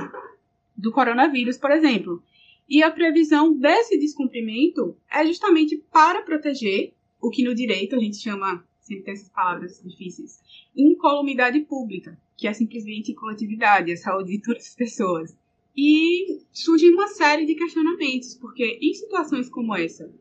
do 0.76 0.92
coronavírus, 0.92 1.58
por 1.58 1.70
exemplo. 1.70 2.22
E 2.68 2.82
a 2.82 2.90
previsão 2.90 3.52
desse 3.52 3.98
descumprimento 3.98 4.96
é 5.10 5.26
justamente 5.26 5.76
para 5.92 6.22
proteger 6.22 6.94
o 7.20 7.30
que 7.30 7.42
no 7.42 7.54
direito 7.54 7.96
a 7.96 7.98
gente 7.98 8.16
chama, 8.16 8.64
sempre 8.80 9.04
tem 9.04 9.14
essas 9.14 9.28
palavras 9.28 9.82
difíceis, 9.84 10.40
incolumidade 10.76 11.60
pública, 11.60 12.18
que 12.36 12.46
é 12.46 12.52
simplesmente 12.52 13.12
coletividade, 13.12 13.92
a 13.92 13.96
saúde 13.96 14.36
de 14.36 14.42
todas 14.42 14.66
as 14.68 14.74
pessoas. 14.74 15.36
E 15.76 16.40
surge 16.52 16.88
uma 16.90 17.08
série 17.08 17.44
de 17.44 17.54
questionamentos, 17.54 18.34
porque 18.34 18.78
em 18.80 18.94
situações 18.94 19.48
como 19.48 19.74
essa, 19.74 20.12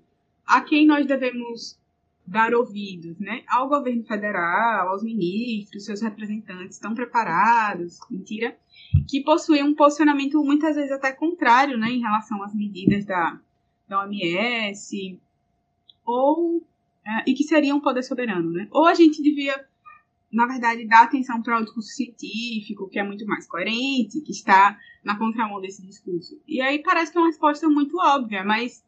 a 0.45 0.61
quem 0.61 0.85
nós 0.85 1.05
devemos 1.05 1.79
dar 2.29 2.53
ouvidos, 2.53 3.17
né? 3.19 3.43
Ao 3.47 3.67
governo 3.67 4.03
federal, 4.03 4.89
aos 4.89 5.03
ministros, 5.03 5.85
seus 5.85 6.01
representantes 6.01 6.75
estão 6.75 6.93
preparados, 6.93 7.99
mentira, 8.09 8.55
que 9.07 9.23
possuem 9.23 9.63
um 9.63 9.73
posicionamento 9.73 10.41
muitas 10.43 10.75
vezes 10.75 10.91
até 10.91 11.11
contrário, 11.11 11.77
né, 11.77 11.89
em 11.89 11.99
relação 11.99 12.41
às 12.43 12.53
medidas 12.53 13.03
da, 13.05 13.39
da 13.87 14.03
OMS, 14.03 15.19
ou 16.05 16.63
é, 17.05 17.23
e 17.27 17.33
que 17.33 17.43
seriam 17.43 17.77
um 17.77 17.81
poder 17.81 18.03
soberano, 18.03 18.51
né? 18.51 18.67
Ou 18.71 18.85
a 18.85 18.93
gente 18.93 19.23
devia, 19.23 19.65
na 20.31 20.45
verdade, 20.45 20.87
dar 20.87 21.03
atenção 21.03 21.41
para 21.41 21.59
o 21.59 21.63
discurso 21.63 21.89
científico, 21.89 22.87
que 22.89 22.99
é 22.99 23.03
muito 23.03 23.25
mais 23.25 23.47
coerente, 23.47 24.21
que 24.21 24.31
está 24.31 24.77
na 25.03 25.17
contramão 25.17 25.59
desse 25.59 25.81
discurso. 25.81 26.39
E 26.47 26.61
aí 26.61 26.77
parece 26.83 27.11
que 27.11 27.17
é 27.17 27.21
uma 27.21 27.27
resposta 27.27 27.67
muito 27.67 27.97
óbvia, 27.97 28.43
mas 28.43 28.83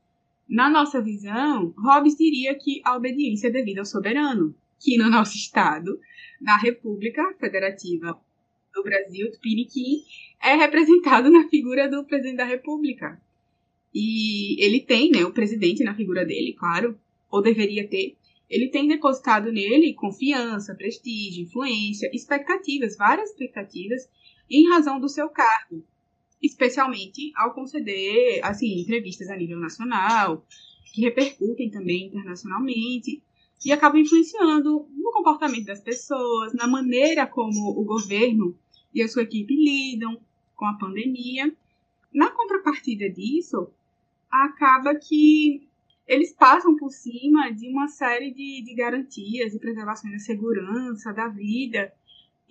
na 0.48 0.70
nossa 0.70 1.02
visão, 1.02 1.74
Hobbes 1.78 2.16
diria 2.16 2.56
que 2.56 2.82
a 2.84 2.96
obediência 2.96 3.48
é 3.48 3.52
devida 3.52 3.82
ao 3.82 3.86
soberano, 3.86 4.56
que 4.80 4.98
no 4.98 5.10
nosso 5.10 5.36
Estado, 5.36 6.00
na 6.42 6.58
República 6.58 7.34
Federativa 7.40 8.20
do 8.74 8.84
Brasil, 8.84 9.32
Tupiniquim, 9.32 10.04
é 10.42 10.56
representado 10.56 11.30
na 11.30 11.48
figura 11.48 11.90
do 11.90 12.04
presidente 12.06 12.38
da 12.38 12.46
República. 12.46 13.22
E 13.94 14.62
ele 14.64 14.82
tem, 14.82 15.12
né, 15.12 15.24
o 15.24 15.34
presidente 15.34 15.84
na 15.84 15.96
figura 15.96 16.26
dele, 16.26 16.54
claro, 16.54 17.00
ou 17.30 17.42
deveria 17.42 17.88
ter, 17.88 18.18
ele 18.50 18.70
tem 18.70 18.88
depositado 18.88 19.52
nele 19.52 19.94
confiança, 19.94 20.76
prestígio, 20.76 21.44
influência, 21.44 22.10
expectativas, 22.14 22.98
várias 22.98 23.30
expectativas, 23.30 24.10
em 24.50 24.70
razão 24.70 25.00
do 25.00 25.08
seu 25.08 25.30
cargo 25.30 25.86
especialmente 26.42 27.32
ao 27.36 27.54
conceder 27.54 28.44
assim 28.44 28.80
entrevistas 28.80 29.30
a 29.30 29.36
nível 29.36 29.60
nacional, 29.60 30.46
que 30.94 31.02
repercutem 31.02 31.70
também 31.70 32.08
internacionalmente. 32.08 33.24
e 33.64 33.72
acabam 33.72 34.02
influenciando 34.02 34.88
no 34.90 35.12
comportamento 35.12 35.66
das 35.66 35.80
pessoas, 35.80 36.52
na 36.54 36.66
maneira 36.68 37.28
como 37.28 37.80
o 37.80 37.84
governo 37.86 38.58
e 38.92 39.04
a 39.04 39.08
sua 39.08 39.22
equipe 39.22 39.56
lidam 39.56 40.20
com 40.56 40.66
a 40.66 40.74
pandemia. 40.74 41.56
Na 42.12 42.32
contrapartida 42.32 43.08
disso, 43.08 43.72
acaba 44.32 44.96
que 44.96 45.68
eles 46.08 46.34
passam 46.34 46.76
por 46.76 46.90
cima 46.90 47.52
de 47.52 47.70
uma 47.70 47.88
série 47.88 48.34
de, 48.34 48.64
de 48.64 48.74
garantias 48.74 49.54
e 49.54 49.60
preservações 49.60 50.14
da 50.14 50.20
segurança, 50.20 51.14
da 51.14 51.28
vida. 51.28 51.94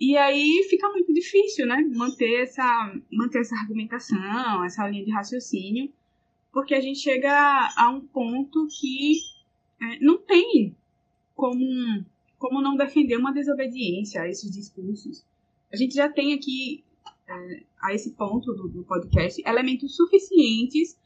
E 0.01 0.17
aí 0.17 0.65
fica 0.67 0.89
muito 0.89 1.13
difícil, 1.13 1.67
né? 1.67 1.79
Manter 1.93 2.41
essa, 2.41 2.99
manter 3.11 3.41
essa 3.41 3.55
argumentação, 3.55 4.65
essa 4.65 4.87
linha 4.89 5.05
de 5.05 5.11
raciocínio, 5.11 5.93
porque 6.51 6.73
a 6.73 6.81
gente 6.81 6.97
chega 6.97 7.31
a 7.77 7.87
um 7.91 8.01
ponto 8.01 8.67
que 8.67 9.19
é, 9.79 9.99
não 9.99 10.17
tem 10.17 10.75
como, 11.35 12.03
como 12.39 12.61
não 12.63 12.75
defender 12.75 13.15
uma 13.15 13.31
desobediência 13.31 14.23
a 14.23 14.27
esses 14.27 14.49
discursos. 14.49 15.23
A 15.71 15.75
gente 15.75 15.93
já 15.93 16.09
tem 16.09 16.33
aqui, 16.33 16.83
é, 17.27 17.63
a 17.79 17.93
esse 17.93 18.09
ponto 18.13 18.51
do, 18.53 18.69
do 18.69 18.83
podcast, 18.83 19.39
elementos 19.45 19.95
suficientes 19.95 20.97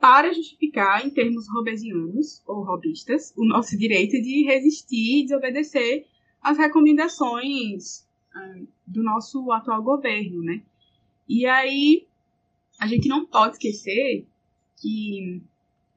para 0.00 0.32
justificar, 0.32 1.06
em 1.06 1.10
termos 1.10 1.46
robesianos 1.52 2.42
ou 2.46 2.64
robistas, 2.64 3.30
o 3.36 3.44
nosso 3.44 3.76
direito 3.76 4.12
de 4.22 4.44
resistir 4.44 5.20
e 5.20 5.22
desobedecer 5.24 6.06
às 6.40 6.56
recomendações 6.56 8.07
do 8.86 9.02
nosso 9.02 9.50
atual 9.52 9.82
governo, 9.82 10.42
né? 10.42 10.62
E 11.28 11.46
aí, 11.46 12.06
a 12.80 12.86
gente 12.86 13.08
não 13.08 13.26
pode 13.26 13.54
esquecer 13.54 14.26
que 14.80 15.42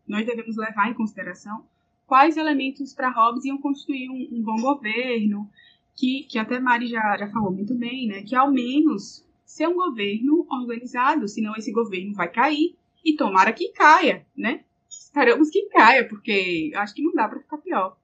nós 0.08 0.26
devemos 0.26 0.58
levar 0.58 0.90
em 0.90 0.94
consideração 0.94 1.66
quais 2.12 2.36
elementos 2.36 2.94
para 2.94 3.10
Hobbes 3.10 3.46
iam 3.46 3.58
constituir 3.58 4.10
um, 4.10 4.38
um, 4.38 4.44
bom 4.44 4.58
governo, 4.58 5.50
que, 5.96 6.24
que 6.24 6.38
até 6.38 6.60
Mari 6.60 6.88
já, 6.88 7.18
já 7.18 7.30
falou 7.30 7.54
muito 7.54 7.74
bem, 7.74 8.06
né? 8.08 8.22
Que 8.24 8.36
ao 8.36 8.52
menos 8.52 9.26
ser 9.46 9.68
um 9.68 9.76
governo 9.76 10.46
organizado, 10.50 11.26
senão 11.30 11.56
esse 11.56 11.72
governo 11.72 12.14
vai 12.14 12.30
cair 12.30 12.76
e 13.06 13.16
tomara 13.16 13.54
que 13.54 13.70
caia, 13.70 14.26
né? 14.36 14.66
Esperamos 14.90 15.50
que 15.50 15.70
caia, 15.70 16.06
porque 16.06 16.74
acho 16.76 16.94
que 16.94 17.02
não 17.02 17.14
dá 17.14 17.30
para 17.30 17.40
ficar 17.40 17.60
pior. 17.60 17.98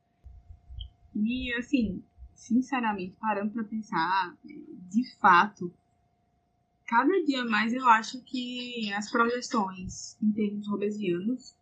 E, 1.13 1.53
assim, 1.55 2.01
sinceramente, 2.37 3.15
parando 3.19 3.51
para 3.51 3.63
pensar, 3.63 4.37
de 4.45 5.15
fato, 5.19 5.73
cada 6.85 7.11
dia 7.25 7.43
mais 7.43 7.73
eu 7.73 7.85
acho 7.89 8.21
que 8.21 8.93
as 8.93 9.11
projeções 9.11 10.15
em 10.21 10.31
termos 10.31 10.67
robesianos 10.67 11.55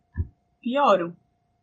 pioram. 0.60 1.16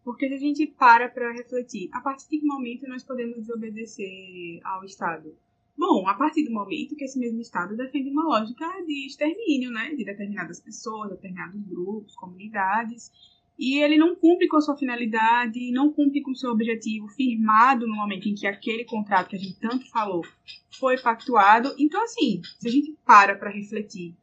Porque 0.04 0.28
se 0.28 0.34
a 0.34 0.38
gente 0.38 0.68
para 0.68 1.08
para 1.08 1.32
refletir, 1.32 1.90
a 1.94 2.02
partir 2.02 2.28
de 2.30 2.40
que 2.40 2.46
momento 2.46 2.88
nós 2.88 3.04
podemos 3.04 3.38
desobedecer 3.38 4.60
ao 4.66 4.84
Estado? 4.84 5.34
Bom, 5.78 6.08
a 6.08 6.16
partir 6.16 6.44
do 6.44 6.52
momento 6.52 6.96
que 6.96 7.06
esse 7.06 7.18
mesmo 7.18 7.40
Estado 7.40 7.78
defende 7.78 8.10
uma 8.10 8.26
lógica 8.26 8.66
de 8.86 9.08
extermínio, 9.08 9.72
né, 9.72 9.96
de 9.96 10.04
determinadas 10.04 10.60
pessoas, 10.60 11.12
determinados 11.12 11.62
grupos, 11.62 12.16
comunidades, 12.16 13.12
e 13.64 13.82
ele 13.82 13.96
não 13.96 14.14
cumpre 14.14 14.46
com 14.50 14.58
a 14.58 14.62
sua 14.62 14.76
finalidade, 14.76 15.72
não 15.72 15.90
cumpre 15.90 16.22
com 16.22 16.32
o 16.32 16.36
seu 16.36 16.52
objetivo 16.52 17.08
firmado 17.08 17.88
no 17.88 17.96
momento 17.96 18.28
em 18.28 18.36
que 18.36 18.46
aquele 18.46 18.84
contrato 18.84 19.30
que 19.30 19.38
a 19.38 19.40
gente 19.40 19.58
tanto 19.58 19.90
falou 19.90 20.22
foi 20.78 20.98
pactuado. 20.98 21.74
Então, 21.80 22.04
assim, 22.04 22.42
se 22.60 22.68
a 22.68 22.72
gente 22.72 22.94
para 23.06 23.38
para 23.38 23.50
refletir, 23.50 24.14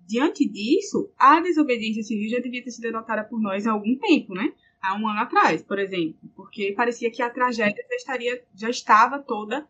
diante 0.00 0.48
disso, 0.48 1.08
a 1.16 1.38
desobediência 1.38 2.02
civil 2.02 2.28
já 2.28 2.40
devia 2.40 2.64
ter 2.64 2.72
sido 2.72 2.88
adotada 2.88 3.22
por 3.22 3.40
nós 3.40 3.68
há 3.68 3.70
algum 3.70 3.94
tempo, 3.94 4.34
né? 4.34 4.52
Há 4.82 4.96
um 4.96 5.06
ano 5.06 5.20
atrás, 5.20 5.62
por 5.62 5.78
exemplo, 5.78 6.28
porque 6.34 6.72
parecia 6.72 7.08
que 7.08 7.22
a 7.22 7.30
tragédia 7.30 7.84
já, 7.88 7.96
estaria, 7.96 8.44
já 8.52 8.68
estava 8.68 9.20
toda 9.20 9.64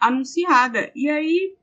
anunciada. 0.00 0.90
E 0.96 1.08
aí 1.08 1.54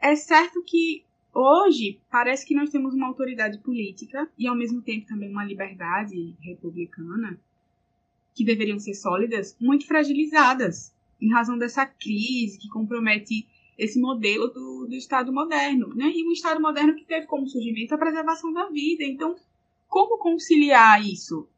é 0.00 0.16
certo 0.16 0.62
que 0.62 1.04
hoje 1.32 2.00
parece 2.10 2.46
que 2.46 2.54
nós 2.54 2.70
temos 2.70 2.94
uma 2.94 3.06
autoridade 3.06 3.58
política 3.58 4.30
e 4.38 4.46
ao 4.46 4.56
mesmo 4.56 4.82
tempo 4.82 5.06
também 5.06 5.30
uma 5.30 5.44
liberdade 5.44 6.36
republicana 6.40 7.38
que 8.34 8.44
deveriam 8.44 8.78
ser 8.78 8.94
sólidas, 8.94 9.56
muito 9.60 9.86
fragilizadas 9.86 10.94
em 11.20 11.30
razão 11.30 11.58
dessa 11.58 11.84
crise 11.86 12.58
que 12.58 12.68
compromete 12.68 13.46
esse 13.78 14.00
modelo 14.00 14.48
do, 14.48 14.86
do 14.86 14.94
Estado 14.94 15.32
moderno, 15.32 15.94
né? 15.94 16.10
E 16.14 16.26
um 16.26 16.32
Estado 16.32 16.60
moderno 16.60 16.94
que 16.94 17.04
teve 17.04 17.26
como 17.26 17.46
surgimento 17.46 17.94
a 17.94 17.98
preservação 17.98 18.52
da 18.52 18.68
vida. 18.68 19.04
Então, 19.04 19.36
como 19.88 20.18
conciliar 20.18 21.04
isso? 21.04 21.48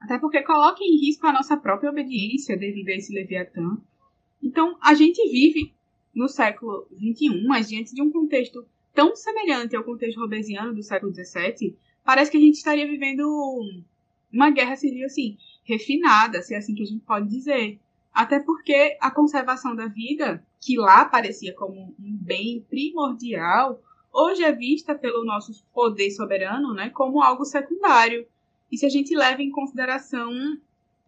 Até 0.00 0.18
porque 0.18 0.42
coloca 0.42 0.82
em 0.82 0.98
risco 1.06 1.26
a 1.26 1.32
nossa 1.32 1.56
própria 1.56 1.90
obediência 1.90 2.56
devido 2.56 2.88
a 2.88 2.94
esse 2.94 3.12
Leviatã 3.12 3.76
então, 4.42 4.76
a 4.80 4.92
gente 4.94 5.22
vive 5.30 5.72
no 6.12 6.28
século 6.28 6.86
XXI, 6.92 7.46
mas 7.46 7.68
diante 7.68 7.94
de 7.94 8.02
um 8.02 8.10
contexto 8.10 8.66
tão 8.94 9.14
semelhante 9.16 9.76
ao 9.76 9.84
contexto 9.84 10.20
robesiano 10.20 10.74
do 10.74 10.82
século 10.82 11.12
XVII, 11.12 11.76
parece 12.04 12.30
que 12.30 12.36
a 12.36 12.40
gente 12.40 12.56
estaria 12.56 12.86
vivendo 12.86 13.22
uma 14.32 14.50
guerra 14.50 14.76
civil, 14.76 15.06
assim, 15.06 15.36
refinada, 15.64 16.42
se 16.42 16.54
é 16.54 16.58
assim 16.58 16.74
que 16.74 16.82
a 16.82 16.86
gente 16.86 17.04
pode 17.04 17.28
dizer. 17.28 17.78
Até 18.12 18.40
porque 18.40 18.96
a 19.00 19.10
conservação 19.10 19.74
da 19.74 19.86
vida, 19.86 20.44
que 20.60 20.76
lá 20.76 21.04
parecia 21.04 21.54
como 21.54 21.94
um 21.98 22.16
bem 22.16 22.64
primordial, 22.68 23.82
hoje 24.12 24.44
é 24.44 24.52
vista 24.52 24.94
pelo 24.94 25.24
nosso 25.24 25.64
poder 25.72 26.10
soberano 26.10 26.74
né, 26.74 26.90
como 26.90 27.22
algo 27.22 27.44
secundário. 27.44 28.26
E 28.70 28.76
se 28.76 28.86
a 28.86 28.88
gente 28.88 29.14
leva 29.14 29.42
em 29.42 29.50
consideração 29.50 30.30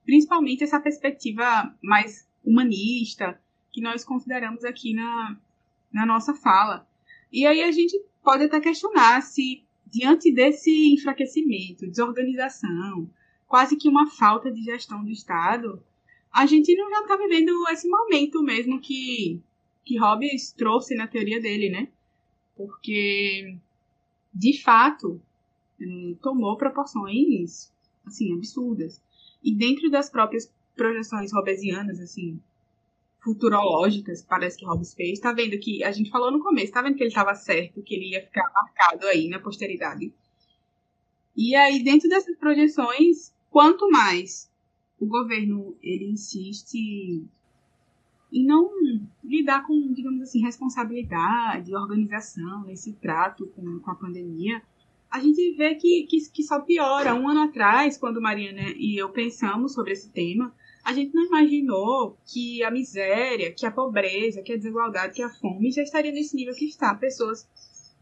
principalmente 0.04 0.62
essa 0.62 0.80
perspectiva 0.80 1.74
mais 1.82 2.28
humanista 2.44 3.40
que 3.72 3.80
nós 3.80 4.04
consideramos 4.04 4.64
aqui 4.64 4.94
na, 4.94 5.36
na 5.92 6.06
nossa 6.06 6.34
fala. 6.34 6.86
E 7.32 7.46
aí 7.46 7.62
a 7.62 7.70
gente 7.70 8.00
pode 8.22 8.44
até 8.44 8.60
questionar 8.60 9.20
se, 9.22 9.62
diante 9.86 10.32
desse 10.32 10.92
enfraquecimento, 10.92 11.86
desorganização, 11.86 13.08
quase 13.46 13.76
que 13.76 13.88
uma 13.88 14.10
falta 14.10 14.50
de 14.50 14.62
gestão 14.62 15.04
do 15.04 15.10
Estado, 15.10 15.82
a 16.32 16.46
gente 16.46 16.74
não 16.74 16.90
já 16.90 17.02
está 17.02 17.16
vivendo 17.16 17.52
esse 17.70 17.88
momento 17.88 18.42
mesmo 18.42 18.80
que, 18.80 19.40
que 19.84 19.98
Hobbes 19.98 20.52
trouxe 20.52 20.94
na 20.94 21.06
teoria 21.06 21.40
dele, 21.40 21.70
né? 21.70 21.88
Porque, 22.56 23.56
de 24.32 24.60
fato, 24.60 25.20
tomou 26.20 26.56
proporções, 26.56 27.72
assim, 28.04 28.34
absurdas. 28.34 29.00
E 29.42 29.54
dentro 29.54 29.90
das 29.90 30.10
próprias 30.10 30.52
projeções 30.74 31.32
robesianas, 31.32 32.00
assim, 32.00 32.40
futurológicas, 33.24 34.22
parece 34.22 34.58
que 34.58 34.66
Hobbes 34.66 34.92
fez. 34.94 35.18
Tá 35.18 35.32
vendo 35.32 35.58
que 35.58 35.82
a 35.82 35.90
gente 35.90 36.10
falou 36.10 36.30
no 36.30 36.42
começo, 36.42 36.72
tá 36.72 36.82
vendo 36.82 36.96
que 36.96 37.02
ele 37.02 37.08
estava 37.08 37.34
certo, 37.34 37.82
que 37.82 37.94
ele 37.94 38.10
ia 38.10 38.22
ficar 38.22 38.52
marcado 38.52 39.06
aí 39.06 39.28
na 39.28 39.40
posteridade. 39.40 40.12
E 41.34 41.56
aí, 41.56 41.82
dentro 41.82 42.08
dessas 42.08 42.36
projeções, 42.36 43.34
quanto 43.50 43.90
mais 43.90 44.52
o 45.00 45.06
governo 45.06 45.76
ele 45.82 46.12
insiste 46.12 46.76
em 48.32 48.44
não 48.44 48.70
lidar 49.22 49.66
com, 49.66 49.92
digamos 49.92 50.20
assim, 50.22 50.40
responsabilidade, 50.40 51.74
organização, 51.74 52.68
esse 52.68 52.92
trato 52.94 53.46
com, 53.48 53.80
com 53.80 53.90
a 53.90 53.94
pandemia, 53.94 54.62
a 55.10 55.20
gente 55.20 55.52
vê 55.52 55.76
que, 55.76 56.06
que, 56.08 56.18
que 56.30 56.42
só 56.42 56.60
piora. 56.60 57.14
Um 57.14 57.28
ano 57.28 57.42
atrás, 57.42 57.96
quando 57.96 58.20
Mariana 58.20 58.72
e 58.76 59.00
eu 59.00 59.08
pensamos 59.10 59.72
sobre 59.72 59.92
esse 59.92 60.10
tema, 60.10 60.52
a 60.84 60.92
gente 60.92 61.14
não 61.14 61.24
imaginou 61.24 62.18
que 62.26 62.62
a 62.62 62.70
miséria, 62.70 63.50
que 63.52 63.64
a 63.64 63.70
pobreza, 63.70 64.42
que 64.42 64.52
a 64.52 64.56
desigualdade, 64.56 65.14
que 65.14 65.22
a 65.22 65.30
fome 65.30 65.72
já 65.72 65.82
estaria 65.82 66.12
nesse 66.12 66.36
nível 66.36 66.54
que 66.54 66.66
está. 66.66 66.94
Pessoas 66.94 67.48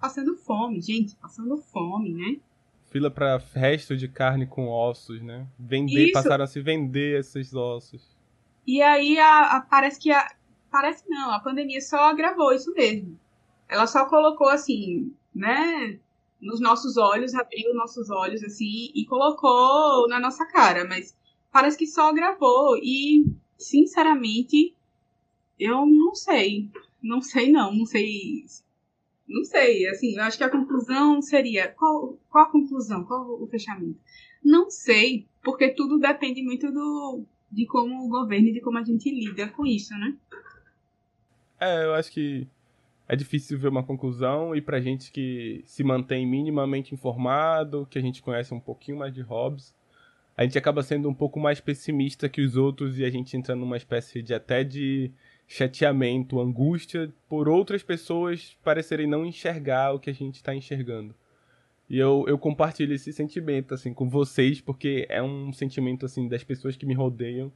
passando 0.00 0.36
fome, 0.36 0.80
gente, 0.80 1.14
passando 1.14 1.56
fome, 1.56 2.12
né? 2.12 2.40
Fila 2.90 3.08
para 3.08 3.40
resto 3.54 3.96
de 3.96 4.08
carne 4.08 4.46
com 4.46 4.68
ossos, 4.68 5.22
né? 5.22 5.46
Vender, 5.56 6.06
Isso. 6.06 6.12
passaram 6.12 6.44
a 6.44 6.46
se 6.48 6.60
vender 6.60 7.20
esses 7.20 7.54
ossos. 7.54 8.16
E 8.66 8.82
aí 8.82 9.16
a, 9.18 9.56
a, 9.56 9.60
parece 9.60 10.00
que 10.00 10.10
a. 10.10 10.28
Parece 10.70 11.04
não, 11.08 11.30
a 11.30 11.38
pandemia 11.38 11.80
só 11.80 12.10
agravou 12.10 12.52
isso 12.52 12.72
mesmo. 12.74 13.18
Ela 13.68 13.86
só 13.86 14.06
colocou 14.06 14.48
assim, 14.48 15.14
né? 15.34 16.00
Nos 16.40 16.60
nossos 16.60 16.96
olhos, 16.96 17.34
abriu 17.34 17.72
nossos 17.74 18.10
olhos 18.10 18.42
assim 18.42 18.90
e 18.94 19.04
colocou 19.04 20.08
na 20.08 20.18
nossa 20.18 20.44
cara, 20.46 20.84
mas 20.84 21.16
parece 21.52 21.76
que 21.76 21.86
só 21.86 22.12
gravou. 22.12 22.76
E, 22.82 23.24
sinceramente, 23.58 24.74
eu 25.58 25.86
não 25.86 26.14
sei. 26.14 26.70
Não 27.02 27.20
sei, 27.20 27.52
não. 27.52 27.74
Não 27.74 27.84
sei. 27.84 28.44
Não 29.28 29.44
sei. 29.44 29.86
Assim, 29.88 30.16
eu 30.16 30.22
acho 30.22 30.38
que 30.38 30.44
a 30.44 30.50
conclusão 30.50 31.20
seria. 31.20 31.68
Qual, 31.68 32.18
qual 32.30 32.44
a 32.44 32.50
conclusão? 32.50 33.04
Qual 33.04 33.42
o 33.42 33.46
fechamento? 33.46 34.00
Não 34.42 34.70
sei, 34.70 35.28
porque 35.42 35.68
tudo 35.68 36.00
depende 36.00 36.42
muito 36.42 36.72
do, 36.72 37.24
de 37.50 37.64
como 37.66 38.04
o 38.04 38.08
governo 38.08 38.48
e 38.48 38.52
de 38.52 38.60
como 38.60 38.78
a 38.78 38.82
gente 38.82 39.08
lida 39.08 39.46
com 39.48 39.64
isso, 39.64 39.94
né? 39.94 40.16
É, 41.60 41.84
eu 41.84 41.94
acho 41.94 42.10
que 42.10 42.48
é 43.06 43.14
difícil 43.14 43.56
ver 43.56 43.68
uma 43.68 43.84
conclusão 43.84 44.56
e 44.56 44.60
pra 44.60 44.80
gente 44.80 45.12
que 45.12 45.62
se 45.64 45.84
mantém 45.84 46.26
minimamente 46.26 46.92
informado, 46.92 47.86
que 47.88 47.98
a 47.98 48.02
gente 48.02 48.20
conhece 48.20 48.52
um 48.52 48.58
pouquinho 48.58 48.98
mais 48.98 49.14
de 49.14 49.20
Hobbes, 49.20 49.72
a 50.42 50.44
gente 50.44 50.58
acaba 50.58 50.82
sendo 50.82 51.08
um 51.08 51.14
pouco 51.14 51.38
mais 51.38 51.60
pessimista 51.60 52.28
que 52.28 52.40
os 52.40 52.56
outros 52.56 52.98
e 52.98 53.04
a 53.04 53.10
gente 53.10 53.36
entra 53.36 53.54
numa 53.54 53.76
espécie 53.76 54.20
de 54.20 54.34
até 54.34 54.64
de 54.64 55.12
chateamento, 55.46 56.40
angústia 56.40 57.12
por 57.28 57.48
outras 57.48 57.82
pessoas 57.82 58.56
parecerem 58.64 59.06
não 59.06 59.24
enxergar 59.24 59.94
o 59.94 60.00
que 60.00 60.10
a 60.10 60.12
gente 60.12 60.36
está 60.36 60.52
enxergando. 60.52 61.14
E 61.88 61.96
eu, 61.96 62.24
eu 62.26 62.36
compartilho 62.38 62.92
esse 62.92 63.12
sentimento 63.12 63.72
assim 63.72 63.94
com 63.94 64.08
vocês 64.08 64.60
porque 64.60 65.06
é 65.08 65.22
um 65.22 65.52
sentimento 65.52 66.06
assim 66.06 66.28
das 66.28 66.42
pessoas 66.42 66.76
que 66.76 66.86
me 66.86 66.94
rodeiam 66.94 67.52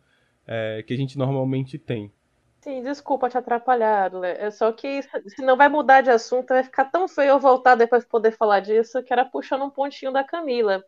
é, 0.47 0.85
que 0.87 0.95
a 0.95 0.97
gente 0.97 1.19
normalmente 1.19 1.79
tem. 1.79 2.13
Sim, 2.61 2.83
desculpa 2.83 3.29
te 3.29 3.37
atrapalhar, 3.39 4.13
É 4.25 4.51
só 4.51 4.71
que 4.73 5.01
se 5.03 5.43
não 5.43 5.57
vai 5.57 5.69
mudar 5.69 6.03
de 6.03 6.11
assunto, 6.11 6.49
vai 6.49 6.63
ficar 6.63 6.85
tão 6.87 7.09
feio 7.09 7.31
eu 7.31 7.39
voltar 7.41 7.75
depois 7.75 8.05
de 8.05 8.11
poder 8.11 8.33
falar 8.33 8.61
disso, 8.61 9.03
que 9.03 9.13
era 9.13 9.25
puxando 9.25 9.65
um 9.65 9.71
pontinho 9.71 10.13
da 10.13 10.25
Camila, 10.25 10.85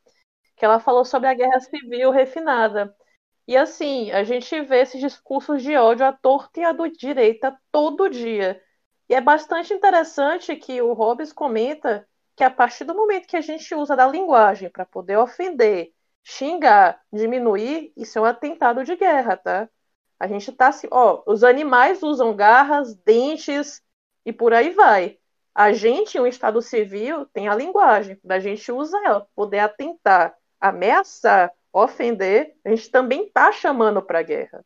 que 0.58 0.64
ela 0.64 0.80
falou 0.80 1.04
sobre 1.04 1.28
a 1.28 1.34
guerra 1.34 1.60
civil 1.60 2.10
refinada. 2.10 2.94
E 3.46 3.56
assim, 3.56 4.10
a 4.10 4.24
gente 4.24 4.60
vê 4.62 4.80
esses 4.80 5.00
discursos 5.00 5.62
de 5.62 5.74
ódio 5.76 6.04
à 6.04 6.12
torta 6.12 6.60
e 6.60 6.64
à 6.64 6.72
direita 6.72 7.58
todo 7.72 8.10
dia. 8.10 8.62
E 9.08 9.14
é 9.14 9.20
bastante 9.20 9.72
interessante 9.72 10.54
que 10.56 10.82
o 10.82 10.92
Hobbes 10.92 11.32
comenta 11.32 12.06
que 12.36 12.44
a 12.44 12.50
partir 12.50 12.84
do 12.84 12.94
momento 12.94 13.26
que 13.26 13.36
a 13.36 13.40
gente 13.40 13.74
usa 13.74 13.96
da 13.96 14.06
linguagem 14.06 14.70
para 14.70 14.84
poder 14.84 15.16
ofender, 15.16 15.92
xingar, 16.22 17.00
diminuir, 17.12 17.92
isso 17.96 18.18
é 18.18 18.22
um 18.22 18.24
atentado 18.26 18.84
de 18.84 18.94
guerra, 18.96 19.36
tá? 19.36 19.68
A 20.20 20.26
gente 20.26 20.52
tá 20.52 20.68
assim, 20.68 20.88
ó, 20.90 21.22
os 21.26 21.42
animais 21.42 22.02
usam 22.02 22.36
garras, 22.36 22.94
dentes 22.96 23.82
e 24.26 24.32
por 24.32 24.52
aí 24.52 24.70
vai. 24.70 25.18
A 25.54 25.72
gente, 25.72 26.20
um 26.20 26.26
estado 26.26 26.62
civil, 26.62 27.26
tem 27.26 27.48
a 27.48 27.54
linguagem, 27.54 28.18
da 28.22 28.38
gente 28.38 28.70
usa 28.70 28.96
ela, 29.04 29.26
poder 29.34 29.60
atentar, 29.60 30.37
ameaçar, 30.60 31.52
ofender, 31.72 32.54
a 32.64 32.70
gente 32.70 32.90
também 32.90 33.28
tá 33.28 33.52
chamando 33.52 34.02
para 34.02 34.22
guerra. 34.22 34.64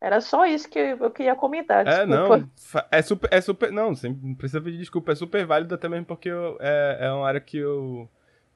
Era 0.00 0.20
só 0.20 0.44
isso 0.44 0.68
que 0.68 0.78
eu 0.78 1.10
queria 1.12 1.36
comentar. 1.36 1.84
Desculpa. 1.84 2.34
É, 2.34 2.40
não. 2.40 2.50
É 2.90 3.02
super. 3.02 3.28
É 3.32 3.40
super 3.40 3.70
não, 3.70 3.92
não 4.22 4.34
precisa 4.34 4.60
pedir 4.60 4.78
desculpa. 4.78 5.12
É 5.12 5.14
super 5.14 5.46
válido 5.46 5.74
até 5.74 5.88
mesmo 5.88 6.06
porque 6.06 6.28
eu, 6.28 6.56
é, 6.60 6.98
é 7.02 7.12
uma 7.12 7.26
área 7.26 7.40
que 7.40 7.56
eu 7.56 8.08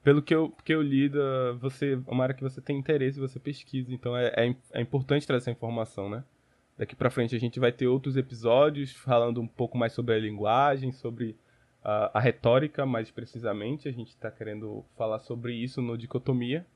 pelo 0.07 0.23
que 0.23 0.33
eu, 0.33 0.53
que 0.65 0.73
eu 0.73 0.81
li, 0.81 1.11
você, 1.59 1.95
é 1.95 2.11
uma 2.13 2.23
área 2.23 2.35
que 2.35 2.43
você 2.43 2.61
tem 2.61 2.79
interesse, 2.79 3.19
você 3.19 3.41
pesquisa, 3.41 3.93
então 3.93 4.17
é, 4.17 4.29
é, 4.37 4.55
é 4.75 4.81
importante 4.81 5.27
trazer 5.27 5.43
essa 5.43 5.51
informação, 5.51 6.09
né? 6.09 6.23
Daqui 6.79 6.95
para 6.95 7.11
frente 7.11 7.35
a 7.35 7.41
gente 7.41 7.59
vai 7.59 7.73
ter 7.73 7.89
outros 7.89 8.17
episódios 8.17 8.93
falando 8.93 9.41
um 9.41 9.49
pouco 9.49 9.77
mais 9.77 9.93
sobre 9.93 10.15
a 10.15 10.19
linguagem, 10.21 10.93
sobre 10.93 11.35
a, 11.87 12.19
a 12.19 12.21
retórica, 12.21 12.85
mais 12.85 13.11
precisamente. 13.11 13.89
A 13.89 13.93
gente 13.93 14.09
está 14.09 14.31
querendo 14.31 14.85
falar 14.97 15.21
sobre 15.21 15.55
isso 15.55 15.81
no 15.81 15.97
Dicotomia. 15.97 16.67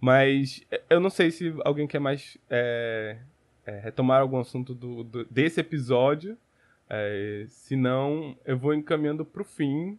Mas 0.00 0.64
é, 0.70 0.82
eu 0.90 1.00
não 1.00 1.10
sei 1.10 1.30
se 1.30 1.54
alguém 1.64 1.86
quer 1.86 2.00
mais 2.00 2.36
é, 2.50 3.18
é, 3.64 3.78
retomar 3.78 4.20
algum 4.20 4.38
assunto 4.38 4.74
do, 4.74 5.04
do 5.04 5.24
desse 5.26 5.60
episódio. 5.60 6.36
É, 6.88 7.44
se 7.48 7.76
não, 7.76 8.36
eu 8.44 8.58
vou 8.58 8.74
encaminhando 8.74 9.24
para 9.24 9.42
o 9.42 9.44
fim 9.44 9.98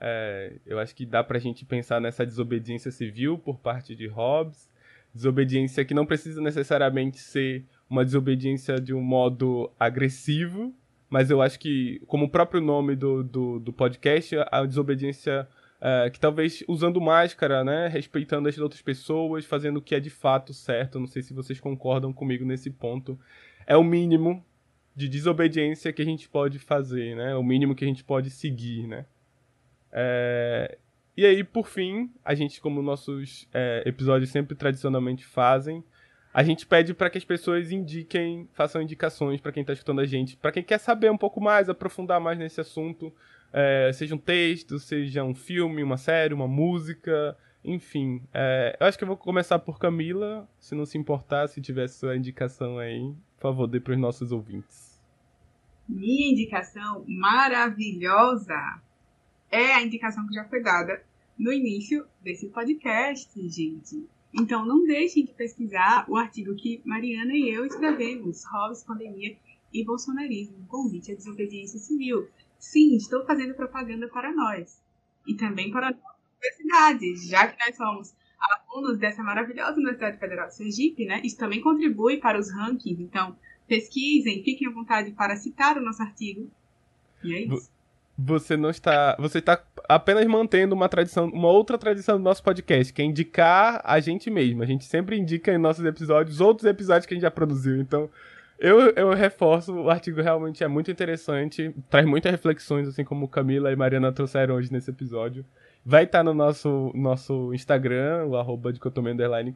é, 0.00 0.52
eu 0.64 0.78
acho 0.78 0.94
que 0.94 1.04
dá 1.04 1.24
pra 1.24 1.38
gente 1.38 1.64
pensar 1.64 2.00
nessa 2.00 2.24
desobediência 2.24 2.90
civil 2.90 3.36
por 3.36 3.58
parte 3.58 3.94
de 3.96 4.06
Hobbes, 4.06 4.68
desobediência 5.12 5.84
que 5.84 5.94
não 5.94 6.06
precisa 6.06 6.40
necessariamente 6.40 7.18
ser 7.18 7.64
uma 7.90 8.04
desobediência 8.04 8.80
de 8.80 8.94
um 8.94 9.00
modo 9.00 9.70
agressivo, 9.78 10.72
mas 11.08 11.30
eu 11.30 11.40
acho 11.40 11.58
que, 11.58 12.00
como 12.06 12.26
o 12.26 12.28
próprio 12.28 12.60
nome 12.60 12.94
do, 12.94 13.22
do, 13.22 13.58
do 13.58 13.72
podcast, 13.72 14.36
a 14.50 14.64
desobediência 14.64 15.48
é, 15.80 16.10
que 16.10 16.18
talvez 16.18 16.62
usando 16.66 17.00
máscara, 17.00 17.64
né, 17.64 17.88
respeitando 17.88 18.48
as 18.48 18.58
outras 18.58 18.82
pessoas, 18.82 19.44
fazendo 19.44 19.78
o 19.78 19.82
que 19.82 19.94
é 19.94 20.00
de 20.00 20.10
fato 20.10 20.52
certo, 20.52 20.98
não 20.98 21.06
sei 21.06 21.22
se 21.22 21.32
vocês 21.32 21.60
concordam 21.60 22.12
comigo 22.12 22.44
nesse 22.44 22.70
ponto, 22.70 23.18
é 23.66 23.76
o 23.76 23.84
mínimo 23.84 24.44
de 24.94 25.08
desobediência 25.08 25.92
que 25.92 26.02
a 26.02 26.04
gente 26.04 26.28
pode 26.28 26.58
fazer, 26.58 27.16
né, 27.16 27.34
o 27.36 27.42
mínimo 27.42 27.74
que 27.74 27.84
a 27.84 27.88
gente 27.88 28.04
pode 28.04 28.30
seguir, 28.30 28.86
né. 28.86 29.06
É... 29.92 30.78
E 31.16 31.26
aí, 31.26 31.42
por 31.42 31.66
fim, 31.66 32.12
a 32.24 32.32
gente, 32.32 32.60
como 32.60 32.80
nossos 32.80 33.48
é, 33.52 33.82
episódios 33.84 34.30
sempre 34.30 34.54
tradicionalmente 34.54 35.24
fazem, 35.24 35.82
a 36.38 36.42
gente 36.44 36.64
pede 36.64 36.94
para 36.94 37.10
que 37.10 37.18
as 37.18 37.24
pessoas 37.24 37.72
indiquem, 37.72 38.48
façam 38.52 38.80
indicações 38.80 39.40
para 39.40 39.50
quem 39.50 39.62
está 39.62 39.72
escutando 39.72 40.00
a 40.00 40.06
gente, 40.06 40.36
para 40.36 40.52
quem 40.52 40.62
quer 40.62 40.78
saber 40.78 41.10
um 41.10 41.18
pouco 41.18 41.40
mais, 41.40 41.68
aprofundar 41.68 42.20
mais 42.20 42.38
nesse 42.38 42.60
assunto, 42.60 43.12
é, 43.52 43.90
seja 43.92 44.14
um 44.14 44.18
texto, 44.18 44.78
seja 44.78 45.24
um 45.24 45.34
filme, 45.34 45.82
uma 45.82 45.96
série, 45.96 46.32
uma 46.32 46.46
música, 46.46 47.36
enfim. 47.64 48.22
É, 48.32 48.76
eu 48.78 48.86
acho 48.86 48.96
que 48.96 49.02
eu 49.02 49.08
vou 49.08 49.16
começar 49.16 49.58
por 49.58 49.80
Camila, 49.80 50.48
se 50.60 50.76
não 50.76 50.86
se 50.86 50.96
importar, 50.96 51.48
se 51.48 51.60
tiver 51.60 51.88
sua 51.88 52.16
indicação 52.16 52.78
aí, 52.78 53.12
por 53.34 53.42
favor, 53.42 53.66
dê 53.66 53.80
para 53.80 53.94
os 53.94 53.98
nossos 53.98 54.30
ouvintes. 54.30 54.96
Minha 55.88 56.30
indicação 56.30 57.04
maravilhosa 57.08 58.80
é 59.50 59.74
a 59.74 59.82
indicação 59.82 60.24
que 60.28 60.34
já 60.34 60.44
foi 60.44 60.62
dada 60.62 61.02
no 61.36 61.52
início 61.52 62.06
desse 62.22 62.46
podcast, 62.46 63.28
gente. 63.48 64.06
Então 64.32 64.64
não 64.64 64.84
deixem 64.84 65.24
de 65.24 65.32
pesquisar 65.32 66.04
o 66.08 66.16
artigo 66.16 66.54
que 66.54 66.82
Mariana 66.84 67.34
e 67.34 67.48
eu 67.48 67.64
escrevemos, 67.64 68.44
Hobbes, 68.44 68.84
Pandemia 68.84 69.36
e 69.72 69.84
Bolsonarismo, 69.84 70.66
convite 70.68 71.12
à 71.12 71.14
desobediência 71.14 71.78
civil. 71.78 72.28
Sim, 72.58 72.96
estou 72.96 73.24
fazendo 73.24 73.54
propaganda 73.54 74.08
para 74.08 74.34
nós. 74.34 74.82
E 75.26 75.34
também 75.34 75.70
para 75.70 75.88
a 75.88 75.94
universidade, 76.36 77.28
já 77.28 77.46
que 77.48 77.58
nós 77.64 77.76
somos 77.76 78.14
alunos 78.38 78.98
dessa 78.98 79.22
maravilhosa 79.22 79.76
Universidade 79.76 80.18
Federal 80.18 80.48
de 80.48 80.56
Sergipe, 80.56 81.04
né? 81.04 81.20
Isso 81.24 81.36
também 81.36 81.60
contribui 81.60 82.18
para 82.18 82.38
os 82.38 82.50
rankings. 82.52 83.02
Então, 83.02 83.36
pesquisem, 83.66 84.42
fiquem 84.42 84.68
à 84.68 84.70
vontade 84.70 85.10
para 85.12 85.36
citar 85.36 85.76
o 85.76 85.84
nosso 85.84 86.02
artigo. 86.02 86.50
E 87.22 87.34
é 87.34 87.42
isso 87.42 87.77
você 88.18 88.56
não 88.56 88.68
está. 88.68 89.14
Você 89.20 89.38
está 89.38 89.62
apenas 89.88 90.26
mantendo 90.26 90.74
uma 90.74 90.88
tradição, 90.88 91.26
uma 91.28 91.48
outra 91.48 91.78
tradição 91.78 92.16
do 92.18 92.24
nosso 92.24 92.42
podcast, 92.42 92.92
que 92.92 93.00
é 93.00 93.04
indicar 93.04 93.80
a 93.84 94.00
gente 94.00 94.28
mesmo. 94.28 94.60
A 94.60 94.66
gente 94.66 94.84
sempre 94.84 95.16
indica 95.16 95.52
em 95.52 95.58
nossos 95.58 95.84
episódios 95.84 96.40
outros 96.40 96.66
episódios 96.66 97.06
que 97.06 97.14
a 97.14 97.16
gente 97.16 97.22
já 97.22 97.30
produziu. 97.30 97.80
Então, 97.80 98.10
eu, 98.58 98.90
eu 98.96 99.10
reforço, 99.14 99.72
o 99.72 99.88
artigo 99.88 100.20
realmente 100.20 100.64
é 100.64 100.68
muito 100.68 100.90
interessante, 100.90 101.72
traz 101.88 102.04
muitas 102.04 102.32
reflexões, 102.32 102.88
assim 102.88 103.04
como 103.04 103.28
Camila 103.28 103.70
e 103.70 103.76
Mariana 103.76 104.10
trouxeram 104.10 104.56
hoje 104.56 104.72
nesse 104.72 104.90
episódio. 104.90 105.44
Vai 105.86 106.02
estar 106.02 106.24
no 106.24 106.34
nosso, 106.34 106.90
nosso 106.96 107.54
Instagram, 107.54 108.26
o 108.26 108.36
arroba 108.36 108.72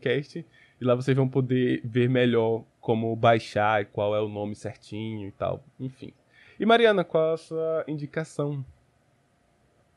cast, 0.00 0.46
e 0.80 0.84
lá 0.84 0.94
vocês 0.94 1.16
vão 1.16 1.28
poder 1.28 1.80
ver 1.84 2.08
melhor 2.08 2.62
como 2.80 3.14
baixar 3.16 3.82
e 3.82 3.86
qual 3.86 4.14
é 4.14 4.20
o 4.20 4.28
nome 4.28 4.54
certinho 4.54 5.26
e 5.26 5.32
tal. 5.32 5.64
Enfim. 5.80 6.12
E 6.62 6.64
Mariana, 6.64 7.02
qual 7.02 7.34
a 7.34 7.36
sua 7.36 7.84
indicação? 7.88 8.64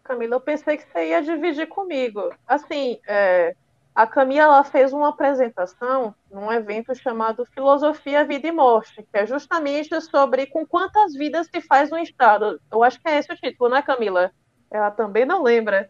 Camila, 0.03 0.37
eu 0.37 0.41
pensei 0.41 0.77
que 0.77 0.91
você 0.91 1.09
ia 1.09 1.21
dividir 1.21 1.67
comigo. 1.67 2.33
Assim, 2.47 2.99
é, 3.07 3.55
a 3.93 4.07
Camila 4.07 4.45
ela 4.45 4.63
fez 4.63 4.91
uma 4.91 5.09
apresentação 5.09 6.15
num 6.31 6.51
evento 6.51 6.95
chamado 6.95 7.45
Filosofia, 7.45 8.25
Vida 8.25 8.47
e 8.47 8.51
Morte, 8.51 8.95
que 8.95 9.15
é 9.15 9.27
justamente 9.27 10.01
sobre 10.01 10.47
com 10.47 10.65
quantas 10.65 11.13
vidas 11.13 11.47
se 11.53 11.61
faz 11.61 11.91
um 11.91 11.99
Estado. 11.99 12.59
Eu 12.71 12.81
acho 12.81 12.99
que 12.99 13.07
é 13.07 13.19
esse 13.19 13.31
o 13.31 13.37
título, 13.37 13.69
né, 13.69 13.83
Camila? 13.83 14.31
Ela 14.71 14.89
também 14.89 15.23
não 15.23 15.43
lembra. 15.43 15.87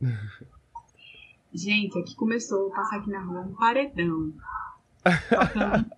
Gente, 1.54 1.96
aqui 2.00 2.16
começou 2.16 2.72
a 2.72 2.74
passar 2.74 2.96
aqui 2.96 3.10
na 3.10 3.20
rua 3.20 3.42
um 3.42 3.54
paredão. 3.54 4.32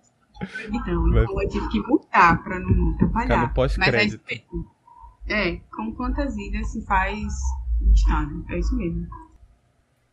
Então, 0.71 1.01
Mas... 1.07 1.23
então 1.23 1.41
eu 1.41 1.49
tive 1.49 1.67
que 1.69 1.79
mutar 1.81 2.43
para 2.43 2.59
não 2.59 2.91
atrapalhar. 2.91 3.53
Mas 3.77 4.19
é, 5.29 5.57
com 5.75 5.93
quantas 5.93 6.35
ilhas 6.35 6.71
se 6.71 6.85
faz 6.85 7.33
um 7.81 7.91
estado? 7.93 8.45
É 8.49 8.59
isso 8.59 8.75
mesmo. 8.75 9.07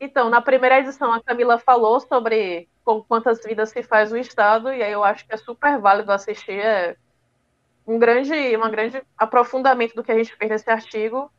Então, 0.00 0.30
na 0.30 0.40
primeira 0.40 0.78
edição, 0.78 1.12
a 1.12 1.22
Camila 1.22 1.58
falou 1.58 1.98
sobre 1.98 2.68
com 2.84 3.02
quantas 3.02 3.42
vidas 3.42 3.70
se 3.70 3.82
faz 3.82 4.12
o 4.12 4.16
Estado, 4.16 4.72
e 4.72 4.82
aí 4.82 4.92
eu 4.92 5.02
acho 5.02 5.26
que 5.26 5.34
é 5.34 5.36
super 5.36 5.78
válido 5.80 6.12
assistir. 6.12 6.60
É 6.60 6.96
um 7.86 7.98
grande, 7.98 8.32
um 8.56 8.70
grande 8.70 9.02
aprofundamento 9.16 9.94
do 9.94 10.04
que 10.04 10.12
a 10.12 10.16
gente 10.16 10.34
fez 10.36 10.50
nesse 10.50 10.70
artigo. 10.70 11.30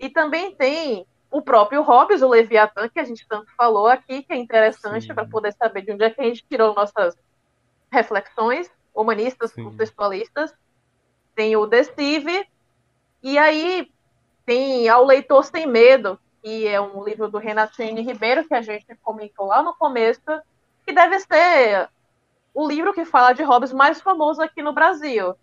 E 0.00 0.10
também 0.10 0.54
tem 0.54 1.06
o 1.30 1.40
próprio 1.40 1.82
Hobbes, 1.82 2.20
o 2.22 2.28
Leviatã, 2.28 2.88
que 2.88 2.98
a 2.98 3.04
gente 3.04 3.26
tanto 3.28 3.50
falou 3.56 3.86
aqui, 3.86 4.22
que 4.22 4.32
é 4.32 4.36
interessante 4.36 5.12
para 5.14 5.26
poder 5.26 5.52
saber 5.52 5.82
de 5.82 5.92
onde 5.92 6.04
é 6.04 6.10
que 6.10 6.20
a 6.20 6.24
gente 6.24 6.44
tirou 6.48 6.74
nossas 6.74 7.16
reflexões 7.94 8.70
humanistas, 8.94 9.52
Sim. 9.52 9.64
contextualistas, 9.64 10.54
tem 11.34 11.56
o 11.56 11.66
Deceive, 11.66 12.46
e 13.22 13.38
aí 13.38 13.90
tem 14.44 14.88
Ao 14.88 15.04
Leitor 15.04 15.44
Sem 15.44 15.66
Medo, 15.66 16.18
que 16.42 16.66
é 16.66 16.80
um 16.80 17.02
livro 17.02 17.28
do 17.28 17.38
Renatine 17.38 18.02
Ribeiro, 18.02 18.46
que 18.46 18.54
a 18.54 18.60
gente 18.60 18.94
comentou 19.02 19.46
lá 19.46 19.62
no 19.62 19.74
começo, 19.74 20.20
que 20.84 20.92
deve 20.92 21.18
ser 21.20 21.88
o 22.52 22.68
livro 22.68 22.92
que 22.92 23.04
fala 23.04 23.32
de 23.32 23.42
Hobbes 23.42 23.72
mais 23.72 24.00
famoso 24.00 24.42
aqui 24.42 24.62
no 24.62 24.72
Brasil. 24.72 25.34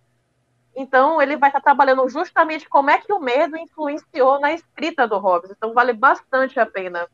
Então, 0.76 1.22
ele 1.22 1.36
vai 1.36 1.50
estar 1.50 1.60
trabalhando 1.60 2.08
justamente 2.08 2.70
como 2.70 2.90
é 2.90 2.98
que 2.98 3.12
o 3.12 3.20
medo 3.20 3.58
influenciou 3.58 4.40
na 4.40 4.54
escrita 4.54 5.08
do 5.08 5.18
Hobbes. 5.18 5.52
Então, 5.52 5.74
vale 5.74 5.92
bastante 5.92 6.60
a 6.60 6.66
pena. 6.66 7.08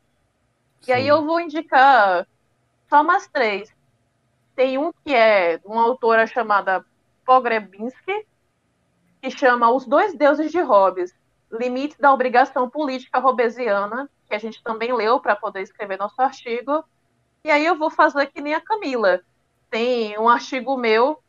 Sim. 0.80 0.90
E 0.90 0.92
aí 0.92 1.08
eu 1.08 1.24
vou 1.24 1.40
indicar 1.40 2.26
só 2.88 3.02
mais 3.02 3.26
três. 3.26 3.74
Tem 4.58 4.76
um 4.76 4.92
que 5.04 5.14
é 5.14 5.60
uma 5.64 5.84
autora 5.84 6.26
chamada 6.26 6.84
Pogrebinski, 7.24 8.26
que 9.22 9.30
chama 9.30 9.70
Os 9.70 9.86
Dois 9.86 10.16
Deuses 10.16 10.50
de 10.50 10.60
Hobbes, 10.60 11.14
Limite 11.48 11.96
da 12.00 12.12
Obrigação 12.12 12.68
Política 12.68 13.20
Hobbesiana, 13.20 14.10
que 14.26 14.34
a 14.34 14.38
gente 14.40 14.60
também 14.64 14.92
leu 14.92 15.20
para 15.20 15.36
poder 15.36 15.62
escrever 15.62 15.96
nosso 15.96 16.20
artigo. 16.20 16.82
E 17.44 17.52
aí 17.52 17.64
eu 17.64 17.78
vou 17.78 17.88
fazer 17.88 18.26
que 18.26 18.40
nem 18.40 18.52
a 18.52 18.60
Camila. 18.60 19.20
Tem 19.70 20.18
um 20.18 20.28
artigo 20.28 20.76
meu 20.76 21.22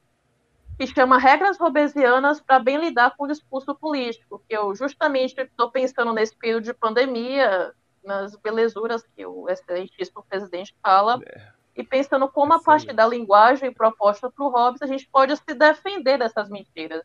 que 0.75 0.87
chama 0.87 1.19
Regras 1.19 1.59
Hobbesianas 1.59 2.41
para 2.41 2.57
bem 2.57 2.79
lidar 2.79 3.15
com 3.15 3.25
o 3.25 3.27
discurso 3.27 3.75
político, 3.75 4.43
que 4.49 4.57
eu 4.57 4.73
justamente 4.73 5.39
estou 5.39 5.69
pensando 5.69 6.13
nesse 6.13 6.35
período 6.35 6.63
de 6.63 6.73
pandemia, 6.73 7.75
nas 8.03 8.35
belezuras 8.37 9.03
que 9.15 9.23
o 9.23 9.47
excelentíssimo 9.47 10.25
presidente 10.27 10.75
fala, 10.81 11.19
é. 11.27 11.58
E 11.79 11.83
pensando 11.83 12.27
como 12.27 12.51
a 12.51 12.59
partir 12.59 12.91
da 12.91 13.07
linguagem 13.07 13.71
proposta 13.71 14.29
para 14.29 14.45
o 14.45 14.49
Hobbes 14.49 14.81
a 14.81 14.85
gente 14.85 15.07
pode 15.07 15.33
se 15.37 15.53
defender 15.55 16.17
dessas 16.17 16.49
mentiras. 16.49 17.03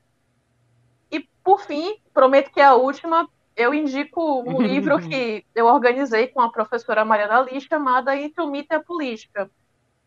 E, 1.09 1.21
por 1.45 1.61
fim, 1.61 1.97
prometo 2.13 2.51
que 2.51 2.61
é 2.61 2.65
a 2.65 2.75
última, 2.75 3.29
eu 3.55 3.73
indico 3.73 4.43
um 4.43 4.59
livro 4.67 4.99
que 4.99 5.47
eu 5.55 5.67
organizei 5.67 6.27
com 6.27 6.41
a 6.41 6.51
professora 6.51 7.05
Mariana 7.05 7.39
Lee, 7.39 7.61
chamada 7.61 8.17
Entre 8.17 8.43
o 8.43 8.49
Mito 8.49 8.75
e 8.75 8.77
a 8.77 8.83
Política, 8.83 9.49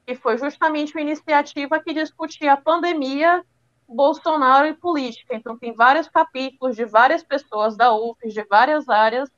que 0.05 0.15
foi 0.15 0.37
justamente 0.37 0.93
uma 0.93 1.01
iniciativa 1.01 1.79
que 1.79 1.93
discutia 1.93 2.51
a 2.51 2.57
pandemia 2.57 3.45
Bolsonaro 3.87 4.67
e 4.67 4.73
política. 4.73 5.33
Então, 5.33 5.57
tem 5.57 5.71
vários 5.71 6.09
capítulos 6.09 6.75
de 6.75 6.83
várias 6.83 7.23
pessoas 7.23 7.77
da 7.77 7.95
UFES, 7.95 8.33
de 8.33 8.43
várias 8.43 8.89
áreas, 8.89 9.31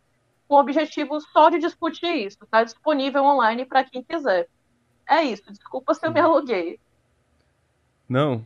com 0.47 0.55
o 0.55 0.59
objetivo 0.59 1.21
só 1.21 1.51
de 1.51 1.59
discutir 1.59 2.15
isso. 2.15 2.43
Está 2.43 2.63
disponível 2.63 3.23
online 3.23 3.63
para 3.63 3.83
quem 3.83 4.01
quiser. 4.01 4.47
É 5.09 5.23
isso. 5.23 5.51
Desculpa 5.51 5.93
se 5.93 6.05
eu 6.05 6.11
me 6.11 6.19
aluguei. 6.19 6.79
Não. 8.07 8.45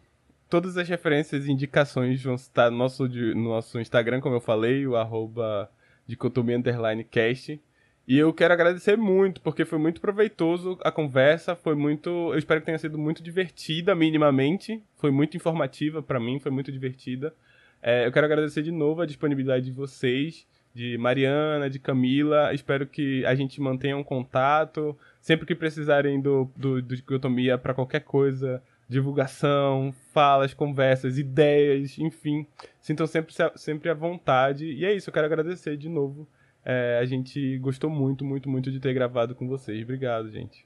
Todas 0.49 0.77
as 0.77 0.87
referências 0.87 1.45
e 1.45 1.51
indicações 1.51 2.23
vão 2.23 2.35
estar 2.35 2.71
no 2.71 2.77
nosso, 2.77 3.07
no 3.07 3.49
nosso 3.49 3.79
Instagram, 3.79 4.21
como 4.21 4.35
eu 4.35 4.41
falei, 4.41 4.87
o 4.87 4.95
arroba 4.95 5.69
dicotomia 6.07 6.57
underline 6.57 7.03
cast. 7.03 7.59
E 8.07 8.17
eu 8.17 8.33
quero 8.33 8.53
agradecer 8.53 8.97
muito, 8.97 9.39
porque 9.41 9.63
foi 9.63 9.79
muito 9.79 10.01
proveitoso 10.01 10.77
a 10.83 10.91
conversa, 10.91 11.55
foi 11.55 11.73
muito, 11.73 12.09
eu 12.09 12.37
espero 12.37 12.59
que 12.59 12.65
tenha 12.65 12.77
sido 12.77 12.97
muito 12.97 13.23
divertida 13.23 13.95
minimamente, 13.95 14.83
foi 14.97 15.09
muito 15.09 15.37
informativa 15.37 16.03
para 16.03 16.19
mim, 16.19 16.37
foi 16.39 16.51
muito 16.51 16.71
divertida. 16.71 17.33
É, 17.81 18.05
eu 18.05 18.11
quero 18.11 18.25
agradecer 18.25 18.61
de 18.61 18.71
novo 18.71 19.01
a 19.01 19.05
disponibilidade 19.05 19.65
de 19.65 19.71
vocês, 19.71 20.45
de 20.73 20.97
Mariana, 20.97 21.69
de 21.69 21.79
Camila, 21.79 22.53
espero 22.53 22.87
que 22.87 23.25
a 23.25 23.35
gente 23.35 23.61
mantenha 23.61 23.95
um 23.95 24.03
contato, 24.03 24.97
sempre 25.21 25.45
que 25.45 25.53
precisarem 25.53 26.19
do, 26.19 26.51
do, 26.55 26.81
do 26.81 26.95
Dicotomia 26.95 27.57
para 27.57 27.73
qualquer 27.73 28.01
coisa, 28.01 28.61
divulgação, 28.89 29.93
falas, 30.11 30.53
conversas, 30.53 31.17
ideias, 31.17 31.97
enfim, 31.99 32.47
sintam 32.79 33.05
sempre, 33.05 33.33
sempre 33.55 33.89
à 33.89 33.93
vontade. 33.93 34.65
E 34.65 34.83
é 34.83 34.93
isso, 34.93 35.09
eu 35.09 35.13
quero 35.13 35.27
agradecer 35.27 35.77
de 35.77 35.89
novo 35.89 36.27
é, 36.65 36.97
a 36.99 37.05
gente 37.05 37.57
gostou 37.59 37.89
muito, 37.89 38.23
muito, 38.23 38.49
muito 38.49 38.71
de 38.71 38.79
ter 38.79 38.93
gravado 38.93 39.35
com 39.35 39.47
vocês. 39.47 39.83
Obrigado, 39.83 40.29
gente. 40.29 40.65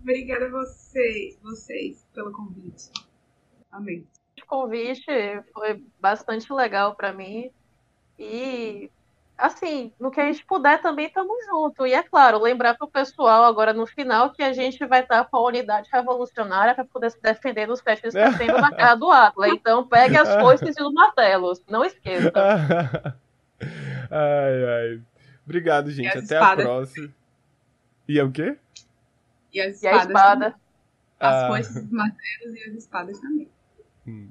Obrigada 0.00 0.46
a 0.46 0.50
vocês, 0.50 1.38
vocês 1.42 2.06
pelo 2.14 2.32
convite. 2.32 2.90
Amém. 3.70 4.06
O 4.42 4.46
convite 4.46 5.04
foi 5.52 5.84
bastante 6.00 6.50
legal 6.52 6.94
para 6.94 7.12
mim. 7.12 7.50
E, 8.18 8.90
assim, 9.36 9.92
no 9.98 10.10
que 10.10 10.20
a 10.20 10.24
gente 10.24 10.44
puder 10.44 10.80
também 10.82 11.06
estamos 11.06 11.46
juntos. 11.46 11.86
E 11.86 11.92
é 11.92 12.02
claro, 12.02 12.42
lembrar 12.42 12.74
para 12.74 12.86
o 12.86 12.90
pessoal 12.90 13.44
agora 13.44 13.72
no 13.72 13.86
final 13.86 14.32
que 14.32 14.42
a 14.42 14.52
gente 14.52 14.84
vai 14.86 15.02
estar 15.02 15.24
com 15.24 15.36
a 15.36 15.46
unidade 15.46 15.88
revolucionária 15.92 16.74
para 16.74 16.84
poder 16.84 17.10
se 17.10 17.22
defender 17.22 17.66
dos 17.66 17.80
testes 17.80 18.12
que 18.12 18.20
está 18.20 18.36
tendo 18.36 18.60
na 18.60 18.70
cara 18.74 18.94
do 18.94 19.10
Atlas. 19.10 19.52
Então 19.52 19.86
pegue 19.86 20.16
as 20.16 20.34
foices 20.40 20.76
e 20.76 20.82
os 20.82 20.92
martelos. 20.92 21.62
Não 21.68 21.84
esqueça. 21.84 22.32
Ai, 24.10 24.64
ai. 24.64 25.02
Obrigado, 25.44 25.90
gente. 25.90 26.08
Até 26.08 26.20
espadas. 26.20 26.64
a 26.64 26.68
próxima. 26.68 27.14
E 28.06 28.18
é 28.18 28.22
o 28.22 28.30
quê? 28.30 28.56
E 29.52 29.60
as 29.60 29.74
espadas. 29.74 29.82
E 29.82 29.88
a 29.88 30.06
espada. 30.06 30.54
As 31.20 31.34
ah. 31.34 31.48
foices, 31.48 31.76
os 31.76 31.90
martelos 31.90 32.54
e 32.54 32.70
as 32.70 32.74
espadas 32.76 33.20
também. 33.20 33.48
Hum. 34.06 34.28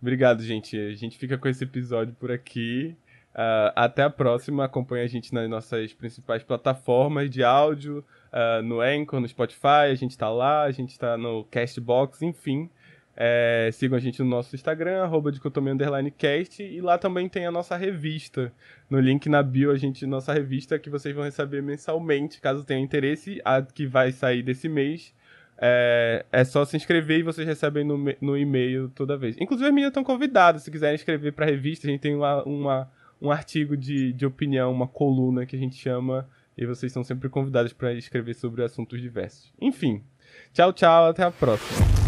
Obrigado, 0.00 0.42
gente. 0.42 0.78
A 0.78 0.94
gente 0.94 1.16
fica 1.16 1.38
com 1.38 1.48
esse 1.48 1.64
episódio 1.64 2.14
por 2.14 2.30
aqui. 2.30 2.96
Uh, 3.36 3.68
até 3.76 4.02
a 4.02 4.08
próxima. 4.08 4.64
Acompanhe 4.64 5.04
a 5.04 5.06
gente 5.06 5.34
nas 5.34 5.48
nossas 5.48 5.92
principais 5.92 6.42
plataformas 6.42 7.28
de 7.28 7.44
áudio, 7.44 8.02
uh, 8.32 8.62
no 8.62 8.80
Anchor, 8.80 9.20
no 9.20 9.28
Spotify. 9.28 9.90
A 9.90 9.94
gente 9.94 10.16
tá 10.16 10.30
lá, 10.30 10.62
a 10.62 10.70
gente 10.70 10.98
tá 10.98 11.18
no 11.18 11.44
Castbox, 11.44 12.22
enfim. 12.22 12.70
É, 13.18 13.70
sigam 13.72 13.96
a 13.96 14.00
gente 14.00 14.22
no 14.22 14.28
nosso 14.28 14.54
Instagram, 14.54 15.02
arroba 15.02 15.32
dicotomia 15.32 15.74
cast, 16.18 16.62
e 16.62 16.82
lá 16.82 16.98
também 16.98 17.30
tem 17.30 17.46
a 17.46 17.50
nossa 17.50 17.74
revista. 17.74 18.52
No 18.90 19.00
link 19.00 19.26
na 19.30 19.42
bio, 19.42 19.70
a 19.70 19.76
gente, 19.78 20.04
nossa 20.04 20.34
revista 20.34 20.78
que 20.78 20.90
vocês 20.90 21.14
vão 21.14 21.24
receber 21.24 21.62
mensalmente, 21.62 22.40
caso 22.42 22.62
tenha 22.62 22.80
interesse, 22.80 23.40
a 23.42 23.62
que 23.62 23.86
vai 23.86 24.12
sair 24.12 24.42
desse 24.42 24.68
mês. 24.68 25.14
É, 25.58 26.26
é 26.30 26.44
só 26.44 26.66
se 26.66 26.76
inscrever 26.76 27.20
e 27.20 27.22
vocês 27.22 27.46
recebem 27.46 27.82
no, 27.82 27.96
no 28.20 28.36
e-mail 28.36 28.90
toda 28.94 29.16
vez. 29.16 29.34
Inclusive, 29.40 29.66
as 29.66 29.74
meninas 29.74 29.90
estão 29.90 30.04
convidadas, 30.04 30.62
se 30.62 30.70
quiserem 30.70 30.96
escrever 30.96 31.32
para 31.32 31.46
a 31.46 31.48
revista, 31.48 31.86
a 31.86 31.90
gente 31.90 32.00
tem 32.00 32.14
uma, 32.14 32.42
uma, 32.44 32.90
um 33.20 33.30
artigo 33.30 33.76
de, 33.76 34.12
de 34.12 34.26
opinião, 34.26 34.72
uma 34.72 34.86
coluna 34.86 35.46
que 35.46 35.56
a 35.56 35.58
gente 35.58 35.76
chama, 35.76 36.28
e 36.56 36.64
vocês 36.64 36.90
estão 36.90 37.04
sempre 37.04 37.28
convidados 37.28 37.72
para 37.72 37.92
escrever 37.92 38.34
sobre 38.34 38.62
assuntos 38.62 39.00
diversos. 39.00 39.52
Enfim, 39.60 40.02
tchau, 40.52 40.72
tchau, 40.72 41.06
até 41.06 41.22
a 41.22 41.30
próxima. 41.30 42.05